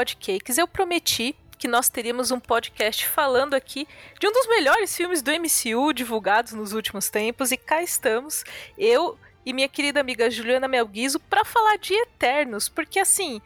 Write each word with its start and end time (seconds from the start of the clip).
Podcakes, 0.00 0.56
eu 0.56 0.66
prometi 0.66 1.36
que 1.58 1.68
nós 1.68 1.90
teríamos 1.90 2.30
um 2.30 2.40
podcast 2.40 3.06
falando 3.06 3.52
aqui 3.52 3.86
de 4.18 4.26
um 4.26 4.32
dos 4.32 4.48
melhores 4.48 4.96
filmes 4.96 5.20
do 5.20 5.30
MCU 5.30 5.92
divulgados 5.92 6.54
nos 6.54 6.72
últimos 6.72 7.10
tempos, 7.10 7.52
e 7.52 7.58
cá 7.58 7.82
estamos, 7.82 8.42
eu 8.78 9.18
e 9.44 9.52
minha 9.52 9.68
querida 9.68 10.00
amiga 10.00 10.30
Juliana 10.30 10.66
Melguizo, 10.66 11.20
para 11.20 11.44
falar 11.44 11.76
de 11.76 11.92
Eternos, 11.92 12.66
porque 12.66 12.98
assim, 12.98 13.42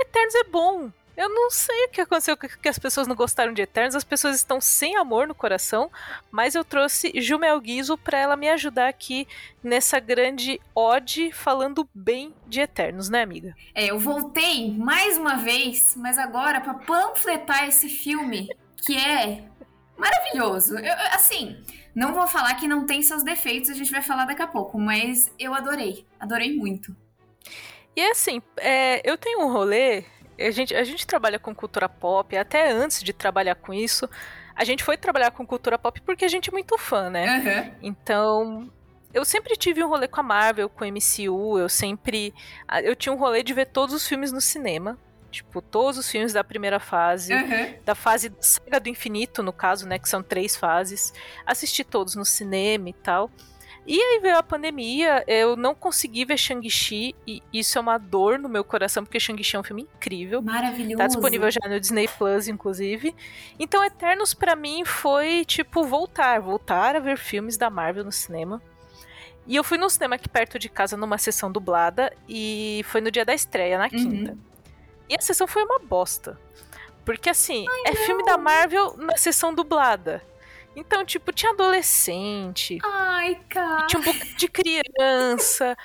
Eternos 0.00 0.34
é 0.34 0.44
bom, 0.44 0.90
eu 1.22 1.28
não 1.28 1.50
sei 1.50 1.84
o 1.84 1.88
que 1.88 2.00
aconteceu, 2.00 2.36
que 2.36 2.68
as 2.68 2.78
pessoas 2.78 3.06
não 3.06 3.14
gostaram 3.14 3.52
de 3.52 3.62
Eternos, 3.62 3.94
as 3.94 4.02
pessoas 4.02 4.34
estão 4.34 4.60
sem 4.60 4.96
amor 4.96 5.28
no 5.28 5.34
coração, 5.34 5.88
mas 6.32 6.56
eu 6.56 6.64
trouxe 6.64 7.12
Jumel 7.20 7.60
Guizo 7.60 7.96
para 7.96 8.18
ela 8.18 8.36
me 8.36 8.48
ajudar 8.48 8.88
aqui 8.88 9.28
nessa 9.62 10.00
grande 10.00 10.60
ode 10.74 11.30
falando 11.30 11.88
bem 11.94 12.34
de 12.46 12.60
Eternos, 12.60 13.08
né, 13.08 13.22
amiga? 13.22 13.54
É, 13.72 13.86
eu 13.86 14.00
voltei 14.00 14.72
mais 14.72 15.16
uma 15.16 15.36
vez, 15.36 15.94
mas 15.96 16.18
agora 16.18 16.60
para 16.60 16.74
panfletar 16.74 17.68
esse 17.68 17.88
filme 17.88 18.48
que 18.84 18.96
é 18.96 19.44
maravilhoso. 19.96 20.76
Eu, 20.76 20.94
assim, 21.12 21.62
não 21.94 22.12
vou 22.12 22.26
falar 22.26 22.54
que 22.56 22.66
não 22.66 22.84
tem 22.84 23.00
seus 23.00 23.22
defeitos, 23.22 23.70
a 23.70 23.74
gente 23.74 23.92
vai 23.92 24.02
falar 24.02 24.24
daqui 24.24 24.42
a 24.42 24.46
pouco, 24.48 24.76
mas 24.76 25.32
eu 25.38 25.54
adorei, 25.54 26.04
adorei 26.18 26.56
muito. 26.56 26.96
E 27.94 28.02
assim, 28.06 28.42
é, 28.56 29.08
eu 29.08 29.16
tenho 29.16 29.40
um 29.40 29.52
rolê 29.52 30.04
a 30.38 30.50
gente, 30.50 30.74
a 30.74 30.84
gente 30.84 31.06
trabalha 31.06 31.38
com 31.38 31.54
cultura 31.54 31.88
pop, 31.88 32.36
até 32.36 32.70
antes 32.70 33.02
de 33.02 33.12
trabalhar 33.12 33.54
com 33.54 33.72
isso, 33.72 34.08
a 34.54 34.64
gente 34.64 34.84
foi 34.84 34.96
trabalhar 34.96 35.30
com 35.30 35.46
cultura 35.46 35.78
pop 35.78 36.00
porque 36.02 36.24
a 36.24 36.28
gente 36.28 36.48
é 36.48 36.52
muito 36.52 36.76
fã, 36.78 37.10
né? 37.10 37.38
Uhum. 37.38 37.74
Então, 37.82 38.70
eu 39.12 39.24
sempre 39.24 39.56
tive 39.56 39.82
um 39.84 39.88
rolê 39.88 40.08
com 40.08 40.20
a 40.20 40.22
Marvel, 40.22 40.68
com 40.68 40.84
a 40.84 40.86
MCU, 40.86 41.58
eu 41.58 41.68
sempre. 41.68 42.32
Eu 42.82 42.96
tinha 42.96 43.12
um 43.12 43.18
rolê 43.18 43.42
de 43.42 43.52
ver 43.52 43.66
todos 43.66 43.94
os 43.94 44.06
filmes 44.06 44.32
no 44.32 44.40
cinema. 44.40 44.98
Tipo, 45.30 45.62
todos 45.62 45.96
os 45.96 46.10
filmes 46.10 46.34
da 46.34 46.44
primeira 46.44 46.78
fase, 46.78 47.32
uhum. 47.32 47.74
da 47.86 47.94
fase 47.94 48.28
da 48.28 48.42
Saga 48.42 48.78
do 48.78 48.90
Infinito, 48.90 49.42
no 49.42 49.52
caso, 49.52 49.88
né? 49.88 49.98
Que 49.98 50.06
são 50.06 50.22
três 50.22 50.54
fases. 50.54 51.12
Assisti 51.46 51.82
todos 51.82 52.14
no 52.14 52.24
cinema 52.24 52.90
e 52.90 52.92
tal. 52.92 53.30
E 53.84 54.00
aí 54.00 54.20
veio 54.20 54.38
a 54.38 54.42
pandemia, 54.42 55.24
eu 55.26 55.56
não 55.56 55.74
consegui 55.74 56.24
ver 56.24 56.38
Shang-Chi, 56.38 57.16
e 57.26 57.42
isso 57.52 57.76
é 57.76 57.80
uma 57.80 57.98
dor 57.98 58.38
no 58.38 58.48
meu 58.48 58.62
coração, 58.62 59.04
porque 59.04 59.18
Shang-Chi 59.18 59.56
é 59.56 59.58
um 59.58 59.64
filme 59.64 59.82
incrível. 59.82 60.40
Maravilhoso. 60.40 60.98
Tá 60.98 61.08
disponível 61.08 61.50
já 61.50 61.68
no 61.68 61.80
Disney 61.80 62.06
Plus, 62.06 62.46
inclusive. 62.46 63.12
Então, 63.58 63.84
Eternos 63.84 64.34
para 64.34 64.54
mim 64.54 64.84
foi, 64.84 65.44
tipo, 65.44 65.82
voltar, 65.82 66.40
voltar 66.40 66.94
a 66.94 67.00
ver 67.00 67.18
filmes 67.18 67.56
da 67.56 67.68
Marvel 67.68 68.04
no 68.04 68.12
cinema. 68.12 68.62
E 69.48 69.56
eu 69.56 69.64
fui 69.64 69.76
no 69.76 69.90
cinema 69.90 70.14
aqui 70.14 70.28
perto 70.28 70.60
de 70.60 70.68
casa, 70.68 70.96
numa 70.96 71.18
sessão 71.18 71.50
dublada, 71.50 72.12
e 72.28 72.82
foi 72.84 73.00
no 73.00 73.10
dia 73.10 73.24
da 73.24 73.34
estreia, 73.34 73.78
na 73.78 73.90
quinta. 73.90 74.30
Uhum. 74.30 74.38
E 75.08 75.16
a 75.16 75.20
sessão 75.20 75.48
foi 75.48 75.64
uma 75.64 75.80
bosta. 75.80 76.38
Porque, 77.04 77.28
assim, 77.28 77.66
Ai, 77.68 77.92
é 77.92 77.94
não. 77.94 78.06
filme 78.06 78.24
da 78.24 78.38
Marvel 78.38 78.96
na 78.96 79.16
sessão 79.16 79.52
dublada. 79.52 80.22
Então, 80.74 81.04
tipo, 81.04 81.32
tinha 81.32 81.52
adolescente. 81.52 82.78
Ai, 82.82 83.38
cara. 83.48 83.86
Tinha 83.86 84.00
um 84.00 84.04
pouco 84.04 84.24
de 84.36 84.48
criança. 84.48 85.76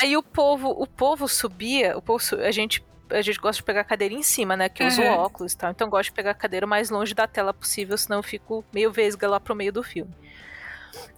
Aí 0.00 0.16
o 0.16 0.22
povo, 0.22 0.70
o 0.70 0.86
povo 0.86 1.28
subia, 1.28 1.96
o 1.96 2.02
povo, 2.02 2.22
a 2.36 2.50
gente 2.50 2.84
a 3.10 3.20
gente 3.20 3.38
gosta 3.38 3.60
de 3.60 3.62
pegar 3.62 3.82
a 3.82 3.84
cadeira 3.84 4.14
em 4.14 4.22
cima, 4.22 4.56
né? 4.56 4.68
Que 4.68 4.82
eu 4.82 4.86
uso 4.86 5.02
uhum. 5.02 5.12
óculos 5.12 5.52
e 5.52 5.56
tal. 5.56 5.70
Então 5.70 5.86
eu 5.86 5.90
gosto 5.90 6.06
de 6.06 6.12
pegar 6.12 6.30
a 6.30 6.34
cadeira 6.34 6.64
o 6.64 6.68
mais 6.68 6.90
longe 6.90 7.14
da 7.14 7.26
tela 7.26 7.52
possível, 7.52 7.96
senão 7.98 8.18
eu 8.18 8.22
fico 8.22 8.64
meio 8.72 8.90
vesga 8.90 9.28
lá 9.28 9.38
pro 9.38 9.54
meio 9.54 9.72
do 9.72 9.82
filme. 9.82 10.12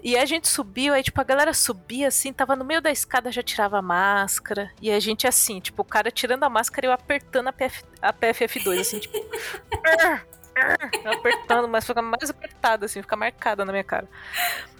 E 0.02 0.16
a 0.16 0.24
gente 0.24 0.48
subiu, 0.48 0.94
aí, 0.94 1.02
tipo, 1.02 1.20
a 1.20 1.24
galera 1.24 1.52
subia 1.52 2.08
assim, 2.08 2.32
tava 2.32 2.54
no 2.54 2.64
meio 2.64 2.80
da 2.80 2.90
escada, 2.90 3.30
já 3.32 3.42
tirava 3.42 3.78
a 3.78 3.82
máscara. 3.82 4.70
E 4.80 4.90
a 4.90 5.00
gente 5.00 5.26
assim, 5.26 5.60
tipo, 5.60 5.82
o 5.82 5.84
cara 5.84 6.10
tirando 6.10 6.44
a 6.44 6.48
máscara 6.48 6.86
e 6.86 6.88
eu 6.88 6.92
apertando 6.92 7.48
a, 7.48 7.52
PF, 7.52 7.84
a 8.00 8.12
PFF2, 8.12 8.80
assim, 8.80 8.98
tipo. 9.00 9.16
apertando, 11.04 11.68
mas 11.68 11.86
fica 11.86 12.00
mais 12.02 12.30
apertada, 12.30 12.86
assim, 12.86 13.02
fica 13.02 13.16
marcada 13.16 13.64
na 13.64 13.72
minha 13.72 13.84
cara. 13.84 14.08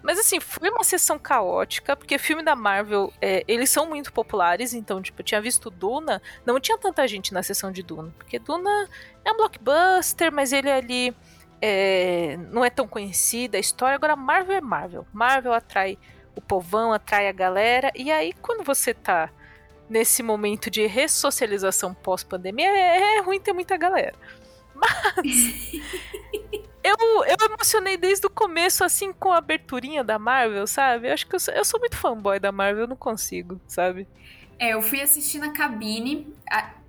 Mas 0.02 0.18
assim, 0.18 0.40
foi 0.40 0.70
uma 0.70 0.84
sessão 0.84 1.18
caótica, 1.18 1.96
porque 1.96 2.18
filme 2.18 2.42
da 2.42 2.54
Marvel, 2.54 3.12
é, 3.20 3.44
eles 3.46 3.70
são 3.70 3.86
muito 3.86 4.12
populares, 4.12 4.72
então, 4.72 5.02
tipo, 5.02 5.20
eu 5.20 5.24
tinha 5.24 5.40
visto 5.40 5.70
Duna, 5.70 6.22
não 6.44 6.60
tinha 6.60 6.78
tanta 6.78 7.06
gente 7.06 7.34
na 7.34 7.42
sessão 7.42 7.70
de 7.70 7.82
Duna, 7.82 8.12
porque 8.16 8.38
Duna 8.38 8.88
é 9.24 9.32
um 9.32 9.36
blockbuster, 9.36 10.32
mas 10.32 10.52
ele 10.52 10.70
ali 10.70 11.16
é, 11.60 12.36
não 12.50 12.64
é 12.64 12.70
tão 12.70 12.86
conhecida 12.86 13.56
a 13.56 13.60
história. 13.60 13.96
Agora, 13.96 14.14
Marvel 14.14 14.56
é 14.56 14.60
Marvel. 14.60 15.06
Marvel 15.12 15.52
atrai 15.52 15.98
o 16.34 16.40
povão, 16.40 16.92
atrai 16.92 17.28
a 17.28 17.32
galera, 17.32 17.90
e 17.94 18.10
aí 18.10 18.32
quando 18.32 18.62
você 18.62 18.92
tá 18.92 19.30
nesse 19.88 20.22
momento 20.22 20.68
de 20.68 20.86
ressocialização 20.86 21.94
pós-pandemia, 21.94 22.68
é, 22.68 23.18
é 23.18 23.20
ruim 23.20 23.40
ter 23.40 23.52
muita 23.52 23.76
galera. 23.76 24.14
Mas. 24.76 25.72
eu, 26.84 26.96
eu 27.24 27.46
emocionei 27.46 27.96
desde 27.96 28.26
o 28.26 28.30
começo, 28.30 28.84
assim, 28.84 29.12
com 29.12 29.32
a 29.32 29.38
aberturinha 29.38 30.04
da 30.04 30.18
Marvel, 30.18 30.66
sabe? 30.66 31.08
Eu 31.08 31.14
acho 31.14 31.26
que 31.26 31.34
eu 31.34 31.40
sou, 31.40 31.54
eu 31.54 31.64
sou 31.64 31.80
muito 31.80 31.96
fanboy 31.96 32.38
da 32.38 32.52
Marvel, 32.52 32.82
eu 32.82 32.88
não 32.88 32.96
consigo, 32.96 33.60
sabe? 33.66 34.06
É, 34.58 34.72
eu 34.72 34.82
fui 34.82 35.00
assistir 35.00 35.38
na 35.38 35.50
cabine. 35.50 36.34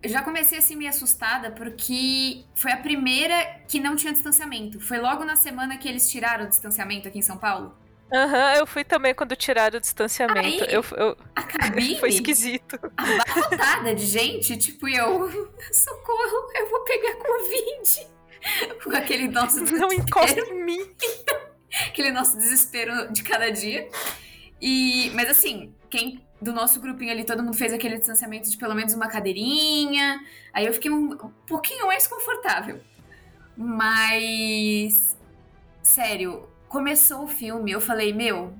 Já 0.05 0.21
comecei 0.21 0.57
assim 0.57 0.75
meio 0.75 0.89
assustada 0.89 1.51
porque 1.51 2.45
foi 2.55 2.71
a 2.71 2.77
primeira 2.77 3.61
que 3.67 3.79
não 3.79 3.95
tinha 3.95 4.13
distanciamento. 4.13 4.79
Foi 4.79 4.99
logo 4.99 5.25
na 5.25 5.35
semana 5.35 5.77
que 5.77 5.87
eles 5.87 6.09
tiraram 6.09 6.45
o 6.45 6.49
distanciamento 6.49 7.07
aqui 7.07 7.19
em 7.19 7.23
São 7.23 7.37
Paulo. 7.37 7.75
Aham, 8.13 8.53
uhum, 8.53 8.59
eu 8.59 8.67
fui 8.67 8.83
também 8.83 9.13
quando 9.13 9.35
tiraram 9.35 9.77
o 9.77 9.81
distanciamento. 9.81 10.63
Aí, 10.63 10.73
eu, 10.73 10.83
eu... 10.95 11.17
A 11.35 11.43
cabine? 11.43 11.97
Foi 11.99 12.09
esquisito. 12.09 12.79
Abarrotada 12.95 13.93
de 13.93 14.05
gente, 14.05 14.55
tipo, 14.57 14.87
eu. 14.87 15.29
Socorro, 15.71 16.51
eu 16.55 16.69
vou 16.69 16.79
pegar 16.81 17.15
Covid. 17.15 18.07
Com 18.83 18.95
aquele 18.95 19.27
nosso 19.27 19.59
desespero. 19.59 19.81
Não 19.81 19.91
encosta 19.91 20.39
em 20.39 20.63
mim. 20.63 20.95
aquele 21.87 22.11
nosso 22.11 22.37
desespero 22.37 23.11
de 23.11 23.23
cada 23.23 23.49
dia. 23.49 23.89
E, 24.61 25.11
mas 25.13 25.29
assim, 25.29 25.73
quem 25.89 26.25
do 26.41 26.53
nosso 26.53 26.79
grupinho 26.79 27.11
ali, 27.11 27.23
todo 27.23 27.43
mundo 27.43 27.57
fez 27.57 27.73
aquele 27.73 27.97
distanciamento 27.97 28.49
de 28.49 28.57
pelo 28.57 28.73
menos 28.73 28.93
uma 28.93 29.09
cadeirinha. 29.09 30.19
Aí 30.53 30.65
eu 30.65 30.73
fiquei 30.73 30.89
um, 30.89 31.11
um 31.11 31.31
pouquinho 31.45 31.87
mais 31.87 32.07
confortável. 32.07 32.79
Mas. 33.57 35.17
Sério, 35.81 36.47
começou 36.77 37.23
o 37.23 37.27
filme, 37.27 37.71
eu 37.71 37.81
falei, 37.81 38.13
meu, 38.13 38.53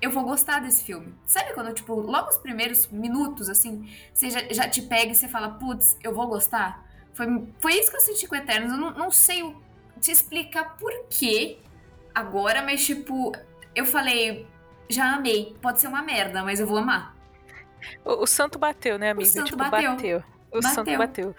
eu 0.00 0.08
vou 0.08 0.22
gostar 0.22 0.60
desse 0.60 0.84
filme. 0.84 1.12
Sabe 1.26 1.52
quando, 1.52 1.74
tipo, 1.74 1.94
logo 1.94 2.28
os 2.28 2.36
primeiros 2.36 2.86
minutos, 2.86 3.50
assim, 3.50 3.92
você 4.14 4.30
já, 4.30 4.40
já 4.52 4.68
te 4.68 4.82
pega 4.82 5.10
e 5.10 5.16
você 5.16 5.26
fala, 5.26 5.48
putz, 5.50 5.96
eu 6.00 6.14
vou 6.14 6.28
gostar? 6.28 6.86
Foi, 7.12 7.26
foi 7.58 7.74
isso 7.74 7.90
que 7.90 7.96
eu 7.96 8.00
senti 8.00 8.28
com 8.28 8.36
Eternos. 8.36 8.70
Eu 8.70 8.78
não, 8.78 8.92
não 8.92 9.10
sei 9.10 9.42
te 10.00 10.12
explicar 10.12 10.76
por 10.76 10.92
quê 11.10 11.58
agora, 12.14 12.62
mas, 12.62 12.86
tipo, 12.86 13.32
eu 13.74 13.84
falei, 13.84 14.46
já 14.88 15.14
amei. 15.14 15.56
Pode 15.60 15.80
ser 15.80 15.88
uma 15.88 16.02
merda, 16.02 16.44
mas 16.44 16.60
eu 16.60 16.68
vou 16.68 16.78
amar. 16.78 17.16
O, 18.04 18.22
o 18.22 18.26
santo 18.28 18.60
bateu, 18.60 18.96
né, 18.96 19.10
amiga? 19.10 19.28
O 19.28 19.32
santo 19.32 19.46
tipo, 19.46 19.58
bateu. 19.58 19.90
bateu. 19.90 20.24
O 20.52 20.60
bateu. 20.60 20.70
santo 20.70 20.96
bateu. 20.96 21.36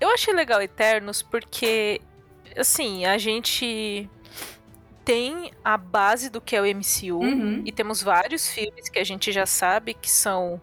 Eu 0.00 0.08
achei 0.08 0.32
legal 0.32 0.62
Eternos 0.62 1.20
porque, 1.20 2.00
assim, 2.56 3.04
a 3.04 3.18
gente 3.18 4.08
tem 5.04 5.52
a 5.64 5.76
base 5.76 6.30
do 6.30 6.40
que 6.40 6.56
é 6.56 6.60
o 6.60 6.64
MCU 6.64 7.18
uhum. 7.18 7.62
e 7.64 7.72
temos 7.72 8.02
vários 8.02 8.48
filmes 8.48 8.88
que 8.88 8.98
a 8.98 9.04
gente 9.04 9.32
já 9.32 9.46
sabe 9.46 9.94
que 9.94 10.10
são 10.10 10.60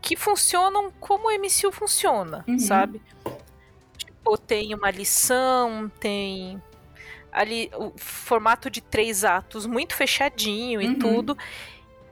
que 0.00 0.16
funcionam 0.16 0.92
como 1.00 1.28
o 1.28 1.32
MCU 1.32 1.72
funciona, 1.72 2.44
uhum. 2.46 2.58
sabe? 2.58 3.00
Tipo, 3.96 4.36
tem 4.36 4.74
uma 4.74 4.90
lição, 4.90 5.90
tem 5.98 6.60
ali 7.32 7.70
o 7.74 7.90
formato 7.96 8.68
de 8.68 8.82
três 8.82 9.24
atos 9.24 9.66
muito 9.66 9.94
fechadinho 9.94 10.80
e 10.80 10.88
uhum. 10.88 10.98
tudo. 10.98 11.38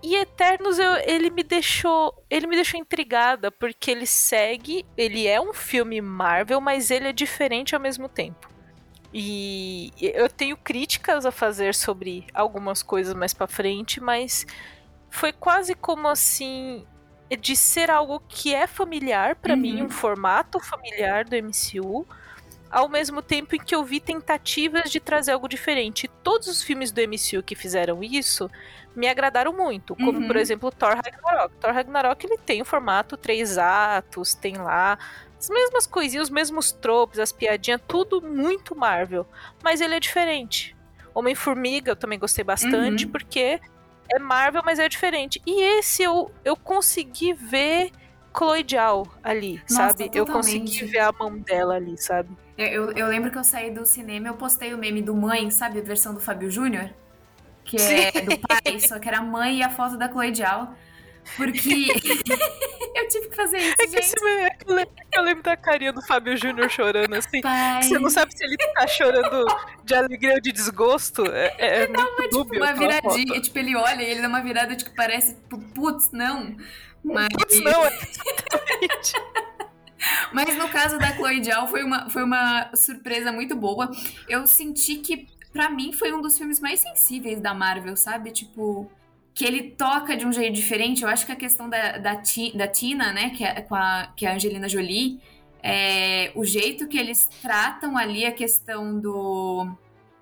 E 0.02 0.16
Eternos 0.16 0.78
eu, 0.78 0.94
ele 1.06 1.30
me 1.30 1.44
deixou, 1.44 2.12
ele 2.28 2.46
me 2.46 2.56
deixou 2.56 2.80
intrigada 2.80 3.52
porque 3.52 3.90
ele 3.90 4.06
segue, 4.06 4.84
ele 4.96 5.28
é 5.28 5.40
um 5.40 5.52
filme 5.52 6.00
Marvel, 6.00 6.60
mas 6.60 6.90
ele 6.90 7.08
é 7.08 7.12
diferente 7.12 7.74
ao 7.74 7.80
mesmo 7.80 8.08
tempo. 8.08 8.51
E 9.12 9.92
eu 10.00 10.28
tenho 10.28 10.56
críticas 10.56 11.26
a 11.26 11.30
fazer 11.30 11.74
sobre 11.74 12.26
algumas 12.32 12.82
coisas 12.82 13.12
mais 13.12 13.34
para 13.34 13.46
frente, 13.46 14.00
mas 14.00 14.46
foi 15.10 15.32
quase 15.32 15.74
como 15.74 16.08
assim 16.08 16.86
de 17.38 17.54
ser 17.56 17.90
algo 17.90 18.22
que 18.28 18.54
é 18.54 18.66
familiar 18.66 19.36
para 19.36 19.54
uhum. 19.54 19.60
mim, 19.60 19.82
um 19.82 19.90
formato 19.90 20.58
familiar 20.60 21.24
do 21.24 21.36
MCU, 21.36 22.06
ao 22.70 22.88
mesmo 22.88 23.20
tempo 23.20 23.54
em 23.54 23.58
que 23.58 23.74
eu 23.74 23.84
vi 23.84 24.00
tentativas 24.00 24.90
de 24.90 24.98
trazer 24.98 25.32
algo 25.32 25.48
diferente. 25.48 26.08
Todos 26.22 26.48
os 26.48 26.62
filmes 26.62 26.90
do 26.90 27.00
MCU 27.02 27.42
que 27.42 27.54
fizeram 27.54 28.02
isso 28.02 28.50
me 28.96 29.08
agradaram 29.08 29.52
muito, 29.52 29.94
como 29.94 30.20
uhum. 30.20 30.26
por 30.26 30.36
exemplo 30.36 30.70
Thor 30.70 30.94
Ragnarok. 30.94 31.54
Thor 31.60 31.72
Ragnarok 31.72 32.26
ele 32.26 32.38
tem 32.38 32.62
o 32.62 32.64
formato 32.64 33.16
três 33.16 33.58
atos, 33.58 34.34
tem 34.34 34.56
lá 34.56 34.98
as 35.42 35.50
mesmas 35.50 35.86
coisinhas, 35.88 36.28
os 36.28 36.30
mesmos 36.30 36.70
tropes, 36.70 37.18
as 37.18 37.32
piadinhas, 37.32 37.80
tudo 37.88 38.22
muito 38.22 38.76
Marvel. 38.76 39.26
Mas 39.62 39.80
ele 39.80 39.96
é 39.96 40.00
diferente. 40.00 40.76
Homem-Formiga 41.12 41.90
eu 41.90 41.96
também 41.96 42.16
gostei 42.16 42.44
bastante, 42.44 43.06
uhum. 43.06 43.10
porque 43.10 43.60
é 44.14 44.18
Marvel, 44.20 44.62
mas 44.64 44.78
é 44.78 44.88
diferente. 44.88 45.42
E 45.44 45.60
esse 45.78 46.00
eu, 46.00 46.30
eu 46.44 46.54
consegui 46.54 47.32
ver 47.32 47.90
Chloe 48.36 48.64
Zhao 48.70 49.12
ali, 49.20 49.60
Nossa, 49.68 49.88
sabe? 49.88 50.10
Eu 50.14 50.24
consegui 50.24 50.84
ver 50.84 51.00
a 51.00 51.10
mão 51.10 51.36
dela 51.36 51.74
ali, 51.74 51.98
sabe? 51.98 52.30
Eu, 52.56 52.92
eu, 52.92 53.08
lembro 53.08 53.30
que 53.30 53.38
eu 53.38 53.42
saí 53.42 53.72
do 53.72 53.84
cinema 53.84 54.28
eu 54.28 54.34
postei 54.34 54.72
o 54.72 54.78
meme 54.78 55.02
do 55.02 55.14
Mãe, 55.14 55.50
sabe? 55.50 55.80
A 55.80 55.82
versão 55.82 56.14
do 56.14 56.20
Fábio 56.20 56.48
Júnior. 56.50 56.88
Que 57.64 57.76
é 57.76 58.12
Sim. 58.12 58.24
do 58.26 58.38
pai, 58.38 58.78
só 58.78 59.00
que 59.00 59.08
era 59.08 59.18
a 59.18 59.22
mãe 59.22 59.58
e 59.58 59.62
a 59.62 59.70
foto 59.70 59.96
da 59.96 60.08
Chloe 60.08 60.32
Zhao. 60.32 60.72
Porque 61.36 61.68
eu 62.94 63.08
tive 63.08 63.28
que 63.28 63.36
fazer 63.36 63.58
isso, 63.58 63.74
é 63.80 63.86
que 63.86 64.02
gente. 64.02 64.14
É 64.24 64.56
eu, 64.66 64.74
lembro, 64.74 64.94
eu, 65.12 65.22
lembro, 65.22 65.42
da 65.42 65.56
carinha 65.56 65.92
do 65.92 66.02
Fábio 66.02 66.36
Júnior 66.36 66.68
chorando 66.70 67.14
assim. 67.14 67.40
Pai. 67.40 67.82
Você 67.82 67.98
não 67.98 68.10
sabe 68.10 68.36
se 68.36 68.44
ele 68.44 68.56
tá 68.56 68.86
chorando 68.86 69.46
de 69.84 69.94
alegria 69.94 70.34
ou 70.34 70.40
de 70.40 70.52
desgosto. 70.52 71.24
É, 71.26 71.54
é 71.58 71.82
ele 71.84 71.92
dá 71.92 72.04
uma, 72.04 72.28
tipo, 72.28 72.56
uma 72.56 72.72
viradinha. 72.74 73.40
Tipo, 73.40 73.58
ele 73.58 73.76
olha 73.76 74.02
e 74.02 74.10
ele 74.10 74.20
dá 74.20 74.28
uma 74.28 74.42
virada 74.42 74.76
de 74.76 74.84
que 74.84 74.90
parece, 74.90 75.34
tipo, 75.34 75.58
putz, 75.58 76.10
não. 76.12 76.56
Mas... 77.02 77.28
Putz, 77.28 77.60
não, 77.60 77.84
é 77.84 77.88
exatamente. 77.88 79.12
Mas 80.32 80.56
no 80.58 80.68
caso 80.68 80.98
da 80.98 81.14
Chloe 81.14 81.44
Zhao 81.44 81.68
foi 81.68 81.84
uma, 81.84 82.10
foi 82.10 82.22
uma 82.24 82.70
surpresa 82.74 83.30
muito 83.30 83.54
boa. 83.54 83.90
Eu 84.28 84.46
senti 84.46 84.96
que, 84.96 85.28
para 85.52 85.70
mim, 85.70 85.92
foi 85.92 86.12
um 86.12 86.20
dos 86.20 86.36
filmes 86.36 86.58
mais 86.60 86.80
sensíveis 86.80 87.40
da 87.40 87.54
Marvel, 87.54 87.96
sabe? 87.96 88.32
Tipo, 88.32 88.90
que 89.34 89.44
ele 89.44 89.70
toca 89.70 90.16
de 90.16 90.26
um 90.26 90.32
jeito 90.32 90.54
diferente. 90.54 91.02
Eu 91.02 91.08
acho 91.08 91.24
que 91.24 91.32
a 91.32 91.36
questão 91.36 91.68
da, 91.68 91.98
da, 91.98 92.14
da 92.54 92.68
Tina, 92.68 93.12
né, 93.12 93.30
que 93.30 93.44
é, 93.44 93.60
com 93.62 93.74
a, 93.74 94.12
que 94.16 94.26
é 94.26 94.30
a 94.30 94.34
Angelina 94.34 94.68
Jolie, 94.68 95.20
é, 95.62 96.32
o 96.34 96.44
jeito 96.44 96.88
que 96.88 96.98
eles 96.98 97.28
tratam 97.40 97.96
ali 97.96 98.26
a 98.26 98.32
questão 98.32 98.98
do, 98.98 99.68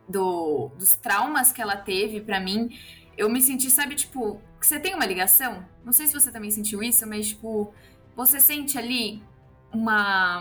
do 0.09 0.71
dos 0.79 0.95
traumas 0.95 1.51
que 1.51 1.63
ela 1.63 1.77
teve, 1.77 2.21
para 2.21 2.39
mim, 2.39 2.69
eu 3.17 3.29
me 3.29 3.41
senti, 3.41 3.71
sabe, 3.71 3.95
tipo, 3.95 4.41
você 4.61 4.79
tem 4.79 4.95
uma 4.95 5.07
ligação? 5.07 5.65
Não 5.85 5.93
sei 5.93 6.07
se 6.07 6.13
você 6.13 6.31
também 6.31 6.51
sentiu 6.51 6.83
isso, 6.83 7.07
mas, 7.07 7.29
tipo, 7.29 7.73
você 8.15 8.39
sente 8.39 8.79
ali 8.79 9.23
uma 9.73 10.41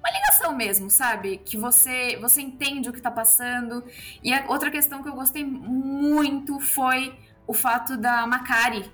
uma 0.00 0.10
ligação 0.10 0.56
mesmo, 0.56 0.88
sabe? 0.90 1.38
Que 1.44 1.58
você 1.58 2.16
você 2.16 2.40
entende 2.40 2.88
o 2.88 2.92
que 2.92 3.00
tá 3.00 3.10
passando. 3.10 3.84
E 4.22 4.32
a 4.32 4.46
outra 4.48 4.70
questão 4.70 5.02
que 5.02 5.08
eu 5.08 5.14
gostei 5.14 5.44
muito 5.44 6.58
foi 6.58 7.14
o 7.50 7.52
fato 7.52 7.96
da 7.96 8.24
Macari, 8.28 8.88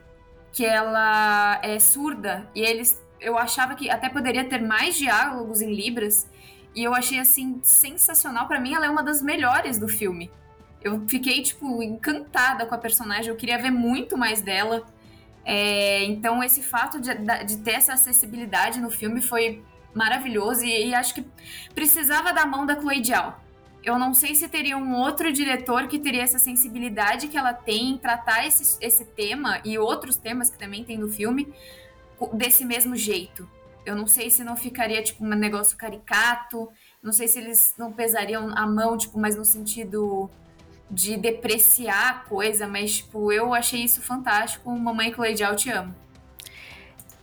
que 0.50 0.64
ela 0.64 1.60
é 1.62 1.78
surda, 1.78 2.48
e 2.54 2.62
eles. 2.62 2.98
Eu 3.20 3.36
achava 3.36 3.74
que 3.74 3.90
até 3.90 4.08
poderia 4.08 4.48
ter 4.48 4.62
mais 4.62 4.96
diálogos 4.96 5.60
em 5.60 5.74
Libras, 5.74 6.26
e 6.74 6.82
eu 6.82 6.94
achei 6.94 7.18
assim 7.18 7.60
sensacional. 7.62 8.48
para 8.48 8.58
mim, 8.58 8.72
ela 8.72 8.86
é 8.86 8.90
uma 8.90 9.02
das 9.02 9.20
melhores 9.20 9.78
do 9.78 9.86
filme. 9.86 10.30
Eu 10.80 11.06
fiquei, 11.06 11.42
tipo, 11.42 11.82
encantada 11.82 12.64
com 12.64 12.74
a 12.74 12.78
personagem, 12.78 13.28
eu 13.28 13.36
queria 13.36 13.58
ver 13.58 13.70
muito 13.70 14.16
mais 14.16 14.40
dela. 14.40 14.86
É, 15.44 16.04
então, 16.04 16.42
esse 16.42 16.62
fato 16.62 16.98
de, 16.98 17.10
de, 17.44 17.58
ter 17.58 17.72
essa 17.72 17.92
acessibilidade 17.92 18.80
no 18.80 18.90
filme 18.90 19.20
foi 19.20 19.62
maravilhoso 19.92 20.64
e, 20.64 20.88
e 20.88 20.94
acho 20.94 21.14
que 21.14 21.26
precisava 21.74 22.32
da 22.32 22.46
mão 22.46 22.64
da 22.64 22.74
Chloe 22.80 23.04
Zhao 23.04 23.45
eu 23.86 24.00
não 24.00 24.12
sei 24.12 24.34
se 24.34 24.48
teria 24.48 24.76
um 24.76 24.96
outro 24.96 25.32
diretor 25.32 25.86
que 25.86 25.96
teria 25.96 26.24
essa 26.24 26.40
sensibilidade 26.40 27.28
que 27.28 27.38
ela 27.38 27.54
tem 27.54 27.90
em 27.90 27.96
tratar 27.96 28.44
esse, 28.44 28.76
esse 28.80 29.04
tema 29.04 29.60
e 29.64 29.78
outros 29.78 30.16
temas 30.16 30.50
que 30.50 30.58
também 30.58 30.82
tem 30.82 30.98
no 30.98 31.08
filme 31.08 31.54
desse 32.32 32.64
mesmo 32.64 32.96
jeito. 32.96 33.48
Eu 33.84 33.94
não 33.94 34.08
sei 34.08 34.28
se 34.28 34.42
não 34.42 34.56
ficaria, 34.56 35.00
tipo, 35.00 35.24
um 35.24 35.28
negócio 35.28 35.78
caricato. 35.78 36.68
Não 37.00 37.12
sei 37.12 37.28
se 37.28 37.38
eles 37.38 37.74
não 37.78 37.92
pesariam 37.92 38.50
a 38.56 38.66
mão, 38.66 38.98
tipo, 38.98 39.16
mas 39.20 39.36
no 39.36 39.44
sentido 39.44 40.28
de 40.90 41.16
depreciar 41.16 42.08
a 42.10 42.14
coisa. 42.28 42.66
Mas, 42.66 42.96
tipo, 42.96 43.30
eu 43.30 43.54
achei 43.54 43.84
isso 43.84 44.02
fantástico. 44.02 44.68
Mamãe 44.68 45.14
Chloe 45.14 45.32
te 45.54 45.70
amo. 45.70 45.94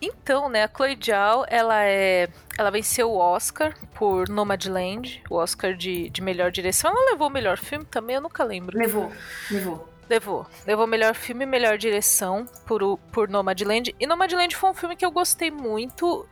Então, 0.05 0.49
né, 0.49 0.63
a 0.63 0.67
Chloe 0.67 0.97
Zhao, 1.01 1.45
ela 1.47 1.83
é, 1.85 2.27
ela 2.57 2.69
venceu 2.69 3.09
o 3.09 3.17
Oscar 3.17 3.73
por 3.93 4.27
Nomadland, 4.27 5.23
o 5.29 5.35
Oscar 5.35 5.75
de, 5.75 6.09
de 6.09 6.21
melhor 6.21 6.51
direção. 6.51 6.91
Ela 6.91 7.11
levou 7.11 7.27
o 7.27 7.31
melhor 7.31 7.57
filme 7.57 7.85
também, 7.85 8.17
eu 8.17 8.21
nunca 8.21 8.43
lembro. 8.43 8.77
Levou, 8.77 9.11
levou. 9.49 9.93
Levou. 10.09 10.45
Levou 10.67 10.85
melhor 10.85 11.15
filme 11.15 11.43
e 11.43 11.47
melhor 11.47 11.77
direção 11.77 12.45
por, 12.65 12.97
por 13.11 13.29
Nomadland. 13.29 13.95
E 13.99 14.05
Nomadland 14.05 14.55
foi 14.55 14.69
um 14.69 14.73
filme 14.73 14.95
que 14.95 15.05
eu 15.05 15.11
gostei 15.11 15.49
muito. 15.49 16.27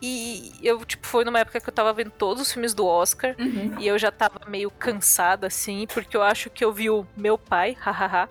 E 0.00 0.52
eu, 0.62 0.84
tipo, 0.84 1.06
foi 1.06 1.24
numa 1.24 1.40
época 1.40 1.60
que 1.60 1.68
eu 1.68 1.74
tava 1.74 1.92
vendo 1.92 2.10
todos 2.10 2.42
os 2.42 2.52
filmes 2.52 2.74
do 2.74 2.86
Oscar. 2.86 3.34
Uhum. 3.38 3.74
E 3.78 3.86
eu 3.86 3.98
já 3.98 4.10
tava 4.10 4.40
meio 4.46 4.70
cansada, 4.70 5.48
assim, 5.48 5.86
porque 5.92 6.16
eu 6.16 6.22
acho 6.22 6.50
que 6.50 6.64
eu 6.64 6.72
vi 6.72 6.90
o 6.90 7.06
meu 7.16 7.36
pai, 7.36 7.76
hahaha. 7.80 8.28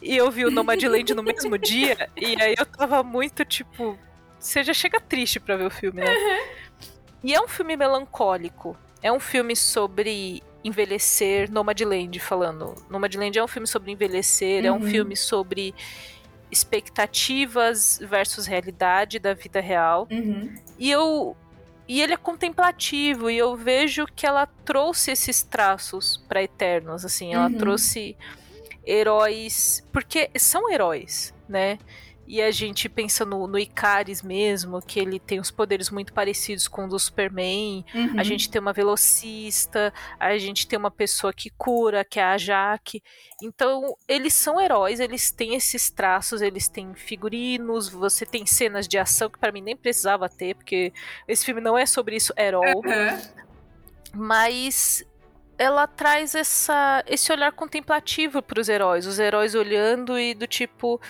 E 0.00 0.16
eu 0.16 0.30
vi 0.30 0.44
o 0.44 0.50
Nomadland 0.50 1.14
no 1.14 1.22
mesmo 1.22 1.56
dia, 1.58 2.08
e 2.16 2.40
aí 2.40 2.54
eu 2.58 2.66
tava 2.66 3.02
muito 3.02 3.44
tipo. 3.44 3.98
Você 4.38 4.64
já 4.64 4.74
chega 4.74 5.00
triste 5.00 5.38
pra 5.38 5.56
ver 5.56 5.66
o 5.66 5.70
filme, 5.70 6.00
né? 6.02 6.10
Uhum. 6.10 6.88
E 7.24 7.34
é 7.34 7.40
um 7.40 7.46
filme 7.46 7.76
melancólico. 7.76 8.76
É 9.00 9.12
um 9.12 9.20
filme 9.20 9.54
sobre 9.54 10.42
envelhecer, 10.64 11.50
Nomadland 11.50 12.18
falando. 12.18 12.74
Nomadland 12.88 13.38
é 13.38 13.44
um 13.44 13.48
filme 13.48 13.66
sobre 13.66 13.92
envelhecer, 13.92 14.62
uhum. 14.62 14.66
é 14.66 14.72
um 14.72 14.76
uhum. 14.76 14.90
filme 14.90 15.16
sobre 15.16 15.74
expectativas 16.50 17.98
versus 18.02 18.46
realidade 18.46 19.18
da 19.18 19.34
vida 19.34 19.60
real. 19.60 20.06
Uhum. 20.10 20.54
E 20.78 20.90
eu 20.90 21.36
e 21.88 22.00
ele 22.00 22.12
é 22.12 22.16
contemplativo 22.16 23.28
e 23.28 23.36
eu 23.36 23.56
vejo 23.56 24.06
que 24.06 24.24
ela 24.24 24.46
trouxe 24.64 25.10
esses 25.10 25.42
traços 25.42 26.22
para 26.28 26.42
Eternos, 26.42 27.04
assim, 27.04 27.34
ela 27.34 27.48
uhum. 27.48 27.58
trouxe 27.58 28.16
heróis. 28.86 29.86
Porque 29.92 30.30
são 30.36 30.70
heróis, 30.70 31.34
né? 31.48 31.78
E 32.26 32.40
a 32.40 32.50
gente 32.50 32.88
pensa 32.88 33.26
no, 33.26 33.46
no 33.46 33.58
Icaris 33.58 34.22
mesmo, 34.22 34.80
que 34.80 35.00
ele 35.00 35.18
tem 35.18 35.40
os 35.40 35.50
poderes 35.50 35.90
muito 35.90 36.12
parecidos 36.12 36.68
com 36.68 36.84
o 36.84 36.88
do 36.88 36.98
Superman. 36.98 37.84
Uhum. 37.94 38.18
A 38.18 38.22
gente 38.22 38.48
tem 38.48 38.60
uma 38.60 38.72
velocista, 38.72 39.92
a 40.18 40.38
gente 40.38 40.66
tem 40.66 40.78
uma 40.78 40.90
pessoa 40.90 41.32
que 41.32 41.50
cura, 41.50 42.04
que 42.04 42.20
é 42.20 42.24
a 42.24 42.38
Jaque. 42.38 43.02
Então, 43.42 43.96
eles 44.08 44.34
são 44.34 44.60
heróis, 44.60 45.00
eles 45.00 45.30
têm 45.30 45.54
esses 45.54 45.90
traços, 45.90 46.40
eles 46.40 46.68
têm 46.68 46.94
figurinos, 46.94 47.88
você 47.88 48.24
tem 48.24 48.46
cenas 48.46 48.86
de 48.86 48.96
ação 48.96 49.28
que 49.28 49.38
para 49.38 49.52
mim 49.52 49.60
nem 49.60 49.76
precisava 49.76 50.28
ter, 50.28 50.54
porque 50.54 50.92
esse 51.26 51.44
filme 51.44 51.60
não 51.60 51.76
é 51.76 51.84
sobre 51.84 52.16
isso 52.16 52.32
at 52.32 52.54
all. 52.54 52.62
Uhum. 52.62 53.42
Mas 54.14 55.04
ela 55.62 55.86
traz 55.86 56.34
essa, 56.34 57.04
esse 57.06 57.30
olhar 57.30 57.52
contemplativo 57.52 58.42
para 58.42 58.60
os 58.60 58.68
heróis, 58.68 59.06
os 59.06 59.20
heróis 59.20 59.54
olhando 59.54 60.18
e 60.18 60.34
do 60.34 60.44
tipo, 60.44 61.00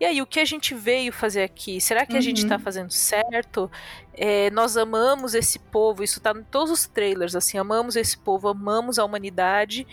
e 0.00 0.04
aí, 0.04 0.20
o 0.20 0.26
que 0.26 0.40
a 0.40 0.44
gente 0.44 0.74
veio 0.74 1.12
fazer 1.12 1.44
aqui? 1.44 1.80
Será 1.80 2.04
que 2.04 2.14
uhum. 2.14 2.18
a 2.18 2.20
gente 2.20 2.42
está 2.42 2.56
uhum. 2.56 2.60
fazendo 2.60 2.90
certo? 2.90 3.70
É, 4.12 4.50
nós 4.50 4.76
amamos 4.76 5.32
esse 5.34 5.60
povo, 5.60 6.02
isso 6.02 6.18
está 6.18 6.32
em 6.32 6.42
todos 6.42 6.72
os 6.72 6.88
trailers, 6.88 7.36
assim, 7.36 7.56
amamos 7.56 7.94
esse 7.94 8.18
povo, 8.18 8.48
amamos 8.48 8.98
a 8.98 9.04
humanidade, 9.04 9.86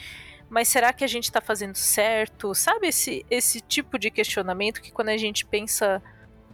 mas 0.50 0.68
será 0.68 0.92
que 0.92 1.04
a 1.04 1.08
gente 1.08 1.26
está 1.26 1.40
fazendo 1.40 1.76
certo? 1.76 2.56
Sabe 2.56 2.88
esse, 2.88 3.24
esse 3.30 3.62
tipo 3.62 4.00
de 4.00 4.10
questionamento 4.10 4.82
que 4.82 4.92
quando 4.92 5.10
a 5.10 5.18
gente 5.18 5.46
pensa 5.46 6.02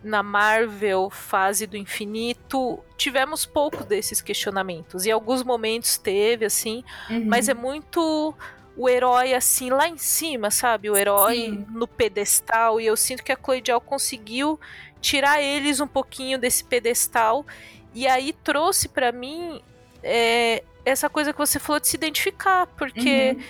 na 0.03 0.21
Marvel 0.21 1.09
fase 1.09 1.65
do 1.65 1.77
infinito, 1.77 2.79
tivemos 2.97 3.45
pouco 3.45 3.83
desses 3.83 4.21
questionamentos. 4.21 5.05
Em 5.05 5.11
alguns 5.11 5.43
momentos 5.43 5.97
teve, 5.97 6.45
assim, 6.45 6.83
uhum. 7.09 7.25
mas 7.25 7.47
é 7.47 7.53
muito 7.53 8.35
o 8.75 8.89
herói 8.89 9.33
assim 9.33 9.69
lá 9.69 9.87
em 9.87 9.97
cima, 9.97 10.51
sabe? 10.51 10.89
O 10.89 10.97
herói 10.97 11.35
Sim. 11.35 11.65
no 11.69 11.87
pedestal. 11.87 12.81
E 12.81 12.85
eu 12.85 12.97
sinto 12.97 13.23
que 13.23 13.31
a 13.31 13.37
Zhao 13.65 13.79
conseguiu 13.79 14.59
tirar 14.99 15.41
eles 15.41 15.79
um 15.79 15.87
pouquinho 15.87 16.37
desse 16.37 16.63
pedestal. 16.63 17.45
E 17.93 18.07
aí 18.07 18.33
trouxe 18.33 18.89
para 18.89 19.11
mim 19.11 19.61
é, 20.01 20.63
essa 20.83 21.09
coisa 21.09 21.31
que 21.31 21.39
você 21.39 21.59
falou 21.59 21.79
de 21.79 21.87
se 21.87 21.95
identificar, 21.95 22.67
porque 22.67 23.35
uhum. 23.37 23.43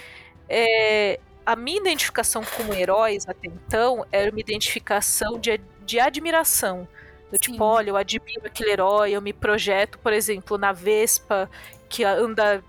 é, 0.49 1.19
a 1.45 1.55
minha 1.55 1.79
identificação 1.79 2.43
com 2.43 2.73
heróis 2.73 3.27
até 3.27 3.47
então 3.47 4.05
era 4.11 4.29
uma 4.29 4.39
identificação 4.39 5.39
de 5.39 5.51
de 5.85 5.99
admiração. 5.99 6.87
Do 7.31 7.37
tipo, 7.39 7.63
olha, 7.63 7.89
eu 7.89 7.97
admiro 7.97 8.45
aquele 8.45 8.69
herói, 8.69 9.11
eu 9.11 9.21
me 9.21 9.33
projeto, 9.33 9.97
por 9.97 10.13
exemplo, 10.13 10.55
na 10.55 10.71
Vespa, 10.71 11.49
que 11.89 12.03
anda, 12.03 12.63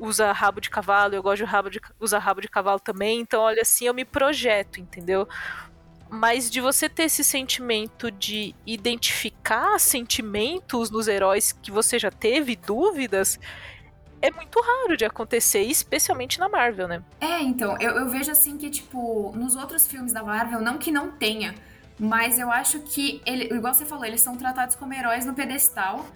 usa 0.00 0.32
rabo 0.32 0.60
de 0.60 0.68
cavalo, 0.68 1.14
eu 1.14 1.22
gosto 1.22 1.44
de, 1.44 1.44
rabo 1.44 1.70
de 1.70 1.80
usar 2.00 2.18
rabo 2.18 2.40
de 2.40 2.48
cavalo 2.48 2.80
também, 2.80 3.20
então, 3.20 3.40
olha, 3.42 3.62
assim, 3.62 3.86
eu 3.86 3.94
me 3.94 4.04
projeto, 4.04 4.80
entendeu? 4.80 5.28
Mas 6.08 6.50
de 6.50 6.60
você 6.60 6.88
ter 6.88 7.04
esse 7.04 7.22
sentimento 7.22 8.10
de 8.10 8.52
identificar 8.66 9.78
sentimentos 9.78 10.90
nos 10.90 11.06
heróis 11.06 11.52
que 11.52 11.70
você 11.70 11.96
já 11.96 12.10
teve 12.10 12.56
dúvidas, 12.56 13.38
é 14.20 14.30
muito 14.30 14.60
raro 14.60 14.96
de 14.96 15.04
acontecer, 15.04 15.62
especialmente 15.62 16.38
na 16.38 16.48
Marvel, 16.48 16.88
né? 16.88 17.02
É, 17.20 17.40
então, 17.40 17.76
eu, 17.80 17.92
eu 17.92 18.08
vejo 18.08 18.30
assim 18.30 18.58
que, 18.58 18.68
tipo, 18.70 19.32
nos 19.36 19.56
outros 19.56 19.86
filmes 19.86 20.12
da 20.12 20.22
Marvel, 20.22 20.60
não 20.60 20.78
que 20.78 20.90
não 20.90 21.12
tenha, 21.12 21.54
mas 22.00 22.38
eu 22.38 22.50
acho 22.50 22.80
que, 22.80 23.20
ele, 23.26 23.54
igual 23.54 23.74
você 23.74 23.84
falou, 23.84 24.06
eles 24.06 24.22
são 24.22 24.34
tratados 24.34 24.74
como 24.74 24.94
heróis 24.94 25.26
no 25.26 25.34
pedestal. 25.34 26.06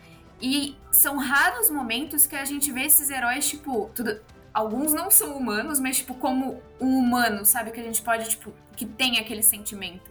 E 0.40 0.76
são 0.90 1.18
raros 1.18 1.68
momentos 1.68 2.26
que 2.26 2.34
a 2.34 2.44
gente 2.46 2.72
vê 2.72 2.84
esses 2.84 3.10
heróis, 3.10 3.46
tipo, 3.46 3.90
tudo, 3.94 4.18
alguns 4.52 4.94
não 4.94 5.10
são 5.10 5.36
humanos, 5.36 5.78
mas, 5.78 5.98
tipo, 5.98 6.14
como 6.14 6.62
um 6.80 6.98
humano, 6.98 7.44
sabe? 7.44 7.70
Que 7.70 7.80
a 7.80 7.82
gente 7.82 8.00
pode, 8.00 8.30
tipo, 8.30 8.54
que 8.74 8.86
tem 8.86 9.18
aquele 9.18 9.42
sentimento. 9.42 10.10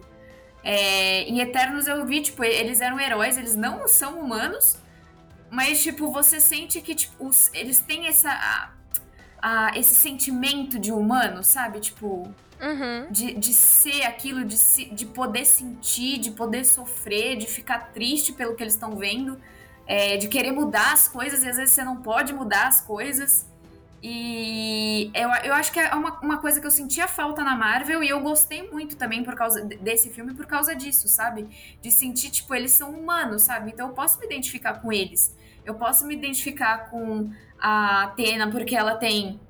É, 0.62 1.22
em 1.22 1.40
Eternos 1.40 1.88
eu 1.88 2.06
vi, 2.06 2.22
tipo, 2.22 2.44
eles 2.44 2.80
eram 2.80 2.98
heróis, 3.00 3.36
eles 3.36 3.56
não 3.56 3.88
são 3.88 4.20
humanos, 4.20 4.78
mas, 5.50 5.82
tipo, 5.82 6.12
você 6.12 6.38
sente 6.38 6.80
que, 6.80 6.94
tipo, 6.94 7.26
os, 7.26 7.50
eles 7.52 7.80
têm 7.80 8.06
essa. 8.06 8.30
A, 8.30 8.70
a, 9.42 9.78
esse 9.78 9.94
sentimento 9.96 10.78
de 10.78 10.92
humano, 10.92 11.42
sabe? 11.42 11.80
Tipo. 11.80 12.32
Uhum. 12.64 13.10
De, 13.10 13.34
de 13.34 13.52
ser 13.52 14.04
aquilo, 14.04 14.42
de, 14.42 14.56
se, 14.56 14.86
de 14.86 15.04
poder 15.04 15.44
sentir, 15.44 16.18
de 16.18 16.30
poder 16.30 16.64
sofrer, 16.64 17.36
de 17.36 17.46
ficar 17.46 17.92
triste 17.92 18.32
pelo 18.32 18.54
que 18.54 18.62
eles 18.62 18.72
estão 18.72 18.96
vendo, 18.96 19.38
é, 19.86 20.16
de 20.16 20.28
querer 20.28 20.50
mudar 20.50 20.94
as 20.94 21.06
coisas 21.06 21.42
e 21.42 21.48
às 21.48 21.56
vezes 21.56 21.74
você 21.74 21.84
não 21.84 22.00
pode 22.00 22.32
mudar 22.32 22.68
as 22.68 22.80
coisas. 22.80 23.46
E 24.02 25.10
eu, 25.14 25.30
eu 25.44 25.54
acho 25.54 25.72
que 25.72 25.80
é 25.80 25.94
uma, 25.94 26.20
uma 26.20 26.38
coisa 26.38 26.60
que 26.60 26.66
eu 26.66 26.70
sentia 26.70 27.06
falta 27.06 27.42
na 27.42 27.54
Marvel 27.54 28.02
e 28.02 28.08
eu 28.08 28.20
gostei 28.20 28.70
muito 28.70 28.96
também 28.96 29.22
por 29.22 29.34
causa 29.34 29.62
desse 29.62 30.10
filme, 30.10 30.34
por 30.34 30.46
causa 30.46 30.74
disso, 30.74 31.06
sabe? 31.08 31.48
De 31.80 31.90
sentir, 31.90 32.30
tipo, 32.30 32.54
eles 32.54 32.72
são 32.72 32.90
humanos, 32.90 33.42
sabe? 33.42 33.70
Então 33.70 33.88
eu 33.88 33.94
posso 33.94 34.18
me 34.20 34.26
identificar 34.26 34.74
com 34.74 34.92
eles. 34.92 35.36
Eu 35.64 35.74
posso 35.74 36.06
me 36.06 36.14
identificar 36.14 36.90
com 36.90 37.30
a 37.58 38.04
Atena 38.04 38.50
porque 38.50 38.76
ela 38.76 38.94
tem 38.96 39.40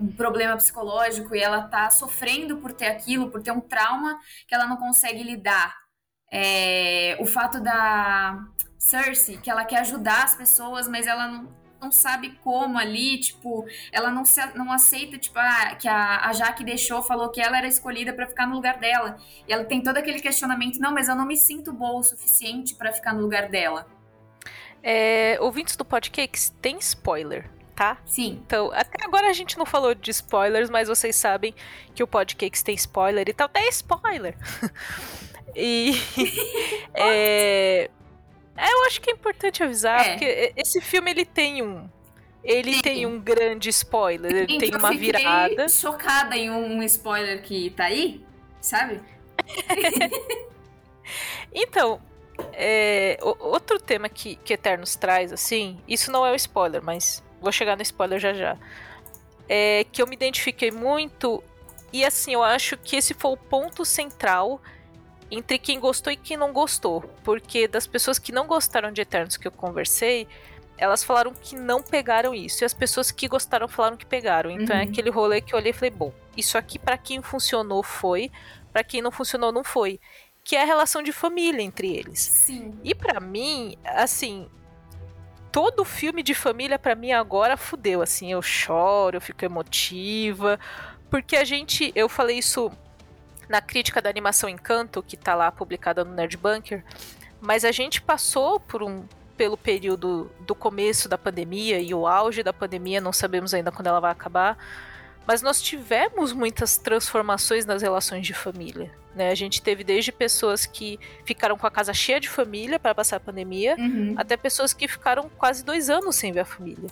um 0.00 0.08
problema 0.12 0.56
psicológico 0.56 1.34
e 1.34 1.40
ela 1.40 1.62
tá 1.62 1.90
sofrendo 1.90 2.58
por 2.58 2.72
ter 2.72 2.86
aquilo, 2.86 3.30
por 3.30 3.42
ter 3.42 3.52
um 3.52 3.60
trauma 3.60 4.18
que 4.46 4.54
ela 4.54 4.66
não 4.66 4.76
consegue 4.76 5.22
lidar. 5.22 5.74
É, 6.30 7.16
o 7.20 7.26
fato 7.26 7.60
da 7.60 8.38
Cersei, 8.78 9.36
que 9.36 9.50
ela 9.50 9.64
quer 9.64 9.80
ajudar 9.80 10.24
as 10.24 10.34
pessoas, 10.34 10.88
mas 10.88 11.06
ela 11.06 11.28
não, 11.28 11.48
não 11.80 11.92
sabe 11.92 12.38
como 12.42 12.78
ali, 12.78 13.18
tipo, 13.18 13.66
ela 13.92 14.10
não, 14.10 14.24
se, 14.24 14.40
não 14.54 14.72
aceita, 14.72 15.18
tipo, 15.18 15.38
ah, 15.38 15.74
que 15.74 15.86
a, 15.86 16.26
a 16.26 16.32
Jaque 16.32 16.64
deixou, 16.64 17.02
falou 17.02 17.28
que 17.28 17.40
ela 17.40 17.58
era 17.58 17.66
escolhida 17.66 18.12
para 18.12 18.26
ficar 18.26 18.46
no 18.46 18.54
lugar 18.54 18.78
dela. 18.78 19.18
E 19.46 19.52
ela 19.52 19.64
tem 19.64 19.82
todo 19.82 19.98
aquele 19.98 20.20
questionamento, 20.20 20.78
não, 20.78 20.92
mas 20.92 21.08
eu 21.08 21.14
não 21.14 21.26
me 21.26 21.36
sinto 21.36 21.72
boa 21.72 22.00
o 22.00 22.02
suficiente 22.02 22.74
para 22.74 22.92
ficar 22.92 23.12
no 23.12 23.20
lugar 23.20 23.48
dela. 23.48 23.86
É, 24.82 25.38
ouvintes 25.40 25.76
do 25.76 25.84
podcast, 25.84 26.50
tem 26.54 26.78
spoiler 26.78 27.48
tá? 27.82 27.98
Sim. 28.06 28.40
Então, 28.46 28.70
até 28.72 29.04
agora 29.04 29.28
a 29.28 29.32
gente 29.32 29.58
não 29.58 29.66
falou 29.66 29.92
de 29.92 30.12
spoilers, 30.12 30.70
mas 30.70 30.86
vocês 30.86 31.16
sabem 31.16 31.52
que 31.92 32.02
o 32.02 32.06
podcast 32.06 32.64
tem 32.64 32.76
spoiler 32.76 33.28
e 33.28 33.32
tal. 33.32 33.48
Tem 33.48 33.68
spoiler! 33.70 34.36
e. 35.56 35.90
é, 36.94 37.90
é, 38.56 38.72
eu 38.72 38.84
acho 38.86 39.00
que 39.00 39.10
é 39.10 39.12
importante 39.12 39.64
avisar, 39.64 40.00
é. 40.00 40.10
porque 40.10 40.52
esse 40.56 40.80
filme 40.80 41.10
ele 41.10 41.24
tem 41.24 41.60
um. 41.60 41.88
Ele 42.44 42.74
Sim. 42.74 42.82
tem 42.82 43.06
um 43.06 43.18
grande 43.20 43.68
spoiler, 43.70 44.32
ele 44.32 44.58
tem 44.58 44.74
uma 44.74 44.92
virada. 44.92 45.68
chocada 45.68 46.36
em 46.36 46.50
um 46.50 46.82
spoiler 46.84 47.42
que 47.42 47.70
tá 47.70 47.84
aí, 47.84 48.24
sabe? 48.60 49.00
então, 51.54 52.00
é, 52.52 53.16
outro 53.20 53.78
tema 53.78 54.08
que, 54.08 54.36
que 54.36 54.54
Eternos 54.54 54.96
traz, 54.96 55.32
assim, 55.32 55.78
isso 55.86 56.10
não 56.10 56.26
é 56.26 56.32
um 56.32 56.34
spoiler, 56.34 56.82
mas 56.82 57.22
vou 57.42 57.52
chegar 57.52 57.76
no 57.76 57.82
spoiler 57.82 58.18
já 58.18 58.32
já. 58.32 58.56
É 59.48 59.84
que 59.90 60.00
eu 60.00 60.06
me 60.06 60.14
identifiquei 60.14 60.70
muito 60.70 61.42
e 61.92 62.04
assim, 62.04 62.32
eu 62.32 62.42
acho 62.42 62.76
que 62.78 62.96
esse 62.96 63.12
foi 63.12 63.32
o 63.32 63.36
ponto 63.36 63.84
central 63.84 64.60
entre 65.30 65.58
quem 65.58 65.78
gostou 65.78 66.12
e 66.12 66.16
quem 66.16 66.36
não 66.36 66.52
gostou, 66.52 67.02
porque 67.22 67.68
das 67.68 67.86
pessoas 67.86 68.18
que 68.18 68.32
não 68.32 68.46
gostaram 68.46 68.92
de 68.92 69.00
Eternos 69.00 69.36
que 69.36 69.46
eu 69.46 69.52
conversei, 69.52 70.26
elas 70.76 71.04
falaram 71.04 71.32
que 71.34 71.54
não 71.54 71.82
pegaram 71.82 72.34
isso, 72.34 72.62
e 72.62 72.66
as 72.66 72.74
pessoas 72.74 73.10
que 73.10 73.28
gostaram 73.28 73.68
falaram 73.68 73.96
que 73.96 74.06
pegaram. 74.06 74.50
Então 74.50 74.74
é 74.74 74.80
uhum. 74.80 74.86
é 74.86 74.88
aquele 74.88 75.10
rolê 75.10 75.40
que 75.40 75.54
eu 75.54 75.58
olhei 75.58 75.70
e 75.70 75.74
falei, 75.74 75.90
bom, 75.90 76.12
isso 76.36 76.56
aqui 76.56 76.78
para 76.78 76.98
quem 76.98 77.22
funcionou 77.22 77.82
foi, 77.82 78.30
para 78.72 78.84
quem 78.84 79.00
não 79.02 79.10
funcionou 79.10 79.52
não 79.52 79.64
foi, 79.64 80.00
que 80.44 80.56
é 80.56 80.62
a 80.62 80.66
relação 80.66 81.02
de 81.02 81.12
família 81.12 81.62
entre 81.62 81.94
eles. 81.94 82.20
Sim. 82.20 82.74
E 82.82 82.94
para 82.94 83.20
mim, 83.20 83.76
assim, 83.84 84.48
todo 85.52 85.84
filme 85.84 86.22
de 86.22 86.34
família 86.34 86.78
para 86.78 86.94
mim 86.94 87.12
agora 87.12 87.58
fudeu, 87.58 88.00
assim, 88.00 88.32
eu 88.32 88.40
choro, 88.40 89.18
eu 89.18 89.20
fico 89.20 89.44
emotiva, 89.44 90.58
porque 91.10 91.36
a 91.36 91.44
gente, 91.44 91.92
eu 91.94 92.08
falei 92.08 92.38
isso 92.38 92.72
na 93.50 93.60
crítica 93.60 94.00
da 94.00 94.08
animação 94.08 94.48
Encanto, 94.48 95.02
que 95.02 95.14
tá 95.14 95.34
lá 95.34 95.52
publicada 95.52 96.02
no 96.02 96.14
Nerd 96.14 96.38
Bunker, 96.38 96.82
mas 97.38 97.66
a 97.66 97.70
gente 97.70 98.00
passou 98.00 98.58
por 98.58 98.82
um 98.82 99.04
pelo 99.36 99.56
período 99.56 100.30
do 100.40 100.54
começo 100.54 101.08
da 101.08 101.18
pandemia 101.18 101.80
e 101.80 101.92
o 101.92 102.06
auge 102.06 102.42
da 102.42 102.52
pandemia, 102.52 103.00
não 103.00 103.12
sabemos 103.12 103.52
ainda 103.52 103.72
quando 103.72 103.88
ela 103.88 104.00
vai 104.00 104.12
acabar, 104.12 104.56
mas 105.26 105.42
nós 105.42 105.60
tivemos 105.62 106.32
muitas 106.32 106.76
transformações 106.76 107.64
nas 107.64 107.82
relações 107.82 108.26
de 108.26 108.34
família. 108.34 108.90
Né? 109.14 109.30
A 109.30 109.34
gente 109.34 109.62
teve 109.62 109.84
desde 109.84 110.10
pessoas 110.10 110.66
que 110.66 110.98
ficaram 111.24 111.56
com 111.56 111.66
a 111.66 111.70
casa 111.70 111.92
cheia 111.92 112.18
de 112.18 112.28
família 112.28 112.78
para 112.78 112.94
passar 112.94 113.16
a 113.16 113.20
pandemia, 113.20 113.76
uhum. 113.78 114.14
até 114.16 114.36
pessoas 114.36 114.72
que 114.72 114.88
ficaram 114.88 115.30
quase 115.36 115.64
dois 115.64 115.90
anos 115.90 116.16
sem 116.16 116.32
ver 116.32 116.40
a 116.40 116.44
família. 116.44 116.90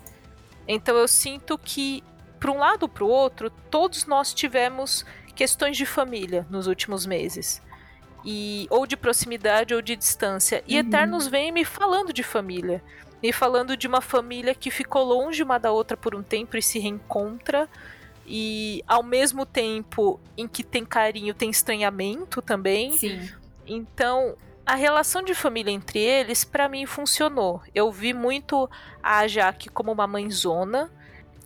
Então 0.69 0.97
eu 0.97 1.09
sinto 1.09 1.59
que, 1.59 2.05
para 2.39 2.51
um 2.51 2.59
lado 2.59 2.85
ou 2.85 2.89
para 2.89 3.05
o 3.05 3.09
outro, 3.09 3.51
todos 3.71 4.07
nós 4.07 4.33
tivemos 4.33 5.05
questões 5.35 5.77
de 5.77 5.87
família 5.87 6.47
nos 6.51 6.67
últimos 6.67 7.07
meses. 7.07 7.63
E, 8.23 8.67
ou 8.69 8.87
de 8.87 8.99
proximidade 8.99 9.75
ou 9.75 9.81
de 9.81 9.97
distância. 9.97 10.63
E 10.69 10.75
uhum. 10.75 10.81
Eternos 10.81 11.27
vem 11.27 11.51
me 11.51 11.65
falando 11.65 12.13
de 12.13 12.23
família. 12.23 12.83
Me 13.23 13.33
falando 13.33 13.77
de 13.77 13.87
uma 13.87 14.03
família 14.03 14.55
que 14.55 14.71
ficou 14.71 15.03
longe 15.03 15.43
uma 15.43 15.59
da 15.59 15.73
outra 15.73 15.97
por 15.97 16.15
um 16.15 16.23
tempo 16.23 16.57
e 16.57 16.63
se 16.63 16.79
reencontra 16.79 17.69
e 18.27 18.83
ao 18.87 19.03
mesmo 19.03 19.45
tempo 19.45 20.21
em 20.37 20.47
que 20.47 20.62
tem 20.62 20.85
carinho, 20.85 21.35
tem 21.35 21.50
estranhamento 21.50 22.41
também. 22.41 22.97
Sim. 22.97 23.29
Então, 23.67 24.37
a 24.65 24.75
relação 24.75 25.23
de 25.23 25.35
família 25.35 25.73
entre 25.73 25.99
eles, 25.99 26.45
para 26.45 26.69
mim, 26.69 26.87
funcionou. 26.87 27.61
Eu 27.75 27.91
vi 27.91 28.15
muito 28.15 28.71
a 29.03 29.27
Jaque 29.27 29.69
como 29.69 29.91
uma 29.91 30.07
mãezona. 30.07 30.91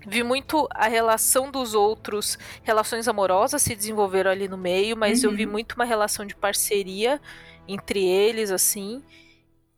Vi 0.07 0.23
muito 0.23 0.69
a 0.71 0.87
relação 0.87 1.51
dos 1.51 1.73
outros, 1.73 2.39
relações 2.63 3.09
amorosas 3.09 3.63
se 3.63 3.75
desenvolveram 3.75 4.31
ali 4.31 4.47
no 4.47 4.59
meio, 4.59 4.95
mas 4.95 5.25
uhum. 5.25 5.31
eu 5.31 5.37
vi 5.37 5.47
uhum. 5.47 5.53
muito 5.53 5.73
uma 5.73 5.87
relação 5.87 6.27
de 6.27 6.37
parceria 6.37 7.19
entre 7.67 8.05
eles, 8.05 8.51
assim. 8.51 9.03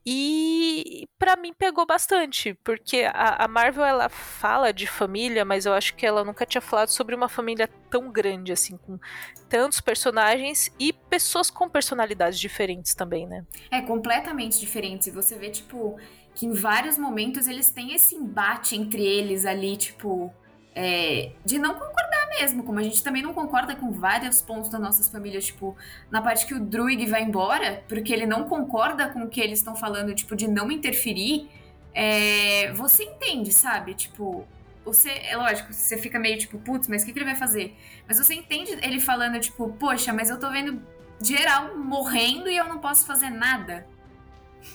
E 0.09 1.09
para 1.19 1.35
mim 1.35 1.53
pegou 1.53 1.85
bastante, 1.85 2.55
porque 2.63 3.09
a, 3.13 3.45
a, 3.45 3.49
Marvel 3.49 3.85
ela 3.85 4.09
fala 4.09 4.73
de 4.73 4.87
família, 4.87 5.45
mas 5.45 5.67
eu 5.67 5.73
acho 5.73 5.97
que 5.97 6.07
ela 6.07 6.23
nunca 6.23 6.47
tinha 6.47 6.61
falado 6.61 6.91
sobre 6.91 7.13
uma 7.13 7.29
família 7.29 7.69
tão 7.91 8.13
grande 8.13 8.53
assim, 8.53 8.77
com 8.77 9.01
tantos 9.49 9.81
personagens 9.81 10.71
e 10.79 10.93
pessoas 10.93 11.51
com 11.51 11.69
personalidades 11.69 12.39
diferentes 12.39 12.95
também, 12.95 13.27
né? 13.27 13.45
É 13.69 13.83
completamente 13.83 14.61
diferentes. 14.61 15.09
E 15.09 15.11
você 15.11 15.37
vê 15.37 15.51
tipo 15.51 15.99
que 16.37 16.47
em 16.47 16.53
vários 16.53 16.97
momentos 16.97 17.49
eles 17.49 17.71
têm 17.71 17.93
esse 17.93 18.15
embate 18.15 18.77
entre 18.77 19.05
eles 19.05 19.45
ali, 19.45 19.77
tipo, 19.77 20.33
é, 20.73 21.33
de 21.45 21.59
não 21.59 21.73
concordar 21.75 22.06
mesmo, 22.40 22.62
como 22.62 22.78
a 22.78 22.83
gente 22.83 23.02
também 23.02 23.23
não 23.23 23.33
concorda 23.33 23.75
com 23.75 23.93
vários 23.93 24.40
pontos 24.40 24.71
das 24.71 24.81
nossas 24.81 25.09
famílias, 25.09 25.47
tipo, 25.47 25.76
na 26.11 26.21
parte 26.21 26.47
que 26.47 26.55
o 26.55 26.61
Druig 26.61 27.07
vai 27.07 27.23
embora, 27.23 27.85
porque 27.88 28.12
ele 28.12 28.26
não 28.26 28.45
concorda 28.45 29.09
com 29.09 29.23
o 29.23 29.28
que 29.28 29.40
eles 29.40 29.59
estão 29.59 29.75
falando, 29.75 30.14
tipo, 30.14 30.37
de 30.37 30.49
não 30.49 30.71
interferir, 30.71 31.49
é, 31.95 32.73
você 32.73 33.05
entende, 33.05 33.52
sabe? 33.52 33.95
Tipo, 33.95 34.47
você, 34.85 35.11
é 35.11 35.37
lógico, 35.37 35.73
você 35.73 35.99
fica 35.99 36.19
meio 36.19 36.38
tipo, 36.38 36.59
putz, 36.59 36.88
mas 36.88 37.02
o 37.02 37.07
que, 37.07 37.12
que 37.12 37.19
ele 37.19 37.25
vai 37.25 37.35
fazer? 37.35 37.75
Mas 38.07 38.19
você 38.19 38.35
entende 38.35 38.73
ele 38.83 39.00
falando, 39.00 39.40
tipo, 39.40 39.69
poxa, 39.73 40.12
mas 40.12 40.31
eu 40.31 40.38
tô 40.38 40.50
vendo 40.50 40.81
geral 41.21 41.76
morrendo 41.76 42.49
e 42.49 42.57
eu 42.57 42.66
não 42.66 42.78
posso 42.78 43.07
fazer 43.07 43.31
nada. 43.31 43.87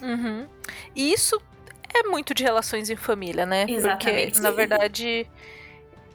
Uhum. 0.01 0.47
E 0.95 1.13
isso 1.13 1.39
é 1.93 2.03
muito 2.03 2.33
de 2.33 2.43
relações 2.43 2.89
em 2.89 2.95
família, 2.95 3.45
né? 3.45 3.65
Exatamente. 3.69 4.33
Porque, 4.33 4.41
na 4.41 4.51
verdade 4.51 5.27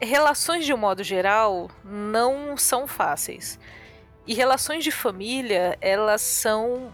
relações 0.01 0.65
de 0.65 0.73
um 0.73 0.77
modo 0.77 1.03
geral 1.03 1.71
não 1.85 2.57
são 2.57 2.87
fáceis. 2.87 3.59
E 4.27 4.35
relações 4.35 4.83
de 4.83 4.91
família, 4.91 5.79
elas 5.81 6.21
são 6.21 6.93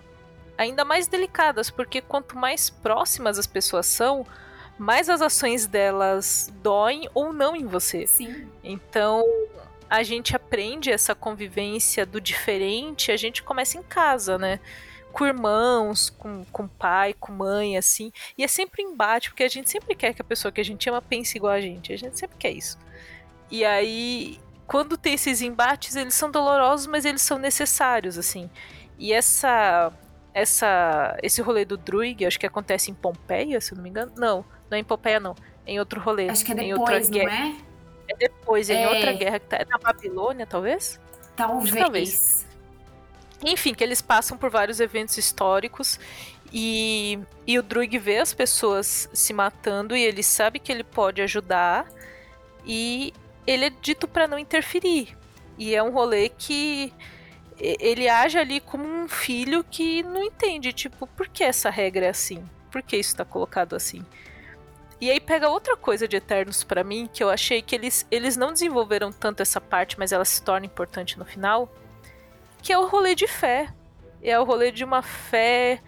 ainda 0.56 0.84
mais 0.84 1.06
delicadas, 1.06 1.70
porque 1.70 2.00
quanto 2.00 2.36
mais 2.36 2.68
próximas 2.68 3.38
as 3.38 3.46
pessoas 3.46 3.86
são, 3.86 4.26
mais 4.78 5.08
as 5.08 5.22
ações 5.22 5.66
delas 5.66 6.52
doem 6.62 7.08
ou 7.14 7.32
não 7.32 7.56
em 7.56 7.66
você. 7.66 8.06
Sim. 8.06 8.48
Então, 8.62 9.24
a 9.88 10.02
gente 10.02 10.36
aprende 10.36 10.90
essa 10.90 11.14
convivência 11.14 12.04
do 12.04 12.20
diferente, 12.20 13.10
a 13.10 13.16
gente 13.16 13.42
começa 13.42 13.78
em 13.78 13.82
casa, 13.82 14.38
né? 14.38 14.60
Com 15.12 15.26
irmãos, 15.26 16.08
com, 16.10 16.44
com 16.46 16.66
pai, 16.66 17.14
com 17.18 17.32
mãe, 17.32 17.76
assim. 17.76 18.10
E 18.36 18.44
é 18.44 18.48
sempre 18.48 18.82
embate, 18.82 19.30
porque 19.30 19.42
a 19.42 19.48
gente 19.48 19.70
sempre 19.70 19.94
quer 19.94 20.14
que 20.14 20.22
a 20.22 20.24
pessoa 20.24 20.50
que 20.50 20.60
a 20.60 20.64
gente 20.64 20.88
ama 20.88 21.02
pense 21.02 21.36
igual 21.36 21.52
a 21.52 21.60
gente. 21.60 21.92
A 21.92 21.96
gente 21.96 22.18
sempre 22.18 22.38
quer 22.38 22.52
isso. 22.52 22.78
E 23.52 23.66
aí, 23.66 24.40
quando 24.66 24.96
tem 24.96 25.12
esses 25.12 25.42
embates, 25.42 25.94
eles 25.94 26.14
são 26.14 26.30
dolorosos, 26.30 26.86
mas 26.86 27.04
eles 27.04 27.20
são 27.20 27.38
necessários, 27.38 28.16
assim. 28.16 28.48
E 28.98 29.12
essa 29.12 29.92
essa 30.32 31.18
esse 31.22 31.42
rolê 31.42 31.66
do 31.66 31.76
Druig, 31.76 32.24
acho 32.24 32.40
que 32.40 32.46
acontece 32.46 32.90
em 32.90 32.94
Pompeia, 32.94 33.60
se 33.60 33.72
eu 33.72 33.76
não 33.76 33.82
me 33.82 33.90
engano. 33.90 34.10
Não, 34.16 34.42
não 34.70 34.78
é 34.78 34.80
em 34.80 34.84
Pompeia, 34.84 35.20
não. 35.20 35.36
É 35.66 35.72
em 35.72 35.78
outro 35.78 36.00
rolê. 36.00 36.30
Acho 36.30 36.46
que 36.46 36.52
é 36.52 36.54
depois, 36.54 37.10
não 37.10 37.18
guerra. 37.18 37.46
é? 37.46 37.56
É 38.08 38.16
depois, 38.16 38.70
é, 38.70 38.74
em 38.74 38.86
outra 38.86 39.12
guerra 39.12 39.38
que 39.38 39.46
tá. 39.46 39.58
É 39.58 39.66
na 39.66 39.76
Babilônia, 39.76 40.46
talvez? 40.46 40.98
Talvez. 41.36 41.74
talvez. 41.74 42.46
Enfim, 43.44 43.74
que 43.74 43.84
eles 43.84 44.00
passam 44.00 44.38
por 44.38 44.48
vários 44.48 44.80
eventos 44.80 45.18
históricos 45.18 46.00
e, 46.50 47.18
e 47.46 47.58
o 47.58 47.62
Druig 47.62 47.98
vê 47.98 48.16
as 48.16 48.32
pessoas 48.32 49.10
se 49.12 49.34
matando 49.34 49.94
e 49.94 50.02
ele 50.02 50.22
sabe 50.22 50.58
que 50.58 50.72
ele 50.72 50.84
pode 50.84 51.20
ajudar 51.20 51.86
e 52.64 53.12
ele 53.46 53.66
é 53.66 53.70
dito 53.70 54.06
para 54.06 54.26
não 54.26 54.38
interferir. 54.38 55.16
E 55.58 55.74
é 55.74 55.82
um 55.82 55.90
rolê 55.90 56.28
que 56.28 56.92
ele 57.58 58.08
age 58.08 58.38
ali 58.38 58.60
como 58.60 58.84
um 58.84 59.08
filho 59.08 59.64
que 59.64 60.02
não 60.02 60.22
entende, 60.22 60.72
tipo, 60.72 61.06
por 61.06 61.28
que 61.28 61.44
essa 61.44 61.70
regra 61.70 62.06
é 62.06 62.08
assim? 62.08 62.44
Por 62.70 62.82
que 62.82 62.96
isso 62.96 63.14
tá 63.14 63.24
colocado 63.24 63.76
assim? 63.76 64.04
E 65.00 65.10
aí 65.10 65.20
pega 65.20 65.48
outra 65.48 65.76
coisa 65.76 66.06
de 66.06 66.16
Eternos 66.16 66.64
para 66.64 66.84
mim, 66.84 67.08
que 67.12 67.22
eu 67.22 67.28
achei 67.28 67.60
que 67.60 67.74
eles, 67.74 68.06
eles 68.10 68.36
não 68.36 68.52
desenvolveram 68.52 69.12
tanto 69.12 69.42
essa 69.42 69.60
parte, 69.60 69.98
mas 69.98 70.12
ela 70.12 70.24
se 70.24 70.40
torna 70.42 70.64
importante 70.64 71.18
no 71.18 71.24
final, 71.24 71.72
que 72.62 72.72
é 72.72 72.78
o 72.78 72.86
rolê 72.86 73.14
de 73.14 73.26
fé. 73.26 73.68
É 74.22 74.38
o 74.38 74.44
rolê 74.44 74.70
de 74.70 74.84
uma 74.84 75.02
fé 75.02 75.82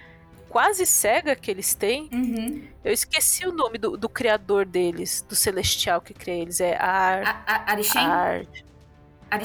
quase 0.55 0.87
cega 0.87 1.35
que 1.35 1.51
eles 1.51 1.75
têm. 1.75 2.09
Uhum. 2.13 2.63
Eu 2.85 2.93
esqueci 2.93 3.45
o 3.45 3.51
nome 3.51 3.77
do, 3.77 3.97
do, 3.97 4.09
criador 4.09 4.65
deles, 4.65 5.21
do 5.29 5.35
celestial 5.35 6.01
que 6.01 6.15
cria 6.15 6.35
eles. 6.35 6.61
É 6.61 6.77
Ar... 6.81 7.43
A, 7.45 7.73
Arishem? 7.73 8.07
Ar... 8.07 8.47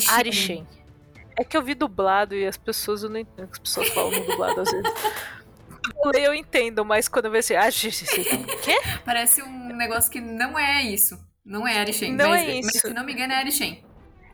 Arishem. 0.09 0.67
É 1.35 1.43
que 1.43 1.57
eu 1.57 1.63
vi 1.63 1.73
dublado 1.73 2.35
e 2.35 2.45
as 2.45 2.57
pessoas, 2.57 3.01
eu 3.01 3.09
não 3.09 3.17
entendo, 3.17 3.49
as 3.51 3.57
pessoas 3.57 3.89
falam 3.89 4.23
dublado 4.23 4.61
às 4.61 4.71
vezes. 4.71 4.93
eu 6.13 6.31
entendo, 6.35 6.85
mas 6.85 7.07
quando 7.07 7.25
eu 7.25 7.31
vejo 7.31 7.55
assim, 7.55 7.55
ah, 7.55 8.57
quê? 8.61 8.79
Parece 9.03 9.41
um 9.41 9.75
negócio 9.75 10.11
que 10.11 10.21
não 10.21 10.59
é 10.59 10.83
isso. 10.83 11.19
Não 11.43 11.67
é 11.67 11.79
Arishem. 11.79 12.13
Não 12.13 12.29
mas, 12.29 12.43
é 12.43 12.59
isso. 12.59 12.69
Mas 12.71 12.81
se 12.81 12.93
não 12.93 13.03
me 13.03 13.13
engano 13.13 13.33
é 13.33 13.37
Arishem. 13.37 13.83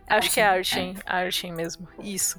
Acho 0.09 0.29
que 0.29 0.41
é 0.41 0.45
Arishem, 0.45 0.93
é. 1.05 1.55
Mesmo. 1.55 1.87
Isso. 2.03 2.37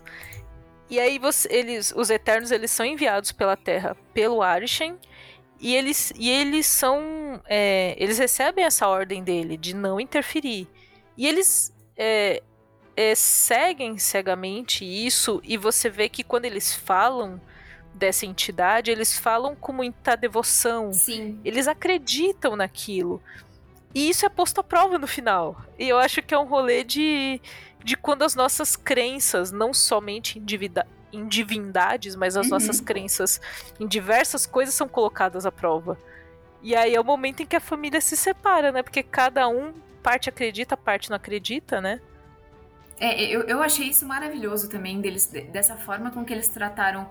E 0.88 1.00
aí 1.00 1.18
você, 1.18 1.48
eles, 1.50 1.92
os 1.96 2.10
Eternos, 2.10 2.50
eles 2.50 2.70
são 2.70 2.86
enviados 2.86 3.32
pela 3.32 3.56
Terra 3.56 3.96
pelo 4.14 4.42
Arishem 4.42 4.96
e 5.60 5.74
eles, 5.74 6.12
e 6.16 6.30
eles 6.30 6.66
são, 6.66 7.40
é, 7.46 7.94
eles 7.98 8.18
recebem 8.18 8.64
essa 8.64 8.86
ordem 8.86 9.22
dele 9.24 9.56
de 9.56 9.74
não 9.74 9.98
interferir. 9.98 10.68
E 11.16 11.26
eles 11.26 11.74
é, 11.96 12.42
é, 12.96 13.14
seguem 13.14 13.98
cegamente 13.98 14.84
isso 14.84 15.40
e 15.42 15.56
você 15.56 15.88
vê 15.88 16.08
que 16.08 16.22
quando 16.22 16.44
eles 16.44 16.74
falam 16.74 17.40
dessa 17.92 18.26
entidade, 18.26 18.90
eles 18.90 19.18
falam 19.18 19.56
com 19.56 19.72
muita 19.72 20.14
devoção. 20.16 20.92
Sim. 20.92 21.40
Eles 21.44 21.66
acreditam 21.66 22.54
naquilo. 22.54 23.22
E 23.94 24.10
isso 24.10 24.26
é 24.26 24.28
posto 24.28 24.60
à 24.60 24.62
prova 24.62 24.98
no 24.98 25.06
final. 25.06 25.56
E 25.78 25.88
eu 25.88 25.98
acho 25.98 26.22
que 26.22 26.34
é 26.34 26.38
um 26.38 26.44
rolê 26.44 26.84
de, 26.84 27.40
de 27.86 27.96
quando 27.96 28.22
as 28.22 28.34
nossas 28.34 28.74
crenças, 28.74 29.52
não 29.52 29.72
somente 29.72 30.42
em 31.12 31.28
divindades, 31.28 32.16
mas 32.16 32.36
as 32.36 32.46
uhum. 32.46 32.50
nossas 32.50 32.80
crenças 32.80 33.40
em 33.78 33.86
diversas 33.86 34.44
coisas 34.44 34.74
são 34.74 34.88
colocadas 34.88 35.46
à 35.46 35.52
prova. 35.52 35.96
E 36.60 36.74
aí 36.74 36.96
é 36.96 37.00
o 37.00 37.04
momento 37.04 37.44
em 37.44 37.46
que 37.46 37.54
a 37.54 37.60
família 37.60 38.00
se 38.00 38.16
separa, 38.16 38.72
né? 38.72 38.82
Porque 38.82 39.04
cada 39.04 39.46
um, 39.46 39.72
parte 40.02 40.28
acredita, 40.28 40.76
parte 40.76 41.10
não 41.10 41.16
acredita, 41.16 41.80
né? 41.80 42.00
É, 42.98 43.22
eu, 43.22 43.42
eu 43.42 43.62
achei 43.62 43.88
isso 43.88 44.04
maravilhoso 44.04 44.68
também, 44.68 45.00
deles, 45.00 45.26
dessa 45.52 45.76
forma 45.76 46.10
com 46.10 46.24
que 46.24 46.32
eles 46.32 46.48
trataram 46.48 47.08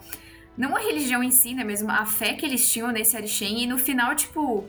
não 0.58 0.76
a 0.76 0.80
religião 0.80 1.24
em 1.24 1.32
si, 1.32 1.54
né, 1.54 1.64
mesmo 1.64 1.90
a 1.90 2.06
fé 2.06 2.34
que 2.34 2.46
eles 2.46 2.70
tinham 2.70 2.92
nesse 2.92 3.16
Arishem, 3.16 3.64
e 3.64 3.68
no 3.68 3.78
final, 3.78 4.14
tipo, 4.14 4.68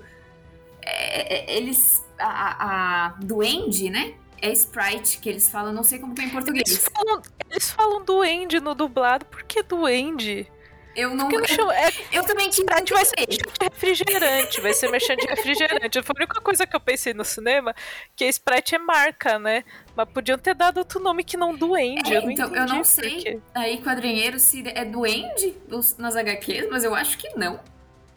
é, 0.83 1.52
é, 1.52 1.57
eles, 1.57 2.04
a, 2.16 3.07
a 3.07 3.09
duende, 3.20 3.90
né, 3.90 4.14
é 4.40 4.53
Sprite, 4.53 5.18
que 5.18 5.29
eles 5.29 5.49
falam, 5.49 5.72
não 5.72 5.83
sei 5.83 5.99
como 5.99 6.14
é 6.18 6.25
em 6.25 6.31
português. 6.31 6.68
Eles 6.68 6.88
falam, 6.88 7.22
eles 7.51 7.70
falam 7.70 8.05
duende 8.05 8.61
no 8.61 8.75
dublado, 8.75 9.25
por 9.27 9.42
que 9.42 9.62
duende? 9.62 10.51
Eu 10.96 11.14
não. 11.14 11.31
Eu, 11.31 11.46
chamo, 11.46 11.70
é, 11.70 11.92
eu 12.11 12.25
também 12.25 12.49
tinha. 12.49 12.66
Gente 12.79 12.94
vai 12.94 13.05
ser 13.05 13.27
de 13.27 13.38
refrigerante, 13.61 14.61
vai 14.62 14.72
ser 14.72 14.90
merchan 14.90 15.14
de 15.16 15.27
refrigerante. 15.27 16.03
Foi 16.03 16.14
a 16.16 16.20
única 16.20 16.40
coisa 16.40 16.66
que 16.66 16.75
eu 16.75 16.81
pensei 16.81 17.12
no 17.12 17.25
cinema, 17.25 17.75
que 18.16 18.25
a 18.25 18.29
Sprite 18.29 18.75
é 18.75 18.79
marca, 18.79 19.38
né? 19.38 19.62
Mas 19.94 20.09
podiam 20.09 20.38
ter 20.38 20.55
dado 20.55 20.79
outro 20.79 20.99
nome 20.99 21.22
que 21.22 21.37
não 21.37 21.55
Duende. 21.55 22.14
É, 22.14 22.16
eu 22.16 22.22
não 22.22 22.31
então, 22.31 22.55
eu 22.55 22.66
não 22.66 22.83
sei 22.83 23.42
aí, 23.55 23.83
quadrinheiro, 23.83 24.38
se 24.38 24.66
é 24.66 24.87
Duende 24.87 25.55
nas 25.99 26.16
HQs, 26.16 26.68
mas 26.70 26.83
eu 26.83 26.94
acho 26.94 27.18
que 27.18 27.29
não. 27.37 27.61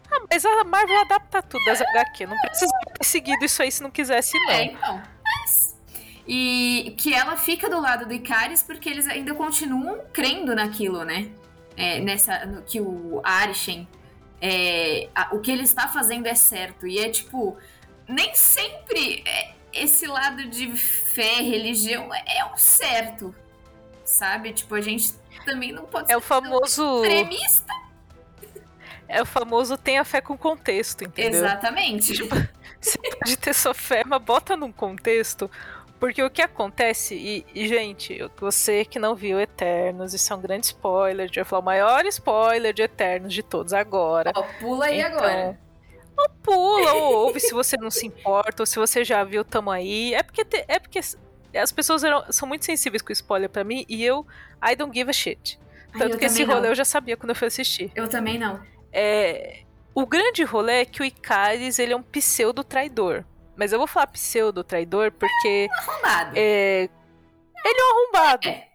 Ah, 0.10 0.21
mas 0.32 0.45
a 0.45 0.63
Marvel 0.63 1.01
adapta 1.01 1.41
tudo 1.41 1.63
das 1.65 1.82
HQ. 1.82 2.25
Não 2.27 2.38
precisa 2.38 2.71
ter 2.97 3.03
seguido 3.05 3.43
isso 3.43 3.62
aí 3.62 3.71
se 3.71 3.84
não 3.84 3.91
quisesse, 3.91 4.39
não. 4.45 4.51
É, 4.51 4.63
então. 4.63 5.03
E 6.31 6.93
que 6.95 7.11
ela 7.11 7.35
fica 7.35 7.67
do 7.67 7.81
lado 7.81 8.05
do 8.05 8.13
Icaris 8.13 8.61
porque 8.61 8.87
eles 8.87 9.07
ainda 9.07 9.33
continuam 9.33 9.99
crendo 10.13 10.53
naquilo, 10.53 11.03
né? 11.03 11.31
é, 11.79 11.99
nessa 12.01 12.45
no, 12.45 12.61
que 12.61 12.81
o 12.81 13.21
Arishem 13.23 13.87
é, 14.41 15.07
a, 15.15 15.33
o 15.33 15.39
que 15.39 15.49
ele 15.49 15.63
está 15.63 15.87
fazendo 15.87 16.27
é 16.27 16.35
certo. 16.35 16.85
E 16.85 16.99
é 16.99 17.09
tipo 17.09 17.57
nem 18.07 18.35
sempre 18.35 19.23
é, 19.25 19.53
esse 19.71 20.05
lado 20.05 20.45
de 20.47 20.75
fé 20.75 21.41
religião 21.41 22.13
é, 22.13 22.23
é 22.39 22.45
o 22.45 22.57
certo 22.57 23.33
sabe? 24.03 24.51
Tipo 24.51 24.75
a 24.75 24.81
gente 24.81 25.13
também 25.45 25.71
não 25.71 25.85
pode 25.85 26.11
é 26.11 26.17
o 26.17 26.21
famoso 26.21 27.03
extremista. 27.03 27.73
É 29.07 29.21
o 29.21 29.25
famoso 29.25 29.77
tenha 29.77 30.03
fé 30.03 30.19
com 30.19 30.37
contexto 30.37 31.05
entendeu? 31.05 31.45
Exatamente. 31.45 32.13
Tipo, 32.13 32.35
você 32.79 32.99
pode 32.99 33.37
ter 33.37 33.53
sua 33.53 33.73
fé 33.73 34.03
mas 34.05 34.21
bota 34.21 34.57
num 34.57 34.71
contexto 34.71 35.49
porque 35.99 36.23
o 36.23 36.29
que 36.29 36.41
acontece, 36.41 37.13
e, 37.15 37.45
e, 37.53 37.67
gente, 37.67 38.17
você 38.38 38.85
que 38.85 38.97
não 38.97 39.15
viu 39.15 39.39
Eternos, 39.39 40.13
isso 40.13 40.31
é 40.31 40.35
um 40.35 40.41
grande 40.41 40.67
spoiler, 40.67 41.25
a 41.25 41.27
gente 41.27 41.35
vai 41.35 41.43
falar 41.43 41.62
o 41.62 41.65
maior 41.65 42.05
spoiler 42.05 42.73
de 42.73 42.81
Eternos 42.81 43.33
de 43.33 43.43
todos 43.43 43.73
agora. 43.73 44.31
Ó, 44.33 44.43
pula 44.59 44.85
aí 44.85 45.01
então, 45.01 45.17
agora. 45.17 45.59
Ou 46.17 46.29
pula, 46.41 46.93
ou 46.93 47.13
ouve 47.25 47.39
se 47.39 47.53
você 47.53 47.75
não 47.77 47.91
se 47.91 48.07
importa, 48.07 48.63
ou 48.63 48.65
se 48.65 48.77
você 48.77 49.03
já 49.03 49.23
viu, 49.23 49.43
tamo 49.43 49.69
aí. 49.69 50.13
É 50.13 50.23
porque, 50.23 50.45
te, 50.45 50.63
é 50.67 50.79
porque 50.79 50.99
as 51.53 51.71
pessoas 51.71 52.03
eram, 52.03 52.23
são 52.31 52.47
muito 52.47 52.63
sensíveis 52.63 53.01
com 53.01 53.12
spoiler 53.12 53.49
para 53.49 53.65
mim, 53.65 53.85
e 53.89 54.03
eu, 54.03 54.25
I 54.65 54.75
don't 54.75 54.97
give 54.97 55.09
a 55.09 55.13
shit. 55.13 55.59
Tanto 55.91 56.13
Ai, 56.13 56.19
que 56.19 56.25
esse 56.25 56.43
rolê 56.43 56.62
não. 56.62 56.69
eu 56.69 56.75
já 56.75 56.85
sabia 56.85 57.17
quando 57.17 57.31
eu 57.31 57.35
fui 57.35 57.47
assistir. 57.47 57.91
Eu 57.93 58.07
também 58.07 58.38
não. 58.38 58.62
É, 58.91 59.63
o 59.93 60.05
grande 60.05 60.43
rolê 60.43 60.81
é 60.81 60.85
que 60.85 61.01
o 61.01 61.05
Icaris, 61.05 61.77
ele 61.77 61.91
é 61.91 61.95
um 61.95 62.03
pseudo 62.03 62.63
traidor. 62.63 63.25
Mas 63.59 63.73
eu 63.73 63.77
vou 63.77 63.87
falar 63.87 64.07
pseudo 64.07 64.63
traidor 64.63 65.11
porque. 65.11 65.69
É 65.69 65.75
um 65.75 65.91
arrombado. 65.91 66.31
É, 66.33 66.89
ele 67.65 67.79
é 67.79 67.83
um 67.83 67.89
arrombado. 67.89 68.47
É. 68.47 68.69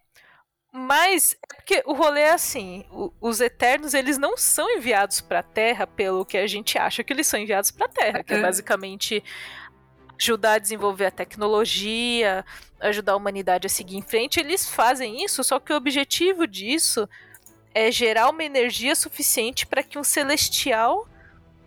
Mas 0.70 1.34
é 1.42 1.54
porque 1.54 1.82
o 1.86 1.94
rolê 1.94 2.20
é 2.20 2.32
assim, 2.32 2.84
o, 2.90 3.10
os 3.18 3.40
Eternos, 3.40 3.94
eles 3.94 4.18
não 4.18 4.36
são 4.36 4.68
enviados 4.76 5.22
para 5.22 5.38
a 5.38 5.42
Terra 5.42 5.86
pelo 5.86 6.26
que 6.26 6.36
a 6.36 6.46
gente 6.46 6.76
acha 6.76 7.02
que 7.02 7.14
eles 7.14 7.26
são 7.26 7.40
enviados 7.40 7.70
para 7.70 7.86
a 7.86 7.88
Terra, 7.88 8.22
que 8.22 8.34
é 8.34 8.42
basicamente 8.42 9.24
ajudar 10.20 10.54
a 10.54 10.58
desenvolver 10.58 11.06
a 11.06 11.10
tecnologia, 11.10 12.44
ajudar 12.78 13.12
a 13.12 13.16
humanidade 13.16 13.66
a 13.66 13.70
seguir 13.70 13.96
em 13.96 14.02
frente. 14.02 14.38
Eles 14.38 14.68
fazem 14.68 15.24
isso, 15.24 15.42
só 15.42 15.58
que 15.58 15.72
o 15.72 15.76
objetivo 15.76 16.46
disso 16.46 17.08
é 17.72 17.90
gerar 17.90 18.28
uma 18.28 18.44
energia 18.44 18.94
suficiente 18.94 19.66
para 19.66 19.82
que 19.82 19.98
um 19.98 20.04
celestial 20.04 21.08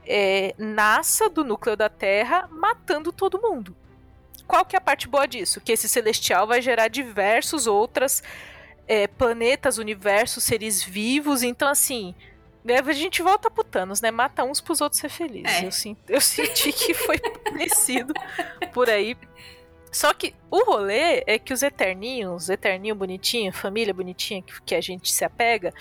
é, 0.08 0.56
nasça 0.58 1.30
do 1.30 1.44
núcleo 1.44 1.76
da 1.76 1.90
Terra 1.90 2.48
matando 2.52 3.12
todo 3.12 3.42
mundo. 3.42 3.76
Qual 4.48 4.64
que 4.64 4.76
é 4.76 4.80
a 4.80 4.82
parte 4.82 5.08
boa 5.08 5.28
disso? 5.28 5.60
Que 5.60 5.74
esse 5.74 5.90
celestial 5.90 6.48
vai 6.48 6.62
gerar 6.62 6.88
diversos 6.88 7.68
outras 7.68 8.24
é, 8.88 9.06
planetas, 9.08 9.78
universos, 9.78 10.44
seres 10.44 10.82
vivos. 10.82 11.44
Então, 11.44 11.68
assim, 11.68 12.16
né, 12.64 12.80
a 12.80 12.94
gente 12.94 13.22
volta 13.22 13.52
pro 13.52 13.64
Thanos, 13.64 14.00
né? 14.00 14.10
Mata 14.10 14.46
uns 14.46 14.62
pros 14.62 14.80
outros 14.80 15.02
ser 15.02 15.10
felizes. 15.10 15.62
É. 15.62 15.66
Eu, 15.66 15.72
senti, 15.72 16.02
eu 16.08 16.22
senti 16.22 16.72
que 16.72 16.94
foi 16.94 17.18
parecido 17.44 18.14
por 18.74 18.90
aí. 18.90 19.18
Só 19.92 20.14
que 20.14 20.34
o 20.50 20.64
rolê 20.64 21.24
é 21.28 21.38
que 21.38 21.54
os 21.54 21.62
Eterninhos, 21.62 22.50
Eterninho 22.50 22.96
bonitinho, 22.96 23.52
família 23.52 23.94
bonitinha 23.94 24.42
que, 24.42 24.62
que 24.62 24.76
a 24.76 24.82
gente 24.82 25.12
se 25.12 25.26
apega, 25.26 25.74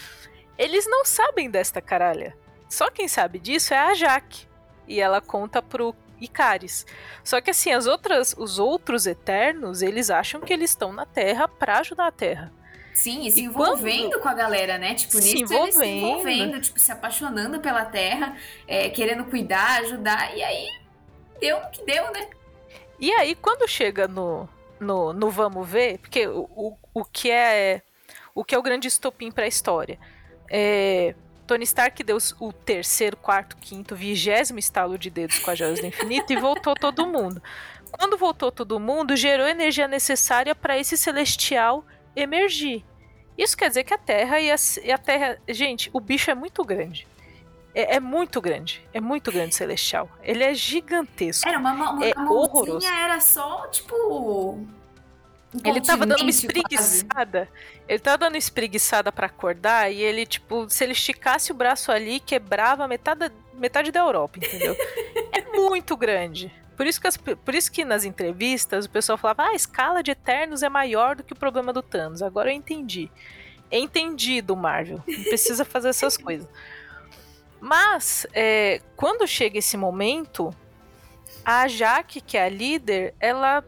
eles 0.58 0.86
não 0.86 1.04
sabem 1.04 1.50
desta 1.50 1.80
caralha. 1.80 2.36
Só 2.68 2.90
quem 2.90 3.08
sabe 3.08 3.38
disso 3.38 3.74
é 3.74 3.78
a 3.78 3.94
Jaque. 3.94 4.46
E 4.88 5.00
ela 5.00 5.20
conta 5.20 5.60
pro 5.60 5.94
Icaris. 6.20 6.86
Só 7.24 7.40
que 7.40 7.50
assim, 7.50 7.72
as 7.72 7.86
outras, 7.86 8.34
os 8.36 8.58
outros 8.58 9.06
Eternos, 9.06 9.82
eles 9.82 10.10
acham 10.10 10.40
que 10.40 10.52
eles 10.52 10.70
estão 10.70 10.92
na 10.92 11.04
Terra 11.04 11.48
para 11.48 11.78
ajudar 11.78 12.06
a 12.06 12.12
Terra. 12.12 12.52
Sim, 12.94 13.26
e 13.26 13.30
se 13.30 13.40
e 13.40 13.44
envolvendo 13.44 14.10
quando... 14.10 14.22
com 14.22 14.28
a 14.28 14.34
galera, 14.34 14.78
né? 14.78 14.94
Tipo, 14.94 15.12
se 15.12 15.34
nisso 15.34 15.52
envolvendo. 15.52 15.66
eles 15.66 15.74
se 15.74 15.86
envolvendo, 15.86 16.60
tipo, 16.62 16.78
se 16.80 16.90
apaixonando 16.90 17.60
pela 17.60 17.84
Terra, 17.84 18.36
é, 18.66 18.88
querendo 18.88 19.24
cuidar, 19.26 19.80
ajudar, 19.80 20.34
e 20.34 20.42
aí 20.42 20.66
deu 21.38 21.58
o 21.58 21.70
que 21.70 21.84
deu, 21.84 22.10
né? 22.10 22.26
E 22.98 23.12
aí, 23.12 23.34
quando 23.34 23.68
chega 23.68 24.08
no, 24.08 24.48
no, 24.80 25.12
no 25.12 25.30
Vamos 25.30 25.68
Ver, 25.68 25.98
porque 25.98 26.26
o, 26.26 26.48
o, 26.56 26.76
o 26.94 27.04
que 27.04 27.30
é 27.30 27.82
o 28.34 28.42
que 28.42 28.54
é 28.54 28.58
o 28.58 28.62
grande 28.62 28.88
estopim 28.88 29.30
para 29.30 29.44
a 29.44 29.48
história? 29.48 29.98
É, 30.50 31.14
Tony 31.46 31.64
Stark 31.64 32.02
deu 32.02 32.18
o 32.40 32.52
terceiro, 32.52 33.16
quarto, 33.16 33.56
quinto, 33.56 33.94
vigésimo 33.94 34.58
estalo 34.58 34.98
de 34.98 35.08
dedos 35.08 35.38
com 35.38 35.50
as 35.50 35.58
joias 35.58 35.80
do 35.80 35.86
infinito 35.86 36.32
e 36.32 36.36
voltou 36.36 36.74
todo 36.74 37.06
mundo. 37.06 37.42
Quando 37.90 38.18
voltou 38.18 38.50
todo 38.50 38.80
mundo, 38.80 39.16
gerou 39.16 39.46
a 39.46 39.50
energia 39.50 39.88
necessária 39.88 40.54
para 40.54 40.78
esse 40.78 40.96
celestial 40.96 41.84
emergir. 42.14 42.84
Isso 43.38 43.56
quer 43.56 43.68
dizer 43.68 43.84
que 43.84 43.94
a 43.94 43.98
Terra 43.98 44.40
e 44.40 44.50
a, 44.50 44.56
e 44.82 44.90
a 44.90 44.98
Terra. 44.98 45.38
Gente, 45.48 45.90
o 45.92 46.00
bicho 46.00 46.30
é 46.30 46.34
muito 46.34 46.64
grande. 46.64 47.06
É, 47.74 47.96
é, 47.96 48.00
muito 48.00 48.40
grande. 48.40 48.82
É 48.92 49.00
muito 49.00 49.30
grande 49.30 49.54
Celestial. 49.54 50.08
Ele 50.22 50.42
é 50.42 50.54
gigantesco. 50.54 51.46
Era 51.46 51.58
uma, 51.58 51.72
uma, 51.72 52.06
é 52.06 52.14
uma 52.14 52.32
horroroso. 52.32 52.86
era 52.86 53.20
só, 53.20 53.66
tipo. 53.68 54.66
Ele 55.64 55.80
tava 55.80 56.04
dando 56.04 56.22
uma 56.22 56.30
espreguiçada. 56.30 57.46
Quase. 57.46 57.82
Ele 57.88 57.98
tava 57.98 58.18
dando 58.18 58.36
espreguiçada 58.36 59.12
para 59.12 59.26
acordar 59.26 59.90
e 59.90 60.02
ele, 60.02 60.26
tipo, 60.26 60.68
se 60.68 60.84
ele 60.84 60.92
esticasse 60.92 61.52
o 61.52 61.54
braço 61.54 61.90
ali, 61.92 62.20
quebrava 62.20 62.86
metade, 62.88 63.30
metade 63.54 63.90
da 63.90 64.00
Europa, 64.00 64.38
entendeu? 64.38 64.76
é 65.32 65.42
muito 65.56 65.96
grande. 65.96 66.52
Por 66.76 66.86
isso, 66.86 67.00
que 67.00 67.06
as, 67.06 67.16
por 67.16 67.54
isso 67.54 67.72
que 67.72 67.84
nas 67.84 68.04
entrevistas 68.04 68.84
o 68.84 68.90
pessoal 68.90 69.16
falava: 69.16 69.44
ah, 69.44 69.50
a 69.50 69.54
escala 69.54 70.02
de 70.02 70.10
Eternos 70.10 70.62
é 70.62 70.68
maior 70.68 71.16
do 71.16 71.24
que 71.24 71.32
o 71.32 71.36
problema 71.36 71.72
do 71.72 71.82
Thanos. 71.82 72.22
Agora 72.22 72.50
eu 72.50 72.54
entendi. 72.54 73.10
É 73.70 73.78
entendido, 73.78 74.54
Marvel. 74.54 75.02
Não 75.06 75.24
precisa 75.24 75.64
fazer 75.64 75.88
essas 75.88 76.16
coisas. 76.16 76.46
Mas, 77.60 78.26
é, 78.32 78.80
quando 78.94 79.26
chega 79.26 79.58
esse 79.58 79.76
momento, 79.76 80.54
a 81.44 81.66
Jaque, 81.66 82.20
que 82.20 82.36
é 82.36 82.44
a 82.44 82.48
líder, 82.48 83.14
ela 83.18 83.64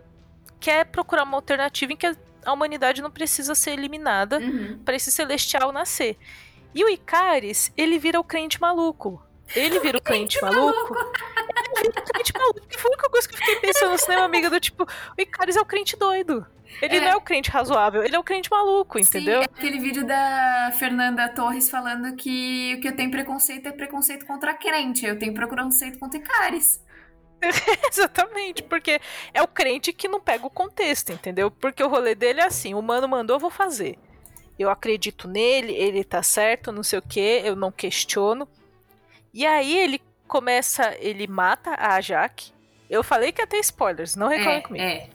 quer 0.60 0.86
procurar 0.86 1.24
uma 1.24 1.36
alternativa 1.36 1.92
em 1.92 1.96
que 1.96 2.06
a 2.44 2.52
humanidade 2.52 3.02
não 3.02 3.10
precisa 3.10 3.54
ser 3.54 3.72
eliminada 3.72 4.38
uhum. 4.38 4.78
para 4.84 4.96
esse 4.96 5.10
celestial 5.10 5.72
nascer. 5.72 6.16
E 6.74 6.84
o 6.84 6.88
Icaris, 6.88 7.72
ele 7.76 7.98
vira 7.98 8.20
o 8.20 8.24
crente 8.24 8.60
maluco. 8.60 9.22
Ele 9.54 9.80
vira 9.80 9.98
o 9.98 10.00
crente 10.02 10.40
maluco. 10.40 10.94
Ele 11.76 11.90
vira 11.90 12.00
o 12.00 12.02
crente 12.02 12.32
maluco. 12.34 12.60
Foi 12.70 12.90
a 12.90 12.94
única 12.94 13.10
coisa 13.10 13.28
que 13.28 13.34
eu 13.34 13.38
fiquei 13.38 13.56
pensando 13.56 13.92
no 13.92 13.98
cinema, 13.98 14.24
amiga, 14.24 14.50
do 14.50 14.60
tipo, 14.60 14.84
o 14.84 15.20
Icaris 15.20 15.56
é 15.56 15.60
o 15.60 15.64
crente 15.64 15.96
doido. 15.96 16.46
Ele 16.82 16.96
é. 16.96 17.00
não 17.00 17.08
é 17.08 17.16
o 17.16 17.20
crente 17.20 17.50
razoável, 17.50 18.02
ele 18.02 18.14
é 18.14 18.18
o 18.18 18.22
crente 18.22 18.50
maluco, 18.50 18.98
entendeu? 18.98 19.42
Sim, 19.42 19.48
é 19.48 19.58
aquele 19.58 19.80
vídeo 19.80 20.06
da 20.06 20.70
Fernanda 20.78 21.28
Torres 21.28 21.70
falando 21.70 22.14
que 22.14 22.74
o 22.76 22.80
que 22.80 22.88
eu 22.88 22.94
tenho 22.94 23.10
preconceito 23.10 23.66
é 23.66 23.72
preconceito 23.72 24.26
contra 24.26 24.54
crente, 24.54 25.06
eu 25.06 25.18
tenho 25.18 25.32
preconceito 25.32 25.98
contra 25.98 26.18
Icaris. 26.18 26.80
Exatamente, 27.90 28.62
porque 28.62 29.00
é 29.32 29.42
o 29.42 29.48
crente 29.48 29.92
que 29.92 30.08
não 30.08 30.20
pega 30.20 30.46
o 30.46 30.50
contexto, 30.50 31.12
entendeu? 31.12 31.50
Porque 31.50 31.82
o 31.82 31.88
rolê 31.88 32.14
dele 32.14 32.40
é 32.40 32.44
assim: 32.44 32.74
o 32.74 32.82
mano 32.82 33.08
mandou, 33.08 33.36
eu 33.36 33.40
vou 33.40 33.50
fazer. 33.50 33.98
Eu 34.58 34.70
acredito 34.70 35.28
nele, 35.28 35.72
ele 35.72 36.02
tá 36.02 36.22
certo, 36.22 36.72
não 36.72 36.82
sei 36.82 36.98
o 36.98 37.02
que, 37.02 37.20
eu 37.44 37.54
não 37.54 37.70
questiono. 37.70 38.48
E 39.32 39.46
aí 39.46 39.76
ele 39.78 40.00
começa, 40.26 40.96
ele 40.98 41.26
mata 41.28 41.76
a 41.78 42.00
Jaque. 42.00 42.52
Eu 42.90 43.04
falei 43.04 43.30
que 43.30 43.40
ia 43.40 43.46
ter 43.46 43.58
spoilers, 43.60 44.16
não 44.16 44.28
reclame 44.28 44.58
é, 44.58 44.60
comigo. 44.60 44.84
É. 44.84 45.08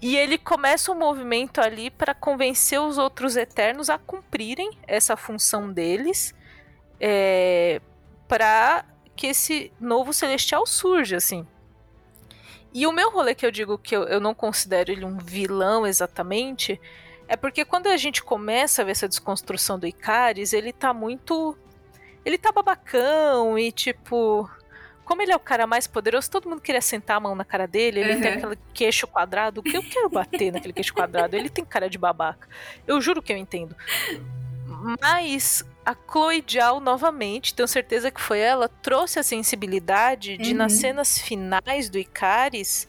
E 0.00 0.16
ele 0.16 0.38
começa 0.38 0.90
um 0.90 0.98
movimento 0.98 1.60
ali 1.60 1.90
para 1.90 2.14
convencer 2.14 2.80
os 2.80 2.96
outros 2.96 3.36
Eternos 3.36 3.90
a 3.90 3.98
cumprirem 3.98 4.70
essa 4.86 5.14
função 5.14 5.70
deles, 5.70 6.34
é, 6.98 7.82
para 8.26 8.84
que 9.20 9.26
esse 9.26 9.70
novo 9.78 10.14
Celestial 10.14 10.66
surja, 10.66 11.18
assim. 11.18 11.46
E 12.72 12.86
o 12.86 12.92
meu 12.92 13.10
rolê 13.10 13.34
que 13.34 13.44
eu 13.44 13.50
digo 13.50 13.76
que 13.76 13.94
eu, 13.94 14.04
eu 14.04 14.18
não 14.18 14.34
considero 14.34 14.90
ele 14.90 15.04
um 15.04 15.18
vilão 15.18 15.86
exatamente, 15.86 16.80
é 17.28 17.36
porque 17.36 17.62
quando 17.62 17.88
a 17.88 17.98
gente 17.98 18.22
começa 18.22 18.80
a 18.80 18.84
ver 18.86 18.92
essa 18.92 19.06
desconstrução 19.06 19.78
do 19.78 19.86
Icaris, 19.86 20.54
ele 20.54 20.72
tá 20.72 20.94
muito. 20.94 21.54
Ele 22.24 22.38
tá 22.38 22.50
babacão 22.50 23.58
e 23.58 23.70
tipo 23.70 24.48
como 25.04 25.20
ele 25.20 25.32
é 25.32 25.36
o 25.36 25.40
cara 25.40 25.66
mais 25.66 25.86
poderoso, 25.86 26.30
todo 26.30 26.48
mundo 26.48 26.62
queria 26.62 26.80
sentar 26.80 27.16
a 27.16 27.20
mão 27.20 27.34
na 27.34 27.44
cara 27.44 27.66
dele, 27.66 27.98
ele 27.98 28.14
uhum. 28.14 28.20
tem 28.20 28.32
aquele 28.34 28.58
queixo 28.72 29.08
quadrado, 29.08 29.60
que 29.60 29.76
eu 29.76 29.82
quero 29.82 30.08
bater 30.08 30.52
naquele 30.52 30.72
queixo 30.72 30.94
quadrado, 30.94 31.34
ele 31.34 31.50
tem 31.50 31.64
cara 31.64 31.90
de 31.90 31.98
babaca. 31.98 32.48
Eu 32.86 33.00
juro 33.00 33.20
que 33.20 33.32
eu 33.32 33.36
entendo. 33.36 33.74
Mas 35.02 35.64
a 35.84 35.94
Chloe 35.94 36.44
Zhao, 36.48 36.80
novamente, 36.80 37.54
tenho 37.54 37.66
certeza 37.66 38.10
que 38.10 38.20
foi 38.20 38.38
ela, 38.38 38.68
trouxe 38.68 39.18
a 39.18 39.22
sensibilidade 39.22 40.36
de, 40.36 40.50
uhum. 40.50 40.58
nas 40.58 40.74
cenas 40.74 41.18
finais 41.18 41.88
do 41.88 41.98
Icaris, 41.98 42.86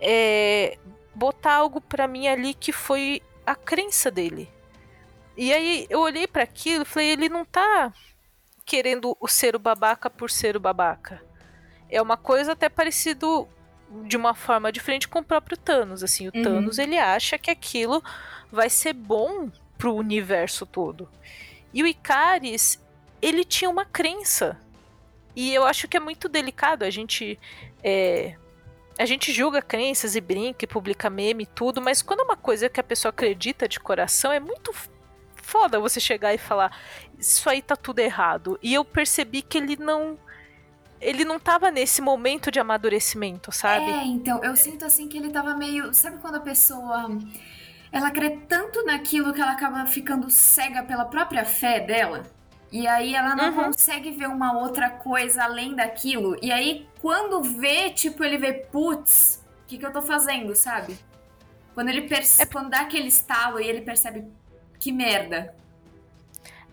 é, 0.00 0.78
botar 1.14 1.54
algo 1.54 1.80
para 1.80 2.06
mim 2.06 2.28
ali 2.28 2.54
que 2.54 2.72
foi 2.72 3.22
a 3.46 3.54
crença 3.54 4.10
dele. 4.10 4.48
E 5.36 5.52
aí 5.52 5.86
eu 5.88 6.00
olhei 6.00 6.26
para 6.26 6.42
aquilo 6.42 6.82
e 6.82 6.86
falei, 6.86 7.10
ele 7.10 7.28
não 7.28 7.44
tá 7.44 7.92
querendo 8.64 9.16
ser 9.26 9.56
o 9.56 9.58
babaca 9.58 10.08
por 10.08 10.30
ser 10.30 10.56
o 10.56 10.60
babaca 10.60 11.20
é 11.92 12.00
uma 12.00 12.16
coisa 12.16 12.52
até 12.52 12.70
parecido 12.70 13.46
de 14.06 14.16
uma 14.16 14.34
forma 14.34 14.72
diferente 14.72 15.06
com 15.06 15.18
o 15.18 15.24
próprio 15.24 15.58
Thanos. 15.58 16.02
Assim, 16.02 16.26
o 16.26 16.32
uhum. 16.34 16.42
Thanos 16.42 16.78
ele 16.78 16.98
acha 16.98 17.36
que 17.36 17.50
aquilo 17.50 18.02
vai 18.50 18.70
ser 18.70 18.94
bom 18.94 19.50
pro 19.76 19.94
universo 19.94 20.64
todo. 20.64 21.06
E 21.72 21.82
o 21.82 21.86
Icaris, 21.86 22.80
ele 23.20 23.44
tinha 23.44 23.70
uma 23.70 23.84
crença. 23.84 24.58
E 25.34 25.52
eu 25.52 25.64
acho 25.64 25.88
que 25.88 25.96
é 25.96 26.00
muito 26.00 26.28
delicado 26.28 26.84
a 26.84 26.90
gente. 26.90 27.38
É, 27.82 28.36
a 28.98 29.06
gente 29.06 29.32
julga 29.32 29.62
crenças 29.62 30.14
e 30.14 30.20
brinca 30.20 30.64
e 30.64 30.68
publica 30.68 31.08
meme 31.08 31.44
e 31.44 31.46
tudo, 31.46 31.80
mas 31.80 32.02
quando 32.02 32.20
é 32.20 32.24
uma 32.24 32.36
coisa 32.36 32.68
que 32.68 32.78
a 32.78 32.84
pessoa 32.84 33.10
acredita 33.10 33.66
de 33.66 33.80
coração, 33.80 34.30
é 34.30 34.38
muito 34.38 34.72
foda 35.36 35.80
você 35.80 35.98
chegar 35.98 36.34
e 36.34 36.38
falar: 36.38 36.76
Isso 37.18 37.48
aí 37.48 37.62
tá 37.62 37.76
tudo 37.76 38.00
errado. 38.00 38.58
E 38.62 38.74
eu 38.74 38.84
percebi 38.84 39.42
que 39.42 39.58
ele 39.58 39.76
não 39.76 40.18
ele 41.02 41.24
não 41.24 41.38
tava 41.38 41.70
nesse 41.70 42.00
momento 42.00 42.50
de 42.50 42.60
amadurecimento, 42.60 43.50
sabe? 43.50 43.90
É, 43.90 44.04
então, 44.04 44.42
eu 44.44 44.56
sinto 44.56 44.84
assim 44.84 45.08
que 45.08 45.18
ele 45.18 45.30
tava 45.30 45.54
meio. 45.54 45.92
Sabe 45.92 46.18
quando 46.18 46.36
a 46.36 46.40
pessoa. 46.40 47.08
Ela 47.92 48.10
crê 48.10 48.30
tanto 48.48 48.84
naquilo 48.84 49.34
que 49.34 49.40
ela 49.40 49.52
acaba 49.52 49.84
ficando 49.86 50.30
cega 50.30 50.82
pela 50.82 51.04
própria 51.04 51.44
fé 51.44 51.78
dela? 51.78 52.22
E 52.72 52.88
aí 52.88 53.14
ela 53.14 53.36
não 53.36 53.50
uhum. 53.50 53.64
consegue 53.64 54.10
ver 54.12 54.28
uma 54.28 54.58
outra 54.58 54.88
coisa 54.88 55.44
além 55.44 55.74
daquilo. 55.74 56.36
E 56.40 56.50
aí, 56.50 56.88
quando 57.02 57.42
vê, 57.42 57.90
tipo, 57.90 58.24
ele 58.24 58.38
vê, 58.38 58.54
putz, 58.54 59.44
o 59.62 59.66
que, 59.66 59.76
que 59.76 59.84
eu 59.84 59.92
tô 59.92 60.00
fazendo, 60.00 60.56
sabe? 60.56 60.98
Quando 61.74 61.90
ele 61.90 62.02
percebe. 62.02 62.48
É... 62.48 62.50
Quando 62.50 62.70
dá 62.70 62.80
aquele 62.80 63.08
estalo 63.08 63.60
e 63.60 63.68
ele 63.68 63.82
percebe 63.82 64.24
que 64.80 64.90
merda. 64.90 65.54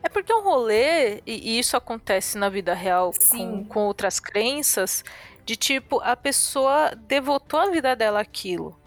É 0.02 0.08
porque 0.08 0.34
um 0.34 0.42
rolê, 0.42 1.22
e 1.26 1.60
isso 1.60 1.76
acontece 1.76 2.38
na 2.38 2.48
vida 2.48 2.74
real 2.74 3.12
com, 3.30 3.66
com, 3.66 3.82
outras 3.82 4.18
crenças, 4.18 5.04
de 5.46 5.58
tipo, 5.58 6.00
a 6.00 6.16
pessoa 6.16 6.96
devotou 6.96 7.60
a 7.60 7.70
vida 7.70 7.94
dela 7.98 8.22
aquilo. 8.22 8.80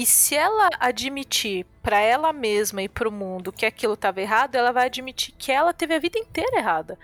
E 0.00 0.06
se 0.06 0.34
ela 0.34 0.70
admitir 0.80 1.66
para 1.82 2.00
ela 2.00 2.32
mesma 2.32 2.82
e 2.82 2.88
para 2.88 3.06
o 3.06 3.12
mundo 3.12 3.52
que 3.52 3.66
aquilo 3.66 3.92
estava 3.92 4.18
errado, 4.18 4.54
ela 4.54 4.72
vai 4.72 4.86
admitir 4.86 5.34
que 5.36 5.52
ela 5.52 5.74
teve 5.74 5.94
a 5.94 5.98
vida 5.98 6.18
inteira 6.18 6.56
errada. 6.56 6.98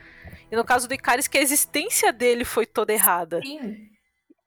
E 0.51 0.57
no 0.57 0.65
caso 0.65 0.89
do 0.89 0.95
Icaris, 0.95 1.29
que 1.29 1.37
a 1.37 1.43
existência 1.43 2.11
dele 2.11 2.43
foi 2.43 2.65
toda 2.65 2.95
errada. 2.95 3.43
Sim. 3.43 3.91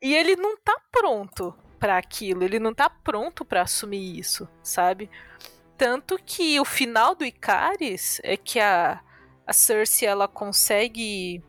E 0.01 0.15
ele 0.15 0.35
não 0.35 0.57
tá 0.57 0.75
pronto 0.91 1.53
para 1.79 1.95
aquilo, 1.95 2.43
ele 2.43 2.57
não 2.57 2.73
tá 2.73 2.89
pronto 2.89 3.45
para 3.45 3.61
assumir 3.61 4.17
isso, 4.17 4.49
sabe? 4.63 5.11
Tanto 5.77 6.17
que 6.17 6.59
o 6.59 6.65
final 6.65 7.13
do 7.13 7.23
Icaris 7.23 8.19
é 8.23 8.35
que 8.35 8.59
a, 8.59 8.99
a 9.45 9.53
Cersei 9.53 10.07
ela 10.07 10.27
consegue 10.27 11.43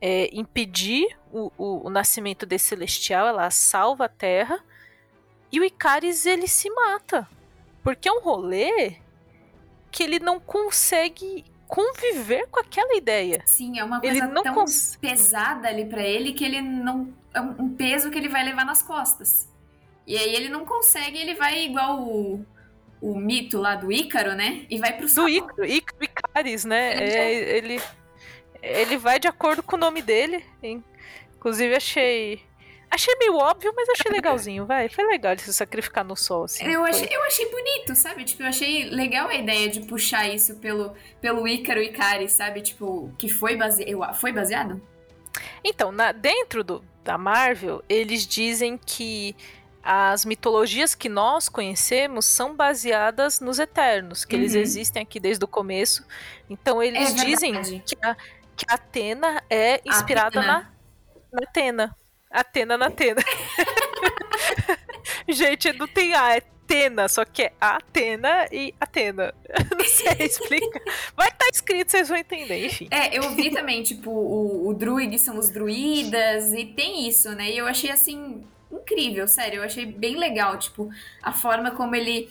é, 0.00 0.30
impedir 0.32 1.18
o, 1.32 1.50
o, 1.58 1.88
o, 1.88 1.90
nascimento 1.90 2.46
desse 2.46 2.66
celestial, 2.66 3.26
ela 3.26 3.50
salva 3.50 4.04
a 4.04 4.08
Terra 4.08 4.62
e 5.50 5.60
o 5.60 5.64
Icaris 5.64 6.26
ele 6.26 6.46
se 6.46 6.70
mata. 6.70 7.28
Porque 7.82 8.08
é 8.08 8.12
um 8.12 8.20
rolê 8.20 8.96
que 9.90 10.02
ele 10.02 10.18
não 10.18 10.38
consegue 10.38 11.44
conviver 11.66 12.46
com 12.50 12.60
aquela 12.60 12.96
ideia. 12.96 13.42
Sim, 13.46 13.78
é 13.78 13.84
uma 13.84 14.00
coisa 14.00 14.28
tão 14.28 14.54
cons... 14.54 14.96
pesada 15.00 15.68
ali 15.68 15.84
para 15.84 16.02
ele 16.02 16.32
que 16.32 16.44
ele 16.44 16.60
não 16.60 17.12
é 17.32 17.40
um 17.40 17.74
peso 17.74 18.10
que 18.10 18.18
ele 18.18 18.28
vai 18.28 18.44
levar 18.44 18.64
nas 18.64 18.82
costas. 18.82 19.48
E 20.06 20.16
aí 20.16 20.34
ele 20.34 20.48
não 20.48 20.64
consegue, 20.64 21.18
ele 21.18 21.34
vai 21.34 21.64
igual 21.64 22.02
o 22.02 22.44
o 23.00 23.14
mito 23.14 23.58
lá 23.58 23.74
do 23.74 23.92
Ícaro, 23.92 24.34
né? 24.34 24.66
E 24.68 24.78
vai 24.78 24.96
pro 24.96 25.08
Do 25.08 25.28
Ícaro, 25.28 25.64
Ícaro 25.64 26.04
Icaris, 26.04 26.64
né? 26.64 26.94
É, 26.94 27.56
ele, 27.56 27.80
ele 28.62 28.96
vai 28.96 29.18
de 29.18 29.28
acordo 29.28 29.62
com 29.62 29.76
o 29.76 29.78
nome 29.78 30.02
dele. 30.02 30.44
Inclusive, 31.36 31.74
achei. 31.74 32.42
Achei 32.90 33.14
meio 33.16 33.36
óbvio, 33.36 33.72
mas 33.76 33.88
achei 33.90 34.10
legalzinho, 34.10 34.64
vai. 34.64 34.88
Foi 34.88 35.06
legal 35.06 35.32
ele 35.32 35.42
se 35.42 35.52
sacrificar 35.52 36.04
no 36.04 36.16
sol, 36.16 36.44
assim. 36.44 36.64
Eu 36.64 36.84
achei, 36.84 37.08
eu 37.10 37.22
achei 37.24 37.50
bonito, 37.50 37.94
sabe? 37.94 38.24
Tipo, 38.24 38.42
eu 38.42 38.46
achei 38.48 38.84
legal 38.88 39.28
a 39.28 39.34
ideia 39.34 39.68
de 39.68 39.80
puxar 39.80 40.26
isso 40.28 40.56
pelo, 40.56 40.94
pelo 41.20 41.46
Ícaro 41.46 41.82
Icaris, 41.82 42.32
sabe? 42.32 42.62
Tipo, 42.62 43.12
que 43.18 43.28
foi, 43.28 43.56
base... 43.56 43.84
foi 44.18 44.32
baseado? 44.32 44.80
Então, 45.62 45.92
na, 45.92 46.12
dentro 46.12 46.64
do, 46.64 46.84
da 47.04 47.18
Marvel, 47.18 47.84
eles 47.88 48.26
dizem 48.26 48.78
que 48.78 49.36
as 49.82 50.24
mitologias 50.24 50.94
que 50.94 51.08
nós 51.08 51.48
conhecemos 51.48 52.26
são 52.26 52.54
baseadas 52.54 53.40
nos 53.40 53.58
Eternos, 53.58 54.24
que 54.24 54.36
uhum. 54.36 54.42
eles 54.42 54.54
existem 54.54 55.02
aqui 55.02 55.18
desde 55.18 55.44
o 55.44 55.48
começo. 55.48 56.04
Então 56.50 56.82
eles 56.82 57.10
é 57.10 57.24
dizem 57.24 57.80
que 57.80 57.96
a, 58.02 58.14
que 58.56 58.66
a 58.68 58.74
Atena 58.74 59.42
é 59.48 59.80
inspirada 59.86 60.40
Atena. 60.40 60.46
na, 61.32 61.40
na 61.40 61.48
Atena. 61.48 61.97
Atena 62.30 62.76
na 62.76 62.86
Atena. 62.86 63.22
Gente, 65.28 65.72
não 65.72 65.86
tem 65.86 66.14
A, 66.14 66.36
é 66.36 66.42
Atena, 66.68 67.08
só 67.08 67.24
que 67.24 67.44
é 67.44 67.52
Atena 67.58 68.46
e 68.52 68.74
Atena. 68.78 69.34
Não 69.74 69.84
sei 69.84 70.26
explicar. 70.26 70.82
Vai 71.16 71.28
estar 71.28 71.46
tá 71.46 71.50
escrito, 71.50 71.90
vocês 71.90 72.10
vão 72.10 72.18
entender, 72.18 72.66
enfim. 72.66 72.88
É, 72.90 73.16
eu 73.16 73.30
vi 73.30 73.50
também, 73.50 73.82
tipo, 73.82 74.10
o, 74.10 74.68
o 74.68 74.74
druid 74.74 75.18
são 75.18 75.38
os 75.38 75.48
druidas, 75.48 76.52
e 76.52 76.66
tem 76.66 77.08
isso, 77.08 77.30
né? 77.30 77.50
E 77.50 77.56
eu 77.56 77.66
achei 77.66 77.90
assim, 77.90 78.44
incrível, 78.70 79.26
sério, 79.26 79.60
eu 79.60 79.64
achei 79.64 79.86
bem 79.86 80.16
legal, 80.16 80.58
tipo, 80.58 80.90
a 81.22 81.32
forma 81.32 81.70
como 81.70 81.96
ele 81.96 82.28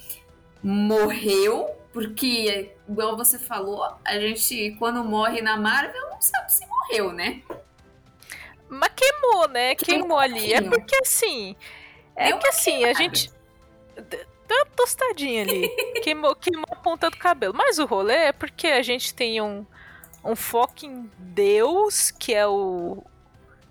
morreu, 0.61 1.71
porque, 1.91 2.73
igual 2.87 3.17
você 3.17 3.39
falou, 3.39 3.91
a 4.05 4.19
gente, 4.19 4.75
quando 4.77 5.03
morre 5.03 5.41
na 5.41 5.57
Marvel, 5.57 6.09
não 6.11 6.21
sabe 6.21 6.53
se 6.53 6.63
morreu, 6.67 7.11
né? 7.11 7.41
Mas 8.69 8.91
queimou, 8.95 9.47
né? 9.47 9.75
Queimou, 9.75 10.01
queimou 10.01 10.19
ali. 10.19 10.53
É 10.53 10.61
porque 10.61 10.95
assim. 10.97 11.55
É 12.15 12.27
Deu 12.27 12.39
que 12.39 12.47
assim, 12.47 12.83
a 12.83 12.93
gente. 12.93 13.31
Tá 14.47 14.65
tostadinha 14.75 15.43
ali. 15.43 15.69
queimou, 16.01 16.35
queimou 16.35 16.67
a 16.71 16.75
ponta 16.75 17.09
do 17.09 17.17
cabelo. 17.17 17.53
Mas 17.53 17.79
o 17.79 17.85
rolê 17.85 18.15
é 18.15 18.31
porque 18.31 18.67
a 18.67 18.81
gente 18.81 19.13
tem 19.13 19.41
um, 19.41 19.65
um 20.23 20.35
foco 20.35 20.85
em 20.85 21.09
Deus, 21.17 22.11
que 22.11 22.33
é 22.33 22.47
o 22.47 23.03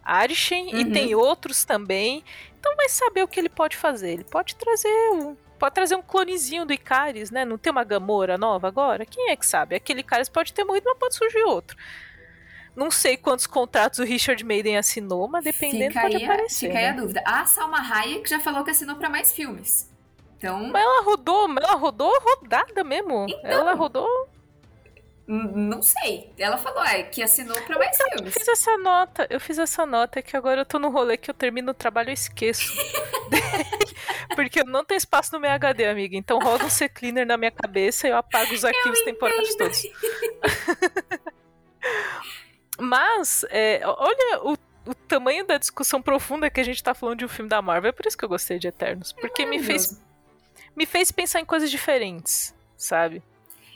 Arishen, 0.04 0.74
uhum. 0.74 0.80
e 0.80 0.92
tem 0.92 1.14
outros 1.14 1.64
também. 1.64 2.22
Então 2.59 2.76
vai 2.76 2.88
saber 2.88 3.22
o 3.22 3.28
que 3.28 3.40
ele 3.40 3.48
pode 3.48 3.76
fazer. 3.76 4.12
Ele 4.12 4.24
pode 4.24 4.56
trazer 4.56 4.88
um. 5.12 5.37
Pode 5.59 5.74
trazer 5.74 5.96
um 5.96 6.02
clonezinho 6.02 6.66
do 6.66 6.72
Icaris, 6.72 7.30
né? 7.30 7.44
Não 7.44 7.56
tem 7.56 7.72
uma 7.72 7.82
Gamora 7.82 8.37
nova 8.37 8.68
agora? 8.68 9.06
Quem 9.06 9.30
é 9.30 9.37
que 9.37 9.46
sabe? 9.46 9.74
Aquele 9.74 10.00
Icaris 10.00 10.28
pode 10.28 10.52
ter 10.52 10.64
morrido, 10.64 10.85
mas 10.87 10.98
pode 10.98 11.14
surgir 11.14 11.42
outro. 11.44 11.76
Não 12.76 12.90
sei 12.90 13.16
quantos 13.16 13.46
contratos 13.46 13.98
o 13.98 14.04
Richard 14.04 14.44
Maiden 14.44 14.76
assinou, 14.76 15.26
mas 15.26 15.42
dependendo 15.42 15.94
fica 15.94 16.02
pode 16.02 16.16
aí, 16.16 16.24
aparecer. 16.24 16.66
Fica 16.66 16.74
né? 16.74 16.80
aí 16.80 16.86
a 16.86 16.92
dúvida. 16.92 17.22
A 17.24 17.46
Salma 17.46 17.78
Hayek 17.78 18.28
já 18.28 18.38
falou 18.38 18.62
que 18.62 18.70
assinou 18.70 18.96
para 18.96 19.08
mais 19.08 19.32
filmes. 19.32 19.90
Então... 20.36 20.68
Mas 20.68 20.82
ela 20.82 21.02
rodou, 21.02 21.48
ela 21.58 21.74
rodou 21.74 22.12
rodada 22.20 22.84
mesmo. 22.84 23.26
Então, 23.28 23.50
ela 23.50 23.72
rodou... 23.72 24.28
Não 25.26 25.82
sei. 25.82 26.30
Ela 26.38 26.56
falou 26.56 26.84
é, 26.84 27.02
que 27.02 27.20
assinou 27.20 27.60
para 27.62 27.78
mais 27.78 27.96
então, 27.96 28.10
filmes. 28.10 28.36
Eu 28.36 28.40
fiz 28.40 28.46
essa 28.46 28.78
nota, 28.78 29.26
eu 29.28 29.40
fiz 29.40 29.58
essa 29.58 29.84
nota 29.84 30.22
que 30.22 30.36
agora 30.36 30.60
eu 30.60 30.64
tô 30.64 30.78
no 30.78 30.88
rolê 30.88 31.16
que 31.16 31.28
eu 31.28 31.34
termino 31.34 31.72
o 31.72 31.74
trabalho 31.74 32.10
e 32.10 32.12
esqueço. 32.12 32.72
Porque 34.36 34.60
eu 34.60 34.66
não 34.66 34.84
tenho 34.84 34.98
espaço 34.98 35.32
no 35.32 35.40
meu 35.40 35.50
HD, 35.50 35.86
amiga. 35.86 36.14
Então 36.14 36.38
roda 36.38 36.64
um 36.64 36.70
C-Cleaner 36.70 37.26
na 37.26 37.36
minha 37.36 37.50
cabeça 37.50 38.06
e 38.06 38.10
eu 38.10 38.16
apago 38.16 38.54
os 38.54 38.64
arquivos 38.64 39.00
temporários 39.00 39.54
todos. 39.56 39.82
Mas, 42.78 43.44
é, 43.50 43.80
olha 43.84 44.42
o, 44.42 44.56
o, 44.86 44.94
tamanho 44.94 45.46
da 45.46 45.58
discussão 45.58 46.02
profunda 46.02 46.50
que 46.50 46.60
a 46.60 46.64
gente 46.64 46.82
tá 46.82 46.94
falando 46.94 47.20
de 47.20 47.24
um 47.24 47.28
filme 47.28 47.48
da 47.48 47.62
Marvel. 47.62 47.88
É 47.88 47.92
por 47.92 48.06
isso 48.06 48.16
que 48.16 48.24
eu 48.24 48.28
gostei 48.28 48.58
de 48.58 48.68
Eternos. 48.68 49.12
Porque 49.12 49.42
é 49.42 49.46
me 49.46 49.62
fez, 49.62 50.00
me 50.74 50.86
fez 50.86 51.10
pensar 51.10 51.40
em 51.40 51.44
coisas 51.44 51.70
diferentes, 51.70 52.54
sabe? 52.76 53.22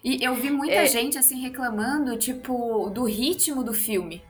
E 0.02 0.24
eu 0.24 0.34
vi 0.34 0.50
muita 0.50 0.74
é... 0.74 0.86
gente, 0.86 1.18
assim, 1.18 1.40
reclamando, 1.40 2.16
tipo, 2.16 2.90
do 2.90 3.04
ritmo 3.04 3.62
do 3.62 3.74
filme. 3.74 4.22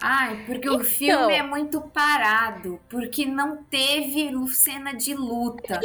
Ai, 0.00 0.44
porque 0.46 0.68
então... 0.68 0.80
o 0.80 0.84
filme 0.84 1.34
é 1.34 1.42
muito 1.42 1.80
parado, 1.80 2.80
porque 2.88 3.26
não 3.26 3.64
teve 3.64 4.30
cena 4.48 4.92
de 4.92 5.14
luta. 5.14 5.80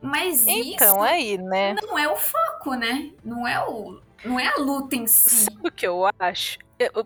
Mas 0.00 0.46
então, 0.46 0.96
isso 0.96 1.00
aí, 1.00 1.36
né? 1.36 1.74
não 1.82 1.98
é 1.98 2.08
o 2.08 2.16
foco, 2.16 2.74
né? 2.74 3.10
Não 3.24 3.46
é 3.46 3.60
o, 3.66 4.00
não 4.24 4.38
é 4.38 4.46
a 4.46 4.56
luta 4.58 4.94
em 4.94 5.08
si. 5.08 5.46
Sabe 5.46 5.68
o 5.68 5.72
que 5.72 5.86
eu 5.86 6.08
acho? 6.20 6.58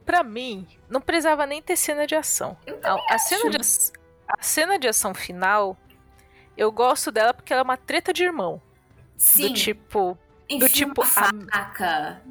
Pra 0.05 0.23
mim, 0.23 0.67
não 0.89 1.01
precisava 1.01 1.47
nem 1.47 1.63
ter 1.63 1.77
cena 1.77 2.07
de 2.07 2.15
ação. 2.15 2.57
A, 2.83 3.15
a 3.15 3.19
cena 3.19 3.51
de, 3.51 3.59
a 4.29 4.43
cena 4.43 4.79
de 4.79 4.89
ação 4.89 5.15
final, 5.15 5.77
eu 6.57 6.71
gosto 6.71 7.11
dela 7.11 7.33
porque 7.33 7.53
ela 7.53 7.61
é 7.61 7.65
uma 7.65 7.77
treta 7.77 8.13
de 8.13 8.23
irmão. 8.25 8.61
Sim. 9.17 9.49
Do 9.49 9.55
tipo. 9.55 10.19
do 10.59 10.69
tipo. 10.69 11.03
faca. 11.05 12.23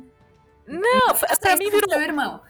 Não, 0.67 1.15
pra 1.39 1.55
mim 1.55 1.69
virou. 1.69 1.89
Meu 1.89 2.01
irmão. 2.01 2.41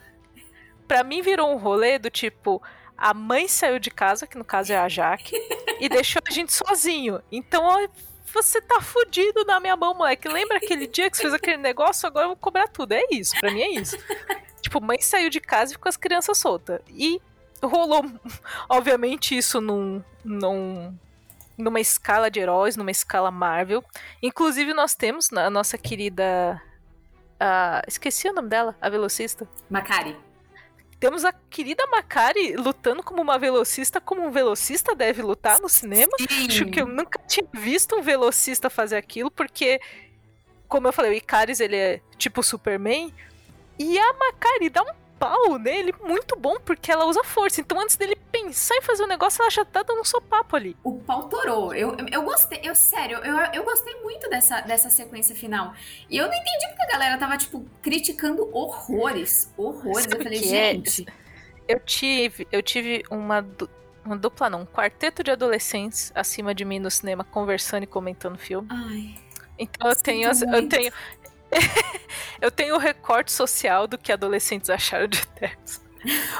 Pra 0.87 1.03
mim 1.03 1.21
virou 1.21 1.49
um 1.51 1.57
rolê 1.57 1.97
do 1.97 2.09
tipo. 2.09 2.61
A 2.97 3.13
mãe 3.13 3.47
saiu 3.47 3.79
de 3.79 3.89
casa, 3.89 4.27
que 4.27 4.37
no 4.37 4.45
caso 4.45 4.73
é 4.73 4.77
a 4.77 4.87
Jaque, 4.87 5.35
e 5.79 5.89
deixou 5.89 6.21
a 6.27 6.31
gente 6.31 6.53
sozinho. 6.53 7.19
Então, 7.31 7.63
ó, 7.63 7.87
você 8.31 8.61
tá 8.61 8.79
fudido 8.79 9.43
na 9.45 9.59
minha 9.59 9.75
mão, 9.75 9.93
moleque. 9.93 10.27
Lembra 10.27 10.57
aquele 10.57 10.85
dia 10.85 11.09
que 11.09 11.17
você 11.17 11.23
fez 11.23 11.33
aquele 11.33 11.57
negócio? 11.57 12.05
Agora 12.05 12.25
eu 12.25 12.29
vou 12.29 12.37
cobrar 12.37 12.67
tudo. 12.67 12.91
É 12.91 13.03
isso, 13.11 13.33
pra 13.39 13.51
mim 13.51 13.61
é 13.61 13.69
isso. 13.71 13.97
Tipo, 14.61 14.79
mãe 14.81 15.01
saiu 15.01 15.29
de 15.29 15.39
casa 15.39 15.71
e 15.71 15.75
ficou 15.75 15.89
as 15.89 15.97
crianças 15.97 16.37
soltas. 16.37 16.81
E 16.89 17.21
rolou, 17.61 18.05
obviamente, 18.69 19.37
isso 19.37 19.59
num, 19.59 20.03
num, 20.23 20.95
numa 21.57 21.79
escala 21.79 22.29
de 22.29 22.39
heróis, 22.39 22.75
numa 22.75 22.91
escala 22.91 23.31
Marvel. 23.31 23.83
Inclusive, 24.21 24.73
nós 24.73 24.95
temos 24.95 25.31
a 25.33 25.49
nossa 25.49 25.77
querida. 25.77 26.61
Esqueci 27.87 28.29
o 28.29 28.33
nome 28.33 28.49
dela, 28.49 28.75
a 28.79 28.89
velocista. 28.89 29.47
Macari. 29.69 30.15
Temos 30.99 31.25
a 31.25 31.33
querida 31.33 31.83
Macari 31.87 32.55
lutando 32.55 33.01
como 33.01 33.23
uma 33.23 33.39
velocista, 33.39 33.99
como 33.99 34.23
um 34.23 34.29
velocista 34.29 34.93
deve 34.93 35.23
lutar 35.23 35.59
no 35.59 35.67
cinema. 35.67 36.11
Sim. 36.19 36.47
Acho 36.47 36.65
que 36.67 36.79
eu 36.79 36.85
nunca 36.85 37.19
tinha 37.27 37.47
visto 37.51 37.95
um 37.95 38.03
velocista 38.03 38.69
fazer 38.69 38.97
aquilo, 38.97 39.31
porque, 39.31 39.81
como 40.67 40.87
eu 40.87 40.93
falei, 40.93 41.11
o 41.11 41.15
Icaris 41.15 41.59
ele 41.59 41.75
é 41.75 42.01
tipo 42.19 42.43
Superman. 42.43 43.11
E 43.81 43.97
a 43.97 44.13
Macari 44.13 44.69
dá 44.69 44.83
um 44.83 44.93
pau 45.17 45.57
nele 45.57 45.93
muito 46.03 46.35
bom, 46.35 46.57
porque 46.63 46.91
ela 46.91 47.05
usa 47.05 47.23
força. 47.23 47.61
Então, 47.61 47.79
antes 47.79 47.95
dele 47.95 48.15
pensar 48.31 48.75
em 48.75 48.81
fazer 48.81 49.01
o 49.01 49.05
um 49.05 49.09
negócio, 49.09 49.41
ela 49.41 49.49
já 49.49 49.65
tá 49.65 49.81
dando 49.81 50.01
um 50.01 50.03
sopapo 50.03 50.55
ali. 50.55 50.77
O 50.83 50.99
pau 50.99 51.29
torou. 51.29 51.73
Eu, 51.73 51.95
eu 52.11 52.21
gostei, 52.21 52.59
eu 52.63 52.75
sério, 52.75 53.17
eu, 53.19 53.37
eu 53.53 53.63
gostei 53.63 53.93
muito 54.01 54.29
dessa, 54.29 54.61
dessa 54.61 54.89
sequência 54.89 55.35
final. 55.35 55.73
E 56.07 56.17
eu 56.17 56.27
não 56.27 56.33
entendi 56.33 56.67
porque 56.67 56.83
a 56.83 56.87
galera 56.87 57.17
tava, 57.17 57.37
tipo, 57.37 57.65
criticando 57.81 58.49
horrores. 58.55 59.51
Horrores. 59.57 60.03
Sabe 60.03 60.15
eu 60.15 60.23
falei, 60.23 60.39
é? 60.39 60.43
gente. 60.43 61.05
É? 61.67 61.73
Eu 61.73 61.79
tive, 61.79 62.47
eu 62.51 62.61
tive 62.61 63.03
uma, 63.09 63.47
uma 64.05 64.17
dupla, 64.17 64.47
não, 64.47 64.61
um 64.61 64.65
quarteto 64.65 65.23
de 65.23 65.31
adolescentes 65.31 66.11
acima 66.13 66.53
de 66.53 66.65
mim 66.65 66.77
no 66.77 66.91
cinema, 66.91 67.23
conversando 67.23 67.83
e 67.83 67.87
comentando 67.87 68.35
o 68.35 68.39
filme. 68.39 68.67
Ai. 68.69 69.15
Então 69.61 69.87
eu 69.87 69.95
tenho, 69.95 70.27
eu 70.27 70.67
tenho, 70.67 70.91
eu 72.41 72.51
tenho 72.51 72.75
o 72.75 72.79
recorte 72.79 73.31
social 73.31 73.87
do 73.87 73.97
que 73.97 74.11
adolescentes 74.11 74.69
acharam 74.69 75.07
de 75.07 75.19
Eternos. 75.19 75.81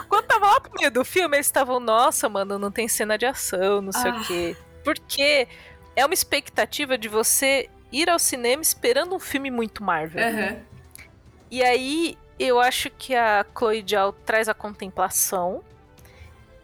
Quando 0.09 0.25
tava 0.25 0.47
lá 0.47 0.59
pro 0.59 0.73
meio 0.73 0.91
do 0.91 1.05
filme, 1.05 1.37
eles 1.37 1.45
estavam, 1.45 1.79
nossa, 1.79 2.27
mano, 2.27 2.57
não 2.57 2.71
tem 2.71 2.87
cena 2.87 3.17
de 3.17 3.25
ação, 3.25 3.81
não 3.81 3.91
sei 3.91 4.11
ah. 4.11 4.15
o 4.15 4.25
quê. 4.25 4.57
Porque 4.83 5.47
é 5.95 6.05
uma 6.05 6.13
expectativa 6.13 6.97
de 6.97 7.07
você 7.07 7.69
ir 7.91 8.09
ao 8.09 8.17
cinema 8.17 8.61
esperando 8.61 9.15
um 9.15 9.19
filme 9.19 9.51
muito 9.51 9.83
Marvel. 9.83 10.25
Uhum. 10.25 10.59
E 11.51 11.61
aí, 11.61 12.17
eu 12.39 12.59
acho 12.59 12.89
que 12.89 13.13
a 13.13 13.45
Chloe 13.55 13.85
Zhao 13.87 14.13
traz 14.13 14.49
a 14.49 14.53
contemplação. 14.53 15.63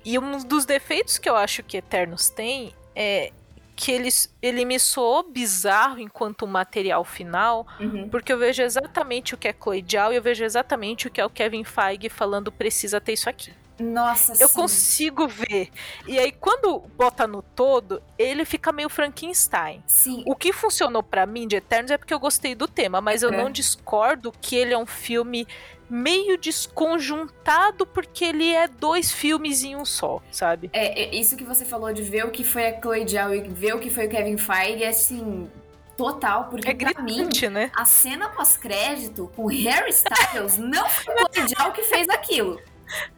E 0.03 0.17
um 0.17 0.39
dos 0.39 0.65
defeitos 0.65 1.17
que 1.17 1.29
eu 1.29 1.35
acho 1.35 1.61
que 1.61 1.77
Eternos 1.77 2.29
tem 2.29 2.73
é 2.95 3.31
que 3.77 3.91
ele, 3.91 4.09
ele 4.41 4.65
me 4.65 4.79
soou 4.79 5.21
bizarro 5.21 5.99
enquanto 5.99 6.47
material 6.47 7.05
final, 7.05 7.67
uhum. 7.79 8.09
porque 8.09 8.33
eu 8.33 8.37
vejo 8.39 8.63
exatamente 8.63 9.35
o 9.35 9.37
que 9.37 9.47
é 9.47 9.53
Chloe 9.53 9.85
Zhao 9.87 10.11
e 10.11 10.15
eu 10.15 10.21
vejo 10.21 10.43
exatamente 10.43 11.07
o 11.07 11.11
que 11.11 11.21
é 11.21 11.25
o 11.25 11.29
Kevin 11.29 11.63
Feige 11.63 12.09
falando 12.09 12.51
precisa 12.51 12.99
ter 12.99 13.13
isso 13.13 13.29
aqui. 13.29 13.53
Nossa, 13.79 14.33
Eu 14.41 14.47
sim. 14.47 14.55
consigo 14.55 15.27
ver. 15.27 15.69
E 16.07 16.17
aí, 16.17 16.31
quando 16.31 16.79
bota 16.95 17.27
no 17.27 17.41
todo, 17.41 18.01
ele 18.17 18.43
fica 18.43 18.71
meio 18.71 18.89
Frankenstein. 18.89 19.83
Sim. 19.85 20.23
O 20.25 20.35
que 20.35 20.51
funcionou 20.51 21.03
para 21.03 21.25
mim 21.25 21.47
de 21.47 21.57
Eternos 21.57 21.91
é 21.91 21.97
porque 21.97 22.13
eu 22.13 22.19
gostei 22.19 22.55
do 22.55 22.67
tema, 22.67 22.99
mas 23.01 23.21
eu 23.21 23.31
não 23.31 23.51
discordo 23.51 24.33
que 24.41 24.55
ele 24.55 24.73
é 24.73 24.77
um 24.77 24.85
filme 24.85 25.47
meio 25.89 26.37
desconjuntado 26.37 27.85
porque 27.85 28.25
ele 28.25 28.53
é 28.53 28.67
dois 28.67 29.11
filmes 29.11 29.63
em 29.63 29.75
um 29.75 29.85
só, 29.85 30.21
sabe? 30.31 30.69
É, 30.73 31.03
é 31.03 31.15
isso 31.15 31.37
que 31.37 31.43
você 31.43 31.63
falou 31.63 31.93
de 31.93 32.01
ver 32.01 32.25
o 32.25 32.31
que 32.31 32.43
foi 32.43 32.67
a 32.67 32.81
Chloe 32.81 33.07
Zhao 33.07 33.33
e 33.33 33.41
ver 33.41 33.73
o 33.73 33.79
que 33.79 33.89
foi 33.89 34.07
o 34.07 34.09
Kevin 34.09 34.37
Feige, 34.37 34.83
é 34.83 34.89
assim, 34.89 35.49
total, 35.95 36.45
porque 36.45 36.69
é 36.69 36.75
pra 36.75 37.01
mim, 37.01 37.29
né? 37.51 37.71
a 37.75 37.85
cena 37.85 38.29
pós-crédito 38.29 39.31
com 39.35 39.47
Harry 39.47 39.91
Styles 39.91 40.57
não 40.57 40.89
foi 40.89 41.13
a 41.13 41.33
Chloe 41.33 41.47
Zhao 41.47 41.71
que 41.71 41.83
fez 41.83 42.09
aquilo. 42.09 42.59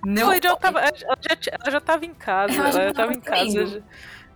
Não 0.06 0.24
Chloe 0.24 0.40
Zhao 0.42 0.58
tava, 0.58 0.80
ela, 0.80 0.98
já, 0.98 1.52
ela 1.52 1.72
já 1.72 1.82
tava 1.82 2.06
em 2.06 2.14
casa, 2.14 2.54
ela 2.54 2.72
já, 2.72 2.82
ela 2.82 2.88
já 2.90 2.94
tava, 2.94 3.08
tava 3.08 3.14
em 3.14 3.22
casa. 3.22 3.84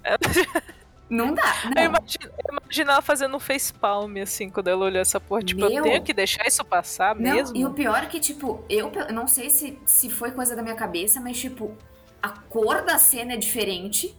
Ela 0.04 0.34
já... 0.34 0.64
Não 1.10 1.34
dá. 1.34 1.44
Não. 1.76 1.84
Eu, 1.84 1.90
imagino, 1.90 2.26
eu 2.26 2.58
imagino 2.60 2.92
ela 2.92 3.02
fazendo 3.02 3.36
um 3.36 3.40
facepalm, 3.40 4.18
assim, 4.22 4.50
quando 4.50 4.68
ela 4.68 4.86
olhou 4.86 5.02
essa 5.02 5.20
porra. 5.20 5.44
Tipo, 5.44 5.62
Meu... 5.62 5.72
eu 5.72 5.84
tenho 5.84 6.04
que 6.04 6.14
deixar 6.14 6.48
isso 6.48 6.64
passar 6.66 7.16
não, 7.16 7.36
mesmo. 7.36 7.56
E 7.56 7.66
o 7.66 7.72
pior 7.72 8.04
é 8.04 8.06
que, 8.08 8.20
tipo, 8.20 8.64
eu 8.70 8.92
não 9.12 9.28
sei 9.28 9.50
se, 9.50 9.80
se 9.86 10.10
foi 10.10 10.32
coisa 10.32 10.56
da 10.56 10.62
minha 10.62 10.76
cabeça, 10.76 11.20
mas, 11.22 11.40
tipo, 11.40 11.78
a 12.22 12.30
cor 12.30 12.84
da 12.84 12.98
cena 12.98 13.34
é 13.34 13.38
diferente. 13.38 14.18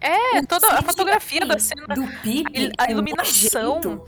É, 0.00 0.42
toda 0.42 0.68
a 0.68 0.82
fotografia 0.82 1.44
da 1.44 1.58
cena. 1.58 1.86
Do 1.94 2.06
Pipe. 2.22 2.72
A, 2.78 2.84
a 2.84 2.90
iluminação. 2.90 4.06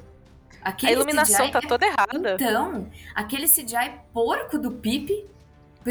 Aquele 0.63 0.93
a 0.93 0.95
iluminação 0.97 1.47
CGI 1.47 1.53
tá 1.53 1.61
toda 1.61 1.87
errada. 1.87 2.35
Então, 2.35 2.91
aquele 3.15 3.47
CGI 3.47 3.93
porco 4.13 4.59
do 4.59 4.73
Pipe, 4.73 5.27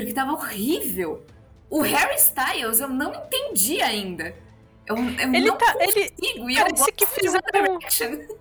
porque 0.01 0.13
tava 0.13 0.33
horrível. 0.33 1.25
O 1.69 1.81
Harry 1.81 2.15
Styles 2.15 2.79
eu 2.79 2.89
não 2.89 3.13
entendi 3.13 3.81
ainda. 3.81 4.35
Eu, 4.85 4.95
eu 4.95 5.33
ele 5.33 5.47
não 5.47 5.57
tá, 5.57 5.73
consigo, 5.73 5.99
ele, 5.99 6.53
e 6.53 6.55
parece 6.55 6.91
que 6.93 7.05
fizeram... 7.05 7.79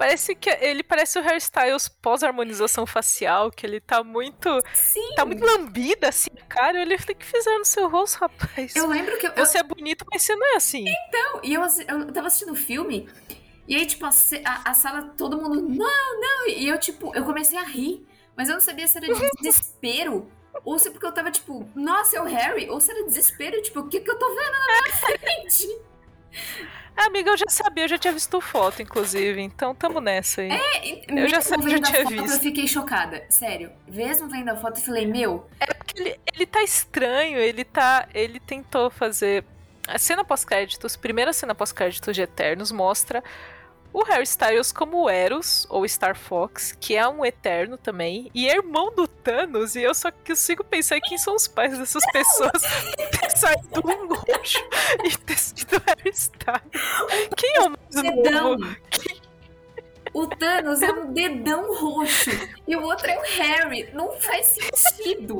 Parece 0.00 0.34
que 0.34 0.48
ele 0.48 0.82
parece 0.82 1.18
o 1.18 1.22
hairstyles 1.22 1.86
pós-harmonização 1.86 2.86
facial, 2.86 3.50
que 3.50 3.66
ele 3.66 3.80
tá 3.80 4.02
muito. 4.02 4.48
Sim. 4.72 5.14
Tá 5.14 5.26
muito 5.26 5.44
lambida, 5.44 6.08
assim, 6.08 6.30
cara. 6.48 6.80
Ele 6.80 6.96
tem 6.96 7.14
que 7.14 7.26
fizer 7.26 7.58
no 7.58 7.66
seu 7.66 7.86
rosto, 7.86 8.16
rapaz. 8.18 8.74
Eu 8.74 8.86
lembro 8.86 9.18
que. 9.18 9.26
Eu, 9.26 9.34
você 9.36 9.58
eu... 9.58 9.60
é 9.60 9.62
bonito, 9.62 10.06
mas 10.10 10.22
você 10.22 10.34
não 10.34 10.54
é 10.54 10.56
assim. 10.56 10.86
Então, 10.88 11.40
e 11.42 11.52
eu, 11.52 11.60
eu 11.86 12.12
tava 12.14 12.28
assistindo 12.28 12.52
o 12.52 12.56
filme, 12.56 13.10
e 13.68 13.76
aí, 13.76 13.84
tipo, 13.84 14.06
a, 14.06 14.08
a, 14.08 14.70
a, 14.70 14.74
sala, 14.74 15.14
todo 15.18 15.36
mundo. 15.36 15.68
Não, 15.68 16.20
não. 16.20 16.48
E 16.48 16.66
eu, 16.66 16.78
tipo, 16.78 17.14
eu 17.14 17.22
comecei 17.22 17.58
a 17.58 17.62
rir. 17.62 18.04
Mas 18.40 18.48
eu 18.48 18.54
não 18.54 18.60
sabia 18.62 18.88
se 18.88 18.96
era 18.96 19.06
de 19.06 19.20
desespero. 19.38 20.26
ou 20.64 20.78
se 20.78 20.90
porque 20.90 21.04
eu 21.04 21.12
tava, 21.12 21.30
tipo, 21.30 21.68
nossa, 21.74 22.16
é 22.16 22.22
o 22.22 22.24
Harry. 22.24 22.70
Ou 22.70 22.80
se 22.80 22.90
era 22.90 23.04
desespero, 23.04 23.60
tipo, 23.60 23.80
o 23.80 23.86
que 23.86 24.00
que 24.00 24.10
eu 24.10 24.18
tô 24.18 24.28
vendo 24.30 24.52
na 24.52 24.66
minha 24.66 25.18
frente? 25.18 25.78
Amiga, 26.96 27.32
eu 27.32 27.36
já 27.36 27.48
sabia, 27.48 27.84
eu 27.84 27.88
já 27.88 27.98
tinha 27.98 28.14
visto 28.14 28.40
foto, 28.40 28.80
inclusive, 28.80 29.42
então 29.42 29.74
tamo 29.74 30.00
nessa 30.00 30.40
aí. 30.40 30.50
É, 30.50 31.22
eu 31.22 31.28
já 31.28 31.42
sabia, 31.42 31.68
já 31.68 31.82
tinha 31.82 32.02
foto, 32.02 32.08
visto. 32.08 32.30
Eu 32.32 32.40
fiquei 32.40 32.66
chocada, 32.66 33.26
sério. 33.28 33.72
Mesmo 33.86 34.26
vendo 34.26 34.48
a 34.48 34.56
foto, 34.56 34.80
eu 34.80 34.84
falei, 34.84 35.04
meu. 35.06 35.46
É 35.60 35.66
porque 35.74 36.00
ele, 36.00 36.20
ele 36.34 36.46
tá 36.46 36.62
estranho, 36.62 37.38
ele 37.38 37.62
tá. 37.62 38.08
Ele 38.14 38.40
tentou 38.40 38.88
fazer. 38.88 39.44
A 39.86 39.98
cena 39.98 40.24
pós-créditos, 40.24 40.96
primeira 40.96 41.34
cena 41.34 41.54
pós-créditos 41.54 42.16
de 42.16 42.22
Eternos, 42.22 42.72
mostra 42.72 43.22
o 43.92 44.02
Harry 44.04 44.24
Styles 44.24 44.72
como 44.72 45.08
Eros, 45.08 45.66
ou 45.68 45.86
Star 45.88 46.16
Fox, 46.16 46.76
que 46.80 46.96
é 46.96 47.06
um 47.08 47.24
Eterno 47.24 47.76
também, 47.76 48.30
e 48.34 48.48
é 48.48 48.56
irmão 48.56 48.92
do 48.94 49.06
Thanos, 49.06 49.74
e 49.74 49.82
eu 49.82 49.94
só 49.94 50.10
consigo 50.10 50.64
pensar 50.64 50.98
em 50.98 51.00
quem 51.00 51.18
são 51.18 51.34
os 51.34 51.48
pais 51.48 51.78
dessas 51.78 52.04
pessoas 52.12 52.62
ter 53.20 53.30
saído 53.36 53.82
um 53.84 54.14
roxo 54.14 54.64
e 55.04 55.16
ter 55.18 55.38
sido 55.38 55.82
Harry 55.86 56.10
Styles. 56.10 56.60
Quem 57.36 57.56
é 57.56 57.60
o 57.62 57.70
mais 57.70 58.78
Quem 58.90 59.19
o 60.12 60.26
Thanos 60.26 60.82
é 60.82 60.90
um 60.90 61.12
dedão 61.12 61.74
roxo 61.74 62.30
e 62.66 62.74
o 62.74 62.82
outro 62.82 63.06
é 63.06 63.18
o 63.18 63.22
Harry. 63.22 63.90
Não 63.92 64.12
faz 64.20 64.56
sentido. 64.74 65.38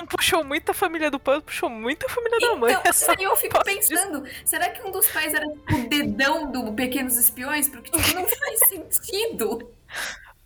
Um 0.00 0.06
puxou 0.06 0.44
muito 0.44 0.70
a 0.70 0.74
família 0.74 1.10
do 1.10 1.18
pai, 1.18 1.40
puxou 1.40 1.68
muito 1.68 2.06
a 2.06 2.08
família 2.08 2.36
então, 2.36 2.54
da 2.54 2.56
mãe. 2.56 2.72
Então, 2.72 3.14
eu 3.18 3.36
fico 3.36 3.62
pensando, 3.64 4.24
será 4.44 4.68
que 4.70 4.82
um 4.86 4.90
dos 4.90 5.08
pais 5.08 5.34
era 5.34 5.46
o 5.46 5.88
dedão 5.88 6.50
do 6.50 6.72
Pequenos 6.72 7.16
Espiões? 7.16 7.68
Porque 7.68 7.90
tipo, 7.90 8.14
não 8.14 8.26
faz 8.26 8.60
sentido. 8.68 9.70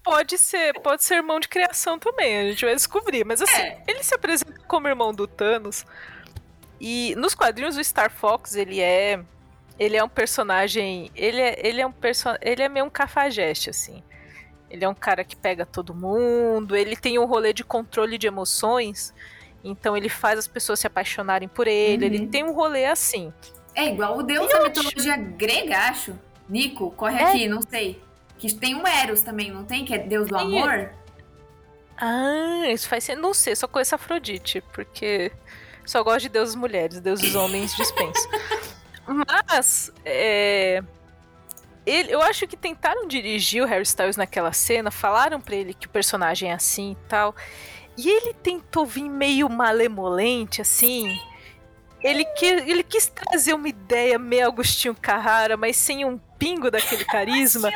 Pode 0.03 0.37
ser, 0.39 0.75
pode 0.81 1.03
ser 1.03 1.17
irmão 1.17 1.41
de 1.41 1.49
criação 1.49 1.99
também, 1.99 2.39
a 2.39 2.43
gente 2.51 2.65
vai 2.65 2.75
descobrir. 2.75 3.25
Mas 3.25 3.41
assim, 3.41 3.63
é. 3.63 3.83
ele 3.87 4.03
se 4.03 4.15
apresenta 4.15 4.53
como 4.67 4.89
irmão 4.89 5.13
do 5.13 5.27
Thanos. 5.27 5.85
E 6.81 7.15
nos 7.17 7.35
quadrinhos 7.35 7.77
o 7.77 7.85
Star 7.85 8.11
Fox, 8.11 8.55
ele 8.55 8.81
é 8.81 9.25
ele 9.79 9.97
é 9.97 10.05
um 10.05 10.09
personagem. 10.09 11.11
Ele 11.15 11.41
é, 11.41 11.67
ele 11.67 11.81
é 11.81 11.87
um 11.87 11.93
person, 11.93 12.35
Ele 12.41 12.63
é 12.63 12.69
meio 12.69 12.87
um 12.87 12.91
cafajeste, 12.91 13.71
assim. 13.71 14.03
Ele 14.71 14.85
é 14.85 14.89
um 14.89 14.95
cara 14.95 15.23
que 15.25 15.37
pega 15.37 15.65
todo 15.65 15.95
mundo, 15.95 16.75
ele 16.75 16.97
tem 16.97 17.17
um 17.19 17.27
rolê 17.27 17.53
de 17.53 17.63
controle 17.63 18.19
de 18.19 18.27
emoções, 18.27 19.15
então 19.63 19.97
ele 19.97 20.09
faz 20.09 20.37
as 20.37 20.49
pessoas 20.49 20.81
se 20.81 20.87
apaixonarem 20.87 21.47
por 21.47 21.69
ele, 21.69 22.07
uhum. 22.07 22.13
ele 22.13 22.27
tem 22.27 22.43
um 22.43 22.53
rolê 22.53 22.87
assim. 22.87 23.33
É 23.73 23.87
igual 23.87 24.19
o 24.19 24.23
deus 24.25 24.51
e 24.51 24.53
da 24.53 24.65
mitologia 24.65 25.17
grega, 25.17 25.79
acho. 25.79 26.19
Nico, 26.49 26.91
corre 26.91 27.21
é. 27.21 27.25
aqui, 27.25 27.49
não 27.49 27.63
sei. 27.63 28.03
Que 28.37 28.53
tem 28.53 28.75
um 28.75 28.85
Eros 28.85 29.23
também, 29.23 29.53
não 29.53 29.65
tem? 29.65 29.85
Que 29.85 29.95
é 29.95 29.99
deus 29.99 30.29
do 30.29 30.37
amor? 30.37 30.91
Ah, 31.97 32.65
isso 32.69 32.89
faz 32.89 33.05
sentido. 33.05 33.23
Não 33.23 33.33
sei, 33.33 33.55
só 33.55 33.69
conheço 33.69 33.95
Afrodite, 33.95 34.61
porque 34.73 35.31
só 35.85 36.03
gosto 36.03 36.23
de 36.23 36.31
deuses 36.31 36.57
mulheres, 36.57 37.01
deuses 37.01 37.35
homens 37.37 37.77
dispenso. 37.77 38.29
Mas, 39.07 39.91
é, 40.05 40.83
ele, 41.87 42.13
eu 42.13 42.23
acho 42.23 42.47
que 42.47 42.57
tentaram 42.57 43.07
dirigir 43.07 43.63
o 43.63 43.67
Harry 43.67 43.83
Styles 43.83 44.17
naquela 44.17 44.53
cena, 44.53 44.91
falaram 44.91 45.41
para 45.41 45.55
ele 45.55 45.75
que 45.75 45.87
o 45.87 45.91
personagem 45.91 46.51
é 46.51 46.55
assim 46.55 46.93
e 46.93 47.09
tal. 47.09 47.35
E 47.97 48.09
ele 48.09 48.35
tentou 48.35 48.87
vir 48.87 49.09
meio 49.09 49.49
malemolente, 49.49 50.61
assim. 50.61 51.17
Ele, 52.03 52.25
que, 52.25 52.45
ele 52.47 52.83
quis 52.83 53.07
trazer 53.07 53.55
uma 53.55 53.69
ideia 53.69 54.19
meio 54.19 54.47
Agostinho 54.47 54.95
Carrara, 54.95 55.57
mas 55.57 55.77
sem 55.77 56.05
um 56.05 56.19
pingo 56.39 56.71
daquele 56.71 57.05
carisma. 57.05 57.71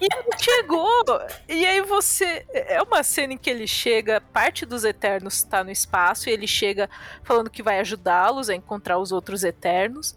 E 0.00 0.08
chegou! 0.38 1.04
E 1.48 1.64
aí 1.64 1.80
você. 1.80 2.46
É 2.52 2.82
uma 2.82 3.02
cena 3.02 3.32
em 3.32 3.38
que 3.38 3.48
ele 3.48 3.66
chega, 3.66 4.20
parte 4.20 4.66
dos 4.66 4.84
Eternos 4.84 5.34
está 5.34 5.64
no 5.64 5.70
espaço, 5.70 6.28
e 6.28 6.32
ele 6.32 6.46
chega 6.46 6.88
falando 7.22 7.50
que 7.50 7.62
vai 7.62 7.80
ajudá-los 7.80 8.50
a 8.50 8.54
encontrar 8.54 8.98
os 8.98 9.12
outros 9.12 9.44
Eternos. 9.44 10.16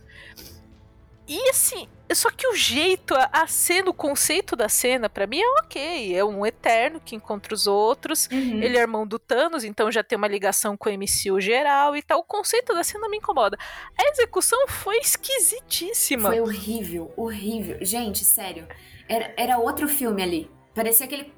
E 1.27 1.49
assim, 1.49 1.87
só 2.11 2.31
que 2.31 2.47
o 2.47 2.55
jeito, 2.55 3.13
a, 3.13 3.29
a 3.31 3.47
cena, 3.47 3.91
o 3.91 3.93
conceito 3.93 4.55
da 4.55 4.67
cena, 4.67 5.07
para 5.07 5.27
mim 5.27 5.39
é 5.39 5.47
ok. 5.61 6.15
É 6.15 6.25
um 6.25 6.43
Eterno 6.43 6.99
que 6.99 7.15
encontra 7.15 7.53
os 7.53 7.67
outros. 7.67 8.27
Uhum. 8.31 8.63
Ele 8.63 8.77
é 8.77 8.81
irmão 8.81 9.05
do 9.05 9.19
Thanos, 9.19 9.63
então 9.63 9.91
já 9.91 10.03
tem 10.03 10.17
uma 10.17 10.27
ligação 10.27 10.75
com 10.75 10.89
o 10.89 10.93
MCU 10.93 11.39
geral 11.39 11.95
e 11.95 12.01
tal. 12.01 12.19
O 12.19 12.23
conceito 12.23 12.73
da 12.73 12.83
cena 12.83 13.07
me 13.07 13.17
incomoda. 13.17 13.57
A 13.95 14.09
execução 14.09 14.67
foi 14.67 14.97
esquisitíssima. 14.97 16.29
Foi 16.29 16.41
horrível, 16.41 17.13
horrível. 17.15 17.77
Gente, 17.81 18.25
sério. 18.25 18.67
Era, 19.09 19.33
era 19.35 19.57
outro 19.57 19.89
filme 19.89 20.21
ali. 20.21 20.51
Parecia 20.75 21.07
aquele 21.07 21.33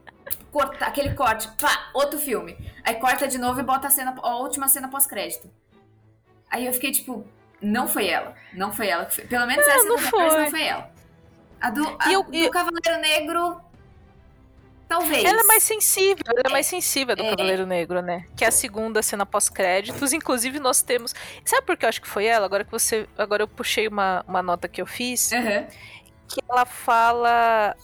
corta, 0.52 0.86
aquele 0.86 1.14
corte, 1.14 1.48
pá, 1.60 1.90
outro 1.94 2.20
filme. 2.20 2.58
Aí 2.84 2.96
corta 2.96 3.28
de 3.28 3.38
novo 3.38 3.62
e 3.62 3.64
bota 3.64 3.88
a 3.88 3.90
cena, 3.90 4.14
a 4.22 4.36
última 4.36 4.68
cena 4.68 4.90
pós-crédito. 4.90 5.50
Aí 6.50 6.66
eu 6.66 6.74
fiquei 6.74 6.92
tipo, 6.92 7.26
não 7.62 7.88
foi 7.88 8.08
ela, 8.08 8.36
não 8.54 8.74
foi 8.74 8.90
ela. 8.90 9.06
Pelo 9.06 9.48
menos 9.48 9.66
essa 9.66 9.86
não 9.86 9.98
foi. 9.98 10.38
não 10.38 10.50
foi 10.50 10.64
ela. 10.64 10.92
A 11.62 11.70
do, 11.70 11.98
a, 11.98 12.12
eu, 12.12 12.26
eu... 12.34 12.46
do 12.46 12.52
Cavaleiro 12.52 13.02
Negro 13.02 13.62
Talvez. 14.88 15.24
Ela 15.24 15.40
é 15.40 15.44
mais 15.46 15.64
sensível, 15.64 16.22
ela 16.28 16.42
é, 16.44 16.50
é 16.50 16.52
mais 16.52 16.66
sensível 16.66 17.16
do 17.16 17.24
é. 17.24 17.30
Cavaleiro 17.30 17.66
Negro, 17.66 18.02
né? 18.02 18.26
Que 18.36 18.44
é 18.44 18.50
a 18.50 18.52
segunda 18.52 19.02
cena 19.02 19.26
pós-créditos. 19.26 20.12
Inclusive, 20.12 20.60
nós 20.60 20.82
temos. 20.82 21.16
Sabe 21.46 21.66
por 21.66 21.78
que 21.78 21.86
eu 21.86 21.90
acho 21.90 22.02
que 22.02 22.10
foi 22.10 22.26
ela? 22.26 22.46
Agora 22.46 22.66
que 22.66 22.72
você. 22.72 23.08
Agora 23.18 23.42
eu 23.42 23.48
puxei 23.48 23.88
uma, 23.88 24.26
uma 24.28 24.42
nota 24.44 24.68
que 24.68 24.82
eu 24.82 24.86
fiz. 24.86 25.32
Uhum 25.32 25.66
que 26.34 26.41
ela 26.48 26.65
fala 26.65 27.76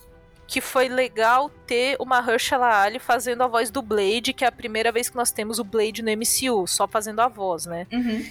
que 0.46 0.62
foi 0.62 0.88
legal 0.88 1.50
ter 1.66 1.96
uma 2.00 2.18
Herschela 2.26 2.82
Ali 2.82 2.98
fazendo 2.98 3.42
a 3.42 3.46
voz 3.46 3.70
do 3.70 3.82
Blade, 3.82 4.32
que 4.32 4.44
é 4.44 4.48
a 4.48 4.52
primeira 4.52 4.90
vez 4.90 5.10
que 5.10 5.16
nós 5.16 5.30
temos 5.30 5.58
o 5.58 5.64
Blade 5.64 6.02
no 6.02 6.10
MCU, 6.10 6.66
só 6.66 6.88
fazendo 6.88 7.20
a 7.20 7.28
voz, 7.28 7.66
né? 7.66 7.86
Uhum. 7.92 8.24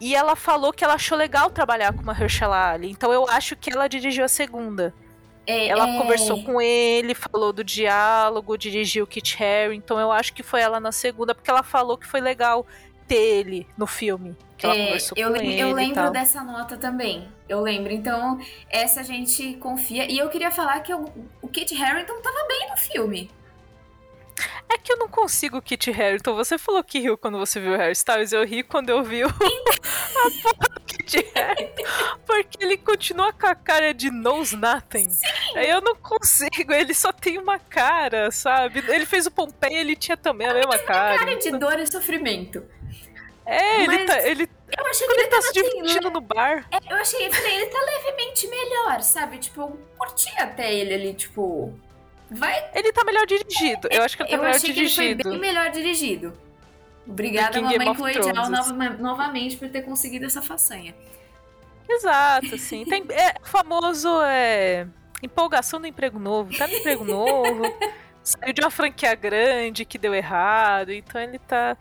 E 0.00 0.14
ela 0.14 0.34
falou 0.34 0.72
que 0.72 0.82
ela 0.82 0.94
achou 0.94 1.18
legal 1.18 1.50
trabalhar 1.50 1.92
com 1.92 2.00
uma 2.00 2.18
Herschela 2.18 2.72
Ali, 2.72 2.90
então 2.90 3.12
eu 3.12 3.28
acho 3.28 3.54
que 3.54 3.70
ela 3.70 3.86
dirigiu 3.86 4.24
a 4.24 4.28
segunda. 4.28 4.94
É, 5.46 5.68
ela 5.68 5.90
é... 5.90 5.98
conversou 5.98 6.42
com 6.42 6.60
ele, 6.60 7.14
falou 7.14 7.52
do 7.52 7.62
diálogo, 7.62 8.56
dirigiu 8.56 9.04
o 9.04 9.06
Kit 9.06 9.36
Harington, 9.42 9.74
então 9.74 10.00
eu 10.00 10.10
acho 10.10 10.32
que 10.32 10.42
foi 10.42 10.62
ela 10.62 10.80
na 10.80 10.90
segunda, 10.90 11.34
porque 11.34 11.50
ela 11.50 11.62
falou 11.62 11.98
que 11.98 12.06
foi 12.06 12.22
legal 12.22 12.66
ter 13.06 13.16
ele 13.16 13.66
no 13.76 13.86
filme. 13.86 14.34
Que 14.60 14.66
ela 14.66 14.76
é, 14.76 14.98
eu, 15.16 15.34
eu 15.34 15.72
lembro 15.72 16.10
dessa 16.10 16.44
nota 16.44 16.76
também. 16.76 17.26
Eu 17.48 17.62
lembro. 17.62 17.90
Então, 17.92 18.38
essa 18.68 19.00
a 19.00 19.02
gente 19.02 19.54
confia. 19.54 20.10
E 20.10 20.18
eu 20.18 20.28
queria 20.28 20.50
falar 20.50 20.80
que 20.80 20.92
eu, 20.92 21.10
o 21.40 21.48
Kit 21.48 21.74
Harington 21.82 22.20
tava 22.20 22.46
bem 22.46 22.68
no 22.68 22.76
filme. 22.76 23.30
É 24.68 24.76
que 24.76 24.92
eu 24.92 24.98
não 24.98 25.08
consigo 25.08 25.62
Kit 25.62 25.90
Harington. 25.90 26.34
Você 26.34 26.58
falou 26.58 26.84
que 26.84 26.98
riu 26.98 27.16
quando 27.16 27.38
você 27.38 27.58
viu 27.58 27.72
o 27.72 27.76
Harry 27.76 27.92
Styles. 27.92 28.32
Eu 28.32 28.44
ri 28.44 28.62
quando 28.62 28.90
eu 28.90 29.02
vi 29.02 29.24
o... 29.24 29.28
a 29.28 29.32
porra 29.32 30.68
do 30.74 30.80
Kit 30.86 31.26
Harington. 31.34 31.82
Porque 32.26 32.62
ele 32.62 32.76
continua 32.76 33.32
com 33.32 33.46
a 33.46 33.54
cara 33.54 33.94
de 33.94 34.10
knows 34.10 34.52
nothing. 34.52 35.08
Sim. 35.08 35.26
Aí 35.56 35.70
eu 35.70 35.80
não 35.80 35.96
consigo. 35.96 36.70
Ele 36.70 36.92
só 36.92 37.12
tem 37.12 37.38
uma 37.38 37.58
cara, 37.58 38.30
sabe? 38.30 38.84
Ele 38.88 39.06
fez 39.06 39.26
o 39.26 39.30
Pompeia 39.30 39.80
ele 39.80 39.96
tinha 39.96 40.18
também 40.18 40.46
a 40.46 40.52
mesma 40.52 40.78
cara. 40.80 41.18
cara 41.18 41.36
de 41.36 41.50
dor 41.52 41.78
e 41.78 41.86
sofrimento. 41.86 42.62
É, 43.50 43.82
ele 43.82 44.04
tá. 44.04 44.28
Ele, 44.28 44.48
eu 44.78 44.86
achei 44.86 45.06
que 45.08 45.12
ele, 45.12 45.22
ele 45.22 45.28
tá 45.28 45.42
se 45.42 45.48
assim, 45.48 45.54
divertindo 45.54 46.06
assim, 46.06 46.14
no 46.14 46.20
bar. 46.20 46.68
É, 46.70 46.92
eu 46.92 46.96
achei, 46.96 47.26
eu 47.26 47.32
falei, 47.32 47.56
ele 47.56 47.66
tá 47.66 47.78
levemente 47.80 48.46
melhor, 48.46 49.00
sabe? 49.02 49.38
Tipo, 49.38 49.62
eu 49.62 49.80
curti 49.98 50.30
até 50.38 50.72
ele 50.72 50.94
ali, 50.94 51.14
tipo. 51.14 51.74
Vai. 52.30 52.70
Ele 52.72 52.92
tá 52.92 53.02
melhor 53.02 53.26
dirigido. 53.26 53.88
Eu 53.90 54.04
acho 54.04 54.16
que 54.16 54.22
ele 54.22 54.30
tá 54.30 54.36
eu 54.36 54.40
melhor 54.40 54.54
achei 54.54 54.72
dirigido. 54.72 55.00
Que 55.00 55.10
ele 55.10 55.22
foi 55.22 55.32
bem 55.32 55.40
melhor 55.40 55.70
dirigido. 55.70 56.32
Obrigada, 57.04 57.60
mamãe 57.60 57.94
Chloe 57.94 58.12
Zhao, 58.22 58.98
novamente 59.00 59.56
por 59.56 59.68
ter 59.68 59.82
conseguido 59.82 60.26
essa 60.26 60.40
façanha. 60.40 60.94
Exato, 61.88 62.54
assim. 62.54 62.84
Tem, 62.84 63.04
é 63.10 63.34
famoso 63.42 64.22
é, 64.22 64.86
empolgação 65.20 65.80
do 65.80 65.88
emprego 65.88 66.20
novo. 66.20 66.56
Tá 66.56 66.68
no 66.68 66.74
emprego 66.74 67.04
novo. 67.04 67.62
saiu 68.22 68.52
de 68.52 68.60
uma 68.60 68.70
franquia 68.70 69.14
grande 69.14 69.84
que 69.84 69.98
deu 69.98 70.14
errado. 70.14 70.92
Então 70.92 71.20
ele 71.20 71.38
tá 71.38 71.76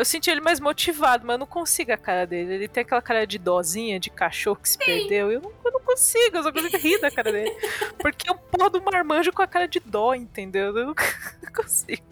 eu 0.00 0.04
senti 0.04 0.30
ele 0.30 0.40
mais 0.40 0.58
motivado, 0.58 1.26
mas 1.26 1.34
eu 1.34 1.38
não 1.38 1.46
consigo 1.46 1.92
a 1.92 1.96
cara 1.96 2.26
dele. 2.26 2.54
Ele 2.54 2.68
tem 2.68 2.80
aquela 2.80 3.02
cara 3.02 3.26
de 3.26 3.38
dozinha, 3.38 4.00
de 4.00 4.08
cachorro 4.08 4.56
que 4.56 4.68
se 4.68 4.78
Sim. 4.78 4.84
perdeu. 4.84 5.30
Eu 5.30 5.42
não, 5.42 5.52
eu 5.62 5.72
não 5.72 5.80
consigo, 5.80 6.38
eu 6.38 6.42
só 6.42 6.50
consigo 6.50 6.76
rir 6.78 6.98
da 7.00 7.10
cara 7.10 7.30
dele. 7.30 7.50
Porque 8.00 8.28
é 8.28 8.32
um 8.32 8.38
porra 8.38 8.70
do 8.70 8.82
marmanjo 8.82 9.30
com 9.30 9.42
a 9.42 9.46
cara 9.46 9.68
de 9.68 9.78
dó, 9.78 10.14
entendeu? 10.14 10.66
Eu 10.76 10.86
não, 10.86 10.94
não 11.44 11.52
consigo. 11.54 12.02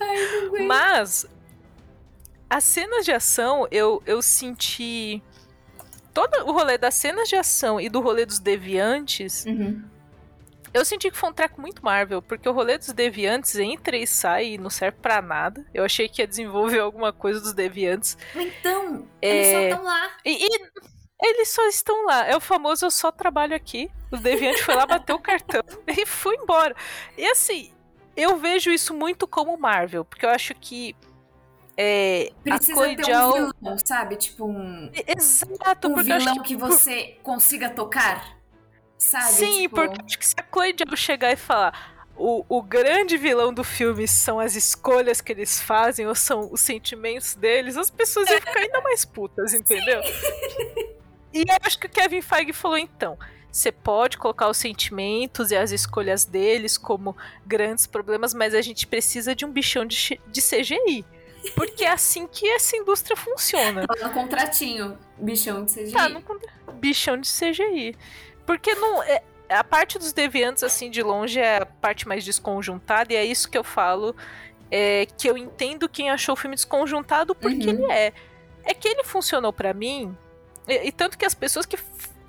Ai, 0.00 0.16
não 0.58 0.66
mas, 0.66 1.24
as 2.50 2.64
cenas 2.64 3.04
de 3.04 3.12
ação, 3.12 3.68
eu, 3.70 4.02
eu 4.04 4.20
senti 4.20 5.22
todo 6.12 6.48
o 6.48 6.52
rolê 6.52 6.76
das 6.76 6.94
cenas 6.94 7.28
de 7.28 7.36
ação 7.36 7.80
e 7.80 7.88
do 7.88 8.00
rolê 8.00 8.26
dos 8.26 8.40
deviantes, 8.40 9.44
Uhum. 9.44 9.84
Eu 10.76 10.84
senti 10.84 11.10
que 11.10 11.16
foi 11.16 11.30
um 11.30 11.32
treco 11.32 11.60
muito 11.60 11.84
Marvel, 11.84 12.20
porque 12.20 12.48
o 12.48 12.52
rolê 12.52 12.76
dos 12.76 12.92
deviantes 12.92 13.56
entra 13.56 13.96
e 13.96 14.06
sai 14.06 14.52
e 14.52 14.58
não 14.58 14.70
serve 14.70 14.98
pra 15.00 15.22
nada. 15.22 15.64
Eu 15.72 15.84
achei 15.84 16.08
que 16.08 16.20
ia 16.22 16.26
desenvolver 16.26 16.80
alguma 16.80 17.12
coisa 17.12 17.40
dos 17.40 17.52
deviantes. 17.52 18.16
Então, 18.34 19.08
É. 19.22 19.36
eles 19.36 19.52
só 19.52 19.60
estão 19.60 19.84
lá. 19.84 20.10
E, 20.24 20.46
e 20.46 20.70
eles 21.22 21.48
só 21.48 21.66
estão 21.68 22.06
lá. 22.06 22.26
É 22.26 22.36
o 22.36 22.40
famoso 22.40 22.84
eu 22.86 22.90
só 22.90 23.10
trabalho 23.10 23.56
aqui. 23.56 23.90
O 24.12 24.18
deviante 24.18 24.62
foi 24.62 24.74
lá, 24.74 24.84
bateu 24.86 25.16
o 25.16 25.20
cartão 25.20 25.62
e 25.86 26.04
foi 26.04 26.36
embora. 26.36 26.76
E 27.16 27.26
assim, 27.26 27.72
eu 28.16 28.36
vejo 28.36 28.70
isso 28.70 28.94
muito 28.94 29.26
como 29.26 29.56
Marvel, 29.56 30.04
porque 30.04 30.26
eu 30.26 30.30
acho 30.30 30.54
que 30.54 30.94
é, 31.76 32.32
a 32.50 32.54
Precisa 32.56 32.74
Chloe 32.74 32.96
ter 32.96 33.16
um 33.16 33.32
vilão, 33.32 33.78
sabe? 33.84 34.16
Tipo 34.16 34.46
um, 34.46 34.90
Exato, 35.06 35.88
um 35.88 35.94
porque 35.94 36.10
eu 36.10 36.16
acho 36.16 36.24
vilão 36.26 36.42
que, 36.42 36.48
que 36.48 36.56
você 36.56 37.18
consiga 37.22 37.68
tocar. 37.70 38.35
Sabe? 38.98 39.32
Sim, 39.32 39.62
Tipo, 39.62 39.76
porque 39.76 40.02
acho 40.04 40.18
que 40.18 40.26
se 40.26 40.34
a 40.38 40.44
Chloe 40.50 40.74
Zhao 40.76 40.96
chegar 40.96 41.32
e 41.32 41.36
falar 41.36 41.96
o, 42.16 42.44
o 42.48 42.62
grande 42.62 43.16
vilão 43.16 43.52
do 43.52 43.62
filme 43.62 44.08
são 44.08 44.40
as 44.40 44.56
escolhas 44.56 45.20
que 45.20 45.32
eles 45.32 45.60
fazem 45.60 46.06
ou 46.06 46.14
são 46.14 46.50
os 46.50 46.60
sentimentos 46.60 47.34
deles, 47.34 47.76
as 47.76 47.90
pessoas 47.90 48.28
iam 48.30 48.40
ficar 48.40 48.60
ainda 48.60 48.80
mais 48.80 49.04
putas, 49.04 49.52
entendeu? 49.54 50.00
E 51.32 51.40
eu 51.40 51.56
acho 51.62 51.78
que 51.78 51.86
o 51.86 51.90
Kevin 51.90 52.22
Feige 52.22 52.52
falou 52.52 52.78
então. 52.78 53.18
Você 53.52 53.72
pode 53.72 54.18
colocar 54.18 54.48
os 54.48 54.56
sentimentos 54.56 55.50
e 55.50 55.56
as 55.56 55.70
escolhas 55.70 56.24
deles 56.24 56.76
como 56.76 57.16
grandes 57.46 57.86
problemas, 57.86 58.34
mas 58.34 58.54
a 58.54 58.60
gente 58.60 58.86
precisa 58.86 59.34
de 59.34 59.44
um 59.44 59.50
bichão 59.50 59.86
de, 59.86 60.20
de 60.26 60.42
CGI. 60.42 61.04
Porque 61.54 61.84
é 61.84 61.90
assim 61.90 62.26
que 62.26 62.46
essa 62.48 62.76
indústria 62.76 63.16
funciona. 63.16 63.86
Tá 63.86 64.08
no 64.08 64.12
contratinho, 64.12 64.98
bichão 65.18 65.64
de 65.64 65.72
CGI. 65.72 65.92
Tá, 65.92 66.08
no 66.08 66.22
bichão 66.74 67.16
de 67.18 67.28
CGI. 67.28 67.96
Porque 68.46 68.74
não. 68.74 69.02
É, 69.02 69.22
a 69.48 69.62
parte 69.64 69.98
dos 69.98 70.12
deviantes, 70.12 70.62
assim, 70.62 70.90
de 70.90 71.02
longe, 71.02 71.38
é 71.40 71.58
a 71.58 71.66
parte 71.66 72.06
mais 72.08 72.24
desconjuntada, 72.24 73.12
e 73.12 73.16
é 73.16 73.24
isso 73.24 73.50
que 73.50 73.58
eu 73.58 73.64
falo. 73.64 74.14
É, 74.70 75.06
que 75.16 75.28
eu 75.28 75.36
entendo 75.38 75.88
quem 75.88 76.10
achou 76.10 76.32
o 76.32 76.36
filme 76.36 76.56
desconjuntado 76.56 77.34
porque 77.34 77.68
Uhum. 77.70 77.84
ele 77.84 77.92
é. 77.92 78.12
É 78.64 78.74
que 78.74 78.88
ele 78.88 79.04
funcionou 79.04 79.52
pra 79.52 79.72
mim. 79.72 80.16
E, 80.66 80.88
e 80.88 80.92
tanto 80.92 81.16
que 81.16 81.24
as 81.24 81.34
pessoas 81.34 81.64
que 81.66 81.76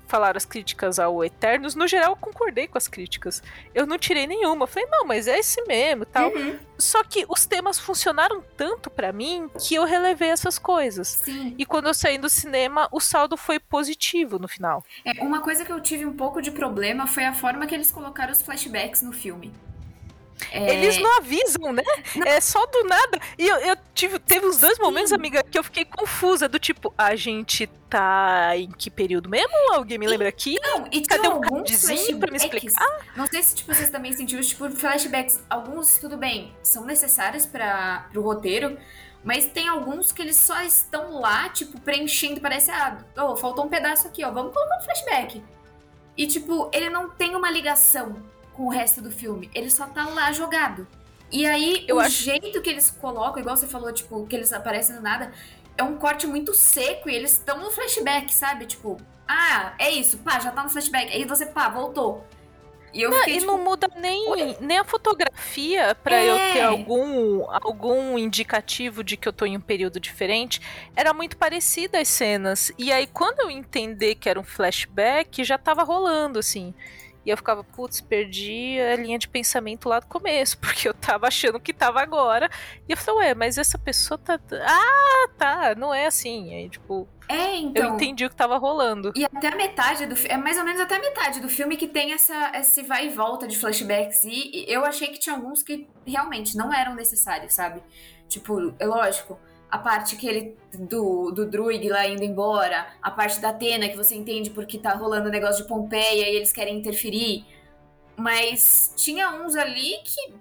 falaram 0.08 0.36
as 0.36 0.46
críticas 0.46 0.98
ao 0.98 1.22
Eternos, 1.22 1.74
no 1.74 1.86
geral, 1.86 2.12
eu 2.12 2.16
concordei 2.16 2.66
com 2.66 2.78
as 2.78 2.88
críticas. 2.88 3.42
Eu 3.74 3.86
não 3.86 3.98
tirei 3.98 4.26
nenhuma. 4.26 4.64
Eu 4.64 4.66
falei, 4.66 4.88
não, 4.90 5.04
mas 5.04 5.28
é 5.28 5.38
esse 5.38 5.62
mesmo 5.66 6.04
tal. 6.06 6.30
Uhum, 6.30 6.58
Só 6.78 7.04
que 7.04 7.26
os 7.28 7.44
temas 7.44 7.78
funcionaram 7.78 8.42
tanto 8.56 8.90
pra 8.90 9.12
mim 9.12 9.50
que 9.60 9.74
eu 9.74 9.84
relevei 9.84 10.30
essas 10.30 10.58
coisas. 10.58 11.08
Sim. 11.08 11.54
E 11.58 11.66
quando 11.66 11.88
eu 11.88 11.94
saí 11.94 12.16
do 12.16 12.30
cinema, 12.30 12.88
o 12.90 13.00
saldo 13.00 13.36
foi 13.36 13.60
positivo 13.60 14.38
no 14.38 14.48
final. 14.48 14.82
É, 15.04 15.22
uma 15.22 15.40
coisa 15.40 15.64
que 15.64 15.72
eu 15.72 15.80
tive 15.80 16.06
um 16.06 16.16
pouco 16.16 16.40
de 16.40 16.50
problema 16.50 17.06
foi 17.06 17.24
a 17.24 17.34
forma 17.34 17.66
que 17.66 17.74
eles 17.74 17.92
colocaram 17.92 18.32
os 18.32 18.40
flashbacks 18.40 19.02
no 19.02 19.12
filme. 19.12 19.52
É, 20.50 20.74
Eles 20.74 20.98
não 20.98 21.18
avisam, 21.18 21.72
né? 21.72 21.82
É 22.24 22.40
só 22.40 22.64
do 22.66 22.84
nada. 22.84 23.18
E 23.36 23.46
eu, 23.46 23.56
eu 23.56 23.76
tive, 23.94 24.18
teve 24.18 24.46
uns 24.46 24.58
dois 24.58 24.78
momentos, 24.78 25.12
amiga, 25.12 25.42
que 25.42 25.58
eu 25.58 25.64
fiquei 25.64 25.84
confusa, 25.84 26.48
do 26.48 26.58
tipo, 26.58 26.92
a 26.96 27.14
gente 27.16 27.66
tá 27.88 28.56
em 28.56 28.70
que 28.70 28.90
período 28.90 29.28
mesmo? 29.28 29.52
Alguém 29.72 29.98
me 29.98 30.06
lembra 30.06 30.28
aqui? 30.28 30.56
Não, 30.62 30.86
e 30.92 31.02
Cadê 31.02 31.28
um 31.28 31.32
alguns 31.32 31.70
cardzinho 31.70 32.18
pra 32.18 32.30
me 32.30 32.36
explicar? 32.36 32.86
Não 33.16 33.26
sei 33.26 33.42
se 33.42 33.56
tipo, 33.56 33.74
vocês 33.74 33.88
também 33.88 34.12
sentiram, 34.12 34.42
tipo, 34.42 34.70
flashbacks. 34.70 35.42
Alguns, 35.48 35.98
tudo 35.98 36.16
bem, 36.16 36.54
são 36.62 36.84
necessários 36.84 37.46
para 37.46 38.08
pro 38.12 38.22
roteiro, 38.22 38.78
mas 39.24 39.46
tem 39.46 39.68
alguns 39.68 40.12
que 40.12 40.22
eles 40.22 40.36
só 40.36 40.62
estão 40.62 41.20
lá, 41.20 41.48
tipo, 41.48 41.80
preenchendo, 41.80 42.40
parece, 42.40 42.70
ah, 42.70 42.98
oh, 43.16 43.36
faltou 43.36 43.64
um 43.64 43.68
pedaço 43.68 44.06
aqui, 44.06 44.24
ó, 44.24 44.30
vamos 44.30 44.52
colocar 44.52 44.78
um 44.78 44.82
flashback. 44.82 45.42
E, 46.16 46.26
tipo, 46.26 46.70
ele 46.72 46.90
não 46.90 47.10
tem 47.10 47.36
uma 47.36 47.50
ligação 47.50 48.16
com 48.58 48.64
o 48.64 48.68
resto 48.70 49.00
do 49.00 49.10
filme, 49.10 49.48
ele 49.54 49.70
só 49.70 49.86
tá 49.86 50.04
lá 50.08 50.32
jogado. 50.32 50.86
E 51.30 51.46
aí, 51.46 51.84
Eu 51.86 51.96
o 51.96 52.00
acho- 52.00 52.24
jeito 52.24 52.60
que 52.60 52.68
eles 52.68 52.90
colocam, 52.90 53.40
igual 53.40 53.56
você 53.56 53.66
falou, 53.68 53.92
tipo, 53.92 54.26
que 54.26 54.34
eles 54.34 54.52
aparecem 54.52 54.96
do 54.96 55.00
nada, 55.02 55.30
é 55.76 55.82
um 55.84 55.96
corte 55.96 56.26
muito 56.26 56.52
seco 56.54 57.08
e 57.08 57.14
eles 57.14 57.32
estão 57.34 57.58
no 57.62 57.70
flashback, 57.70 58.34
sabe? 58.34 58.66
Tipo, 58.66 58.96
ah, 59.28 59.74
é 59.78 59.90
isso, 59.90 60.18
pá, 60.18 60.40
já 60.40 60.50
tá 60.50 60.64
no 60.64 60.68
flashback. 60.70 61.12
Aí 61.12 61.24
você, 61.24 61.46
pá, 61.46 61.68
voltou. 61.68 62.24
E 62.92 63.02
eu 63.02 63.10
Não, 63.10 63.18
fiquei, 63.18 63.34
e 63.36 63.40
tipo, 63.40 63.52
não 63.52 63.62
muda 63.62 63.86
nem, 63.96 64.56
nem 64.60 64.78
a 64.78 64.82
fotografia 64.84 65.94
pra 66.02 66.16
É. 66.16 66.26
eu 66.30 66.36
ter 66.54 66.60
algum, 66.62 67.44
algum 67.50 68.18
indicativo 68.18 69.04
de 69.04 69.16
que 69.16 69.28
eu 69.28 69.32
tô 69.32 69.44
em 69.44 69.56
um 69.58 69.60
período 69.60 70.00
diferente. 70.00 70.60
Era 70.96 71.12
muito 71.12 71.36
parecida 71.36 72.00
as 72.00 72.08
cenas. 72.08 72.72
E 72.78 72.90
aí, 72.90 73.06
quando 73.06 73.40
eu 73.40 73.50
entender 73.50 74.14
que 74.14 74.28
era 74.28 74.40
um 74.40 74.44
flashback, 74.44 75.44
já 75.44 75.58
tava 75.58 75.84
rolando, 75.84 76.38
assim. 76.38 76.74
E 77.28 77.30
eu 77.30 77.36
ficava, 77.36 77.62
putz, 77.62 78.00
perdi 78.00 78.80
a 78.80 78.96
linha 78.96 79.18
de 79.18 79.28
pensamento 79.28 79.86
lá 79.86 80.00
do 80.00 80.06
começo, 80.06 80.56
porque 80.64 80.88
eu 80.88 80.94
tava 80.94 81.28
achando 81.28 81.60
que 81.60 81.74
tava 81.74 82.00
agora. 82.00 82.48
E 82.88 82.92
eu 82.92 82.96
falei, 82.96 83.26
ué, 83.26 83.34
mas 83.34 83.58
essa 83.58 83.76
pessoa 83.76 84.16
tá. 84.16 84.40
Ah, 84.50 85.28
tá, 85.36 85.74
não 85.74 85.92
é 85.92 86.06
assim. 86.06 86.54
Aí, 86.54 86.70
tipo, 86.70 87.06
é, 87.28 87.56
eu 87.56 87.64
então. 87.64 87.94
entendi 87.96 88.24
o 88.24 88.30
que 88.30 88.34
tava 88.34 88.56
rolando. 88.56 89.12
E 89.14 89.26
até 89.26 89.48
a 89.48 89.56
metade 89.56 90.06
do 90.06 90.16
filme, 90.16 90.32
é 90.32 90.38
mais 90.38 90.56
ou 90.56 90.64
menos 90.64 90.80
até 90.80 90.96
a 90.96 91.00
metade 91.00 91.40
do 91.40 91.50
filme 91.50 91.76
que 91.76 91.86
tem 91.86 92.14
essa, 92.14 92.50
esse 92.54 92.82
vai 92.82 93.08
e 93.08 93.10
volta 93.10 93.46
de 93.46 93.58
flashbacks. 93.58 94.24
E, 94.24 94.64
e 94.64 94.72
eu 94.72 94.82
achei 94.86 95.08
que 95.08 95.18
tinha 95.18 95.36
alguns 95.36 95.62
que 95.62 95.86
realmente 96.06 96.56
não 96.56 96.72
eram 96.72 96.94
necessários, 96.94 97.52
sabe? 97.52 97.82
Tipo, 98.26 98.74
é 98.78 98.86
lógico, 98.86 99.38
a 99.70 99.78
parte 99.78 100.16
que 100.16 100.26
ele, 100.26 100.56
do, 100.72 101.30
do 101.30 101.46
Druig 101.46 101.88
lá 101.88 102.06
indo 102.06 102.24
embora, 102.24 102.86
a 103.02 103.10
parte 103.10 103.40
da 103.40 103.50
Atena 103.50 103.88
que 103.88 103.96
você 103.96 104.14
entende 104.14 104.50
porque 104.50 104.78
tá 104.78 104.94
rolando 104.94 105.28
o 105.28 105.32
negócio 105.32 105.62
de 105.62 105.68
Pompeia 105.68 106.28
e 106.30 106.36
eles 106.36 106.52
querem 106.52 106.78
interferir. 106.78 107.44
Mas 108.16 108.92
tinha 108.96 109.30
uns 109.42 109.54
ali 109.56 109.98
que. 110.04 110.34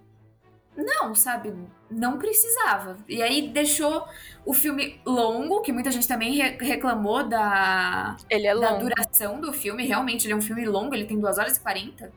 Não, 0.75 1.13
sabe? 1.15 1.53
Não 1.89 2.17
precisava. 2.17 2.97
E 3.07 3.21
aí 3.21 3.49
deixou 3.49 4.05
o 4.45 4.53
filme 4.53 5.01
longo, 5.05 5.61
que 5.61 5.71
muita 5.71 5.91
gente 5.91 6.07
também 6.07 6.33
re- 6.35 6.57
reclamou 6.61 7.23
da, 7.27 8.15
é 8.29 8.55
da 8.55 8.73
duração 8.77 9.41
do 9.41 9.51
filme. 9.51 9.85
Realmente, 9.85 10.25
ele 10.25 10.33
é 10.33 10.35
um 10.35 10.41
filme 10.41 10.65
longo, 10.65 10.93
ele 10.93 11.05
tem 11.05 11.19
2 11.19 11.37
horas 11.37 11.57
e 11.57 11.59
40. 11.59 12.11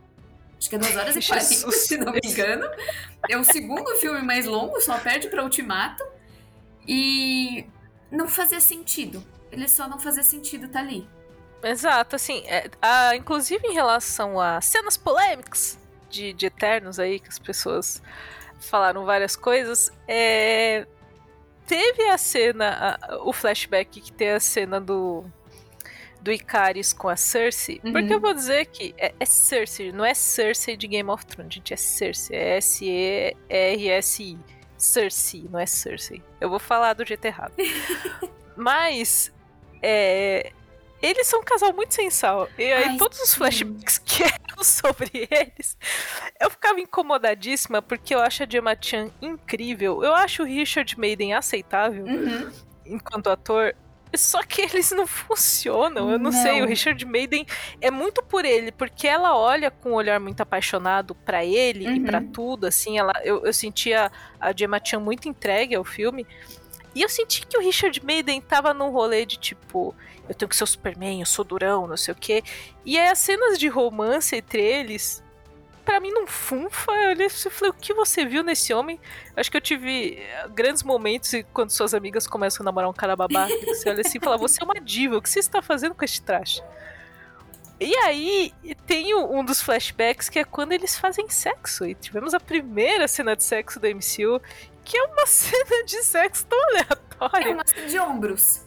Acho 0.59 0.69
que 0.69 0.77
é 0.77 0.79
2 0.79 0.97
horas 0.97 1.17
e 1.17 1.27
40, 1.27 1.49
Jesus. 1.49 1.77
se 1.77 1.97
não 1.97 2.13
me 2.13 2.21
engano. 2.23 2.67
É 3.31 3.37
o 3.39 3.45
segundo 3.45 3.89
filme 3.97 4.21
mais 4.23 4.45
longo, 4.45 4.79
só 4.81 4.99
perde 4.99 5.29
pra 5.29 5.43
Ultimato. 5.43 6.05
E 6.87 7.65
não 8.11 8.29
fazia 8.29 8.61
sentido. 8.61 9.23
Ele 9.53 9.69
só 9.69 9.89
não 9.89 9.99
fazia 9.99 10.23
sentido 10.23 10.69
tá 10.69 10.81
ali. 10.81 11.09
Exato, 11.63 12.17
assim, 12.17 12.43
é, 12.47 12.71
a- 12.81 13.15
inclusive 13.17 13.67
em 13.69 13.75
relação 13.75 14.41
a 14.41 14.61
cenas 14.61 14.97
polêmicas 14.97 15.79
de, 16.09 16.33
de 16.33 16.47
Eternos 16.47 16.99
aí, 16.99 17.21
que 17.21 17.29
as 17.29 17.39
pessoas 17.39 18.03
falaram 18.61 19.05
várias 19.05 19.37
coisas, 19.37 19.93
é, 20.09 20.87
teve 21.67 22.03
a 22.09 22.17
cena, 22.17 22.99
a- 23.01 23.17
o 23.25 23.33
flashback 23.33 24.01
que 24.01 24.13
tem 24.13 24.31
a 24.31 24.41
cena 24.41 24.81
do 24.81 25.25
do 26.23 26.31
Icaris 26.31 26.93
com 26.93 27.09
a 27.09 27.17
Cersei, 27.17 27.81
Uhum. 27.83 27.93
porque 27.93 28.13
eu 28.13 28.21
vou 28.21 28.35
dizer 28.35 28.67
que 28.67 28.95
é, 28.99 29.15
é 29.19 29.25
Cersei, 29.25 29.91
não 29.91 30.05
é 30.05 30.13
Cersei 30.13 30.77
de 30.77 30.87
Game 30.87 31.09
of 31.09 31.25
Thrones, 31.25 31.55
gente, 31.55 31.73
é 31.73 31.77
Cersei, 31.79 32.37
é 32.37 32.57
S-E-R-S-I, 32.59 34.39
Cersei, 34.83 35.47
não 35.51 35.59
é 35.61 35.67
Cersei. 35.67 36.23
Eu 36.41 36.49
vou 36.51 36.59
falar 36.59 36.95
do 36.95 37.05
jeito 37.07 37.25
errado. 37.25 37.53
Mas, 38.57 39.33
é, 39.83 40.53
eles 41.03 41.27
são 41.27 41.41
um 41.41 41.45
casal 41.45 41.73
muito 41.73 41.95
sensal. 41.95 42.49
E 42.59 42.65
aí, 42.73 42.85
Ai, 42.85 42.97
todos 42.97 43.19
os 43.21 43.31
sim. 43.31 43.37
flashbacks 43.39 43.99
que 44.05 44.23
eram 44.23 44.63
sobre 44.65 45.29
eles, 45.31 45.77
eu 46.41 46.51
ficava 46.51 46.81
incomodadíssima 46.81 47.81
porque 47.81 48.15
eu 48.15 48.21
acho 48.21 48.43
a 48.43 48.47
Gemma 48.49 48.77
Chan 48.81 49.11
incrível. 49.21 50.03
Eu 50.05 50.15
acho 50.15 50.43
o 50.43 50.47
Richard 50.47 50.99
Maiden 50.99 51.35
aceitável 51.35 52.05
Uhum. 52.05 52.51
enquanto 52.85 53.29
ator. 53.31 53.75
Só 54.17 54.43
que 54.43 54.61
eles 54.63 54.91
não 54.91 55.07
funcionam. 55.07 56.11
Eu 56.11 56.19
não, 56.19 56.31
Não. 56.31 56.43
sei. 56.43 56.61
O 56.63 56.67
Richard 56.67 57.05
Maiden 57.05 57.47
é 57.81 57.91
muito 57.91 58.23
por 58.23 58.45
ele, 58.45 58.73
porque 58.73 59.07
ela 59.07 59.37
olha 59.37 59.71
com 59.71 59.91
um 59.91 59.95
olhar 59.95 60.19
muito 60.19 60.41
apaixonado 60.41 61.15
pra 61.15 61.45
ele 61.45 61.85
e 61.85 61.99
Uhum. 61.99 62.05
pra 62.05 62.21
tudo. 62.21 62.67
Assim, 62.67 62.99
ela, 62.99 63.13
eu, 63.25 63.45
eu 63.47 63.53
sentia 63.53 64.11
a 64.41 64.53
Gemma 64.57 64.81
Chan 64.85 64.99
muito 65.01 65.29
entregue 65.29 65.75
ao 65.75 65.85
filme. 65.85 66.27
E 66.95 67.03
eu 67.03 67.09
senti 67.09 67.47
que 67.47 67.57
o 67.57 67.61
Richard 67.61 68.05
Maiden 68.05 68.41
tava 68.41 68.75
num 68.75 68.91
rolê 68.91 69.25
de 69.25 69.39
tipo, 69.39 69.95
eu 70.29 70.35
tenho 70.35 70.49
que 70.49 70.57
ser 70.57 70.65
o 70.65 70.67
Superman, 70.67 71.21
eu 71.21 71.27
sou 71.27 71.45
durão, 71.45 71.87
não 71.87 71.97
sei 71.97 72.13
o 72.13 72.17
quê. 72.17 72.43
E 72.85 72.99
aí 72.99 73.09
as 73.09 73.19
cenas 73.21 73.57
de 73.59 73.69
romance 73.69 74.35
entre 74.35 74.61
eles, 74.61 75.23
pra 75.85 76.01
mim 76.01 76.11
não 76.11 76.27
funfa. 76.27 76.93
Eu 76.93 77.11
olhei 77.11 77.27
assim 77.27 77.49
e 77.49 77.51
falei, 77.53 77.71
o 77.71 77.75
que 77.75 77.93
você 77.95 78.25
viu 78.25 78.43
nesse 78.43 78.73
homem? 78.73 79.01
Acho 79.37 79.51
que 79.51 79.57
eu 79.57 79.61
tive 79.61 80.15
eh, 80.19 80.49
grandes 80.51 80.83
momentos 80.83 81.31
quando 81.53 81.71
suas 81.71 81.95
amigas 81.95 82.27
começam 82.27 82.63
a 82.63 82.67
namorar 82.67 82.89
um 82.91 82.93
cara 82.95 83.17
babaca, 83.17 83.57
que 83.57 83.67
você 83.67 83.89
olha 83.91 84.01
assim 84.01 84.19
e 84.19 84.21
fala, 84.21 84.37
você 84.37 84.63
é 84.63 84.65
uma 84.65 84.81
diva, 84.81 85.17
o 85.17 85.23
que 85.23 85.29
você 85.31 85.39
está 85.41 85.61
fazendo 85.63 85.95
com 85.95 86.05
este 86.05 86.23
traje? 86.23 86.63
E 87.79 87.97
aí 87.97 88.53
tem 88.87 89.15
um 89.15 89.43
dos 89.43 89.63
flashbacks 89.63 90.29
que 90.29 90.39
é 90.39 90.45
quando 90.45 90.73
eles 90.73 90.99
fazem 90.99 91.29
sexo. 91.31 91.87
E 91.87 91.95
tivemos 91.95 92.35
a 92.35 92.41
primeira 92.41 93.09
cena 93.09 93.35
de 93.35 93.43
sexo 93.43 93.81
da 93.81 93.89
MCU, 93.89 94.39
que 94.85 94.99
é 94.99 95.03
uma 95.05 95.25
cena 95.27 95.85
de 95.87 96.03
sexo 96.05 96.45
tão 96.47 96.59
É 96.59 96.63
aleatória. 96.83 97.55
uma 97.55 97.67
cena 97.67 97.87
de 97.87 97.99
ombros. 97.99 98.61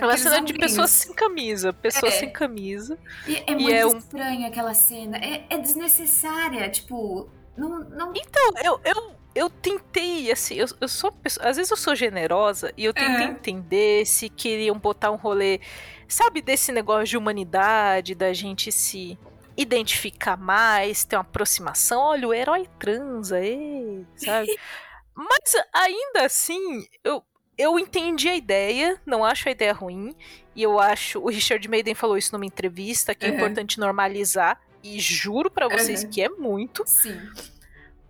É 0.00 0.06
uma 0.06 0.16
cena 0.16 0.40
de 0.42 0.54
pessoas 0.54 0.90
sem 0.90 1.14
camisa. 1.14 1.72
Pessoas 1.72 2.14
é. 2.14 2.18
sem 2.18 2.30
camisa. 2.30 2.98
E 3.26 3.42
é 3.46 3.54
muito 3.54 3.70
é 3.70 3.86
um... 3.86 3.96
estranha 3.98 4.48
aquela 4.48 4.74
cena. 4.74 5.16
É, 5.18 5.44
é, 5.50 5.58
desnecessária. 5.58 6.68
Tipo, 6.70 7.28
não. 7.56 7.80
não... 7.90 8.12
Então, 8.14 8.50
eu, 8.64 8.80
eu, 8.84 9.16
eu 9.34 9.50
tentei, 9.50 10.30
assim, 10.30 10.54
eu, 10.54 10.66
eu 10.80 10.88
sou. 10.88 11.12
Às 11.40 11.56
vezes 11.56 11.70
eu 11.70 11.76
sou 11.76 11.94
generosa 11.94 12.72
e 12.76 12.84
eu 12.84 12.92
tentei 12.92 13.26
é. 13.26 13.30
entender 13.30 14.06
se 14.06 14.28
queriam 14.28 14.78
botar 14.78 15.10
um 15.10 15.16
rolê, 15.16 15.60
sabe, 16.08 16.42
desse 16.42 16.72
negócio 16.72 17.06
de 17.06 17.16
humanidade, 17.16 18.14
da 18.14 18.32
gente 18.32 18.72
se 18.72 19.18
identificar 19.56 20.36
mais, 20.36 21.04
ter 21.04 21.16
uma 21.16 21.22
aproximação. 21.22 22.00
Olha, 22.00 22.28
o 22.28 22.34
herói 22.34 22.68
transa, 22.78 23.40
ei, 23.40 24.06
sabe? 24.16 24.58
Mas 25.14 25.54
ainda 25.72 26.24
assim, 26.24 26.86
eu, 27.04 27.22
eu 27.60 27.78
entendi 27.78 28.26
a 28.28 28.34
ideia, 28.34 28.98
não 29.04 29.22
acho 29.22 29.48
a 29.48 29.52
ideia 29.52 29.72
ruim. 29.72 30.16
E 30.56 30.62
eu 30.62 30.80
acho. 30.80 31.20
O 31.20 31.28
Richard 31.28 31.68
Maiden 31.68 31.94
falou 31.94 32.16
isso 32.16 32.32
numa 32.32 32.46
entrevista, 32.46 33.14
que 33.14 33.26
uhum. 33.26 33.32
é 33.32 33.36
importante 33.36 33.78
normalizar. 33.78 34.58
E 34.82 34.98
juro 34.98 35.50
para 35.50 35.68
vocês 35.68 36.02
uhum. 36.02 36.10
que 36.10 36.22
é 36.22 36.28
muito. 36.30 36.82
Sim. 36.86 37.20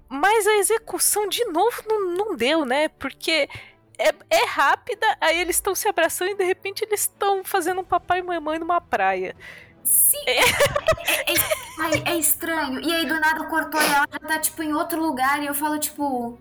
Mas 0.08 0.46
a 0.46 0.56
execução, 0.58 1.28
de 1.28 1.44
novo, 1.46 1.82
não, 1.86 2.14
não 2.14 2.36
deu, 2.36 2.64
né? 2.64 2.88
Porque 2.88 3.48
é, 3.98 4.14
é 4.30 4.44
rápida, 4.46 5.06
aí 5.20 5.40
eles 5.40 5.56
estão 5.56 5.74
se 5.74 5.88
abraçando 5.88 6.30
e 6.30 6.36
de 6.36 6.44
repente 6.44 6.84
eles 6.84 7.00
estão 7.00 7.42
fazendo 7.44 7.80
um 7.80 7.84
papai 7.84 8.20
e 8.20 8.22
mamãe 8.22 8.58
numa 8.58 8.80
praia. 8.80 9.34
Sim! 9.82 10.22
É. 10.26 10.38
É, 11.30 12.10
é, 12.10 12.12
é, 12.12 12.16
estranho. 12.16 12.80
E 12.80 12.92
aí 12.92 13.06
do 13.06 13.18
nada 13.18 13.44
cortou 13.46 13.80
e 13.80 13.84
ela 13.84 14.06
já 14.10 14.18
tá, 14.18 14.38
tipo, 14.38 14.62
em 14.62 14.72
outro 14.72 15.00
lugar. 15.00 15.42
E 15.42 15.46
eu 15.46 15.54
falo, 15.54 15.78
tipo. 15.78 16.38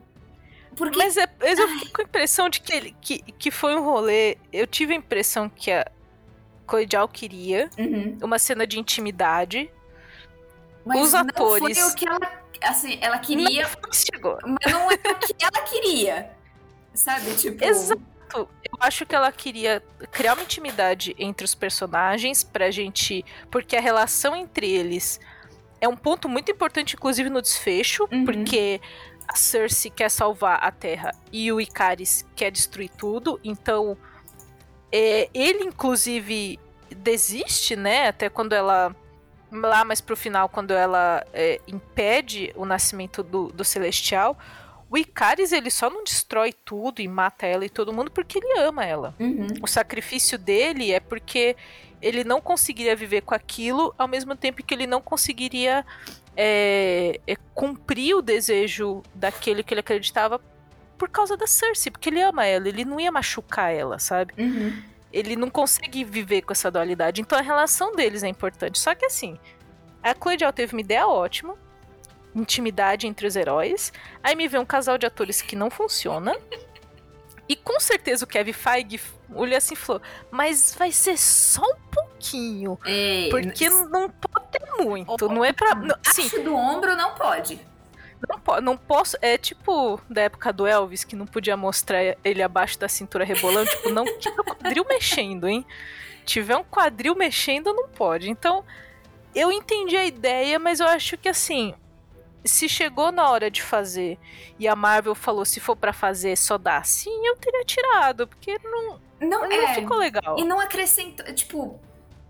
Porque... 0.80 0.98
Mas, 0.98 1.18
é, 1.18 1.28
mas 1.38 1.60
eu 1.60 1.68
fico 1.68 1.92
com 1.92 2.02
a 2.02 2.06
impressão 2.06 2.48
de 2.50 2.62
que, 2.62 2.74
ele, 2.74 2.96
que, 3.02 3.22
que 3.34 3.52
foi 3.52 3.76
um 3.76 3.84
rolê. 3.84 4.38
Eu 4.52 4.66
tive 4.66 4.94
a 4.94 4.96
impressão 4.96 5.50
que 5.50 5.70
a 5.70 5.86
Colegial 6.66 7.06
queria 7.10 7.70
uhum. 7.78 8.18
uma 8.24 8.40
cena 8.40 8.66
de 8.66 8.80
intimidade. 8.80 9.70
Mas 10.86 11.02
Os 11.02 11.14
atores. 11.14 11.78
Não 11.78 11.84
foi 11.84 11.92
o 11.92 11.96
que 11.96 12.08
ela. 12.08 12.20
Assim, 12.64 12.98
ela 13.02 13.20
queria. 13.20 13.70
Não 13.84 13.92
chegou. 13.92 14.38
Mas 14.42 14.72
não 14.72 14.90
é 14.90 14.96
o 14.96 15.20
que 15.20 15.36
ela 15.44 15.66
queria. 15.66 16.32
Sabe? 16.94 17.36
Tipo. 17.36 17.62
Exato. 17.62 18.02
Eu 18.34 18.78
acho 18.80 19.06
que 19.06 19.14
ela 19.14 19.32
queria 19.34 19.84
criar 20.12 20.36
uma 20.36 20.44
intimidade 20.44 21.14
entre 21.20 21.44
os 21.44 21.54
personagens 21.54 22.42
pra 22.42 22.72
gente. 22.72 23.26
Porque 23.52 23.76
a 23.76 23.82
relação 23.82 24.34
entre 24.34 24.70
eles 24.70 25.20
é 25.82 25.90
um 25.90 25.96
ponto 25.96 26.30
muito 26.30 26.50
importante, 26.52 26.96
inclusive 26.96 27.30
no 27.30 27.42
desfecho, 27.42 28.08
uhum. 28.12 28.24
porque 28.24 28.80
a 29.30 29.36
Cersei 29.36 29.92
quer 29.92 30.10
salvar 30.10 30.58
a 30.64 30.72
Terra 30.72 31.14
e 31.32 31.52
o 31.52 31.62
Icaris 31.62 32.26
quer 32.36 32.50
destruir 32.50 32.90
tudo, 32.90 33.40
então 33.44 33.96
é, 34.92 35.30
ele 35.36 35.66
inclusive 35.66 36.60
desiste, 36.98 37.76
né? 37.76 38.08
Até 38.08 38.28
quando 38.28 38.54
ela 38.54 38.96
lá 39.52 39.86
mais 39.86 40.02
pro 40.02 40.18
final, 40.18 40.50
quando 40.50 40.72
ela 40.72 41.24
é, 41.32 41.62
impede 41.68 42.52
o 42.56 42.66
nascimento 42.66 43.22
do, 43.22 43.48
do 43.48 43.64
Celestial, 43.64 44.36
o 44.90 44.98
Icaris 44.98 45.52
ele 45.52 45.70
só 45.70 45.92
não 45.92 46.04
destrói 46.04 46.52
tudo 46.52 47.00
e 47.00 47.08
mata 47.08 47.46
ela 47.46 47.64
e 47.64 47.70
todo 47.70 47.94
mundo 47.94 48.10
porque 48.10 48.40
ele 48.40 48.60
ama 48.60 48.84
ela. 48.84 49.16
Uhum. 49.20 49.48
O 49.62 49.68
sacrifício 49.68 50.40
dele 50.40 50.92
é 50.92 51.00
porque 51.00 51.56
ele 52.02 52.24
não 52.24 52.42
conseguiria 52.42 52.96
viver 52.96 53.22
com 53.22 53.36
aquilo 53.36 53.94
ao 53.98 54.08
mesmo 54.08 54.36
tempo 54.36 54.64
que 54.64 54.74
ele 54.74 54.88
não 54.88 55.02
conseguiria 55.02 55.86
é, 56.36 57.20
é, 57.28 57.36
cumprir 57.54 58.16
o 58.16 58.22
desejo 58.22 59.04
daquele 59.14 59.64
que 59.64 59.74
ele 59.74 59.82
acreditava 59.82 60.42
por 60.98 61.10
causa 61.10 61.38
da 61.38 61.48
Cersei, 61.48 61.92
porque 61.92 62.10
ele 62.10 62.22
ama 62.22 62.46
ela, 62.46 62.68
ele 62.68 62.84
não 62.84 63.00
ia 63.00 63.12
machucar 63.12 63.74
ela, 63.74 64.00
sabe? 64.00 64.34
Uhum. 64.38 64.82
Ele 65.12 65.36
não 65.36 65.50
consegue 65.50 66.04
viver 66.04 66.42
com 66.42 66.52
essa 66.52 66.70
dualidade. 66.70 67.22
Então 67.22 67.38
a 67.38 67.42
relação 67.42 67.96
deles 67.96 68.22
é 68.22 68.28
importante. 68.28 68.78
Só 68.78 68.94
que 68.94 69.06
assim, 69.06 69.40
a 70.04 70.14
Chloe 70.14 70.38
teve 70.54 70.74
uma 70.74 70.82
ideia 70.82 71.08
ótima, 71.08 71.56
intimidade 72.36 73.08
entre 73.08 73.26
os 73.26 73.36
heróis. 73.36 73.92
Aí 74.24 74.36
me 74.36 74.48
vê 74.48 74.60
um 74.60 74.66
casal 74.66 74.98
de 74.98 75.06
atores 75.06 75.42
que 75.42 75.56
não 75.56 75.70
funciona. 75.70 76.38
E 77.48 77.56
com 77.56 77.80
certeza 77.80 78.26
o 78.26 78.28
Kevin 78.28 78.54
Feige 78.54 79.02
olhou 79.34 79.58
assim 79.58 79.74
e 79.74 79.78
falou: 79.78 80.02
Mas 80.30 80.76
vai 80.78 80.92
ser 80.92 81.18
só 81.18 81.64
um 81.64 81.76
pouquinho. 82.20 82.78
Ei, 82.86 83.30
porque 83.30 83.70
não 83.70 84.10
pode 84.10 84.48
ter 84.52 84.84
muito. 84.84 85.30
não 85.30 85.44
é 85.44 85.54
pra. 85.54 85.74
Não, 85.76 85.96
assim, 86.06 86.44
do 86.44 86.54
ombro 86.54 86.96
não 86.96 87.16
pode. 87.16 87.60
Não, 88.28 88.62
não 88.62 88.78
posso. 88.78 89.18
É 89.22 89.38
tipo 89.38 90.00
da 90.10 90.24
época 90.24 90.52
do 90.52 90.68
Elvis, 90.68 91.06
que 91.06 91.16
não 91.16 91.26
podia 91.26 91.56
mostrar 91.56 92.18
ele 92.24 92.44
abaixo 92.44 92.78
da 92.78 92.90
cintura 92.90 93.24
rebolando. 93.24 93.70
tipo, 93.70 93.90
não 93.90 94.06
tiver 94.20 94.42
um 94.42 94.44
quadril 94.44 94.86
mexendo, 94.88 95.48
hein? 95.48 95.66
Tiver 96.26 96.58
um 96.58 96.64
quadril 96.64 97.16
mexendo, 97.16 97.74
não 97.74 97.88
pode. 97.88 98.30
Então, 98.30 98.64
eu 99.34 99.52
entendi 99.52 99.96
a 99.96 100.06
ideia, 100.06 100.60
mas 100.60 100.80
eu 100.80 100.88
acho 100.88 101.18
que 101.18 101.30
assim 101.30 101.74
se 102.46 102.70
chegou 102.70 103.12
na 103.12 103.30
hora 103.30 103.52
de 103.52 103.62
fazer 103.62 104.18
e 104.58 104.66
a 104.66 104.74
Marvel 104.74 105.14
falou 105.14 105.44
se 105.44 105.60
for 105.60 105.76
para 105.76 105.92
fazer 105.92 106.38
só 106.38 106.58
dá 106.58 106.82
sim, 106.84 107.28
eu 107.28 107.36
teria 107.36 107.66
tirado, 107.66 108.26
porque 108.26 108.58
não 108.64 108.98
não, 109.20 109.42
não 109.42 109.52
é, 109.52 109.76
ficou 109.76 109.98
legal. 109.98 110.38
E 110.40 110.44
não 110.44 110.60
acrescentou, 110.60 111.26
tipo, 111.34 111.80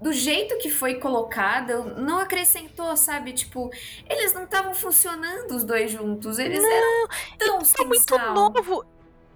do 0.01 0.13
jeito 0.13 0.57
que 0.57 0.69
foi 0.69 0.95
colocado, 0.95 1.95
não 1.97 2.19
acrescentou, 2.19 2.95
sabe? 2.95 3.33
Tipo, 3.33 3.69
eles 4.09 4.33
não 4.33 4.43
estavam 4.43 4.73
funcionando 4.73 5.51
os 5.51 5.63
dois 5.63 5.91
juntos, 5.91 6.39
eles 6.39 6.61
não, 6.61 6.69
eram 6.69 7.07
tão 7.37 7.59
tá 7.59 7.83
muito 7.83 8.17
novo. 8.17 8.85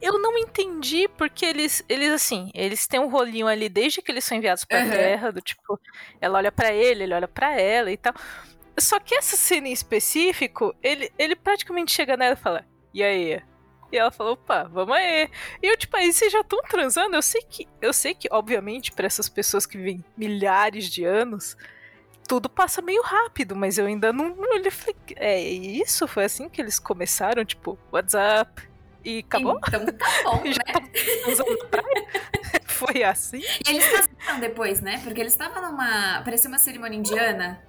Eu 0.01 0.19
não 0.19 0.37
entendi 0.37 1.07
porque 1.07 1.45
eles, 1.45 1.83
eles 1.87 2.11
assim, 2.11 2.51
eles 2.53 2.87
têm 2.87 2.99
um 2.99 3.07
rolinho 3.07 3.47
ali 3.47 3.69
desde 3.69 4.01
que 4.01 4.11
eles 4.11 4.25
são 4.25 4.37
enviados 4.37 4.65
para 4.65 4.83
uhum. 4.83 4.89
Terra, 4.89 5.31
do 5.31 5.41
tipo, 5.41 5.79
ela 6.19 6.39
olha 6.39 6.51
para 6.51 6.73
ele, 6.73 7.03
ele 7.03 7.13
olha 7.13 7.27
para 7.27 7.57
ela 7.57 7.89
e 7.89 7.95
tal. 7.95 8.13
Só 8.77 8.99
que 8.99 9.15
essa 9.15 9.37
cena 9.37 9.67
em 9.67 9.71
específico, 9.71 10.75
ele, 10.81 11.11
ele 11.17 11.35
praticamente 11.35 11.93
chega 11.93 12.17
nela 12.17 12.33
e 12.33 12.37
fala: 12.37 12.65
E 12.93 13.01
aí? 13.01 13.41
E 13.93 13.97
ela 13.97 14.09
falou, 14.09 14.33
opa, 14.33 14.63
vamos 14.63 14.95
aí. 14.95 15.29
E 15.61 15.67
eu, 15.67 15.77
tipo, 15.77 15.95
aí 15.95 16.11
vocês 16.11 16.31
já 16.31 16.39
estão 16.39 16.59
transando? 16.63 17.15
Eu 17.15 17.21
sei 17.21 17.43
que, 17.47 17.67
eu 17.79 17.93
sei 17.93 18.15
que, 18.15 18.27
obviamente, 18.31 18.91
para 18.91 19.05
essas 19.05 19.29
pessoas 19.29 19.67
que 19.67 19.77
vivem 19.77 20.03
milhares 20.17 20.85
de 20.89 21.05
anos, 21.05 21.55
tudo 22.27 22.49
passa 22.49 22.81
meio 22.81 23.03
rápido, 23.03 23.55
mas 23.55 23.77
eu 23.77 23.85
ainda 23.85 24.11
não 24.11 24.35
olhei 24.39 24.71
falei, 24.71 24.95
é 25.15 25.39
isso? 25.39 26.07
Foi 26.07 26.25
assim 26.25 26.49
que 26.49 26.59
eles 26.59 26.79
começaram, 26.79 27.45
tipo, 27.45 27.77
WhatsApp 27.91 28.67
e 29.05 29.19
acabou? 29.19 29.59
Então 29.67 29.85
tá 29.85 30.07
bom, 30.25 30.41
né? 30.43 30.89
Usando 31.27 31.67
praia? 31.67 32.07
Foi 32.65 33.03
assim? 33.03 33.41
E 33.67 33.69
eles 33.69 33.85
casaram 33.85 34.39
depois, 34.39 34.81
né? 34.81 35.01
Porque 35.03 35.21
eles 35.21 35.33
estavam 35.33 35.61
numa. 35.61 36.23
parecia 36.23 36.49
uma 36.49 36.57
cerimônia 36.57 36.97
indiana. 36.97 37.61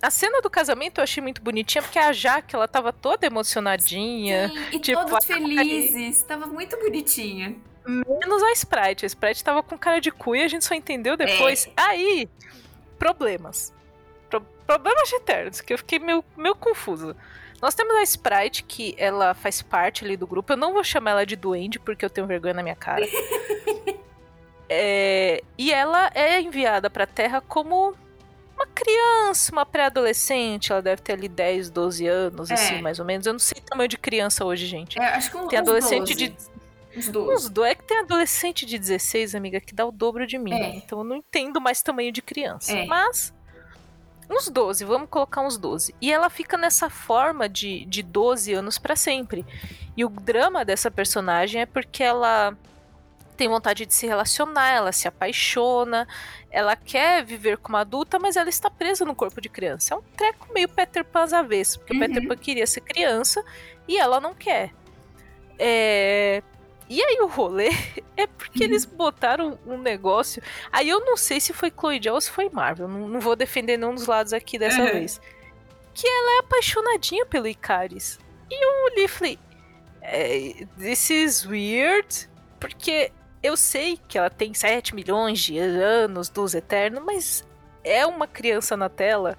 A 0.00 0.10
cena 0.10 0.40
do 0.40 0.48
casamento 0.48 0.98
eu 0.98 1.04
achei 1.04 1.22
muito 1.22 1.42
bonitinha, 1.42 1.82
porque 1.82 1.98
a 1.98 2.12
Jaque, 2.12 2.54
ela 2.54 2.68
tava 2.68 2.92
toda 2.92 3.26
emocionadinha. 3.26 4.48
Sim, 4.48 4.58
e 4.72 4.78
tipo, 4.78 5.04
todos 5.04 5.24
felizes. 5.24 6.22
Tava 6.22 6.46
muito 6.46 6.76
bonitinha. 6.78 7.56
Menos 7.84 8.42
a 8.42 8.52
Sprite. 8.52 9.04
A 9.04 9.06
Sprite 9.06 9.42
tava 9.42 9.62
com 9.62 9.76
cara 9.76 10.00
de 10.00 10.10
cu 10.12 10.36
e 10.36 10.42
a 10.42 10.48
gente 10.48 10.64
só 10.64 10.74
entendeu 10.74 11.16
depois. 11.16 11.66
É. 11.66 11.72
Aí, 11.76 12.28
problemas. 12.98 13.72
Pro 14.30 14.40
problemas 14.66 15.12
eternos, 15.12 15.60
que 15.60 15.72
eu 15.72 15.78
fiquei 15.78 15.98
meio, 15.98 16.24
meio 16.36 16.54
confusa. 16.54 17.16
Nós 17.60 17.74
temos 17.74 17.96
a 17.96 18.02
Sprite, 18.02 18.62
que 18.62 18.94
ela 18.98 19.34
faz 19.34 19.62
parte 19.62 20.04
ali 20.04 20.16
do 20.16 20.26
grupo. 20.26 20.52
Eu 20.52 20.56
não 20.56 20.72
vou 20.72 20.84
chamar 20.84 21.12
ela 21.12 21.26
de 21.26 21.34
duende, 21.34 21.80
porque 21.80 22.04
eu 22.04 22.10
tenho 22.10 22.26
vergonha 22.26 22.54
na 22.54 22.62
minha 22.62 22.76
cara. 22.76 23.04
é, 24.68 25.42
e 25.56 25.72
ela 25.72 26.10
é 26.14 26.40
enviada 26.40 26.88
pra 26.88 27.04
Terra 27.04 27.40
como 27.40 27.96
uma 28.58 28.66
criança, 28.66 29.52
uma 29.52 29.64
pré-adolescente, 29.64 30.72
ela 30.72 30.82
deve 30.82 31.00
ter 31.00 31.12
ali 31.12 31.28
10, 31.28 31.70
12 31.70 32.06
anos, 32.06 32.50
é. 32.50 32.54
assim, 32.54 32.82
mais 32.82 32.98
ou 32.98 33.04
menos. 33.04 33.26
Eu 33.26 33.32
não 33.32 33.38
sei 33.38 33.60
o 33.60 33.64
tamanho 33.64 33.88
de 33.88 33.96
criança 33.96 34.44
hoje, 34.44 34.66
gente. 34.66 34.98
É, 35.00 35.14
acho 35.14 35.30
que 35.30 35.36
um, 35.36 35.46
tem 35.46 35.58
adolescente 35.58 36.14
12. 36.14 36.16
de. 36.16 36.36
Uns 36.96 37.08
12. 37.08 37.34
Uns 37.34 37.48
do... 37.48 37.64
É 37.64 37.74
que 37.74 37.84
tem 37.84 37.98
adolescente 37.98 38.66
de 38.66 38.76
16, 38.76 39.36
amiga, 39.36 39.60
que 39.60 39.72
dá 39.72 39.86
o 39.86 39.92
dobro 39.92 40.26
de 40.26 40.36
mim. 40.36 40.52
É. 40.52 40.76
Então 40.76 40.98
eu 40.98 41.04
não 41.04 41.16
entendo 41.16 41.60
mais 41.60 41.80
tamanho 41.80 42.10
de 42.10 42.20
criança. 42.20 42.72
É. 42.72 42.84
Mas. 42.86 43.32
Uns 44.30 44.48
12, 44.50 44.84
vamos 44.84 45.08
colocar 45.08 45.40
uns 45.40 45.56
12. 45.56 45.94
E 46.02 46.12
ela 46.12 46.28
fica 46.28 46.58
nessa 46.58 46.90
forma 46.90 47.48
de, 47.48 47.86
de 47.86 48.02
12 48.02 48.52
anos 48.52 48.76
para 48.76 48.94
sempre. 48.94 49.46
E 49.96 50.04
o 50.04 50.10
drama 50.10 50.66
dessa 50.66 50.90
personagem 50.90 51.62
é 51.62 51.66
porque 51.66 52.02
ela 52.02 52.54
tem 53.38 53.48
vontade 53.48 53.86
de 53.86 53.94
se 53.94 54.04
relacionar, 54.04 54.68
ela 54.68 54.90
se 54.90 55.06
apaixona, 55.06 56.06
ela 56.50 56.74
quer 56.74 57.24
viver 57.24 57.58
como 57.58 57.76
adulta, 57.76 58.18
mas 58.18 58.36
ela 58.36 58.48
está 58.48 58.70
presa 58.70 59.04
no 59.04 59.14
corpo 59.14 59.40
de 59.40 59.48
criança. 59.48 59.94
É 59.94 59.96
um 59.96 60.02
treco 60.02 60.52
meio 60.52 60.68
Peter 60.68 61.04
Pan 61.04 61.24
às 61.24 61.46
vezes, 61.46 61.76
porque 61.76 61.92
uhum. 61.92 62.02
o 62.02 62.06
Peter 62.06 62.26
Pan 62.26 62.36
queria 62.36 62.66
ser 62.66 62.80
criança 62.80 63.44
e 63.86 63.98
ela 63.98 64.20
não 64.20 64.34
quer. 64.34 64.72
É... 65.58 66.42
E 66.88 67.02
aí 67.02 67.18
o 67.20 67.26
rolê 67.26 67.68
é 68.16 68.26
porque 68.26 68.60
uhum. 68.60 68.70
eles 68.70 68.84
botaram 68.86 69.58
um 69.66 69.76
negócio. 69.76 70.42
Aí 70.72 70.88
eu 70.88 71.00
não 71.00 71.16
sei 71.16 71.38
se 71.38 71.52
foi 71.52 71.70
Chloe 71.70 72.00
ou 72.10 72.20
se 72.20 72.30
foi 72.30 72.48
Marvel. 72.48 72.88
Não, 72.88 73.06
não, 73.08 73.20
vou 73.20 73.36
defender 73.36 73.76
nenhum 73.76 73.94
dos 73.94 74.06
lados 74.06 74.32
aqui 74.32 74.58
dessa 74.58 74.80
uhum. 74.80 74.92
vez. 74.92 75.20
Que 75.92 76.06
ela 76.06 76.36
é 76.36 76.38
apaixonadinha 76.40 77.26
pelo 77.26 77.46
Icaris. 77.46 78.18
E 78.50 79.04
e 79.04 79.08
falei: 79.08 79.38
é, 80.00 80.66
This 80.78 81.10
is 81.10 81.44
weird. 81.44 82.28
Porque 82.58 83.12
eu 83.42 83.56
sei 83.56 83.98
que 84.08 84.18
ela 84.18 84.30
tem 84.30 84.54
7 84.54 84.94
milhões 84.94 85.40
de 85.40 85.58
anos 85.58 86.28
dos 86.28 86.54
Eternos, 86.54 87.02
mas 87.04 87.44
é 87.84 88.04
uma 88.06 88.26
criança 88.26 88.76
na 88.76 88.88
tela 88.88 89.38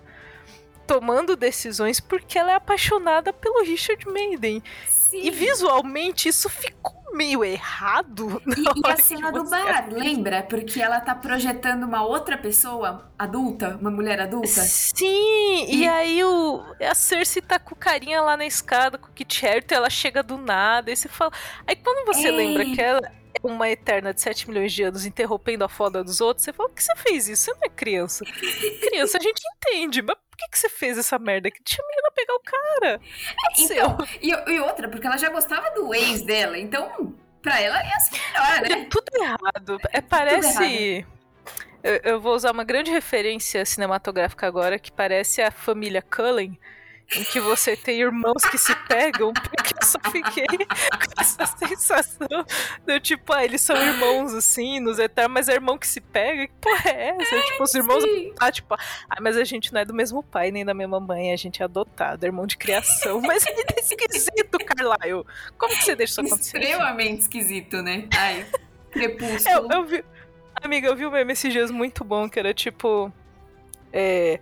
tomando 0.88 1.36
decisões 1.36 2.00
porque 2.00 2.38
ela 2.40 2.52
é 2.52 2.56
apaixonada 2.56 3.32
pelo 3.32 3.64
Richard 3.64 4.08
Maiden. 4.08 4.64
Sim. 4.88 5.22
E 5.22 5.30
visualmente 5.30 6.30
isso 6.30 6.50
ficou 6.50 7.00
meio 7.14 7.44
errado. 7.44 8.42
E, 8.48 8.62
e 8.62 8.66
a 8.92 8.98
cena 8.98 9.32
do 9.32 9.44
bar, 9.48 9.88
lembra? 9.92 10.42
Porque 10.44 10.82
ela 10.82 11.00
tá 11.00 11.14
projetando 11.14 11.84
uma 11.84 12.04
outra 12.04 12.38
pessoa 12.38 13.12
adulta, 13.18 13.78
uma 13.80 13.92
mulher 13.92 14.20
adulta. 14.20 14.48
Sim, 14.48 15.66
e, 15.68 15.82
e 15.82 15.88
aí 15.88 16.24
o, 16.24 16.64
a 16.80 16.96
Cersei 16.96 17.42
tá 17.42 17.60
com 17.60 17.76
o 17.76 17.78
carinha 17.78 18.22
lá 18.22 18.36
na 18.36 18.46
escada, 18.46 18.98
com 18.98 19.08
o 19.08 19.12
Kit 19.12 19.46
Harington, 19.46 19.76
ela 19.76 19.90
chega 19.90 20.24
do 20.24 20.38
nada, 20.38 20.92
e 20.92 20.96
você 20.96 21.08
fala... 21.08 21.32
Aí 21.68 21.76
quando 21.76 22.06
você 22.06 22.30
Ei. 22.30 22.36
lembra 22.36 22.66
que 22.66 22.82
ela 22.82 23.02
é 23.06 23.12
uma 23.44 23.70
eterna 23.70 24.14
de 24.14 24.22
7 24.22 24.50
milhões 24.50 24.74
de 24.74 24.84
anos 24.84 25.06
interrompendo 25.06 25.64
a 25.64 25.70
foda 25.70 26.04
dos 26.04 26.22
outros, 26.22 26.44
você 26.44 26.54
fala, 26.54 26.70
por 26.70 26.76
que 26.76 26.84
você 26.84 26.96
fez 26.96 27.28
isso? 27.28 27.46
Você 27.46 27.54
não 27.54 27.62
é 27.64 27.70
criança. 27.70 28.26
criança 28.82 29.18
a 29.18 29.22
gente 29.22 29.42
entende, 29.56 30.02
mas 30.02 30.16
por 30.16 30.38
que, 30.38 30.50
que 30.50 30.60
você 30.60 30.70
fez 30.70 30.98
essa 30.98 31.18
merda? 31.18 31.50
Que 31.50 31.62
tinha 31.64 31.86
menina 31.88 32.12
pegar 32.12 32.36
o 32.36 32.40
cara. 32.40 33.02
É, 33.58 33.62
então, 33.62 33.98
e, 34.22 34.52
e, 34.54 34.60
outra, 34.60 34.88
porque 34.90 35.08
ela 35.08 35.18
já 35.18 35.30
gostava 35.30 35.72
do 35.72 35.94
ex 35.94 36.22
dela, 36.22 36.58
então 36.58 37.16
pra 37.42 37.60
ela 37.62 37.82
ia 37.84 38.00
ser 38.00 38.20
melhor, 38.32 38.62
né? 38.62 38.82
É 38.82 38.86
tudo 38.86 39.10
errado. 39.16 39.78
É, 39.92 40.02
parece. 40.02 40.64
Errado. 40.64 41.20
Eu, 41.82 41.96
eu, 42.04 42.20
vou 42.20 42.36
usar 42.36 42.52
uma 42.52 42.66
grande 42.66 42.92
referência 42.92 43.66
cinematográfica 43.66 44.46
agora, 44.46 44.78
que 44.78 44.92
parece 44.92 45.42
a 45.42 45.50
família 45.50 46.02
Cullen 46.02 46.60
em 47.16 47.24
que 47.24 47.40
você 47.40 47.76
tem 47.76 48.02
irmãos 48.02 48.46
que 48.46 48.58
se 48.58 48.76
pegam, 48.88 49.34
porque 49.34 49.74
eu 49.82 49.88
só 49.88 50.00
fiquei 50.12 50.46
com 50.46 51.22
essa 51.22 51.46
sensação 51.58 52.28
do 52.86 53.00
tipo, 53.00 53.34
ah, 53.34 53.44
eles 53.44 53.62
são 53.62 53.76
irmãos 53.76 54.34
assim, 54.34 54.80
nos 54.80 55.00
eternos, 55.00 55.34
mas 55.34 55.50
é 55.50 55.54
irmão 55.54 55.78
que 55.78 55.88
se 55.88 56.00
pega? 56.02 56.48
Que 56.48 56.54
porra 56.62 56.90
é 56.92 57.16
essa? 57.20 57.36
É, 57.36 57.42
tipo, 57.42 57.64
os 57.64 57.74
irmãos. 57.74 58.04
Ah, 58.40 58.52
tipo, 58.52 58.76
ah, 58.76 59.22
mas 59.22 59.38
a 59.38 59.44
gente 59.44 59.74
não 59.74 59.82
é 59.82 59.86
do 59.86 59.94
mesmo 59.94 60.22
pai 60.22 60.52
nem 60.52 60.64
da 60.64 60.74
mesma 60.74 61.00
mãe, 61.00 61.34
a 61.34 61.36
gente 61.36 61.62
é 61.62 61.66
adotado, 61.66 62.24
é 62.24 62.28
irmão 62.28 62.46
de 62.46 62.58
criação. 62.58 63.22
Mas 63.30 63.46
ele 63.46 63.64
é 63.76 63.80
esquisito, 63.80 64.58
Carlyle. 64.66 65.24
Como 65.58 65.76
que 65.76 65.84
você 65.84 65.96
deixa 65.96 66.22
isso 66.22 66.22
acontecer? 66.22 66.58
Extremamente 66.58 67.22
esquisito, 67.22 67.82
né? 67.82 68.08
Ai, 68.16 68.46
crepúsculo. 68.92 69.72
Eu, 69.72 69.80
eu 69.80 69.86
vi. 69.86 70.06
Amiga, 70.56 70.88
eu 70.88 70.96
vi 70.96 71.06
um 71.06 71.12
meme 71.12 71.34
esses 71.34 71.52
dias 71.52 71.72
muito 71.72 72.04
bom, 72.04 72.30
que 72.30 72.40
era 72.40 72.54
tipo. 72.54 73.12
É, 73.92 74.40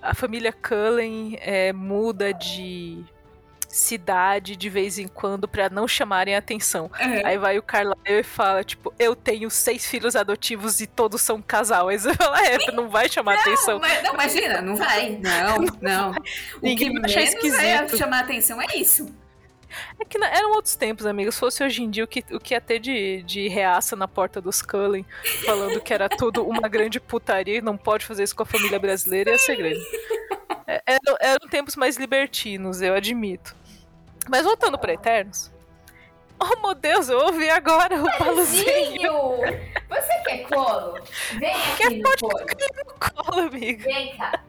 a 0.00 0.14
família 0.14 0.52
Cullen 0.52 1.38
é, 1.40 1.72
muda 1.72 2.32
de 2.32 3.04
cidade 3.68 4.56
de 4.56 4.68
vez 4.70 4.98
em 4.98 5.06
quando 5.06 5.46
para 5.46 5.68
não 5.68 5.86
chamarem 5.86 6.34
atenção. 6.34 6.90
É. 6.98 7.26
Aí 7.26 7.38
vai 7.38 7.58
o 7.58 7.62
Carlyle 7.62 7.96
e 8.06 8.22
fala, 8.22 8.64
tipo, 8.64 8.92
eu 8.98 9.14
tenho 9.14 9.50
seis 9.50 9.86
filhos 9.86 10.16
adotivos 10.16 10.80
e 10.80 10.86
todos 10.86 11.20
são 11.20 11.40
casal. 11.42 11.88
Aí 11.88 11.98
você 11.98 12.14
fala, 12.16 12.40
é, 12.46 12.72
não 12.72 12.88
vai 12.88 13.08
chamar 13.08 13.34
não, 13.34 13.40
atenção. 13.42 13.78
Mas, 13.78 14.02
não, 14.02 14.14
imagina, 14.14 14.62
não 14.62 14.76
vai. 14.76 15.18
Não, 15.22 15.58
não. 15.58 16.12
não. 16.12 16.14
Ninguém 16.62 16.92
vai 16.94 17.04
achar 17.04 17.22
esquisito. 17.22 17.60
vai 17.60 17.88
chamar 17.88 18.20
atenção 18.20 18.60
é 18.60 18.76
isso. 18.76 19.14
É 19.98 20.04
que 20.04 20.18
eram 20.18 20.52
outros 20.52 20.74
tempos, 20.76 21.06
amigos. 21.06 21.34
Se 21.34 21.40
fosse 21.40 21.62
hoje 21.62 21.82
em 21.82 21.90
dia, 21.90 22.04
o 22.04 22.06
que, 22.06 22.24
o 22.32 22.40
que 22.40 22.54
ia 22.54 22.60
ter 22.60 22.78
de, 22.78 23.22
de 23.22 23.48
reaça 23.48 23.94
na 23.94 24.08
porta 24.08 24.40
dos 24.40 24.62
Cullen, 24.62 25.04
falando 25.44 25.80
que 25.80 25.92
era 25.92 26.08
tudo 26.08 26.46
uma 26.46 26.68
grande 26.68 26.98
putaria 27.00 27.58
e 27.58 27.62
não 27.62 27.76
pode 27.76 28.06
fazer 28.06 28.22
isso 28.22 28.34
com 28.34 28.42
a 28.42 28.46
família 28.46 28.78
brasileira, 28.78 29.30
ia 29.30 29.38
ser 29.38 29.56
grande. 29.56 29.80
É, 30.66 30.82
eram, 30.86 31.16
eram 31.20 31.48
tempos 31.48 31.76
mais 31.76 31.96
libertinos, 31.96 32.82
eu 32.82 32.94
admito. 32.94 33.56
Mas 34.28 34.44
voltando 34.44 34.78
para 34.78 34.92
Eternos. 34.92 35.50
Oh, 36.40 36.60
meu 36.60 36.74
Deus, 36.74 37.08
eu 37.08 37.18
ouvi 37.18 37.50
agora 37.50 38.00
o 38.00 38.18
Paluzinho. 38.18 39.38
Você 39.88 40.18
quer 40.24 40.46
colo? 40.46 40.98
Vem 41.38 41.52
aqui 41.52 41.76
quer 41.76 41.90
no 41.90 42.02
pode 42.02 42.20
colo. 42.20 42.44
no 42.86 43.24
colo, 43.24 43.40
amiga. 43.48 43.84
Vem 43.84 44.16
cá. 44.16 44.40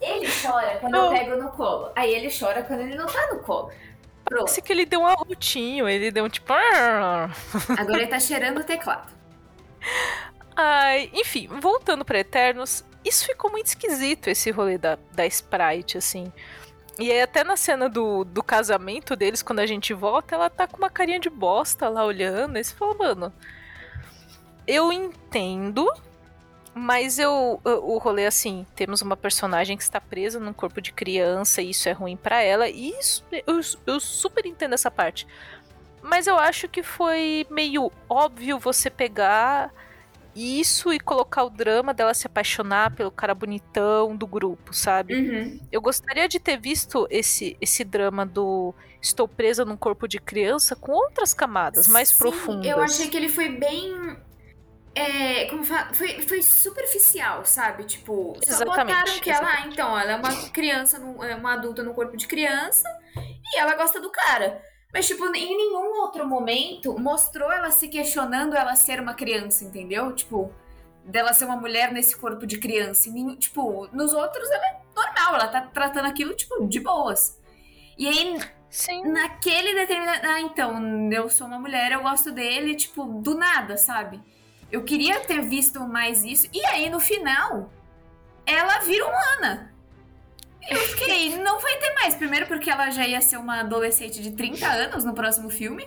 Ele 0.00 0.28
chora 0.42 0.76
quando 0.78 0.94
oh. 0.94 1.06
eu 1.06 1.10
pego 1.10 1.36
no 1.42 1.50
colo. 1.50 1.92
Aí 1.96 2.14
ele 2.14 2.28
chora 2.30 2.62
quando 2.62 2.80
ele 2.80 2.94
não 2.94 3.06
tá 3.06 3.26
no 3.32 3.40
colo. 3.40 3.72
Parece 4.24 4.62
que 4.62 4.72
ele 4.72 4.86
deu 4.86 5.00
um 5.00 5.06
arrotinho, 5.06 5.88
ele 5.88 6.10
deu 6.10 6.24
um 6.24 6.28
tipo. 6.28 6.52
Agora 7.78 7.98
ele 7.98 8.06
tá 8.06 8.18
cheirando 8.18 8.58
o 8.58 8.64
teclado. 8.64 9.12
Ai, 10.56 11.10
enfim, 11.12 11.48
voltando 11.48 12.04
para 12.04 12.20
Eternos, 12.20 12.84
isso 13.04 13.26
ficou 13.26 13.50
muito 13.50 13.66
esquisito, 13.66 14.28
esse 14.28 14.50
rolê 14.50 14.78
da, 14.78 14.98
da 15.12 15.26
Sprite, 15.26 15.98
assim. 15.98 16.32
E 16.98 17.10
aí, 17.10 17.20
até 17.20 17.42
na 17.42 17.56
cena 17.56 17.88
do, 17.88 18.24
do 18.24 18.42
casamento 18.42 19.16
deles, 19.16 19.42
quando 19.42 19.58
a 19.58 19.66
gente 19.66 19.92
volta, 19.92 20.36
ela 20.36 20.48
tá 20.48 20.66
com 20.68 20.76
uma 20.76 20.88
carinha 20.88 21.18
de 21.18 21.28
bosta 21.28 21.88
lá 21.88 22.04
olhando. 22.04 22.56
E 22.56 22.64
você 22.64 22.74
fala, 22.74 22.94
mano. 22.94 23.32
Eu 24.66 24.92
entendo 24.92 25.86
mas 26.74 27.18
eu, 27.18 27.60
o 27.64 27.98
rolê 27.98 28.26
assim, 28.26 28.66
temos 28.74 29.00
uma 29.00 29.16
personagem 29.16 29.76
que 29.76 29.82
está 29.82 30.00
presa 30.00 30.40
num 30.40 30.52
corpo 30.52 30.80
de 30.80 30.92
criança 30.92 31.62
e 31.62 31.70
isso 31.70 31.88
é 31.88 31.92
ruim 31.92 32.16
para 32.16 32.42
ela. 32.42 32.68
E 32.68 32.90
isso, 32.98 33.24
eu, 33.46 33.60
eu 33.86 34.00
super 34.00 34.44
entendo 34.44 34.74
essa 34.74 34.90
parte. 34.90 35.26
Mas 36.02 36.26
eu 36.26 36.36
acho 36.36 36.68
que 36.68 36.82
foi 36.82 37.46
meio 37.48 37.92
óbvio 38.08 38.58
você 38.58 38.90
pegar 38.90 39.72
isso 40.34 40.92
e 40.92 40.98
colocar 40.98 41.44
o 41.44 41.50
drama 41.50 41.94
dela 41.94 42.12
se 42.12 42.26
apaixonar 42.26 42.90
pelo 42.94 43.10
cara 43.10 43.34
bonitão 43.34 44.16
do 44.16 44.26
grupo, 44.26 44.74
sabe? 44.74 45.14
Uhum. 45.14 45.60
Eu 45.70 45.80
gostaria 45.80 46.28
de 46.28 46.40
ter 46.40 46.58
visto 46.58 47.06
esse, 47.08 47.56
esse 47.60 47.84
drama 47.84 48.26
do 48.26 48.74
estou 49.00 49.28
presa 49.28 49.64
num 49.64 49.76
corpo 49.76 50.08
de 50.08 50.18
criança 50.18 50.74
com 50.74 50.90
outras 50.90 51.32
camadas 51.32 51.86
mais 51.86 52.08
Sim, 52.08 52.18
profundas. 52.18 52.66
Eu 52.66 52.82
achei 52.82 53.08
que 53.08 53.16
ele 53.16 53.28
foi 53.28 53.48
bem 53.48 54.16
é, 54.94 55.46
como 55.46 55.64
fala, 55.64 55.92
foi, 55.92 56.22
foi 56.22 56.42
superficial, 56.42 57.44
sabe? 57.44 57.84
Tipo, 57.84 58.36
só 58.44 58.50
exatamente, 58.62 58.96
botaram 58.96 59.20
que 59.20 59.30
ela, 59.30 59.48
ah, 59.48 59.66
então, 59.66 59.98
ela 59.98 60.12
é 60.12 60.16
uma 60.16 60.48
criança, 60.50 60.98
é 60.98 61.34
uma 61.34 61.54
adulta 61.54 61.82
no 61.82 61.94
corpo 61.94 62.16
de 62.16 62.26
criança 62.28 62.88
e 63.16 63.58
ela 63.58 63.74
gosta 63.74 64.00
do 64.00 64.10
cara. 64.10 64.62
Mas, 64.92 65.08
tipo, 65.08 65.24
em 65.34 65.56
nenhum 65.56 66.00
outro 66.00 66.24
momento 66.26 66.96
mostrou 66.98 67.50
ela 67.50 67.72
se 67.72 67.88
questionando 67.88 68.54
ela 68.54 68.76
ser 68.76 69.00
uma 69.00 69.14
criança, 69.14 69.64
entendeu? 69.64 70.14
Tipo, 70.14 70.54
dela 71.04 71.32
ser 71.32 71.46
uma 71.46 71.56
mulher 71.56 71.92
nesse 71.92 72.16
corpo 72.16 72.46
de 72.46 72.58
criança. 72.58 73.10
Tipo, 73.36 73.88
nos 73.92 74.14
outros 74.14 74.48
ela 74.48 74.66
é 74.66 74.80
normal, 74.94 75.34
ela 75.34 75.48
tá 75.48 75.60
tratando 75.62 76.06
aquilo, 76.06 76.32
tipo, 76.34 76.68
de 76.68 76.78
boas. 76.78 77.40
E 77.98 78.06
aí, 78.06 78.38
Sim. 78.70 79.02
naquele 79.10 79.74
determinado. 79.74 80.20
Ah, 80.24 80.40
então, 80.40 81.10
eu 81.12 81.28
sou 81.28 81.48
uma 81.48 81.58
mulher, 81.58 81.90
eu 81.90 82.02
gosto 82.02 82.30
dele, 82.30 82.76
tipo, 82.76 83.04
do 83.04 83.34
nada, 83.36 83.76
sabe? 83.76 84.22
Eu 84.70 84.82
queria 84.82 85.20
ter 85.20 85.40
visto 85.42 85.80
mais 85.80 86.24
isso. 86.24 86.48
E 86.52 86.64
aí, 86.66 86.88
no 86.90 87.00
final, 87.00 87.70
ela 88.46 88.78
vira 88.80 89.06
humana. 89.06 89.72
Eu 90.68 90.78
fiquei, 90.78 91.36
não 91.42 91.60
vai 91.60 91.76
ter 91.76 91.94
mais. 91.94 92.14
Primeiro 92.14 92.46
porque 92.46 92.70
ela 92.70 92.90
já 92.90 93.06
ia 93.06 93.20
ser 93.20 93.36
uma 93.36 93.60
adolescente 93.60 94.20
de 94.20 94.32
30 94.32 94.66
anos 94.66 95.04
no 95.04 95.14
próximo 95.14 95.50
filme. 95.50 95.86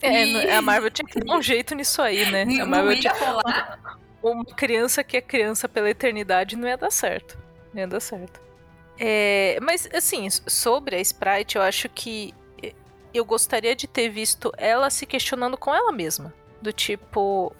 É, 0.00 0.26
e... 0.26 0.50
a 0.50 0.60
Marvel 0.60 0.90
tinha 0.90 1.06
que 1.06 1.20
dar 1.20 1.36
um 1.36 1.42
jeito 1.42 1.74
nisso 1.74 2.02
aí, 2.02 2.30
né? 2.30 2.42
A 2.60 2.66
Marvel 2.66 2.98
tinha... 3.00 3.12
rolar. 3.12 3.98
Uma 4.22 4.44
criança 4.44 5.04
que 5.04 5.16
é 5.16 5.20
criança 5.20 5.68
pela 5.68 5.88
eternidade 5.90 6.56
não 6.56 6.66
ia 6.66 6.76
dar 6.76 6.90
certo. 6.90 7.38
Não 7.72 7.80
ia 7.80 7.86
dar 7.86 8.00
certo. 8.00 8.40
É, 8.98 9.58
mas, 9.60 9.88
assim, 9.92 10.28
sobre 10.30 10.96
a 10.96 11.00
Sprite, 11.00 11.56
eu 11.56 11.62
acho 11.62 11.88
que 11.88 12.32
eu 13.14 13.24
gostaria 13.24 13.76
de 13.76 13.86
ter 13.86 14.08
visto 14.08 14.52
ela 14.58 14.90
se 14.90 15.06
questionando 15.06 15.56
com 15.56 15.72
ela 15.72 15.92
mesma. 15.92 16.34
Do 16.60 16.72
tipo, 16.72 17.54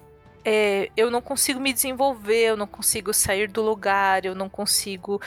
é, 0.45 0.91
eu 0.97 1.11
não 1.11 1.23
consigo 1.23 1.59
me 1.59 1.73
desenvolver, 1.73 2.51
eu 2.51 2.57
não 2.57 2.67
consigo 2.67 3.15
sair 3.15 3.49
do 3.49 3.63
lugar, 3.63 4.25
eu 4.25 4.35
não 4.35 4.49
consigo. 4.49 5.21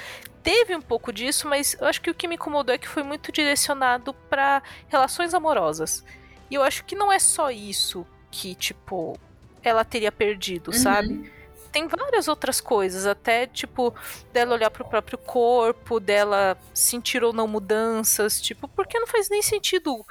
Teve 0.44 0.76
um 0.76 0.82
pouco 0.82 1.12
disso, 1.12 1.48
mas 1.48 1.76
eu 1.80 1.88
acho 1.88 2.02
que 2.02 2.12
o 2.12 2.14
que 2.14 2.28
me 2.28 2.36
incomodou 2.36 2.74
é 2.74 2.78
que 2.78 2.88
foi 2.88 3.04
muito 3.04 3.32
direcionado 3.32 4.14
para 4.14 4.62
relações 4.88 5.34
amorosas. 5.34 6.06
E 6.50 6.56
eu 6.56 6.62
acho 6.62 6.86
que 6.86 6.96
não 6.96 7.12
é 7.12 7.20
só 7.20 7.50
isso 7.50 8.06
que, 8.30 8.54
tipo, 8.54 9.18
ela 9.64 9.84
teria 9.84 10.12
perdido, 10.12 10.68
uhum. 10.68 10.78
sabe? 10.78 11.32
Tem 11.72 11.88
várias 11.88 12.28
outras 12.28 12.62
coisas, 12.62 13.06
até 13.06 13.46
tipo, 13.46 13.94
dela 14.32 14.54
olhar 14.54 14.70
pro 14.70 14.86
próprio 14.86 15.18
corpo, 15.18 16.00
dela 16.00 16.58
sentir 16.74 17.24
ou 17.24 17.34
não 17.34 17.48
mudanças, 17.48 18.40
tipo, 18.40 18.68
porque 18.68 19.00
não 19.00 19.08
faz 19.08 19.30
nem 19.30 19.42
sentido 19.42 20.06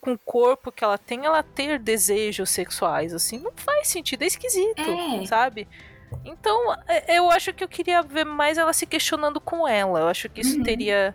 com 0.00 0.12
o 0.12 0.18
corpo 0.18 0.72
que 0.72 0.82
ela 0.82 0.96
tem, 0.96 1.26
ela 1.26 1.42
ter 1.42 1.78
desejos 1.78 2.50
sexuais, 2.50 3.12
assim, 3.12 3.38
não 3.38 3.52
faz 3.54 3.88
sentido, 3.88 4.22
é 4.22 4.26
esquisito, 4.26 4.80
é. 4.80 5.26
sabe? 5.26 5.68
Então, 6.24 6.74
é, 6.88 7.18
eu 7.18 7.30
acho 7.30 7.52
que 7.52 7.62
eu 7.62 7.68
queria 7.68 8.02
ver 8.02 8.24
mais 8.24 8.58
ela 8.58 8.72
se 8.72 8.86
questionando 8.86 9.40
com 9.40 9.66
ela. 9.66 10.00
Eu 10.00 10.08
acho 10.08 10.28
que 10.28 10.40
isso 10.40 10.56
uhum. 10.56 10.62
teria. 10.62 11.14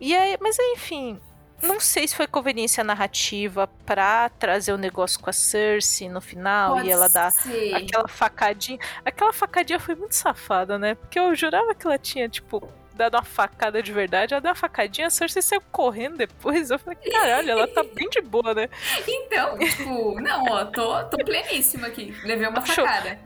E 0.00 0.14
aí, 0.14 0.38
mas 0.40 0.56
enfim, 0.58 1.20
não 1.60 1.80
sei 1.80 2.06
se 2.06 2.14
foi 2.14 2.26
conveniência 2.26 2.84
narrativa 2.84 3.68
pra 3.84 4.28
trazer 4.28 4.72
o 4.72 4.76
um 4.76 4.78
negócio 4.78 5.18
com 5.18 5.28
a 5.28 5.32
Cersei 5.32 6.08
no 6.08 6.20
final 6.20 6.74
Pode 6.74 6.88
e 6.88 6.92
ela 6.92 7.08
dar 7.08 7.32
aquela 7.74 8.06
facadinha. 8.06 8.78
Aquela 9.04 9.32
facadinha 9.32 9.80
foi 9.80 9.96
muito 9.96 10.14
safada, 10.14 10.78
né? 10.78 10.94
Porque 10.94 11.18
eu 11.18 11.34
jurava 11.34 11.74
que 11.74 11.86
ela 11.86 11.98
tinha, 11.98 12.28
tipo, 12.28 12.68
dado 12.98 13.14
uma 13.14 13.22
facada 13.22 13.82
de 13.82 13.92
verdade. 13.92 14.34
Ela 14.34 14.40
deu 14.40 14.50
uma 14.50 14.54
facadinha, 14.54 15.06
a 15.06 15.10
Cersei 15.10 15.40
saiu 15.40 15.62
correndo 15.72 16.18
depois. 16.18 16.70
Eu 16.70 16.78
falei, 16.78 16.98
caralho, 17.10 17.50
ela 17.50 17.66
tá 17.68 17.82
bem 17.82 18.10
de 18.10 18.20
boa, 18.20 18.52
né? 18.52 18.68
Então, 19.06 19.58
tipo, 19.58 20.20
não, 20.20 20.44
ó, 20.44 20.64
tô, 20.66 21.04
tô 21.04 21.16
pleníssima 21.24 21.86
aqui. 21.86 22.14
Levei 22.24 22.48
uma 22.48 22.60
facada. 22.60 23.18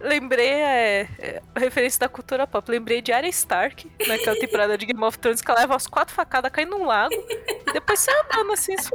Lembrei, 0.00 0.48
é, 0.48 1.08
é, 1.18 1.42
referência 1.54 2.00
da 2.00 2.08
cultura 2.08 2.46
pop, 2.46 2.70
lembrei 2.70 3.02
de 3.02 3.12
Arya 3.12 3.28
Stark, 3.28 3.90
naquela 4.08 4.34
temporada 4.34 4.78
de 4.78 4.86
Game 4.86 5.04
of 5.04 5.18
Thrones, 5.18 5.42
que 5.42 5.50
ela 5.50 5.60
leva 5.60 5.76
as 5.76 5.86
quatro 5.86 6.14
facadas, 6.14 6.50
cai 6.50 6.64
num 6.64 6.86
lago, 6.86 7.12
e 7.14 7.72
depois 7.74 8.00
sai 8.00 8.14
andando 8.24 8.52
assim, 8.52 8.72
isso, 8.72 8.90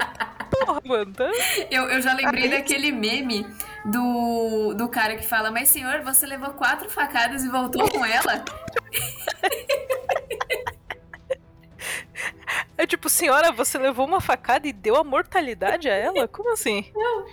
porra, 0.50 0.82
mano. 0.84 1.14
Tá? 1.14 1.30
Eu, 1.70 1.84
eu 1.90 2.02
já 2.02 2.12
lembrei 2.12 2.46
Aí... 2.46 2.50
daquele 2.50 2.92
meme 2.92 3.46
do, 3.86 4.74
do 4.74 4.90
cara 4.90 5.16
que 5.16 5.24
fala, 5.24 5.52
mas 5.52 5.70
senhor, 5.70 6.02
você 6.02 6.26
levou 6.26 6.50
quatro 6.54 6.90
facadas 6.90 7.44
e 7.44 7.50
voltou 7.50 7.88
com 7.88 8.04
ela? 8.04 8.44
É 12.78 12.86
tipo, 12.86 13.10
senhora, 13.10 13.52
você 13.52 13.78
levou 13.78 14.06
uma 14.06 14.20
facada 14.20 14.68
e 14.68 14.74
deu 14.74 14.98
a 14.98 15.04
mortalidade 15.04 15.90
a 15.90 15.94
ela? 15.94 16.28
Como 16.28 16.52
assim? 16.52 16.92
Não. 16.94 17.26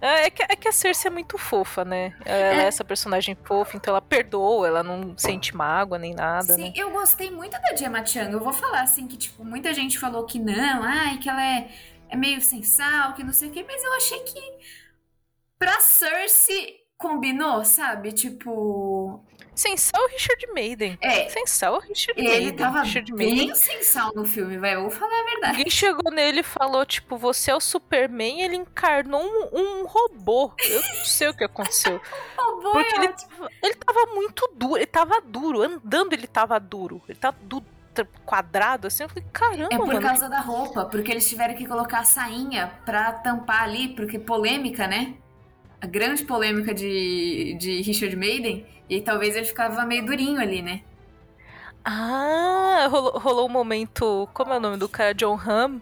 É, 0.00 0.26
é 0.26 0.30
que, 0.30 0.42
é 0.42 0.56
que 0.56 0.68
a 0.68 0.72
Cersei 0.72 1.10
é 1.10 1.12
muito 1.12 1.36
fofa, 1.36 1.84
né? 1.84 2.16
Ela 2.24 2.38
é. 2.38 2.64
é. 2.64 2.66
essa 2.66 2.82
personagem 2.82 3.36
fofa, 3.44 3.76
então 3.76 3.92
ela 3.92 4.00
perdoa, 4.00 4.66
ela 4.66 4.82
não 4.82 5.16
sente 5.16 5.54
mágoa 5.54 5.98
nem 5.98 6.14
nada. 6.14 6.54
Sim, 6.54 6.64
né? 6.64 6.72
eu 6.74 6.90
gostei 6.90 7.30
muito 7.30 7.52
da 7.52 7.76
Gemma 7.76 8.04
Chan. 8.04 8.30
Eu 8.30 8.40
vou 8.40 8.52
falar 8.52 8.80
assim 8.80 9.06
que, 9.06 9.16
tipo, 9.16 9.44
muita 9.44 9.72
gente 9.74 9.98
falou 9.98 10.24
que 10.24 10.38
não, 10.38 10.82
ai, 10.82 11.18
que 11.18 11.28
ela 11.28 11.44
é, 11.44 11.68
é 12.08 12.16
meio 12.16 12.40
sem 12.40 12.62
sal, 12.62 13.12
que 13.12 13.22
não 13.22 13.32
sei 13.32 13.50
o 13.50 13.52
quê, 13.52 13.64
mas 13.66 13.84
eu 13.84 13.92
achei 13.92 14.20
que 14.20 14.40
pra 15.58 15.80
Cersei 15.80 16.80
combinou, 16.96 17.64
sabe? 17.64 18.12
Tipo. 18.12 19.22
Sem 19.60 19.76
sal, 19.76 20.06
Richard 20.08 20.46
Maiden. 20.54 20.98
É. 21.02 21.28
Sem 21.28 21.46
sal, 21.46 21.80
Richard 21.80 22.18
ele 22.18 22.28
Maiden. 22.28 22.48
Ele 22.48 22.56
tava 22.56 22.80
Richard 22.80 23.12
bem 23.12 23.36
Maiden. 23.36 23.54
sem 23.54 23.82
sal 23.82 24.10
no 24.14 24.24
filme, 24.24 24.56
vai. 24.56 24.74
Vou 24.74 24.88
falar 24.88 25.20
a 25.20 25.24
verdade. 25.24 25.58
Alguém 25.58 25.70
chegou 25.70 26.10
nele 26.10 26.40
e 26.40 26.42
falou, 26.42 26.86
tipo, 26.86 27.18
você 27.18 27.50
é 27.50 27.54
o 27.54 27.60
Superman 27.60 28.40
ele 28.40 28.56
encarnou 28.56 29.22
um, 29.22 29.50
um 29.52 29.86
robô. 29.86 30.50
Eu 30.64 30.80
não 30.80 31.04
sei 31.04 31.28
o 31.28 31.34
que 31.34 31.44
aconteceu. 31.44 32.00
robô 32.38 32.72
Porque 32.72 32.94
é 32.94 33.04
ele, 33.04 33.14
ele 33.62 33.74
tava 33.74 34.06
muito 34.14 34.50
duro. 34.54 34.76
Ele 34.78 34.86
tava 34.86 35.20
duro. 35.20 35.60
Andando 35.60 36.14
ele 36.14 36.26
tava 36.26 36.58
duro. 36.58 37.02
Ele 37.06 37.18
tava 37.18 37.36
duro 37.42 37.66
quadrado, 38.24 38.86
assim, 38.86 39.02
eu 39.02 39.08
falei, 39.10 39.24
caramba, 39.30 39.74
É 39.74 39.76
por 39.76 39.86
mano, 39.88 40.00
causa 40.00 40.24
que... 40.24 40.30
da 40.30 40.40
roupa, 40.40 40.86
porque 40.86 41.10
eles 41.10 41.28
tiveram 41.28 41.54
que 41.54 41.66
colocar 41.66 41.98
a 41.98 42.04
sainha 42.04 42.72
pra 42.86 43.12
tampar 43.12 43.64
ali, 43.64 43.88
porque 43.88 44.18
polêmica, 44.18 44.86
né? 44.86 45.16
A 45.80 45.86
grande 45.86 46.24
polêmica 46.24 46.74
de, 46.74 47.54
de 47.58 47.80
Richard 47.82 48.14
Maiden, 48.14 48.66
e 48.88 49.00
talvez 49.00 49.36
ele 49.36 49.46
ficava 49.46 49.84
meio 49.84 50.04
durinho 50.04 50.40
ali, 50.40 50.60
né? 50.60 50.82
Ah, 51.84 52.86
rolou, 52.90 53.18
rolou 53.18 53.46
um 53.46 53.52
momento. 53.52 54.28
Como 54.34 54.52
é 54.52 54.56
o 54.56 54.60
nome 54.60 54.76
do 54.76 54.88
cara? 54.88 55.14
John 55.14 55.38
Hamm? 55.38 55.80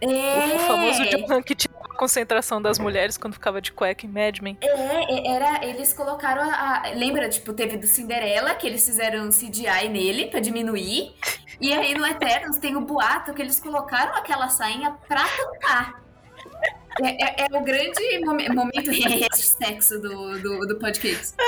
É. 0.00 0.56
O 0.56 0.58
famoso 0.60 1.04
John 1.04 1.32
Hamm 1.32 1.42
que 1.42 1.54
tinha 1.54 1.72
a 1.80 1.96
concentração 1.96 2.60
das 2.60 2.78
mulheres 2.78 3.16
quando 3.16 3.34
ficava 3.34 3.60
de 3.60 3.72
cueca 3.72 4.04
em 4.04 4.08
Mad 4.08 4.40
Men. 4.40 4.58
É, 4.60 5.28
era. 5.28 5.64
Eles 5.64 5.92
colocaram 5.92 6.42
a, 6.42 6.82
a. 6.88 6.90
Lembra, 6.94 7.28
tipo, 7.28 7.52
teve 7.52 7.76
do 7.76 7.86
Cinderela, 7.86 8.54
que 8.54 8.66
eles 8.66 8.84
fizeram 8.84 9.28
CGI 9.28 9.88
nele 9.88 10.26
pra 10.26 10.40
diminuir. 10.40 11.14
E 11.60 11.72
aí 11.72 11.94
no 11.94 12.06
Eternos 12.06 12.58
tem 12.58 12.76
o 12.76 12.80
boato 12.80 13.32
que 13.32 13.40
eles 13.40 13.60
colocaram 13.60 14.14
aquela 14.14 14.48
sainha 14.48 14.96
pra 15.08 15.24
tampar. 15.24 16.05
É, 17.02 17.42
é, 17.42 17.46
é, 17.52 17.56
o 17.56 17.62
grande 17.62 18.18
mom 18.24 18.36
momento 18.54 18.90
sexo 19.34 20.00
do, 20.00 20.38
do, 20.40 20.66
do 20.66 20.78
podcast. 20.78 21.34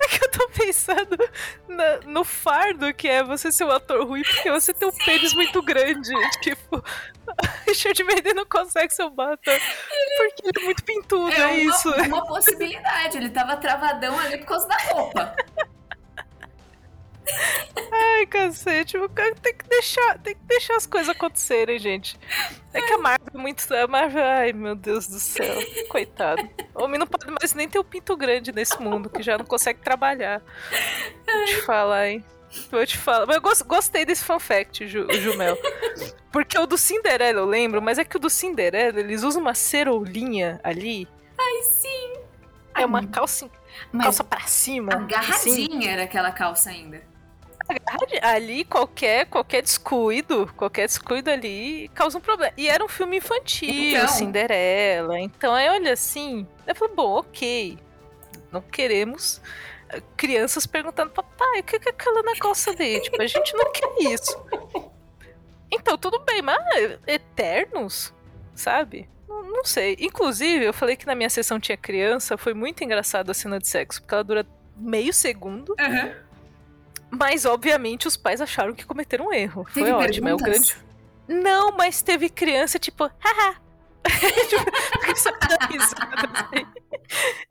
É 0.00 0.08
que 0.08 0.24
eu 0.24 0.30
tô 0.30 0.48
pensando 0.48 1.16
na, 1.68 1.98
no 2.06 2.24
fardo 2.24 2.92
que 2.94 3.06
é 3.06 3.22
você 3.22 3.52
ser 3.52 3.64
um 3.64 3.70
ator 3.70 4.06
ruim 4.06 4.22
porque 4.22 4.50
você 4.50 4.72
tem 4.72 4.88
um 4.88 4.92
pênis 4.92 5.34
muito 5.34 5.62
grande. 5.62 6.10
Tipo, 6.40 6.82
Richard 7.66 8.02
Maiden 8.04 8.34
não 8.34 8.46
consegue 8.46 8.92
ser 8.92 9.04
um 9.04 9.20
ator 9.20 9.38
porque 9.38 10.42
ele 10.44 10.60
é 10.60 10.64
muito 10.64 10.84
pintudo, 10.84 11.32
é, 11.32 11.40
é 11.40 11.46
uma, 11.46 11.56
isso. 11.56 11.90
uma 11.90 12.26
possibilidade, 12.26 13.18
ele 13.18 13.28
tava 13.28 13.56
travadão 13.56 14.18
ali 14.18 14.38
por 14.38 14.46
causa 14.46 14.66
da 14.66 14.76
roupa. 14.76 15.36
Ai, 17.92 18.26
cacete, 18.26 18.96
tem 19.42 19.54
que 19.54 19.68
deixar, 19.68 20.18
tem 20.18 20.34
que 20.34 20.42
deixar 20.44 20.76
as 20.76 20.86
coisas 20.86 21.08
acontecerem, 21.08 21.78
gente. 21.78 22.18
É 22.72 22.80
que 22.80 22.92
a 22.92 22.98
Marvel 22.98 23.28
é 23.34 23.38
muito. 23.38 23.74
A 23.74 23.86
Marvel, 23.86 24.24
ai 24.24 24.52
meu 24.52 24.74
Deus 24.74 25.06
do 25.06 25.18
céu, 25.18 25.54
coitado. 25.88 26.48
O 26.74 26.84
homem 26.84 26.98
não 26.98 27.06
pode 27.06 27.30
mais 27.30 27.54
nem 27.54 27.68
ter 27.68 27.78
o 27.78 27.82
um 27.82 27.84
pinto 27.84 28.16
grande 28.16 28.52
nesse 28.52 28.80
mundo, 28.80 29.10
que 29.10 29.22
já 29.22 29.36
não 29.36 29.44
consegue 29.44 29.80
trabalhar. 29.80 30.42
Vou 31.26 31.44
te 31.44 31.56
falar, 31.62 32.08
hein? 32.08 32.24
Vou 32.70 32.86
te 32.86 32.96
falar. 32.96 33.26
Mas 33.26 33.36
eu 33.36 33.66
gostei 33.66 34.04
desse 34.04 34.24
fun 34.24 34.38
fact, 34.38 34.86
Ju, 34.86 35.06
Jumel. 35.12 35.58
Porque 36.30 36.58
o 36.58 36.66
do 36.66 36.78
Cinderela 36.78 37.40
eu 37.40 37.46
lembro, 37.46 37.82
mas 37.82 37.98
é 37.98 38.04
que 38.04 38.16
o 38.16 38.20
do 38.20 38.30
Cinderela 38.30 39.00
eles 39.00 39.22
usam 39.22 39.42
uma 39.42 39.54
ceroulinha 39.54 40.60
ali. 40.62 41.08
Ai, 41.38 41.62
sim. 41.62 42.12
É 42.74 42.84
uma 42.84 43.06
calça, 43.06 43.50
calça 43.98 44.22
pra 44.22 44.40
cima. 44.42 44.92
Agarradinha 44.92 45.78
assim. 45.78 45.88
era 45.88 46.04
aquela 46.04 46.30
calça 46.30 46.70
ainda 46.70 47.15
ali 48.22 48.64
qualquer 48.64 49.26
qualquer 49.26 49.62
descuido, 49.62 50.52
qualquer 50.56 50.86
descuido 50.86 51.30
ali 51.30 51.88
causa 51.94 52.18
um 52.18 52.20
problema. 52.20 52.52
E 52.56 52.68
era 52.68 52.84
um 52.84 52.88
filme 52.88 53.18
infantil, 53.18 53.70
então... 53.70 54.08
Cinderela. 54.08 55.18
Então 55.20 55.54
aí 55.54 55.68
olha 55.68 55.92
assim, 55.92 56.46
eu 56.66 56.74
falei, 56.74 56.94
bom, 56.94 57.18
ok. 57.18 57.78
Não 58.50 58.60
queremos 58.60 59.40
eh, 59.88 60.02
crianças 60.16 60.66
perguntando, 60.66 61.10
papai, 61.10 61.60
o 61.60 61.62
que 61.64 61.76
é 61.76 61.90
aquela 61.90 62.22
negócio 62.22 62.74
dele? 62.74 63.00
Tipo, 63.00 63.20
a 63.20 63.26
gente 63.26 63.54
não 63.54 63.72
quer 63.72 64.12
isso. 64.12 64.36
Então, 65.70 65.98
tudo 65.98 66.20
bem, 66.20 66.42
mas 66.42 66.58
Eternos, 67.06 68.14
sabe? 68.54 69.08
Não, 69.28 69.42
não 69.42 69.64
sei. 69.64 69.96
Inclusive, 69.98 70.64
eu 70.64 70.72
falei 70.72 70.96
que 70.96 71.06
na 71.06 71.14
minha 71.14 71.28
sessão 71.28 71.58
tinha 71.58 71.76
criança, 71.76 72.38
foi 72.38 72.54
muito 72.54 72.82
engraçado 72.84 73.30
a 73.30 73.34
cena 73.34 73.58
de 73.58 73.68
sexo, 73.68 74.00
porque 74.00 74.14
ela 74.14 74.24
dura 74.24 74.46
meio 74.76 75.12
segundo. 75.12 75.70
Uhum. 75.70 76.25
Mas, 77.10 77.44
obviamente, 77.44 78.08
os 78.08 78.16
pais 78.16 78.40
acharam 78.40 78.74
que 78.74 78.84
cometeram 78.84 79.26
um 79.26 79.32
erro. 79.32 79.64
Teve 79.72 79.90
Foi 79.90 79.92
ótimo, 79.92 80.28
é 80.28 80.34
o 80.34 80.36
grande. 80.36 80.76
Não, 81.28 81.72
mas 81.72 82.02
teve 82.02 82.28
criança, 82.28 82.78
tipo, 82.78 83.04
haha. 83.04 83.56
tipo, 84.48 85.16
só 85.16 85.30
risada, 85.68 86.30
assim. 86.32 86.66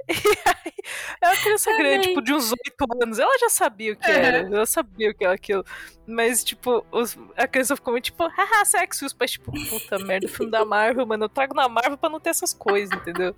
E 0.07 0.13
aí, 0.45 0.73
é 1.21 1.27
uma 1.27 1.37
criança 1.37 1.77
grande, 1.77 2.07
tipo, 2.07 2.21
de 2.21 2.33
uns 2.33 2.51
oito 2.51 2.85
anos. 3.01 3.19
Ela 3.19 3.37
já 3.39 3.49
sabia 3.49 3.93
o 3.93 3.95
que 3.95 4.09
uhum. 4.09 4.17
era, 4.17 4.37
ela 4.37 4.65
sabia 4.65 5.11
o 5.11 5.13
que 5.13 5.25
era 5.25 5.33
aquilo. 5.33 5.65
Mas, 6.07 6.43
tipo, 6.43 6.85
os, 6.91 7.17
a 7.35 7.47
criança 7.47 7.75
ficou 7.75 7.93
muito 7.93 8.05
tipo, 8.05 8.27
haha, 8.27 8.65
sexo. 8.65 9.03
E 9.03 9.07
os 9.07 9.13
pais, 9.13 9.31
tipo, 9.31 9.51
puta 9.51 9.99
merda, 9.99 10.27
filme 10.27 10.51
da 10.51 10.63
Marvel, 10.63 11.05
mano. 11.05 11.25
Eu 11.25 11.29
trago 11.29 11.53
na 11.53 11.67
Marvel 11.67 11.97
pra 11.97 12.09
não 12.09 12.19
ter 12.19 12.29
essas 12.29 12.53
coisas, 12.53 12.95
entendeu? 12.97 13.35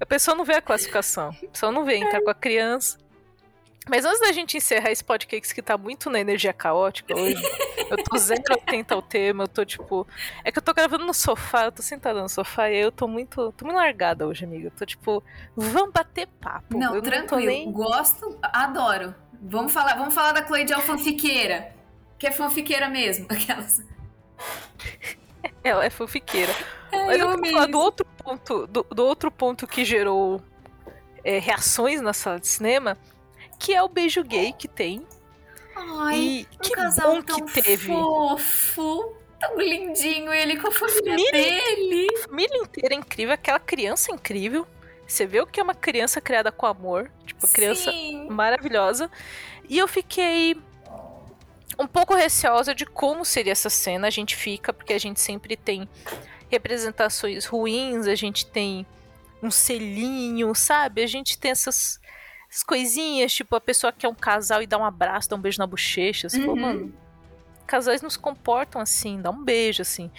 A 0.00 0.06
pessoa 0.06 0.36
não 0.36 0.44
vê 0.44 0.54
a 0.54 0.62
classificação. 0.62 1.30
A 1.42 1.46
pessoa 1.48 1.72
não 1.72 1.84
vê 1.84 1.96
entrar 1.96 2.20
com 2.20 2.30
a 2.30 2.34
criança. 2.34 2.98
Mas 3.88 4.04
antes 4.04 4.20
da 4.20 4.30
gente 4.30 4.56
encerrar 4.56 4.92
esse 4.92 5.02
podcast 5.02 5.52
que 5.52 5.60
tá 5.60 5.76
muito 5.76 6.08
na 6.08 6.20
energia 6.20 6.52
caótica 6.52 7.18
hoje, 7.18 7.42
eu 7.90 7.96
tô 8.04 8.16
zero 8.16 8.42
atenta 8.54 8.94
ao 8.94 9.02
tema, 9.02 9.44
eu 9.44 9.48
tô 9.48 9.64
tipo. 9.64 10.06
É 10.44 10.52
que 10.52 10.58
eu 10.58 10.62
tô 10.62 10.72
gravando 10.72 11.04
no 11.04 11.12
sofá, 11.12 11.64
eu 11.64 11.72
tô 11.72 11.82
sentada 11.82 12.22
no 12.22 12.28
sofá 12.28 12.70
e 12.70 12.74
aí 12.74 12.80
eu 12.80 12.92
tô 12.92 13.08
muito. 13.08 13.52
tô 13.52 13.64
muito 13.64 13.76
largada 13.76 14.26
hoje, 14.26 14.44
amiga. 14.44 14.68
Eu 14.68 14.70
tô 14.70 14.86
tipo, 14.86 15.22
vamos 15.56 15.92
bater 15.92 16.28
papo. 16.40 16.78
Não, 16.78 16.94
eu 16.94 17.02
tranquilo. 17.02 17.40
Não 17.40 17.48
nem... 17.48 17.72
Gosto, 17.72 18.38
adoro. 18.40 19.14
Vamos 19.42 19.72
falar, 19.72 19.96
vamos 19.96 20.14
falar 20.14 20.32
da 20.32 20.46
Chloe 20.46 20.64
de 20.64 20.74
fanfiqueira. 20.82 21.74
Que 22.16 22.28
é 22.28 22.30
fanfiqueira 22.30 22.88
mesmo. 22.88 23.26
Aquelas. 23.30 23.82
Ela 25.64 25.84
é 25.84 25.90
fanfiqueira. 25.90 26.52
É, 26.92 27.06
Mas 27.06 27.18
eu, 27.18 27.30
eu 27.30 27.36
vou 27.36 27.50
falar 27.50 27.66
do 27.66 27.78
outro 27.78 28.06
ponto, 28.06 28.66
do, 28.68 28.84
do 28.84 29.04
outro 29.04 29.30
ponto 29.30 29.66
que 29.66 29.84
gerou 29.84 30.40
é, 31.24 31.40
reações 31.40 32.00
na 32.00 32.12
sala 32.12 32.38
de 32.38 32.46
cinema 32.46 32.96
que 33.62 33.72
é 33.72 33.80
o 33.80 33.88
beijo 33.88 34.24
gay 34.24 34.52
que 34.52 34.66
tem. 34.66 35.06
Ai, 35.76 36.18
e 36.18 36.48
um 36.52 36.58
que 36.58 36.70
casal 36.72 37.14
bom 37.14 37.22
tão 37.22 37.46
que 37.46 37.62
teve. 37.62 37.86
fofo, 37.86 39.14
tão 39.38 39.56
lindinho 39.56 40.34
ele 40.34 40.56
com 40.56 40.66
a 40.66 40.72
família, 40.72 41.12
família 41.12 41.30
dele. 41.30 42.08
A 42.16 42.28
família 42.28 42.58
inteira 42.58 42.94
é 42.94 42.98
incrível, 42.98 43.32
aquela 43.32 43.60
criança 43.60 44.10
é 44.10 44.14
incrível. 44.14 44.66
Você 45.06 45.26
vê 45.26 45.40
o 45.40 45.46
que 45.46 45.60
é 45.60 45.62
uma 45.62 45.74
criança 45.74 46.20
criada 46.20 46.50
com 46.50 46.66
amor, 46.66 47.10
tipo, 47.24 47.46
criança 47.46 47.90
Sim. 47.92 48.28
maravilhosa. 48.28 49.08
E 49.68 49.78
eu 49.78 49.86
fiquei 49.86 50.56
um 51.78 51.86
pouco 51.86 52.14
receosa 52.14 52.74
de 52.74 52.84
como 52.84 53.24
seria 53.24 53.52
essa 53.52 53.70
cena. 53.70 54.08
A 54.08 54.10
gente 54.10 54.34
fica, 54.34 54.72
porque 54.72 54.92
a 54.92 54.98
gente 54.98 55.20
sempre 55.20 55.56
tem 55.56 55.88
representações 56.50 57.46
ruins, 57.46 58.06
a 58.08 58.14
gente 58.14 58.44
tem 58.44 58.84
um 59.42 59.50
selinho, 59.50 60.52
sabe? 60.54 61.02
A 61.02 61.06
gente 61.06 61.38
tem 61.38 61.50
essas 61.50 62.00
essas 62.52 62.62
coisinhas, 62.62 63.32
tipo, 63.32 63.56
a 63.56 63.60
pessoa 63.60 63.90
quer 63.90 64.08
um 64.08 64.14
casal 64.14 64.62
e 64.62 64.66
dá 64.66 64.76
um 64.76 64.84
abraço, 64.84 65.30
dá 65.30 65.36
um 65.36 65.40
beijo 65.40 65.58
na 65.58 65.66
bochecha. 65.66 66.28
Você 66.28 66.38
uhum. 66.38 66.54
mano, 66.54 66.94
casais 67.66 68.02
não 68.02 68.10
se 68.10 68.18
comportam 68.18 68.78
assim, 68.78 69.18
dá 69.22 69.30
um 69.30 69.42
beijo, 69.42 69.80
assim. 69.80 70.10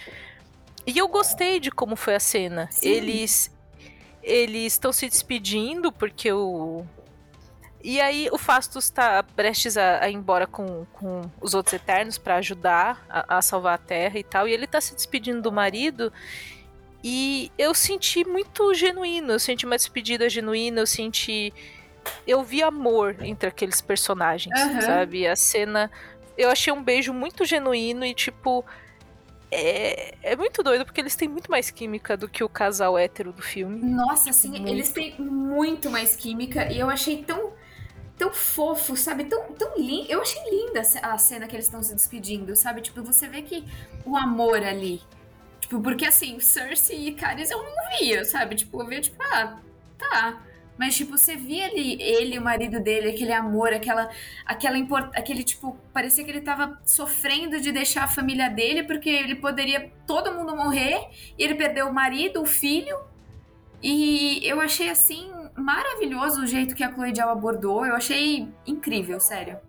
E 0.84 0.98
eu 0.98 1.06
gostei 1.06 1.60
de 1.60 1.70
como 1.70 1.94
foi 1.94 2.16
a 2.16 2.20
cena. 2.20 2.68
Sim. 2.72 2.88
Eles 2.88 3.54
eles 4.20 4.72
estão 4.72 4.90
se 4.90 5.08
despedindo 5.08 5.92
porque 5.92 6.32
o 6.32 6.84
E 7.82 8.00
aí 8.00 8.28
o 8.32 8.38
Fastos 8.38 8.90
tá 8.90 9.22
prestes 9.22 9.76
a, 9.76 10.02
a 10.02 10.10
ir 10.10 10.14
embora 10.14 10.46
com, 10.46 10.86
com 10.94 11.30
os 11.40 11.54
outros 11.54 11.74
Eternos 11.74 12.18
para 12.18 12.36
ajudar 12.36 13.06
a, 13.08 13.38
a, 13.38 13.42
salvar 13.42 13.74
a 13.74 13.78
Terra 13.78 14.18
e 14.18 14.24
tal. 14.24 14.48
E 14.48 14.52
ele 14.52 14.66
tá 14.66 14.80
se 14.80 14.92
despedindo 14.92 15.40
do 15.40 15.52
marido. 15.52 16.12
E 17.06 17.52
eu 17.56 17.74
senti 17.74 18.24
muito 18.24 18.74
genuíno, 18.74 19.34
eu 19.34 19.38
senti 19.38 19.66
uma 19.66 19.76
despedida 19.76 20.28
genuína, 20.28 20.80
eu 20.80 20.86
senti. 20.86 21.52
Eu 22.26 22.42
vi 22.42 22.62
amor 22.62 23.16
entre 23.20 23.48
aqueles 23.48 23.80
personagens, 23.80 24.58
uhum. 24.60 24.80
sabe? 24.80 25.26
A 25.26 25.36
cena. 25.36 25.90
Eu 26.36 26.50
achei 26.50 26.72
um 26.72 26.82
beijo 26.82 27.12
muito 27.12 27.44
genuíno 27.44 28.04
e, 28.04 28.14
tipo. 28.14 28.64
É, 29.50 30.14
é 30.22 30.34
muito 30.36 30.64
doido 30.64 30.84
porque 30.84 31.00
eles 31.00 31.14
têm 31.14 31.28
muito 31.28 31.48
mais 31.48 31.70
química 31.70 32.16
do 32.16 32.28
que 32.28 32.42
o 32.42 32.48
casal 32.48 32.98
hétero 32.98 33.32
do 33.32 33.42
filme. 33.42 33.80
Nossa, 33.80 34.30
assim, 34.30 34.48
muito. 34.48 34.68
eles 34.68 34.90
têm 34.90 35.16
muito 35.20 35.88
mais 35.90 36.16
química 36.16 36.72
e 36.72 36.80
eu 36.80 36.90
achei 36.90 37.22
tão 37.22 37.52
tão 38.16 38.32
fofo, 38.32 38.96
sabe? 38.96 39.24
Tão, 39.24 39.52
tão 39.52 39.76
lindo. 39.76 40.10
Eu 40.10 40.22
achei 40.22 40.42
linda 40.50 40.82
a 41.02 41.18
cena 41.18 41.46
que 41.46 41.56
eles 41.56 41.66
estão 41.66 41.82
se 41.82 41.94
despedindo, 41.94 42.54
sabe? 42.56 42.80
Tipo, 42.80 43.02
você 43.02 43.28
vê 43.28 43.42
que 43.42 43.64
o 44.04 44.16
amor 44.16 44.62
ali. 44.62 45.02
Tipo, 45.60 45.80
porque 45.80 46.04
assim, 46.04 46.38
Cersei 46.40 47.08
e 47.08 47.14
Caris 47.14 47.50
eu 47.50 47.62
não 47.62 47.98
via, 47.98 48.24
sabe? 48.24 48.54
Tipo, 48.54 48.82
eu 48.82 48.86
via, 48.86 49.00
tipo, 49.00 49.22
ah, 49.22 49.58
tá. 49.98 50.42
Mas, 50.76 50.96
tipo, 50.96 51.16
você 51.16 51.36
via 51.36 51.66
ele 51.72 52.34
e 52.34 52.38
o 52.38 52.42
marido 52.42 52.80
dele, 52.80 53.10
aquele 53.10 53.32
amor, 53.32 53.72
aquela, 53.72 54.10
aquela 54.44 54.76
import... 54.76 55.10
aquele, 55.14 55.44
tipo, 55.44 55.78
parecia 55.92 56.24
que 56.24 56.30
ele 56.30 56.40
tava 56.40 56.80
sofrendo 56.84 57.60
de 57.60 57.70
deixar 57.70 58.04
a 58.04 58.08
família 58.08 58.48
dele, 58.48 58.82
porque 58.82 59.08
ele 59.08 59.36
poderia 59.36 59.92
todo 60.06 60.32
mundo 60.32 60.56
morrer, 60.56 61.08
e 61.38 61.44
ele 61.44 61.54
perdeu 61.54 61.88
o 61.88 61.94
marido, 61.94 62.42
o 62.42 62.46
filho. 62.46 62.98
E 63.82 64.40
eu 64.42 64.60
achei, 64.60 64.88
assim, 64.88 65.30
maravilhoso 65.56 66.42
o 66.42 66.46
jeito 66.46 66.74
que 66.74 66.82
a 66.82 66.92
Chloe 66.92 67.14
Zhao 67.14 67.30
abordou. 67.30 67.86
Eu 67.86 67.94
achei 67.94 68.48
incrível, 68.66 69.20
sério. 69.20 69.60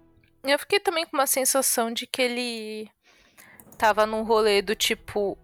Eu 0.44 0.58
fiquei 0.58 0.80
também 0.80 1.06
com 1.06 1.18
uma 1.18 1.28
sensação 1.28 1.92
de 1.92 2.08
que 2.08 2.22
ele 2.22 2.90
tava 3.78 4.06
num 4.06 4.24
rolê 4.24 4.62
do 4.62 4.76
tipo. 4.76 5.38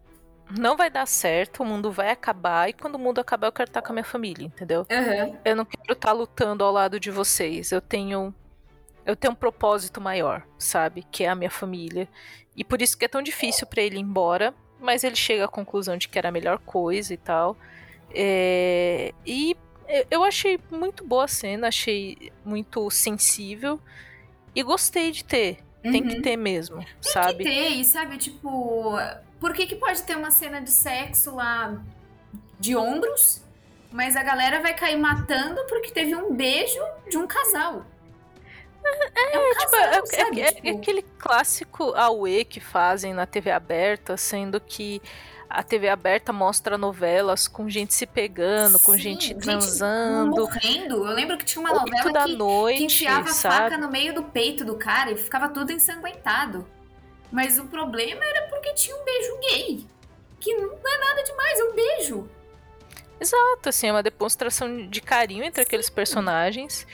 Não 0.58 0.76
vai 0.76 0.89
dar 0.89 1.06
certo, 1.06 1.64
o 1.64 1.66
mundo 1.66 1.91
vai 1.91 2.10
acabar, 2.12 2.70
e 2.70 2.74
quando 2.74 2.95
o 2.95 2.99
mundo 2.99 3.20
acabar, 3.20 3.47
eu 3.47 3.52
quero 3.52 3.70
estar 3.70 3.82
com 3.82 3.91
a 3.91 3.93
minha 3.93 4.04
família, 4.04 4.45
entendeu? 4.45 4.86
Uhum. 4.91 5.38
Eu 5.43 5.56
não 5.56 5.66
quero 5.66 5.93
estar 5.93 6.12
lutando 6.12 6.64
ao 6.64 6.72
lado 6.72 6.99
de 6.99 7.12
vocês. 7.12 7.72
Eu 7.72 7.82
tenho. 7.82 8.34
Eu 9.06 9.16
tenho 9.16 9.34
um 9.34 9.36
propósito 9.36 9.99
maior, 9.99 10.45
sabe? 10.58 11.06
Que 11.12 11.24
é 11.24 11.30
a 11.30 11.36
minha 11.36 11.49
família. 11.49 12.08
E 12.56 12.64
por 12.64 12.82
isso 12.82 12.97
que 12.97 13.06
é 13.06 13.08
tão 13.08 13.22
difícil 13.22 13.66
para 13.66 13.82
ele 13.82 13.97
ir 13.97 14.02
embora. 14.02 14.54
Mas 14.80 15.04
ele 15.04 15.16
chega 15.16 15.45
à 15.45 15.47
conclusão 15.47 15.95
de 15.95 16.08
que 16.08 16.18
era 16.18 16.30
a 16.30 16.32
melhor 16.32 16.58
coisa 16.60 17.14
e 17.14 17.18
tal. 17.18 17.56
É... 18.14 19.14
E 19.26 19.56
eu 20.10 20.24
achei 20.24 20.60
muito 20.72 21.06
boa 21.06 21.26
a 21.26 21.28
cena, 21.28 21.68
achei 21.68 22.32
muito 22.43 22.89
sensível 22.89 23.80
e 24.56 24.64
gostei 24.64 25.12
de 25.12 25.24
ter. 25.24 25.60
Uhum. 25.84 25.91
Tem 25.91 26.04
que 26.04 26.16
uhum. 26.16 26.22
ter 26.22 26.38
mesmo, 26.38 26.78
Tem 26.78 26.88
sabe? 27.02 27.43
Tem 27.43 27.47
que 27.47 27.62
ter, 27.62 27.70
e 27.70 27.86
sabe, 27.86 28.18
tipo, 28.18 28.97
por 29.42 29.54
que, 29.54 29.66
que 29.66 29.76
pode 29.76 30.04
ter 30.04 30.16
uma 30.16 30.30
cena 30.30 30.62
de 30.62 30.70
sexo 30.70 31.36
lá 31.36 31.82
de 32.60 32.76
ombros, 32.76 33.42
mas 33.92 34.16
a 34.16 34.22
galera 34.22 34.62
vai 34.62 34.76
cair 34.76 34.98
matando 34.98 35.66
porque 35.68 35.89
teve 35.89 36.16
um 36.16 36.32
beijo 36.32 36.80
de 37.10 37.18
um 37.18 37.26
casal? 37.26 37.84
É, 38.86 39.36
é, 39.36 39.39
um 39.39 39.50
tipo, 39.50 39.72
casal, 39.72 39.82
é, 39.82 40.06
sabe, 40.06 40.42
é, 40.42 40.52
tipo... 40.52 40.68
é, 40.68 40.72
aquele 40.72 41.02
clássico 41.02 41.92
AUE 41.96 42.46
que 42.46 42.60
fazem 42.60 43.16
na 43.16 43.26
TV 43.26 43.50
aberta, 43.50 44.16
sendo 44.16 44.62
que 44.62 45.02
a 45.50 45.64
TV 45.64 45.89
aberta 45.89 46.32
mostra 46.32 46.78
novelas 46.78 47.48
com 47.48 47.68
gente 47.68 47.96
se 47.96 48.06
pegando, 48.06 48.80
com 48.80 48.96
gente, 48.96 49.30
gente 49.30 49.39
transando. 49.39 50.36
Morrendo. 50.36 51.08
Eu 51.08 51.14
lembro 51.16 51.38
que 51.38 51.46
tinha 51.46 51.62
uma 51.62 51.74
novela 51.74 52.14
da 52.14 52.26
que, 52.26 52.36
noite, 52.36 52.78
que 52.78 52.86
enfiava 52.86 53.28
sabe? 53.30 53.56
a 53.56 53.60
faca 53.60 53.78
no 53.78 53.89
meio 53.89 54.14
do 54.14 54.24
peito 54.24 54.64
do 54.64 54.76
cara 54.76 55.12
e 55.12 55.18
ficava 55.18 55.50
tudo 55.50 55.72
ensanguentado. 55.72 56.66
Mas 57.32 57.58
o 57.58 57.66
problema 57.66 58.24
era 58.24 58.48
porque 58.50 58.74
tinha 58.74 58.96
um 58.96 59.04
beijo 59.04 59.40
gay. 59.40 59.86
Que 60.40 60.54
não 60.56 60.74
é 60.74 60.98
nada 60.98 61.24
demais, 61.24 61.60
é 61.60 61.64
um 61.64 61.74
beijo. 61.74 62.30
Exato, 63.20 63.70
assim, 63.70 63.88
é 63.88 63.92
uma 63.92 64.04
demonstração 64.04 64.88
de 64.88 65.00
carinho 65.00 65.44
entre 65.44 65.62
Sim. 65.62 65.68
aqueles 65.68 65.90
personagens. 65.90 66.88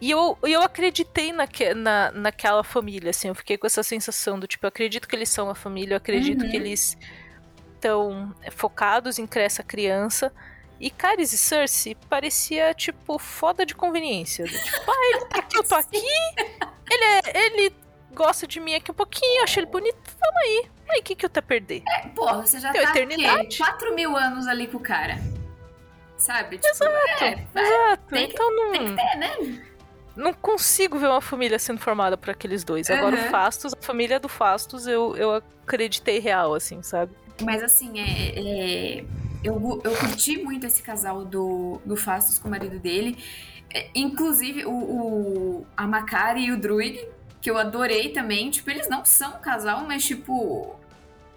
E 0.00 0.10
eu, 0.10 0.36
eu 0.42 0.62
acreditei 0.62 1.32
naque, 1.32 1.74
na, 1.74 2.10
naquela 2.12 2.64
família, 2.64 3.10
assim, 3.10 3.28
eu 3.28 3.34
fiquei 3.34 3.56
com 3.56 3.66
essa 3.66 3.82
sensação 3.82 4.38
do 4.38 4.46
tipo, 4.46 4.64
eu 4.66 4.68
acredito 4.68 5.08
que 5.08 5.14
eles 5.14 5.28
são 5.28 5.48
a 5.48 5.54
família, 5.54 5.94
eu 5.94 5.98
acredito 5.98 6.44
uhum. 6.44 6.50
que 6.50 6.56
eles 6.56 6.96
tão 7.80 8.34
focados 8.50 9.18
em 9.18 9.26
criar 9.26 9.44
essa 9.44 9.62
criança. 9.62 10.32
E 10.78 10.90
Caris 10.90 11.32
e 11.32 11.38
Cersei 11.38 11.96
parecia, 12.08 12.74
tipo, 12.74 13.18
foda 13.18 13.64
de 13.64 13.74
conveniência. 13.74 14.44
Tipo, 14.44 14.90
ah, 14.90 15.10
ele 15.14 15.24
tá 15.26 15.38
aqui, 15.38 15.56
eu 15.56 15.64
tô 15.64 15.74
aqui. 15.76 15.96
Ele, 16.90 17.04
é, 17.04 17.46
ele 17.46 17.74
gosta 18.16 18.46
de 18.46 18.58
mim 18.58 18.74
aqui 18.74 18.90
um 18.90 18.94
pouquinho, 18.94 19.44
acho 19.44 19.60
ele 19.60 19.66
bonito, 19.66 19.96
vamos 20.18 20.42
aí. 20.42 20.66
Aí, 20.88 21.00
o 21.00 21.02
que, 21.02 21.14
que 21.14 21.26
eu 21.26 21.30
a 21.36 21.42
perder? 21.42 21.82
É, 21.86 22.08
porra, 22.08 22.46
você 22.46 22.58
já 22.58 22.72
Tem 22.72 22.82
tá 22.82 22.90
eternidade. 22.90 23.58
4 23.58 23.94
mil 23.94 24.16
anos 24.16 24.46
ali 24.46 24.66
com 24.66 24.78
o 24.78 24.80
cara. 24.80 25.18
Sabe? 26.16 26.56
Tipo, 26.56 26.68
exato, 26.68 27.24
é, 27.24 27.32
exato. 27.32 28.02
Tem 28.08 28.26
que, 28.26 28.32
então 28.32 28.56
não... 28.56 28.72
Tem 28.72 28.86
que 28.86 28.94
ter, 28.94 29.16
né? 29.18 29.62
Não 30.16 30.32
consigo 30.32 30.98
ver 30.98 31.08
uma 31.08 31.20
família 31.20 31.58
sendo 31.58 31.78
formada 31.78 32.16
por 32.16 32.30
aqueles 32.30 32.64
dois. 32.64 32.88
Agora, 32.88 33.16
uhum. 33.16 33.26
o 33.26 33.30
Fastos, 33.30 33.74
a 33.74 33.82
família 33.82 34.18
do 34.18 34.28
Fastos, 34.30 34.86
eu, 34.86 35.14
eu 35.16 35.34
acreditei 35.34 36.18
real, 36.18 36.54
assim, 36.54 36.82
sabe? 36.82 37.14
Mas 37.42 37.62
assim, 37.62 38.00
é, 38.00 39.00
é, 39.00 39.04
eu, 39.44 39.82
eu 39.84 39.96
curti 39.96 40.38
muito 40.38 40.66
esse 40.66 40.82
casal 40.82 41.22
do, 41.22 41.82
do 41.84 41.96
Fastos 41.96 42.38
com 42.38 42.48
o 42.48 42.50
marido 42.50 42.78
dele. 42.78 43.22
É, 43.74 43.90
inclusive, 43.94 44.64
o, 44.64 44.70
o, 44.70 45.66
a 45.76 45.86
Macari 45.86 46.46
e 46.46 46.52
o 46.52 46.56
Druid, 46.56 46.98
que 47.46 47.50
eu 47.50 47.56
adorei 47.56 48.08
também. 48.08 48.50
Tipo, 48.50 48.70
eles 48.70 48.88
não 48.88 49.04
são 49.04 49.36
um 49.36 49.40
casal, 49.40 49.84
mas 49.86 50.04
tipo. 50.04 50.74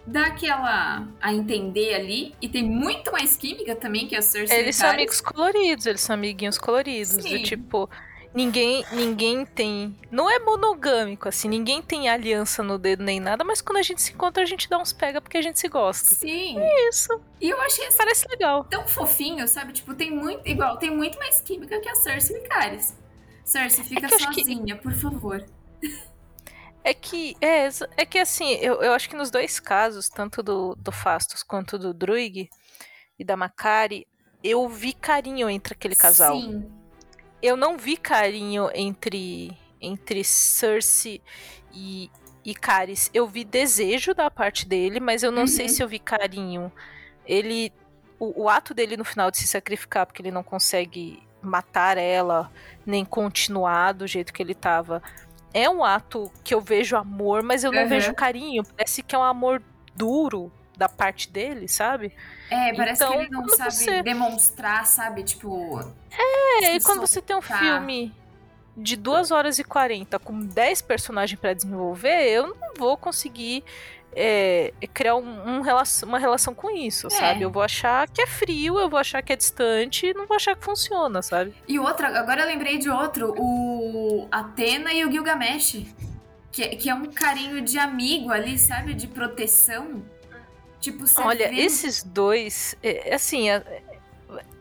Dá 0.04 0.26
aquela 0.26 1.06
a 1.20 1.32
entender 1.32 1.94
ali. 1.94 2.34
E 2.42 2.48
tem 2.48 2.64
muito 2.64 3.12
mais 3.12 3.36
química 3.36 3.76
também 3.76 4.08
que 4.08 4.16
a 4.16 4.22
Cersei. 4.22 4.58
Eles 4.58 4.74
são 4.74 4.90
amigos 4.90 5.20
coloridos, 5.20 5.86
eles 5.86 6.00
são 6.00 6.14
amiguinhos 6.14 6.58
coloridos. 6.58 7.22
Sim. 7.22 7.36
Do 7.36 7.42
tipo 7.44 7.88
ninguém 8.34 8.84
ninguém 8.90 9.46
tem. 9.46 9.96
Não 10.10 10.28
é 10.28 10.40
monogâmico, 10.40 11.28
assim, 11.28 11.48
ninguém 11.48 11.80
tem 11.80 12.08
aliança 12.08 12.60
no 12.60 12.76
dedo 12.76 13.04
nem 13.04 13.20
nada, 13.20 13.44
mas 13.44 13.60
quando 13.60 13.76
a 13.76 13.82
gente 13.82 14.02
se 14.02 14.12
encontra, 14.12 14.42
a 14.42 14.46
gente 14.46 14.68
dá 14.68 14.78
uns 14.78 14.92
pega 14.92 15.20
porque 15.20 15.38
a 15.38 15.42
gente 15.42 15.60
se 15.60 15.68
gosta. 15.68 16.12
Sim. 16.12 16.58
É 16.58 16.88
isso. 16.88 17.20
E 17.40 17.50
eu 17.50 17.60
achei 17.60 17.86
assim, 17.86 17.98
Parece 17.98 18.26
legal. 18.28 18.64
Tão 18.64 18.88
fofinho, 18.88 19.46
sabe? 19.46 19.72
Tipo, 19.74 19.94
tem 19.94 20.10
muito. 20.10 20.44
Igual, 20.48 20.76
tem 20.76 20.90
muito 20.90 21.16
mais 21.18 21.40
química 21.40 21.78
que 21.78 21.88
a 21.88 21.94
Cersei 21.94 22.40
Caris. 22.40 22.96
Cersei, 23.44 23.84
fica 23.84 24.06
é 24.06 24.18
sozinha, 24.18 24.74
que... 24.74 24.82
por 24.82 24.92
favor. 24.92 25.46
É 26.82 26.94
que, 26.94 27.36
é, 27.42 27.68
é 27.96 28.06
que 28.06 28.18
assim, 28.18 28.52
eu, 28.54 28.82
eu 28.82 28.94
acho 28.94 29.08
que 29.08 29.14
nos 29.14 29.30
dois 29.30 29.60
casos, 29.60 30.08
tanto 30.08 30.42
do, 30.42 30.74
do 30.76 30.90
Fastos 30.90 31.42
quanto 31.42 31.78
do 31.78 31.92
Druig 31.92 32.48
e 33.18 33.24
da 33.24 33.36
Macari, 33.36 34.08
eu 34.42 34.66
vi 34.66 34.94
carinho 34.94 35.50
entre 35.50 35.74
aquele 35.74 35.94
casal. 35.94 36.40
Sim 36.40 36.80
eu 37.42 37.56
não 37.56 37.76
vi 37.78 37.96
carinho 37.96 38.70
entre 38.74 39.56
entre 39.80 40.22
Cersei 40.22 41.22
e, 41.72 42.10
e 42.44 42.54
Caris. 42.54 43.10
Eu 43.14 43.26
vi 43.26 43.44
desejo 43.44 44.14
da 44.14 44.30
parte 44.30 44.68
dele, 44.68 45.00
mas 45.00 45.22
eu 45.22 45.32
não 45.32 45.42
uhum. 45.42 45.46
sei 45.46 45.68
se 45.68 45.82
eu 45.82 45.88
vi 45.88 45.98
carinho. 45.98 46.70
Ele. 47.26 47.72
O, 48.18 48.42
o, 48.42 48.48
ato 48.50 48.74
dele 48.74 48.98
no 48.98 49.04
final 49.04 49.30
de 49.30 49.38
se 49.38 49.46
sacrificar, 49.46 50.04
porque 50.04 50.20
ele 50.20 50.30
não 50.30 50.42
consegue 50.42 51.22
matar 51.40 51.96
ela, 51.96 52.52
nem 52.84 53.02
continuar 53.02 53.92
do 53.92 54.06
jeito 54.06 54.30
que 54.30 54.42
ele 54.42 54.54
tava. 54.54 55.02
É 55.52 55.68
um 55.68 55.84
ato 55.84 56.30
que 56.44 56.54
eu 56.54 56.60
vejo 56.60 56.96
amor, 56.96 57.42
mas 57.42 57.64
eu 57.64 57.72
não 57.72 57.82
uhum. 57.82 57.88
vejo 57.88 58.14
carinho. 58.14 58.62
Parece 58.64 59.02
que 59.02 59.14
é 59.14 59.18
um 59.18 59.22
amor 59.22 59.62
duro 59.94 60.52
da 60.76 60.88
parte 60.88 61.28
dele, 61.28 61.68
sabe? 61.68 62.12
É, 62.50 62.72
parece 62.74 63.02
então, 63.02 63.12
que 63.12 63.18
ele 63.24 63.30
não 63.30 63.48
sabe 63.48 63.74
você... 63.74 64.02
demonstrar, 64.02 64.86
sabe? 64.86 65.22
Tipo. 65.22 65.80
É, 66.62 66.74
e 66.74 66.80
quando 66.80 67.00
você 67.00 67.20
tem 67.20 67.36
um 67.36 67.42
filme 67.42 68.14
de 68.76 68.96
2 68.96 69.30
horas 69.30 69.58
e 69.58 69.64
40 69.64 70.18
com 70.18 70.40
10 70.40 70.82
personagens 70.82 71.38
para 71.38 71.52
desenvolver, 71.52 72.28
eu 72.28 72.48
não 72.48 72.74
vou 72.76 72.96
conseguir 72.96 73.62
é, 74.14 74.72
criar 74.92 75.16
um, 75.16 75.56
um 75.56 75.60
relação, 75.60 76.08
uma 76.08 76.18
relação 76.18 76.54
com 76.54 76.70
isso, 76.70 77.06
é. 77.06 77.10
sabe? 77.10 77.42
Eu 77.42 77.50
vou 77.50 77.62
achar 77.62 78.08
que 78.08 78.20
é 78.20 78.26
frio, 78.26 78.78
eu 78.78 78.88
vou 78.88 78.98
achar 78.98 79.22
que 79.22 79.32
é 79.32 79.36
distante 79.36 80.12
não 80.14 80.26
vou 80.26 80.36
achar 80.36 80.56
que 80.56 80.64
funciona, 80.64 81.22
sabe? 81.22 81.54
E 81.66 81.78
outra, 81.78 82.18
agora 82.18 82.42
eu 82.42 82.46
lembrei 82.46 82.78
de 82.78 82.90
outro, 82.90 83.34
o 83.36 84.26
Atena 84.30 84.92
e 84.92 85.04
o 85.04 85.10
Gilgamesh. 85.10 85.84
Que, 86.52 86.68
que 86.70 86.90
é 86.90 86.94
um 86.94 87.06
carinho 87.06 87.62
de 87.62 87.78
amigo 87.78 88.32
ali, 88.32 88.58
sabe? 88.58 88.92
De 88.92 89.06
proteção. 89.06 90.02
Tipo, 90.80 91.04
Olha, 91.18 91.48
vê... 91.48 91.60
esses 91.60 92.02
dois, 92.02 92.74
é, 92.82 93.10
é 93.10 93.14
assim, 93.14 93.48
é, 93.48 93.62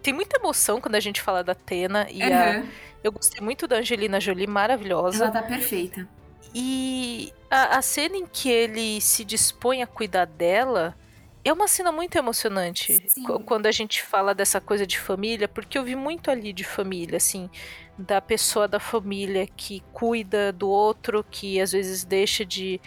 tem 0.04 0.14
muita 0.14 0.38
emoção 0.38 0.80
quando 0.80 0.96
a 0.96 1.00
gente 1.00 1.20
fala 1.20 1.44
da 1.44 1.54
Atena 1.54 2.08
e 2.12 2.22
uhum. 2.22 2.34
a, 2.34 2.64
eu 3.04 3.12
gostei 3.12 3.42
muito 3.42 3.68
da 3.68 3.78
Angelina 3.78 4.20
Jolie, 4.20 4.46
maravilhosa. 4.46 5.24
Ela 5.24 5.32
tá 5.32 5.42
perfeita. 5.42 6.08
E 6.54 7.34
a, 7.50 7.78
a, 7.78 7.82
cena 7.82 8.18
em 8.18 8.26
que 8.26 8.50
ele 8.50 9.00
se 9.02 9.24
dispõe 9.24 9.82
a 9.82 9.88
cuidar 9.88 10.26
dela 10.26 10.96
é 11.44 11.54
uma 11.54 11.68
cena 11.68 11.92
muito 11.92 12.18
emocionante. 12.18 13.06
Quando 13.46 13.66
a 13.66 13.72
gente 13.72 14.04
fala 14.04 14.34
dessa 14.34 14.60
coisa 14.60 14.86
de 14.86 15.00
família, 15.00 15.48
porque 15.48 15.78
eu 15.78 15.84
vi 15.84 15.96
muito 15.96 16.30
ali 16.30 16.52
de 16.52 16.64
família, 16.64 17.18
assim, 17.18 17.50
da 17.98 18.22
pessoa 18.22 18.68
da 18.68 18.80
família 18.80 19.48
que 19.48 19.82
cuida 19.94 20.52
do 20.52 20.70
outro, 20.70 21.26
que 21.30 21.62
às 21.62 21.72
vezes 21.72 22.04
deixa 22.04 22.46
de, 22.46 22.80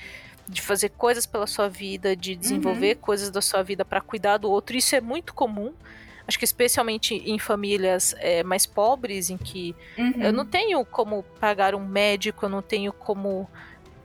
de 0.48 0.60
fazer 0.60 0.90
coisas 0.90 1.26
pela 1.26 1.46
sua 1.46 1.68
vida, 1.68 2.14
de 2.14 2.34
desenvolver 2.34 2.96
uhum. 2.96 3.02
coisas 3.02 3.30
da 3.30 3.40
sua 3.40 3.62
vida 3.62 3.84
para 3.84 4.00
cuidar 4.00 4.38
do 4.38 4.50
outro. 4.50 4.76
Isso 4.76 4.94
é 4.94 5.00
muito 5.00 5.34
comum. 5.34 5.72
Acho 6.26 6.38
que 6.38 6.44
especialmente 6.44 7.14
em 7.14 7.38
famílias 7.38 8.14
é, 8.18 8.42
mais 8.42 8.64
pobres, 8.64 9.30
em 9.30 9.36
que 9.36 9.74
uhum. 9.98 10.22
eu 10.22 10.32
não 10.32 10.46
tenho 10.46 10.84
como 10.84 11.22
pagar 11.40 11.74
um 11.74 11.84
médico, 11.84 12.44
eu 12.46 12.48
não 12.48 12.62
tenho 12.62 12.92
como 12.92 13.48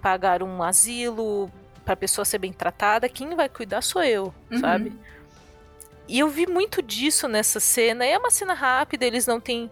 pagar 0.01 0.41
um 0.41 0.63
asilo 0.63 1.51
para 1.85 1.93
a 1.93 1.97
pessoa 1.97 2.25
ser 2.25 2.39
bem 2.39 2.51
tratada. 2.51 3.07
Quem 3.07 3.35
vai 3.35 3.47
cuidar 3.47 3.81
sou 3.81 4.03
eu, 4.03 4.33
uhum. 4.51 4.59
sabe? 4.59 4.93
E 6.07 6.19
eu 6.19 6.29
vi 6.29 6.47
muito 6.47 6.81
disso 6.81 7.27
nessa 7.27 7.59
cena. 7.59 8.05
É 8.05 8.17
uma 8.17 8.31
cena 8.31 8.53
rápida, 8.53 9.05
eles 9.05 9.27
não 9.27 9.39
têm. 9.39 9.69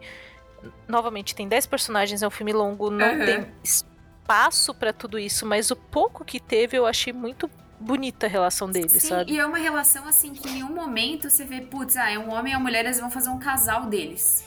Novamente, 0.87 1.35
tem 1.35 1.47
10 1.47 1.65
personagens, 1.67 2.21
é 2.21 2.27
um 2.27 2.31
filme 2.31 2.53
longo, 2.53 2.89
não 2.89 3.19
uhum. 3.19 3.25
tem 3.25 3.47
espaço 3.63 4.73
para 4.73 4.91
tudo 4.91 5.19
isso, 5.19 5.45
mas 5.45 5.69
o 5.69 5.75
pouco 5.75 6.25
que 6.25 6.39
teve 6.39 6.77
eu 6.77 6.85
achei 6.85 7.13
muito 7.13 7.49
bonita 7.85 8.25
a 8.25 8.29
relação 8.29 8.69
deles, 8.69 9.01
Sim, 9.01 9.09
sabe? 9.09 9.31
E 9.31 9.39
é 9.39 9.45
uma 9.45 9.57
relação 9.57 10.07
assim 10.07 10.33
que 10.33 10.49
em 10.49 10.53
nenhum 10.53 10.73
momento 10.73 11.29
você 11.29 11.45
vê, 11.45 11.61
putz, 11.61 11.95
ah, 11.95 12.09
é 12.09 12.17
um 12.17 12.31
homem 12.31 12.53
e 12.53 12.55
uma 12.55 12.63
mulher, 12.63 12.85
eles 12.85 12.99
vão 12.99 13.09
fazer 13.09 13.29
um 13.29 13.39
casal 13.39 13.85
deles 13.85 14.43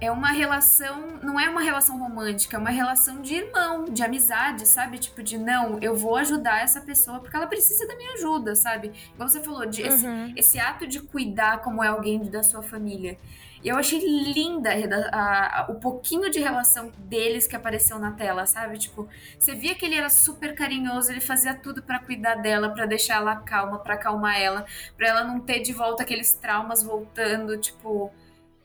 é 0.00 0.10
uma 0.10 0.30
relação, 0.30 1.18
não 1.22 1.38
é 1.38 1.48
uma 1.48 1.62
relação 1.62 1.98
romântica, 1.98 2.56
é 2.56 2.60
uma 2.60 2.70
relação 2.70 3.22
de 3.22 3.34
irmão, 3.34 3.84
de 3.86 4.02
amizade, 4.02 4.66
sabe? 4.66 4.98
Tipo, 4.98 5.22
de 5.22 5.38
não, 5.38 5.78
eu 5.80 5.96
vou 5.96 6.16
ajudar 6.16 6.62
essa 6.62 6.80
pessoa 6.80 7.20
porque 7.20 7.34
ela 7.34 7.46
precisa 7.46 7.86
da 7.86 7.96
minha 7.96 8.12
ajuda, 8.14 8.54
sabe? 8.54 8.92
Como 9.16 9.28
você 9.28 9.40
falou, 9.40 9.64
de 9.66 9.82
esse, 9.82 10.06
uhum. 10.06 10.32
esse, 10.36 10.58
ato 10.58 10.86
de 10.86 11.00
cuidar 11.00 11.62
como 11.62 11.82
é 11.82 11.88
alguém 11.88 12.22
da 12.24 12.42
sua 12.42 12.62
família. 12.62 13.18
E 13.64 13.68
eu 13.70 13.78
achei 13.78 13.98
linda 13.98 14.70
a, 15.10 15.62
a, 15.62 15.70
o 15.70 15.76
pouquinho 15.76 16.30
de 16.30 16.38
relação 16.38 16.92
deles 16.98 17.46
que 17.46 17.56
apareceu 17.56 17.98
na 17.98 18.12
tela, 18.12 18.44
sabe? 18.44 18.76
Tipo, 18.76 19.08
você 19.38 19.54
via 19.54 19.74
que 19.74 19.86
ele 19.86 19.96
era 19.96 20.10
super 20.10 20.54
carinhoso, 20.54 21.10
ele 21.10 21.22
fazia 21.22 21.54
tudo 21.54 21.82
para 21.82 21.98
cuidar 21.98 22.34
dela, 22.34 22.68
para 22.68 22.84
deixar 22.84 23.14
ela 23.14 23.36
calma, 23.36 23.78
para 23.78 23.94
acalmar 23.94 24.38
ela, 24.38 24.66
para 24.98 25.08
ela 25.08 25.24
não 25.24 25.40
ter 25.40 25.60
de 25.60 25.72
volta 25.72 26.02
aqueles 26.02 26.34
traumas 26.34 26.82
voltando, 26.82 27.56
tipo 27.56 28.12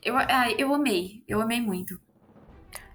eu, 0.02 0.18
ah, 0.18 0.52
eu 0.58 0.74
amei, 0.74 1.24
eu 1.28 1.42
amei 1.42 1.62
muito. 1.62 2.00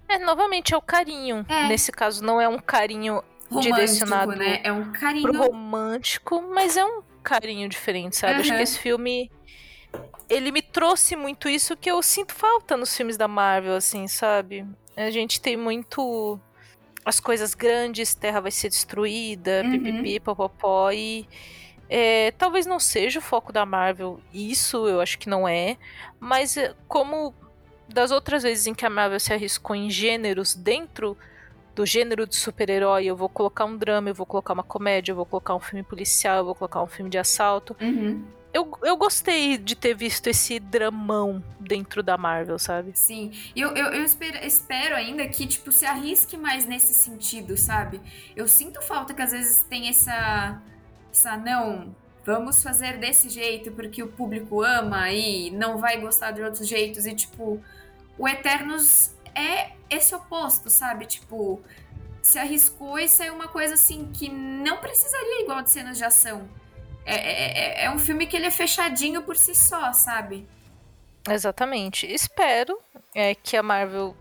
É, 0.07 0.19
novamente, 0.19 0.73
é 0.73 0.77
o 0.77 0.81
carinho. 0.81 1.45
É. 1.47 1.67
Nesse 1.67 1.91
caso, 1.91 2.23
não 2.23 2.39
é 2.39 2.47
um 2.47 2.59
carinho 2.59 3.23
romântico, 3.49 3.61
direcionado 3.61 4.35
né? 4.35 4.61
É 4.63 4.71
um 4.71 4.91
carinho 4.91 5.31
pro 5.31 5.37
romântico, 5.37 6.41
mas 6.53 6.77
é 6.77 6.85
um 6.85 7.01
carinho 7.23 7.67
diferente, 7.69 8.15
sabe? 8.15 8.33
Uhum. 8.33 8.39
Acho 8.41 8.55
que 8.55 8.61
esse 8.61 8.79
filme 8.79 9.31
ele 10.29 10.51
me 10.51 10.61
trouxe 10.61 11.15
muito 11.15 11.47
isso 11.47 11.75
que 11.75 11.89
eu 11.89 12.01
sinto 12.01 12.33
falta 12.33 12.75
nos 12.75 12.95
filmes 12.95 13.17
da 13.17 13.27
Marvel, 13.27 13.75
assim, 13.75 14.07
sabe? 14.07 14.65
A 14.95 15.09
gente 15.09 15.39
tem 15.39 15.55
muito 15.57 16.39
as 17.03 17.19
coisas 17.19 17.53
grandes, 17.53 18.15
Terra 18.15 18.39
vai 18.39 18.51
ser 18.51 18.69
destruída, 18.69 19.61
uhum. 19.63 19.71
pipipi, 19.71 20.19
popopó, 20.19 20.91
e 20.91 21.27
é, 21.87 22.31
talvez 22.31 22.65
não 22.65 22.79
seja 22.79 23.19
o 23.19 23.21
foco 23.21 23.53
da 23.53 23.65
Marvel, 23.65 24.19
isso 24.33 24.87
eu 24.87 24.99
acho 24.99 25.19
que 25.19 25.29
não 25.29 25.47
é, 25.47 25.77
mas 26.19 26.57
é, 26.57 26.73
como 26.87 27.33
das 27.87 28.09
outras 28.09 28.41
vezes 28.41 28.65
em 28.65 28.73
que 28.73 28.85
a 28.85 28.89
Marvel 28.89 29.19
se 29.19 29.31
arriscou 29.31 29.75
em 29.75 29.89
gêneros 29.89 30.55
dentro 30.55 31.15
do 31.75 31.85
gênero 31.85 32.25
de 32.25 32.35
super-herói, 32.35 33.05
eu 33.05 33.15
vou 33.15 33.29
colocar 33.29 33.65
um 33.65 33.77
drama, 33.77 34.09
eu 34.09 34.15
vou 34.15 34.25
colocar 34.25 34.53
uma 34.53 34.63
comédia, 34.63 35.11
eu 35.11 35.15
vou 35.15 35.25
colocar 35.25 35.53
um 35.53 35.59
filme 35.59 35.83
policial, 35.83 36.37
eu 36.37 36.45
vou 36.45 36.55
colocar 36.55 36.81
um 36.81 36.87
filme 36.87 37.11
de 37.11 37.17
assalto. 37.17 37.75
Uhum. 37.81 38.23
Eu, 38.55 38.71
eu 38.83 38.95
gostei 38.95 39.57
de 39.57 39.75
ter 39.75 39.93
visto 39.93 40.27
esse 40.27 40.61
dramão 40.61 41.43
dentro 41.59 42.01
da 42.01 42.17
Marvel, 42.17 42.57
sabe? 42.57 42.97
Sim. 42.97 43.33
Eu, 43.53 43.75
eu, 43.75 43.87
eu 43.87 44.01
espero, 44.01 44.37
espero 44.45 44.95
ainda 44.95 45.27
que, 45.27 45.45
tipo, 45.45 45.73
se 45.73 45.85
arrisque 45.85 46.37
mais 46.37 46.65
nesse 46.65 46.93
sentido, 46.93 47.57
sabe? 47.57 47.99
Eu 48.33 48.47
sinto 48.47 48.81
falta 48.81 49.13
que 49.13 49.21
às 49.21 49.33
vezes 49.33 49.61
tem 49.63 49.89
essa 49.89 50.61
essa 51.11 51.35
não, 51.35 51.93
vamos 52.25 52.63
fazer 52.63 52.97
desse 52.97 53.27
jeito 53.27 53.73
porque 53.73 54.01
o 54.01 54.07
público 54.07 54.61
ama 54.61 55.11
e 55.11 55.51
não 55.51 55.77
vai 55.77 55.99
gostar 55.99 56.31
de 56.31 56.41
outros 56.41 56.65
jeitos. 56.65 57.05
E, 57.05 57.13
tipo, 57.13 57.61
o 58.17 58.25
Eternos 58.25 59.13
é 59.35 59.71
esse 59.89 60.15
oposto, 60.15 60.69
sabe? 60.69 61.05
Tipo, 61.07 61.61
se 62.21 62.39
arriscou 62.39 62.97
e 62.97 63.09
saiu 63.09 63.33
uma 63.33 63.49
coisa 63.49 63.73
assim 63.73 64.09
que 64.13 64.29
não 64.29 64.77
precisaria 64.77 65.41
igual 65.41 65.61
de 65.61 65.71
cenas 65.71 65.97
de 65.97 66.05
ação. 66.05 66.47
É, 67.05 67.15
é, 67.15 67.83
é, 67.83 67.85
é 67.85 67.91
um 67.91 67.99
filme 67.99 68.25
que 68.25 68.35
ele 68.35 68.47
é 68.47 68.51
fechadinho 68.51 69.21
por 69.21 69.37
si 69.37 69.53
só, 69.53 69.93
sabe? 69.93 70.47
Exatamente. 71.29 72.11
Espero 72.11 72.77
é, 73.13 73.35
que 73.35 73.55
a 73.55 73.63
Marvel 73.63 74.15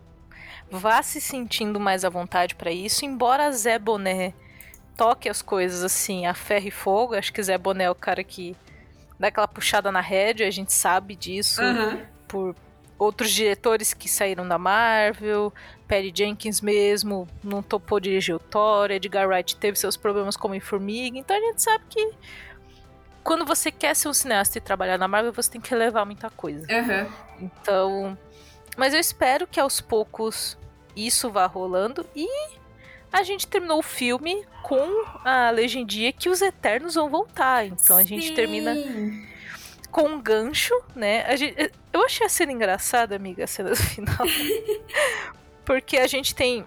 vá 0.70 1.03
se 1.03 1.20
sentindo 1.20 1.78
mais 1.80 2.05
à 2.05 2.09
vontade 2.09 2.55
para 2.55 2.70
isso, 2.70 3.05
embora 3.05 3.51
Zé 3.53 3.78
Boné 3.78 4.35
toque 4.97 5.28
as 5.28 5.43
coisas 5.43 5.82
assim 5.82 6.26
a 6.26 6.35
ferro 6.35 6.68
e 6.68 6.70
fogo. 6.70 7.14
Acho 7.14 7.32
que 7.32 7.43
Zé 7.43 7.59
Boné 7.59 7.85
é 7.85 7.91
o 7.91 7.95
cara 7.95 8.22
que 8.22 8.57
dá 9.18 9.28
aquela 9.28 9.49
puxada 9.49 9.91
na 9.93 10.01
rédea, 10.01 10.47
a 10.47 10.51
gente 10.51 10.72
sabe 10.72 11.14
disso 11.14 11.62
uhum. 11.62 12.03
por 12.26 12.57
outros 12.99 13.30
diretores 13.30 13.93
que 13.93 14.09
saíram 14.09 14.47
da 14.47 14.59
Marvel, 14.59 15.53
Perry 15.87 16.12
Jenkins 16.14 16.61
mesmo 16.61 17.28
não 17.43 17.62
topou 17.62 17.99
dirigir 17.99 18.35
o 18.35 18.39
Thor, 18.39 18.91
Edgar 18.91 19.28
Wright 19.28 19.57
teve 19.57 19.78
seus 19.78 19.97
problemas 19.97 20.37
como 20.37 20.55
em 20.55 20.61
Formiga, 20.61 21.18
então 21.18 21.37
a 21.37 21.41
gente 21.41 21.62
sabe 21.62 21.85
que 21.89 22.12
quando 23.25 23.45
você 23.47 23.72
quer 23.72 23.97
ser 23.97 24.09
um 24.09 24.12
cineasta 24.12 24.59
e 24.59 24.61
trabalhar 24.61 24.99
na 24.99 25.09
Marvel, 25.09 25.33
você 25.33 25.51
tem 25.51 25.61
que 25.61 25.70
relevar 25.70 26.05
muita 26.05 26.29
coisa. 26.31 26.66
Uhum. 26.70 27.12
Então, 27.41 28.18
mas 28.77 28.93
eu 28.93 29.01
espero 29.01 29.47
que 29.47 29.59
aos 29.59 29.81
poucos 29.81 30.59
isso 30.95 31.31
vá 31.31 31.47
rolando 31.47 32.07
e 32.14 32.29
a 33.11 33.22
gente 33.22 33.47
terminou 33.47 33.79
o 33.79 33.83
filme 33.83 34.45
com 34.62 35.05
a 35.25 35.51
legendia 35.51 36.12
que 36.12 36.29
os 36.29 36.43
Eternos 36.43 36.95
vão 36.95 37.09
voltar. 37.09 37.64
Então 37.66 37.97
a 37.97 38.03
gente 38.03 38.29
Sim. 38.29 38.35
termina 38.35 38.75
com 39.91 40.03
um 40.03 40.20
gancho, 40.20 40.75
né? 40.95 41.37
Gente, 41.37 41.72
eu 41.93 42.05
achei 42.05 42.27
a 42.27 42.29
cena 42.29 42.53
engraçada, 42.53 43.16
amiga, 43.16 43.45
a 43.45 43.47
cena 43.47 43.70
do 43.70 43.77
final. 43.83 44.27
porque 45.64 45.97
a 45.97 46.07
gente 46.07 46.35
tem 46.35 46.64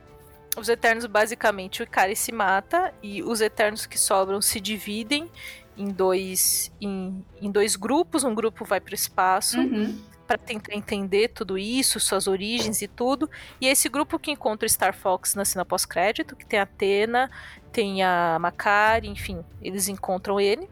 os 0.58 0.70
Eternos, 0.70 1.06
basicamente, 1.06 1.82
o 1.82 1.84
Ikari 1.84 2.16
se 2.16 2.32
mata 2.32 2.92
e 3.04 3.22
os 3.22 3.42
Eternos 3.42 3.86
que 3.86 4.00
sobram 4.00 4.42
se 4.42 4.60
dividem 4.60 5.30
em 5.78 5.90
dois, 5.90 6.72
em, 6.82 7.24
em 7.42 7.52
dois 7.52 7.76
grupos. 7.76 8.24
Um 8.24 8.34
grupo 8.34 8.66
vai 8.66 8.80
para 8.80 8.92
o 8.92 8.96
espaço. 8.96 9.60
Uhum 9.60 9.98
para 10.28 10.38
tentar 10.38 10.76
entender 10.76 11.30
tudo 11.30 11.58
isso, 11.58 12.02
suas 12.02 12.28
origens 12.28 12.82
e 12.82 12.88
tudo. 12.88 13.30
E 13.62 13.68
esse 13.68 13.88
grupo 13.88 14.20
que 14.20 14.30
encontra 14.30 14.66
o 14.66 14.70
Star 14.70 14.94
Fox 14.94 15.34
na 15.34 15.46
cena 15.46 15.64
pós-crédito, 15.64 16.36
que 16.36 16.46
tem 16.46 16.60
a 16.60 16.64
Atena, 16.64 17.32
tem 17.72 18.04
a 18.04 18.38
Makari, 18.38 19.08
enfim, 19.08 19.44
eles 19.62 19.88
encontram 19.88 20.38
ele. 20.38 20.70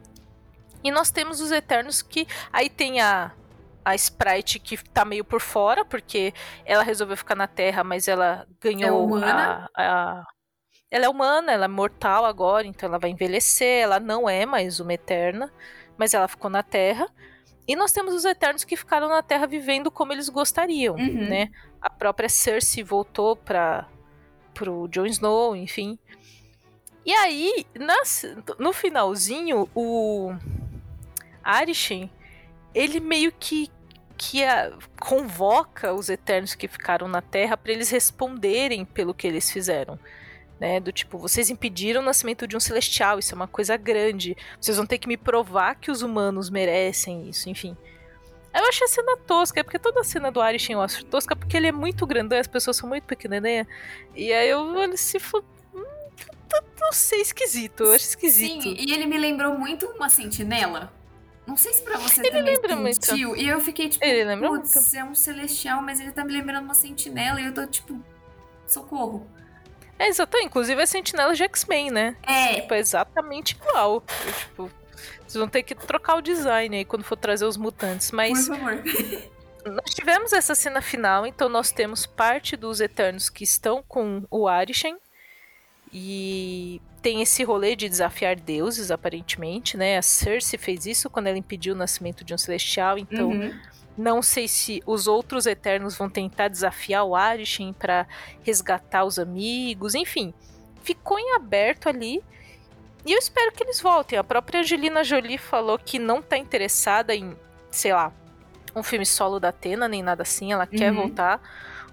E 0.84 0.92
nós 0.92 1.10
temos 1.10 1.40
os 1.40 1.52
Eternos 1.52 2.02
que 2.02 2.28
aí 2.52 2.70
tem 2.70 3.00
a 3.00 3.32
a 3.84 3.94
Sprite 3.94 4.58
que 4.58 4.78
tá 4.90 5.06
meio 5.06 5.24
por 5.24 5.40
fora, 5.40 5.86
porque 5.86 6.34
ela 6.66 6.82
resolveu 6.82 7.16
ficar 7.16 7.36
na 7.36 7.46
Terra, 7.46 7.84
mas 7.84 8.08
ela 8.08 8.48
ganhou 8.60 9.20
é 9.20 9.30
a, 9.30 9.70
a, 9.76 10.24
ela 10.90 11.06
é 11.06 11.10
humana, 11.10 11.52
ela 11.52 11.66
é 11.66 11.70
mortal 11.70 12.26
agora, 12.26 12.68
então 12.68 12.88
ela 12.88 13.00
vai 13.00 13.10
envelhecer, 13.10 13.84
ela 13.84 14.00
não 14.00 14.30
é 14.30 14.46
mais 14.46 14.80
uma 14.80 14.94
Eterna, 14.94 15.52
mas 15.98 16.14
ela 16.14 16.28
ficou 16.28 16.50
na 16.50 16.64
Terra. 16.64 17.08
E 17.68 17.76
nós 17.76 17.92
temos 17.92 18.14
os 18.14 18.26
Eternos 18.26 18.64
que 18.64 18.78
ficaram 18.78 19.10
na 19.10 19.24
Terra 19.24 19.48
vivendo 19.48 19.90
como 19.90 20.14
eles 20.14 20.30
gostariam, 20.30 20.96
uhum. 20.96 21.28
né? 21.28 21.50
A 21.82 21.90
própria 21.90 22.30
Cersei 22.30 22.84
voltou 22.84 23.36
para 23.36 23.88
pro 24.54 24.88
Jon 24.88 25.06
Snow, 25.08 25.56
enfim. 25.56 25.98
E 27.06 27.12
aí, 27.12 27.66
nas, 27.76 28.24
no 28.58 28.72
finalzinho, 28.72 29.70
o 29.76 30.34
Arishem, 31.44 32.10
ele 32.74 33.00
meio 33.00 33.32
que 33.32 33.70
que 34.18 34.46
a, 34.46 34.72
convoca 34.98 35.94
os 35.94 36.08
Eternos 36.08 36.56
que 36.56 36.70
ficaram 36.70 37.06
na 37.06 37.22
Terra 37.22 37.58
para 37.58 37.74
eles 37.74 37.90
responderem 37.90 38.86
pelo 38.86 39.14
que 39.14 39.28
eles 39.28 39.52
fizeram 39.52 40.00
né? 40.60 40.80
Do 40.80 40.92
tipo, 40.92 41.18
vocês 41.18 41.50
impediram 41.50 42.02
o 42.02 42.06
nascimento 42.06 42.48
de 42.48 42.56
um 42.56 42.60
celestial, 42.60 43.20
isso 43.20 43.34
é 43.34 43.36
uma 43.36 43.48
coisa 43.48 43.76
grande. 43.78 44.36
Vocês 44.60 44.78
vão 44.78 44.86
ter 44.86 44.98
que 44.98 45.08
me 45.08 45.18
provar 45.18 45.76
que 45.76 45.92
os 45.92 46.02
humanos 46.02 46.50
merecem 46.50 47.30
isso, 47.30 47.50
enfim. 47.50 47.76
Eu 48.54 48.70
achei 48.70 48.86
a 48.86 48.90
cena 48.90 49.18
tosca, 49.18 49.60
é 49.60 49.64
porque 49.64 49.78
toda 49.78 50.00
a 50.00 50.04
cena 50.04 50.32
do 50.32 50.40
Arishin 50.40 50.74
eu 50.74 50.82
acho 50.82 51.04
tosca, 51.06 51.36
porque 51.36 51.58
ele 51.58 51.68
é 51.68 51.72
muito 51.74 52.08
grandão, 52.08 52.40
as 52.40 52.48
pessoas 52.48 52.78
são 52.78 52.88
muito 52.88 53.04
pequenininhas. 53.04 53.68
E 54.16 54.32
aí 54.32 54.50
eu 54.50 54.60
olho 54.60 54.98
se. 54.98 55.18
Hum, 55.74 55.84
não 56.80 56.94
sei, 56.94 57.20
esquisito, 57.20 57.84
eu 57.84 57.92
acho 57.92 58.06
esquisito. 58.06 58.64
Sim, 58.64 58.78
e 58.80 58.94
ele 58.94 59.06
me 59.06 59.18
lembrou 59.18 59.58
muito 59.58 59.86
uma 59.88 60.10
sentinela. 60.10 60.94
Não 61.46 61.56
sei 61.58 61.74
se 61.74 61.82
pra 61.84 61.98
você 61.98 62.22
ele 62.22 62.30
também 62.32 62.56
lembra 62.56 62.94
sentiu. 62.94 63.30
Muito. 63.30 63.44
E 63.44 63.48
eu 63.48 63.60
fiquei 63.62 63.90
tipo, 63.90 64.04
ele 64.04 64.24
lembra 64.24 64.50
putz, 64.50 64.74
muito. 64.74 64.96
é 64.96 65.04
um 65.04 65.14
celestial, 65.14 65.82
mas 65.82 66.00
ele 66.00 66.12
tá 66.12 66.24
me 66.24 66.32
lembrando 66.32 66.64
uma 66.64 66.74
sentinela. 66.74 67.40
E 67.40 67.46
eu 67.46 67.54
tô 67.54 67.68
tipo, 67.68 68.02
socorro. 68.66 69.28
É, 69.98 70.08
exatamente. 70.08 70.48
Inclusive 70.48 70.82
é 70.82 70.86
Sentinela 70.86 71.34
de 71.34 71.44
X-Men, 71.44 71.92
né? 71.92 72.16
É. 72.24 72.62
Tipo, 72.62 72.74
é 72.74 72.80
exatamente 72.80 73.52
igual. 73.56 74.04
Eu, 74.26 74.34
tipo, 74.34 74.72
vocês 75.22 75.36
vão 75.36 75.48
ter 75.48 75.64
que 75.64 75.76
trocar 75.76 76.18
o 76.18 76.22
design 76.22 76.78
aí 76.78 76.86
quando 76.86 77.04
for 77.04 77.16
trazer 77.16 77.46
os 77.46 77.58
mutantes. 77.58 78.12
Mas. 78.12 78.48
Por 78.48 78.58
favor. 78.58 78.84
nós 79.66 79.94
tivemos 79.94 80.32
essa 80.34 80.54
cena 80.54 80.82
final, 80.82 81.26
então 81.26 81.50
nós 81.50 81.72
temos 81.72 82.06
parte 82.06 82.56
dos 82.56 82.80
Eternos 82.80 83.30
que 83.30 83.44
estão 83.44 83.84
com 83.88 84.24
o 84.30 84.48
Arishem. 84.48 84.98
E 85.98 86.82
tem 87.02 87.22
esse 87.22 87.44
rolê 87.44 87.76
de 87.76 87.88
desafiar 87.88 88.36
deuses, 88.36 88.92
aparentemente, 88.92 89.78
né? 89.78 89.98
A 89.98 90.02
Cersei 90.02 90.60
fez 90.60 90.86
isso 90.86 91.10
quando 91.10 91.28
ela 91.28 91.38
impediu 91.38 91.74
o 91.74 91.78
nascimento 91.78 92.24
de 92.24 92.34
um 92.34 92.38
celestial, 92.38 92.98
então 92.98 93.30
uhum. 93.30 93.54
Não 93.98 94.22
sei 94.22 94.48
se 94.48 94.84
os 94.86 95.08
outros 95.08 95.46
Eternos 95.46 95.98
vão 95.98 96.10
tentar 96.10 96.48
desafiar 96.48 97.04
o 97.04 97.16
Arishem 97.16 97.74
para 97.74 98.08
resgatar 98.44 99.06
os 99.06 99.18
amigos, 99.18 99.96
enfim. 99.96 100.34
Ficou 100.84 101.18
em 101.18 101.34
aberto 101.34 101.88
ali. 101.88 102.24
E 103.06 103.14
eu 103.14 103.20
espero 103.20 103.52
que 103.52 103.64
eles 103.64 103.80
voltem. 103.80 104.18
A 104.18 104.24
própria 104.24 104.62
Angelina 104.62 105.04
Jolie 105.04 105.38
falou 105.38 105.78
que 105.78 106.00
não 106.00 106.22
tá 106.22 106.38
interessada 106.38 107.16
em, 107.16 107.36
sei 107.72 107.94
lá, 107.94 108.12
um 108.76 108.84
filme 108.84 109.06
solo 109.06 109.40
da 109.40 109.50
Atena, 109.50 109.88
nem 109.88 110.04
nada 110.04 110.24
assim. 110.24 110.52
Ela 110.52 110.68
uhum. 110.70 110.78
quer 110.78 110.92
voltar 110.92 111.40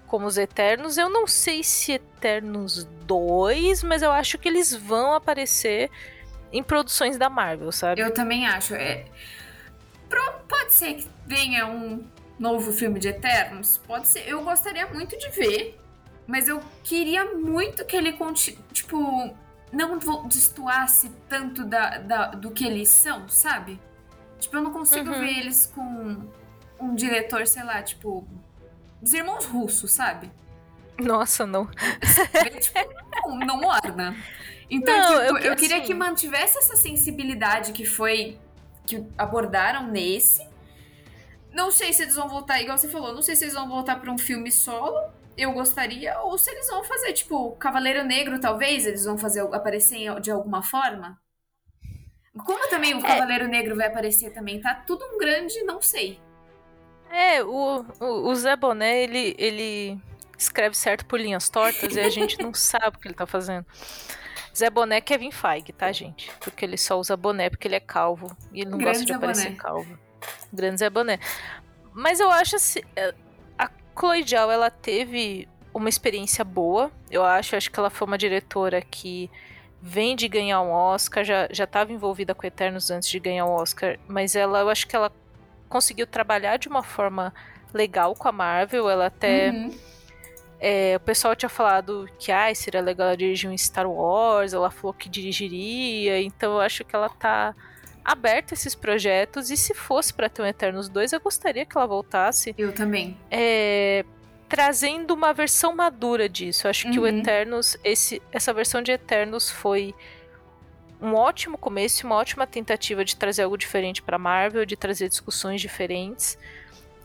como 0.06 0.26
os 0.26 0.36
Eternos. 0.36 0.98
Eu 0.98 1.08
não 1.08 1.26
sei 1.26 1.62
se 1.62 1.92
Eternos 1.92 2.84
2, 3.06 3.82
mas 3.84 4.02
eu 4.02 4.10
acho 4.10 4.38
que 4.38 4.48
eles 4.48 4.74
vão 4.74 5.14
aparecer 5.14 5.90
em 6.52 6.62
produções 6.62 7.16
da 7.16 7.30
Marvel, 7.30 7.70
sabe? 7.72 8.00
Eu 8.00 8.12
também 8.12 8.46
acho. 8.46 8.74
É... 8.74 9.04
Pode 10.48 10.74
ser 10.74 10.94
que 10.94 11.08
venha 11.26 11.66
um 11.66 12.04
novo 12.38 12.72
filme 12.72 12.98
de 12.98 13.08
Eternos. 13.08 13.80
Pode 13.86 14.08
ser. 14.08 14.28
Eu 14.28 14.42
gostaria 14.42 14.86
muito 14.86 15.16
de 15.18 15.28
ver. 15.30 15.78
Mas 16.26 16.48
eu 16.48 16.60
queria 16.84 17.24
muito 17.34 17.84
que 17.84 17.96
ele 17.96 18.12
continue. 18.12 18.58
Tipo, 18.72 19.34
não 19.72 19.98
destoasse 20.28 21.10
tanto 21.28 21.64
da, 21.64 21.98
da, 21.98 22.26
do 22.28 22.50
que 22.50 22.64
eles 22.64 22.88
são, 22.88 23.28
sabe? 23.28 23.80
Tipo, 24.38 24.56
eu 24.56 24.62
não 24.62 24.72
consigo 24.72 25.10
uhum. 25.10 25.20
ver 25.20 25.38
eles 25.38 25.66
com 25.66 26.28
um 26.78 26.94
diretor, 26.94 27.46
sei 27.46 27.62
lá, 27.62 27.82
tipo, 27.82 28.26
os 29.00 29.14
irmãos 29.14 29.44
russos, 29.46 29.92
sabe? 29.92 30.30
Nossa, 30.98 31.46
não. 31.46 31.68
tipo, 32.60 32.78
não, 33.26 33.38
não 33.38 33.60
morna. 33.60 34.16
Então, 34.70 34.96
não, 34.96 35.26
tipo, 35.26 35.38
eu, 35.38 35.52
eu 35.52 35.56
queria 35.56 35.78
assim... 35.78 35.86
que 35.86 35.94
mantivesse 35.94 36.58
essa 36.58 36.76
sensibilidade 36.76 37.72
que 37.72 37.84
foi. 37.84 38.38
Que 38.86 39.04
abordaram 39.16 39.86
nesse. 39.86 40.46
Não 41.52 41.70
sei 41.70 41.92
se 41.92 42.02
eles 42.02 42.14
vão 42.14 42.28
voltar, 42.28 42.60
igual 42.60 42.78
você 42.78 42.88
falou, 42.88 43.14
não 43.14 43.22
sei 43.22 43.36
se 43.36 43.44
eles 43.44 43.54
vão 43.54 43.68
voltar 43.68 44.00
para 44.00 44.10
um 44.10 44.18
filme 44.18 44.50
solo. 44.50 44.98
Eu 45.36 45.52
gostaria, 45.52 46.20
ou 46.20 46.36
se 46.36 46.50
eles 46.50 46.68
vão 46.68 46.84
fazer, 46.84 47.12
tipo, 47.14 47.52
Cavaleiro 47.52 48.04
Negro, 48.04 48.38
talvez, 48.38 48.86
eles 48.86 49.04
vão 49.04 49.16
fazer 49.16 49.40
aparecer 49.40 50.20
de 50.20 50.30
alguma 50.30 50.62
forma. 50.62 51.18
Como 52.44 52.68
também 52.68 52.94
o 52.94 52.98
é. 52.98 53.02
Cavaleiro 53.02 53.44
é... 53.44 53.48
Negro 53.48 53.76
vai 53.76 53.86
aparecer 53.86 54.32
também, 54.32 54.60
tá 54.60 54.74
tudo 54.74 55.04
um 55.04 55.18
grande, 55.18 55.62
não 55.62 55.80
sei. 55.80 56.18
É, 57.10 57.42
o, 57.42 57.84
o, 58.00 58.30
o 58.30 58.34
Zé 58.34 58.56
Boné, 58.56 59.02
ele, 59.02 59.34
ele 59.38 60.00
escreve 60.38 60.76
certo 60.76 61.04
por 61.04 61.20
linhas 61.20 61.48
tortas 61.50 61.94
e 61.94 62.00
a 62.00 62.08
gente 62.08 62.42
não 62.42 62.52
sabe 62.54 62.96
o 62.96 63.00
que 63.00 63.08
ele 63.08 63.14
tá 63.14 63.26
fazendo. 63.26 63.66
Zé 64.56 64.68
Boné 64.68 64.96
é 64.96 65.00
Kevin 65.00 65.30
Feige, 65.30 65.72
tá, 65.72 65.90
gente? 65.92 66.30
Porque 66.40 66.64
ele 66.64 66.76
só 66.76 66.98
usa 66.98 67.16
boné 67.16 67.48
porque 67.48 67.66
ele 67.66 67.76
é 67.76 67.80
calvo. 67.80 68.36
E 68.52 68.60
ele 68.60 68.70
não 68.70 68.78
Grande 68.78 68.98
gosta 68.98 69.04
de 69.04 69.12
Zé 69.12 69.16
aparecer 69.16 69.44
boné. 69.44 69.56
calvo. 69.56 69.98
Grande 70.52 70.78
Zé 70.78 70.90
Boné. 70.90 71.18
Mas 71.92 72.20
eu 72.20 72.30
acho 72.30 72.56
assim. 72.56 72.80
É, 72.94 73.14
a 73.58 73.70
Chloe 73.98 74.22
Zhao, 74.22 74.50
ela 74.50 74.70
teve 74.70 75.48
uma 75.72 75.88
experiência 75.88 76.44
boa. 76.44 76.90
Eu 77.10 77.24
acho, 77.24 77.56
acho 77.56 77.70
que 77.70 77.78
ela 77.78 77.90
foi 77.90 78.06
uma 78.06 78.18
diretora 78.18 78.82
que 78.82 79.30
vem 79.80 80.14
de 80.14 80.28
ganhar 80.28 80.60
um 80.62 80.70
Oscar, 80.70 81.24
já, 81.24 81.48
já 81.50 81.64
estava 81.64 81.92
envolvida 81.92 82.34
com 82.34 82.46
Eternos 82.46 82.90
antes 82.90 83.08
de 83.08 83.18
ganhar 83.18 83.46
o 83.46 83.48
um 83.48 83.54
Oscar, 83.54 83.98
mas 84.06 84.36
ela, 84.36 84.60
eu 84.60 84.68
acho 84.68 84.86
que 84.86 84.94
ela 84.94 85.10
conseguiu 85.68 86.06
trabalhar 86.06 86.56
de 86.56 86.68
uma 86.68 86.84
forma 86.84 87.34
legal 87.74 88.14
com 88.14 88.28
a 88.28 88.32
Marvel. 88.32 88.88
Ela 88.88 89.06
até. 89.06 89.50
Uhum. 89.50 89.91
É, 90.64 90.94
o 90.96 91.00
pessoal 91.00 91.34
tinha 91.34 91.48
falado 91.48 92.08
que 92.20 92.30
ah, 92.30 92.54
seria 92.54 92.80
legal 92.80 93.08
ela 93.08 93.16
dirigir 93.16 93.50
um 93.50 93.58
Star 93.58 93.90
Wars, 93.90 94.52
ela 94.52 94.70
falou 94.70 94.94
que 94.94 95.08
dirigiria, 95.08 96.22
então 96.22 96.52
eu 96.52 96.60
acho 96.60 96.84
que 96.84 96.94
ela 96.94 97.08
tá 97.08 97.52
aberta 98.04 98.52
a 98.52 98.56
esses 98.56 98.72
projetos. 98.72 99.50
E 99.50 99.56
se 99.56 99.74
fosse 99.74 100.14
para 100.14 100.28
ter 100.28 100.40
um 100.40 100.46
Eternos 100.46 100.88
2, 100.88 101.14
eu 101.14 101.20
gostaria 101.20 101.66
que 101.66 101.76
ela 101.76 101.86
voltasse. 101.88 102.54
Eu 102.56 102.72
também. 102.72 103.18
É, 103.28 104.04
trazendo 104.48 105.12
uma 105.14 105.32
versão 105.32 105.74
madura 105.74 106.28
disso. 106.28 106.68
Eu 106.68 106.70
acho 106.70 106.86
uhum. 106.86 106.92
que 106.92 106.98
o 107.00 107.02
uhum. 107.02 107.18
Eternos, 107.18 107.76
esse, 107.82 108.22
essa 108.30 108.52
versão 108.52 108.82
de 108.82 108.92
Eternos 108.92 109.50
foi 109.50 109.92
um 111.00 111.14
ótimo 111.14 111.58
começo, 111.58 112.06
uma 112.06 112.14
ótima 112.14 112.46
tentativa 112.46 113.04
de 113.04 113.16
trazer 113.16 113.42
algo 113.42 113.58
diferente 113.58 114.00
para 114.00 114.16
Marvel, 114.16 114.64
de 114.64 114.76
trazer 114.76 115.08
discussões 115.08 115.60
diferentes. 115.60 116.38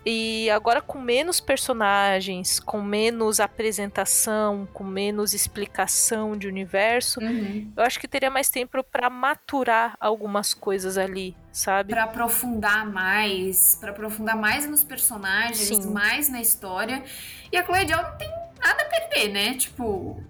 E 0.09 0.49
agora 0.51 0.79
com 0.81 0.97
menos 1.01 1.41
personagens, 1.41 2.61
com 2.61 2.81
menos 2.81 3.41
apresentação, 3.41 4.65
com 4.73 4.85
menos 4.85 5.33
explicação 5.33 6.37
de 6.37 6.47
universo, 6.47 7.19
uhum. 7.19 7.69
eu 7.75 7.83
acho 7.83 7.99
que 7.99 8.07
teria 8.07 8.29
mais 8.29 8.49
tempo 8.49 8.81
para 8.85 9.09
maturar 9.09 9.97
algumas 9.99 10.53
coisas 10.53 10.97
ali, 10.97 11.35
sabe? 11.51 11.91
Para 11.91 12.05
aprofundar 12.05 12.89
mais, 12.89 13.75
para 13.81 13.91
aprofundar 13.91 14.37
mais 14.37 14.65
nos 14.65 14.81
personagens, 14.81 15.57
Sim. 15.57 15.91
mais 15.91 16.29
na 16.29 16.39
história. 16.39 17.03
E 17.51 17.57
a 17.57 17.65
Chloe 17.65 17.85
não 17.85 18.17
tem 18.17 18.29
nada 18.63 18.83
a 18.83 18.85
perder, 18.85 19.27
né? 19.27 19.55
Tipo, 19.55 20.23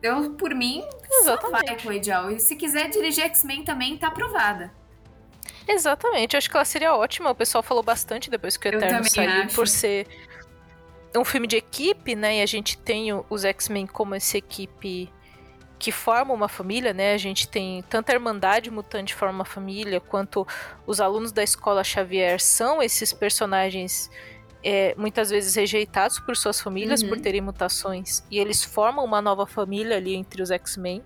eu, 0.00 0.30
por 0.34 0.54
mim, 0.54 0.86
Exatamente. 1.10 1.70
só 1.70 1.74
vai 1.82 1.92
a 1.92 1.96
Edial. 1.96 2.30
E 2.30 2.38
se 2.38 2.54
quiser 2.54 2.88
dirigir 2.88 3.24
X-Men 3.24 3.64
também, 3.64 3.96
tá 3.96 4.06
aprovada. 4.06 4.70
Exatamente, 5.66 6.34
eu 6.34 6.38
acho 6.38 6.50
que 6.50 6.56
ela 6.56 6.64
seria 6.64 6.94
ótima. 6.94 7.30
O 7.30 7.34
pessoal 7.34 7.62
falou 7.62 7.82
bastante 7.82 8.30
depois 8.30 8.56
que 8.56 8.68
o 8.68 8.74
Eterno 8.74 9.08
saiu, 9.08 9.44
acho. 9.44 9.54
por 9.54 9.66
ser 9.66 10.06
um 11.16 11.24
filme 11.24 11.46
de 11.46 11.56
equipe, 11.56 12.14
né? 12.14 12.38
E 12.38 12.42
a 12.42 12.46
gente 12.46 12.76
tem 12.76 13.08
os 13.30 13.44
X-Men 13.44 13.86
como 13.86 14.14
essa 14.14 14.36
equipe 14.36 15.10
que 15.78 15.92
forma 15.92 16.32
uma 16.32 16.48
família, 16.48 16.92
né? 16.92 17.14
A 17.14 17.18
gente 17.18 17.48
tem 17.48 17.82
tanto 17.88 18.10
a 18.10 18.14
Irmandade 18.14 18.70
Mutante 18.70 19.14
forma 19.14 19.34
uma 19.34 19.44
família, 19.44 20.00
quanto 20.00 20.46
os 20.86 21.00
alunos 21.00 21.32
da 21.32 21.42
escola 21.42 21.84
Xavier 21.84 22.40
são 22.40 22.82
esses 22.82 23.12
personagens 23.12 24.10
é, 24.62 24.94
muitas 24.96 25.28
vezes 25.28 25.54
rejeitados 25.54 26.18
por 26.18 26.36
suas 26.36 26.60
famílias 26.60 27.02
uhum. 27.02 27.10
por 27.10 27.20
terem 27.20 27.42
mutações 27.42 28.24
e 28.30 28.38
eles 28.38 28.64
formam 28.64 29.04
uma 29.04 29.20
nova 29.20 29.46
família 29.46 29.98
ali 29.98 30.14
entre 30.14 30.42
os 30.42 30.50
X-Men. 30.50 31.02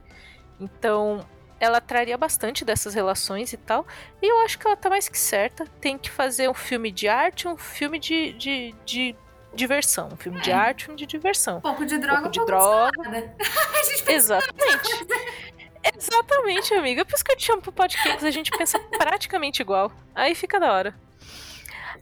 Então, 0.61 1.27
ela 1.61 1.81
traria 1.81 2.17
bastante 2.17 2.65
dessas 2.65 2.95
relações 2.95 3.53
e 3.53 3.57
tal. 3.57 3.87
E 4.23 4.31
eu 4.31 4.39
acho 4.41 4.59
que 4.59 4.67
ela 4.67 4.77
tá 4.77 4.89
mais 4.89 5.09
que 5.09 5.19
certa. 5.19 5.67
Tem 5.81 5.99
que 5.99 6.11
fazer 6.11 6.49
um 6.49 6.55
filme 6.55 6.91
de 6.91 7.09
arte, 7.09 7.49
um 7.49 7.57
filme 7.57 7.99
de, 7.99 8.33
de, 8.35 8.75
de 8.85 9.17
diversão. 9.55 10.09
Um 10.13 10.17
filme 10.17 10.39
é. 10.39 10.43
de 10.43 10.53
arte, 10.53 10.85
um 10.85 10.87
filme 10.87 10.99
de 10.99 11.07
diversão. 11.07 11.59
Um 11.59 11.61
pouco 11.61 11.85
de 11.85 11.99
droga, 11.99 12.21
um 12.21 12.23
pouco 12.23 12.39
de 12.39 12.47
droga. 12.47 13.35
Exatamente. 14.07 15.07
Exatamente, 15.97 16.75
amiga. 16.75 17.05
Por 17.05 17.15
isso 17.15 17.25
que 17.25 17.33
eu 17.33 17.37
te 17.37 17.45
chamo 17.45 17.63
pro 17.63 17.73
podcast, 17.73 18.25
a 18.25 18.31
gente 18.31 18.51
pensa 18.51 18.79
praticamente 18.97 19.63
igual. 19.63 19.91
Aí 20.15 20.35
fica 20.35 20.61
da 20.61 20.73
hora. 20.73 20.95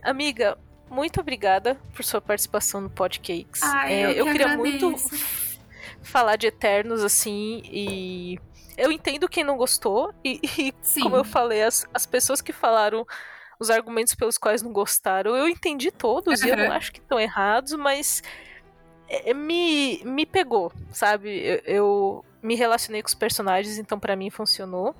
Amiga, 0.02 0.58
muito 0.90 1.20
obrigada 1.20 1.76
por 1.94 2.04
sua 2.04 2.20
participação 2.20 2.80
no 2.80 2.90
Podcakes. 2.90 3.62
Ai, 3.62 3.92
é, 3.92 4.04
eu, 4.04 4.10
eu 4.10 4.26
queria 4.26 4.52
agradeço. 4.52 4.88
muito 4.88 5.46
falar 6.02 6.36
de 6.36 6.46
Eternos, 6.46 7.02
assim, 7.02 7.62
e 7.64 8.38
eu 8.76 8.92
entendo 8.92 9.28
quem 9.28 9.44
não 9.44 9.56
gostou, 9.56 10.12
e, 10.24 10.40
e 10.58 11.00
como 11.00 11.16
eu 11.16 11.24
falei, 11.24 11.62
as, 11.62 11.86
as 11.92 12.06
pessoas 12.06 12.40
que 12.40 12.52
falaram 12.52 13.06
os 13.58 13.70
argumentos 13.70 14.14
pelos 14.14 14.36
quais 14.36 14.62
não 14.62 14.72
gostaram, 14.72 15.34
eu 15.34 15.48
entendi 15.48 15.90
todos, 15.90 16.42
e 16.42 16.48
eu 16.48 16.56
não 16.56 16.72
acho 16.72 16.92
que 16.92 17.00
estão 17.00 17.18
errados, 17.18 17.72
mas 17.72 18.22
é, 19.08 19.32
me, 19.32 20.02
me 20.04 20.26
pegou, 20.26 20.72
sabe? 20.90 21.30
Eu, 21.30 21.60
eu 21.64 22.24
me 22.42 22.54
relacionei 22.54 23.02
com 23.02 23.08
os 23.08 23.14
personagens, 23.14 23.78
então 23.78 23.98
para 23.98 24.14
mim 24.14 24.30
funcionou. 24.30 24.94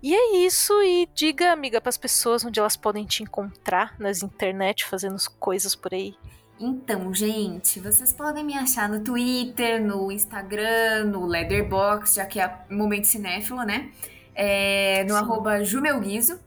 E 0.00 0.14
é 0.14 0.36
isso, 0.46 0.72
e 0.82 1.08
diga, 1.12 1.50
amiga, 1.50 1.80
para 1.80 1.88
as 1.88 1.96
pessoas 1.96 2.44
onde 2.44 2.60
elas 2.60 2.76
podem 2.76 3.04
te 3.04 3.24
encontrar 3.24 3.96
nas 3.98 4.22
internet 4.22 4.84
fazendo 4.84 5.16
coisas 5.40 5.74
por 5.74 5.92
aí. 5.92 6.14
Então, 6.60 7.14
gente, 7.14 7.78
vocês 7.78 8.12
podem 8.12 8.44
me 8.44 8.54
achar 8.54 8.88
no 8.88 9.00
Twitter, 9.00 9.80
no 9.80 10.10
Instagram, 10.10 11.04
no 11.04 11.24
Leatherbox, 11.24 12.14
já 12.14 12.26
que 12.26 12.40
é 12.40 12.52
momento 12.68 13.06
cinéfilo, 13.06 13.62
né? 13.62 13.90
É, 14.34 15.04
no 15.04 15.14
Sim. 15.14 15.20
arroba 15.20 15.64
Jumelguizo. 15.64 16.40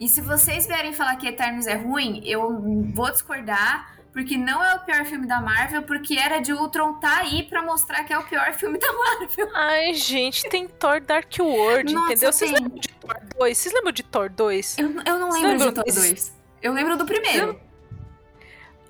E 0.00 0.08
se 0.08 0.20
vocês 0.20 0.66
vierem 0.66 0.92
falar 0.92 1.16
que 1.16 1.26
Eternos 1.26 1.68
é 1.68 1.74
ruim, 1.74 2.20
eu 2.24 2.60
vou 2.92 3.10
discordar, 3.12 3.96
porque 4.12 4.36
não 4.36 4.62
é 4.62 4.74
o 4.74 4.80
pior 4.80 5.04
filme 5.04 5.26
da 5.26 5.40
Marvel, 5.40 5.82
porque 5.82 6.18
Era 6.18 6.40
de 6.40 6.52
Ultron 6.52 6.94
tá 6.94 7.18
aí 7.18 7.44
pra 7.44 7.62
mostrar 7.62 8.02
que 8.02 8.12
é 8.12 8.18
o 8.18 8.24
pior 8.24 8.52
filme 8.54 8.76
da 8.78 8.92
Marvel. 8.92 9.48
Ai, 9.54 9.94
gente, 9.94 10.48
tem 10.48 10.66
Thor 10.66 11.00
Dark 11.00 11.32
World, 11.38 11.94
Nossa, 11.94 12.12
entendeu? 12.12 12.32
Vocês 12.32 12.50
lembram 12.50 12.78
de 12.78 12.88
Thor 12.88 13.20
2? 13.38 13.58
Vocês 13.58 13.74
lembram 13.74 13.92
de 13.92 14.02
Thor 14.02 14.30
2? 14.30 14.78
Eu, 14.78 14.94
eu 15.06 15.18
não 15.18 15.30
lembro 15.30 15.58
de 15.58 15.72
Thor 15.72 15.84
2. 15.84 16.34
Eu 16.60 16.72
lembro 16.72 16.96
do 16.96 17.04
primeiro. 17.04 17.63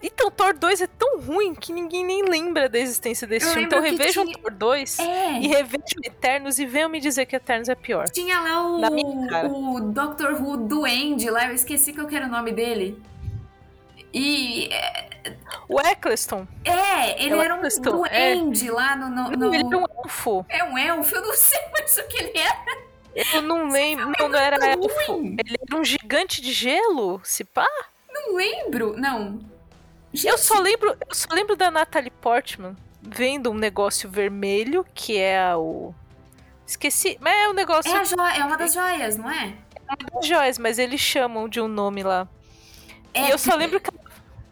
Então, 0.06 0.31
Thor 0.31 0.52
2 0.52 0.82
é 0.82 0.86
tão 0.86 1.18
ruim 1.18 1.55
que 1.55 1.72
ninguém 1.72 2.05
nem 2.05 2.22
lembra 2.22 2.68
da 2.68 2.78
existência 2.78 3.26
desse 3.26 3.47
eu 3.47 3.52
filme. 3.52 3.66
Então 3.66 3.81
revejam 3.81 4.26
tinha... 4.26 4.36
Thor 4.36 4.52
2 4.52 4.98
é. 4.98 5.39
e 5.40 5.47
revejam 5.48 5.98
Eternos 6.05 6.59
e 6.59 6.66
venham 6.66 6.90
me 6.90 7.01
dizer 7.01 7.24
que 7.24 7.35
Eternos 7.35 7.70
é 7.70 7.74
pior. 7.74 8.10
Tinha 8.10 8.39
lá 8.39 8.68
o, 8.68 9.76
o 9.76 9.81
Doctor 9.81 10.35
Who 10.35 10.59
Duende 10.59 11.31
lá, 11.31 11.48
eu 11.48 11.55
esqueci 11.55 11.94
que 11.94 12.01
eu 12.01 12.06
quero 12.06 12.26
o 12.26 12.28
nome 12.28 12.52
dele. 12.52 13.02
E. 14.12 14.68
O 15.66 15.81
Eccleston. 15.81 16.47
É, 16.64 17.24
ele 17.24 17.39
era 17.39 17.55
um 17.55 17.62
duende 17.62 18.68
é. 18.68 18.72
lá 18.72 18.94
no, 18.94 19.09
no, 19.09 19.31
no. 19.31 19.55
Ele 19.55 19.64
é 19.64 19.76
um 19.76 19.86
elfo. 20.05 20.47
É 20.51 20.64
um 20.64 20.76
elfo, 20.76 21.14
eu 21.16 21.22
não 21.22 21.35
sei 21.35 21.60
mais 21.72 21.97
o 21.97 22.06
que 22.09 22.18
ele 22.18 22.39
era. 22.39 22.85
Eu 23.35 23.40
não 23.40 23.70
lembro. 23.70 24.12
Não, 24.18 24.28
não 24.28 24.39
era 24.39 24.56
elfo. 24.66 25.14
Ele 25.14 25.56
era 25.66 25.81
um 25.81 25.85
gigante 25.85 26.43
de 26.43 26.52
gelo, 26.52 27.22
se 27.24 27.43
pá? 27.43 27.66
Não 28.12 28.36
lembro, 28.36 28.94
não. 28.98 29.53
Eu 30.23 30.39
só 30.39 30.61
lembro, 30.61 30.91
eu 31.09 31.15
só 31.15 31.28
lembro 31.32 31.57
da 31.57 31.70
Natalie 31.70 32.11
Portman 32.11 32.77
vendo 33.03 33.51
um 33.51 33.55
negócio 33.55 34.09
vermelho, 34.09 34.86
que 34.95 35.19
é 35.19 35.55
o. 35.57 35.93
Esqueci. 36.66 37.19
Mas 37.20 37.35
é 37.35 37.49
um 37.49 37.53
negócio. 37.53 37.95
É, 37.95 38.05
joia, 38.05 38.36
é 38.36 38.45
uma 38.45 38.57
das 38.57 38.73
joias, 38.73 39.16
não 39.16 39.31
é? 39.31 39.55
É 39.74 39.93
uma 39.93 40.11
das 40.12 40.27
joias, 40.27 40.59
mas 40.59 40.78
eles 40.78 41.01
chamam 41.01 41.49
de 41.49 41.61
um 41.61 41.69
nome 41.69 42.03
lá. 42.03 42.28
É, 43.12 43.27
e 43.27 43.31
eu 43.31 43.39
só 43.39 43.55
lembro 43.55 43.81
que. 43.81 43.91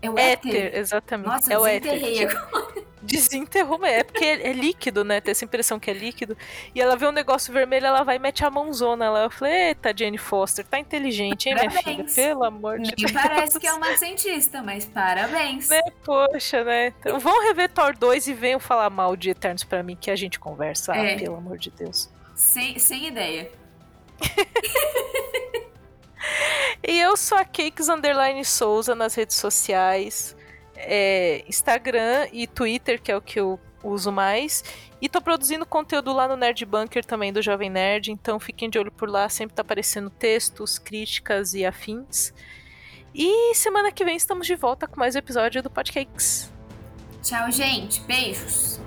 É 0.02 0.10
o 0.10 0.18
éter. 0.18 0.54
éter 0.54 0.78
exatamente. 0.78 1.28
Nossa, 1.28 1.52
é 1.52 1.58
o 1.58 1.66
éter. 1.66 2.28
Agora. 2.28 2.81
Desenterrou, 3.02 3.84
é 3.84 4.04
porque 4.04 4.24
é 4.24 4.52
líquido, 4.52 5.02
né? 5.02 5.20
Tem 5.20 5.32
essa 5.32 5.44
impressão 5.44 5.78
que 5.80 5.90
é 5.90 5.92
líquido. 5.94 6.36
E 6.72 6.80
ela 6.80 6.96
vê 6.96 7.06
um 7.06 7.12
negócio 7.12 7.52
vermelho, 7.52 7.86
ela 7.86 8.04
vai 8.04 8.16
e 8.16 8.18
mete 8.18 8.44
a 8.44 8.50
mãozona. 8.50 9.06
Ela 9.06 9.24
eu 9.24 9.30
falei, 9.30 9.68
eita, 9.68 9.92
Jane 9.96 10.18
Foster, 10.18 10.64
tá 10.64 10.78
inteligente, 10.78 11.48
hein, 11.48 11.56
parabéns. 11.56 11.84
minha 11.84 12.08
filha? 12.08 12.28
Pelo 12.28 12.44
amor 12.44 12.78
de 12.78 12.92
Deus. 12.92 13.10
parece 13.10 13.58
que 13.58 13.66
é 13.66 13.72
uma 13.72 13.96
cientista, 13.96 14.62
mas 14.62 14.84
parabéns. 14.84 15.68
Né? 15.68 15.80
Poxa, 16.04 16.62
né? 16.62 16.94
Então, 17.00 17.18
vão 17.18 17.42
rever 17.42 17.68
Thor 17.70 17.96
2 17.96 18.28
e 18.28 18.34
venham 18.34 18.60
falar 18.60 18.88
mal 18.88 19.16
de 19.16 19.30
Eternos 19.30 19.64
pra 19.64 19.82
mim, 19.82 19.96
que 20.00 20.10
a 20.10 20.16
gente 20.16 20.38
conversa. 20.38 20.92
Ah, 20.92 21.18
pelo 21.18 21.36
amor 21.36 21.58
de 21.58 21.70
Deus. 21.70 22.08
Sem, 22.36 22.78
sem 22.78 23.08
ideia. 23.08 23.50
e 26.86 27.00
eu 27.00 27.16
sou 27.16 27.36
a 27.36 27.44
Cakes 27.44 27.88
Underline 27.88 28.44
Souza 28.44 28.94
nas 28.94 29.14
redes 29.16 29.36
sociais 29.36 30.36
é, 30.82 31.44
Instagram 31.48 32.28
e 32.32 32.46
Twitter, 32.46 33.00
que 33.00 33.10
é 33.10 33.16
o 33.16 33.20
que 33.20 33.40
eu 33.40 33.58
uso 33.82 34.12
mais. 34.12 34.62
E 35.00 35.08
tô 35.08 35.20
produzindo 35.20 35.66
conteúdo 35.66 36.12
lá 36.12 36.28
no 36.28 36.36
Nerd 36.36 36.64
Bunker 36.64 37.04
também 37.04 37.32
do 37.32 37.42
Jovem 37.42 37.68
Nerd, 37.68 38.12
então 38.12 38.38
fiquem 38.38 38.70
de 38.70 38.78
olho 38.78 38.92
por 38.92 39.08
lá, 39.08 39.28
sempre 39.28 39.56
tá 39.56 39.62
aparecendo 39.62 40.10
textos, 40.10 40.78
críticas 40.78 41.54
e 41.54 41.66
afins. 41.66 42.32
E 43.14 43.54
semana 43.54 43.90
que 43.90 44.04
vem 44.04 44.16
estamos 44.16 44.46
de 44.46 44.54
volta 44.54 44.86
com 44.86 44.98
mais 44.98 45.14
um 45.14 45.18
episódio 45.18 45.62
do 45.62 45.70
Podcakes. 45.70 46.50
Tchau, 47.22 47.50
gente. 47.50 48.00
Beijos. 48.02 48.80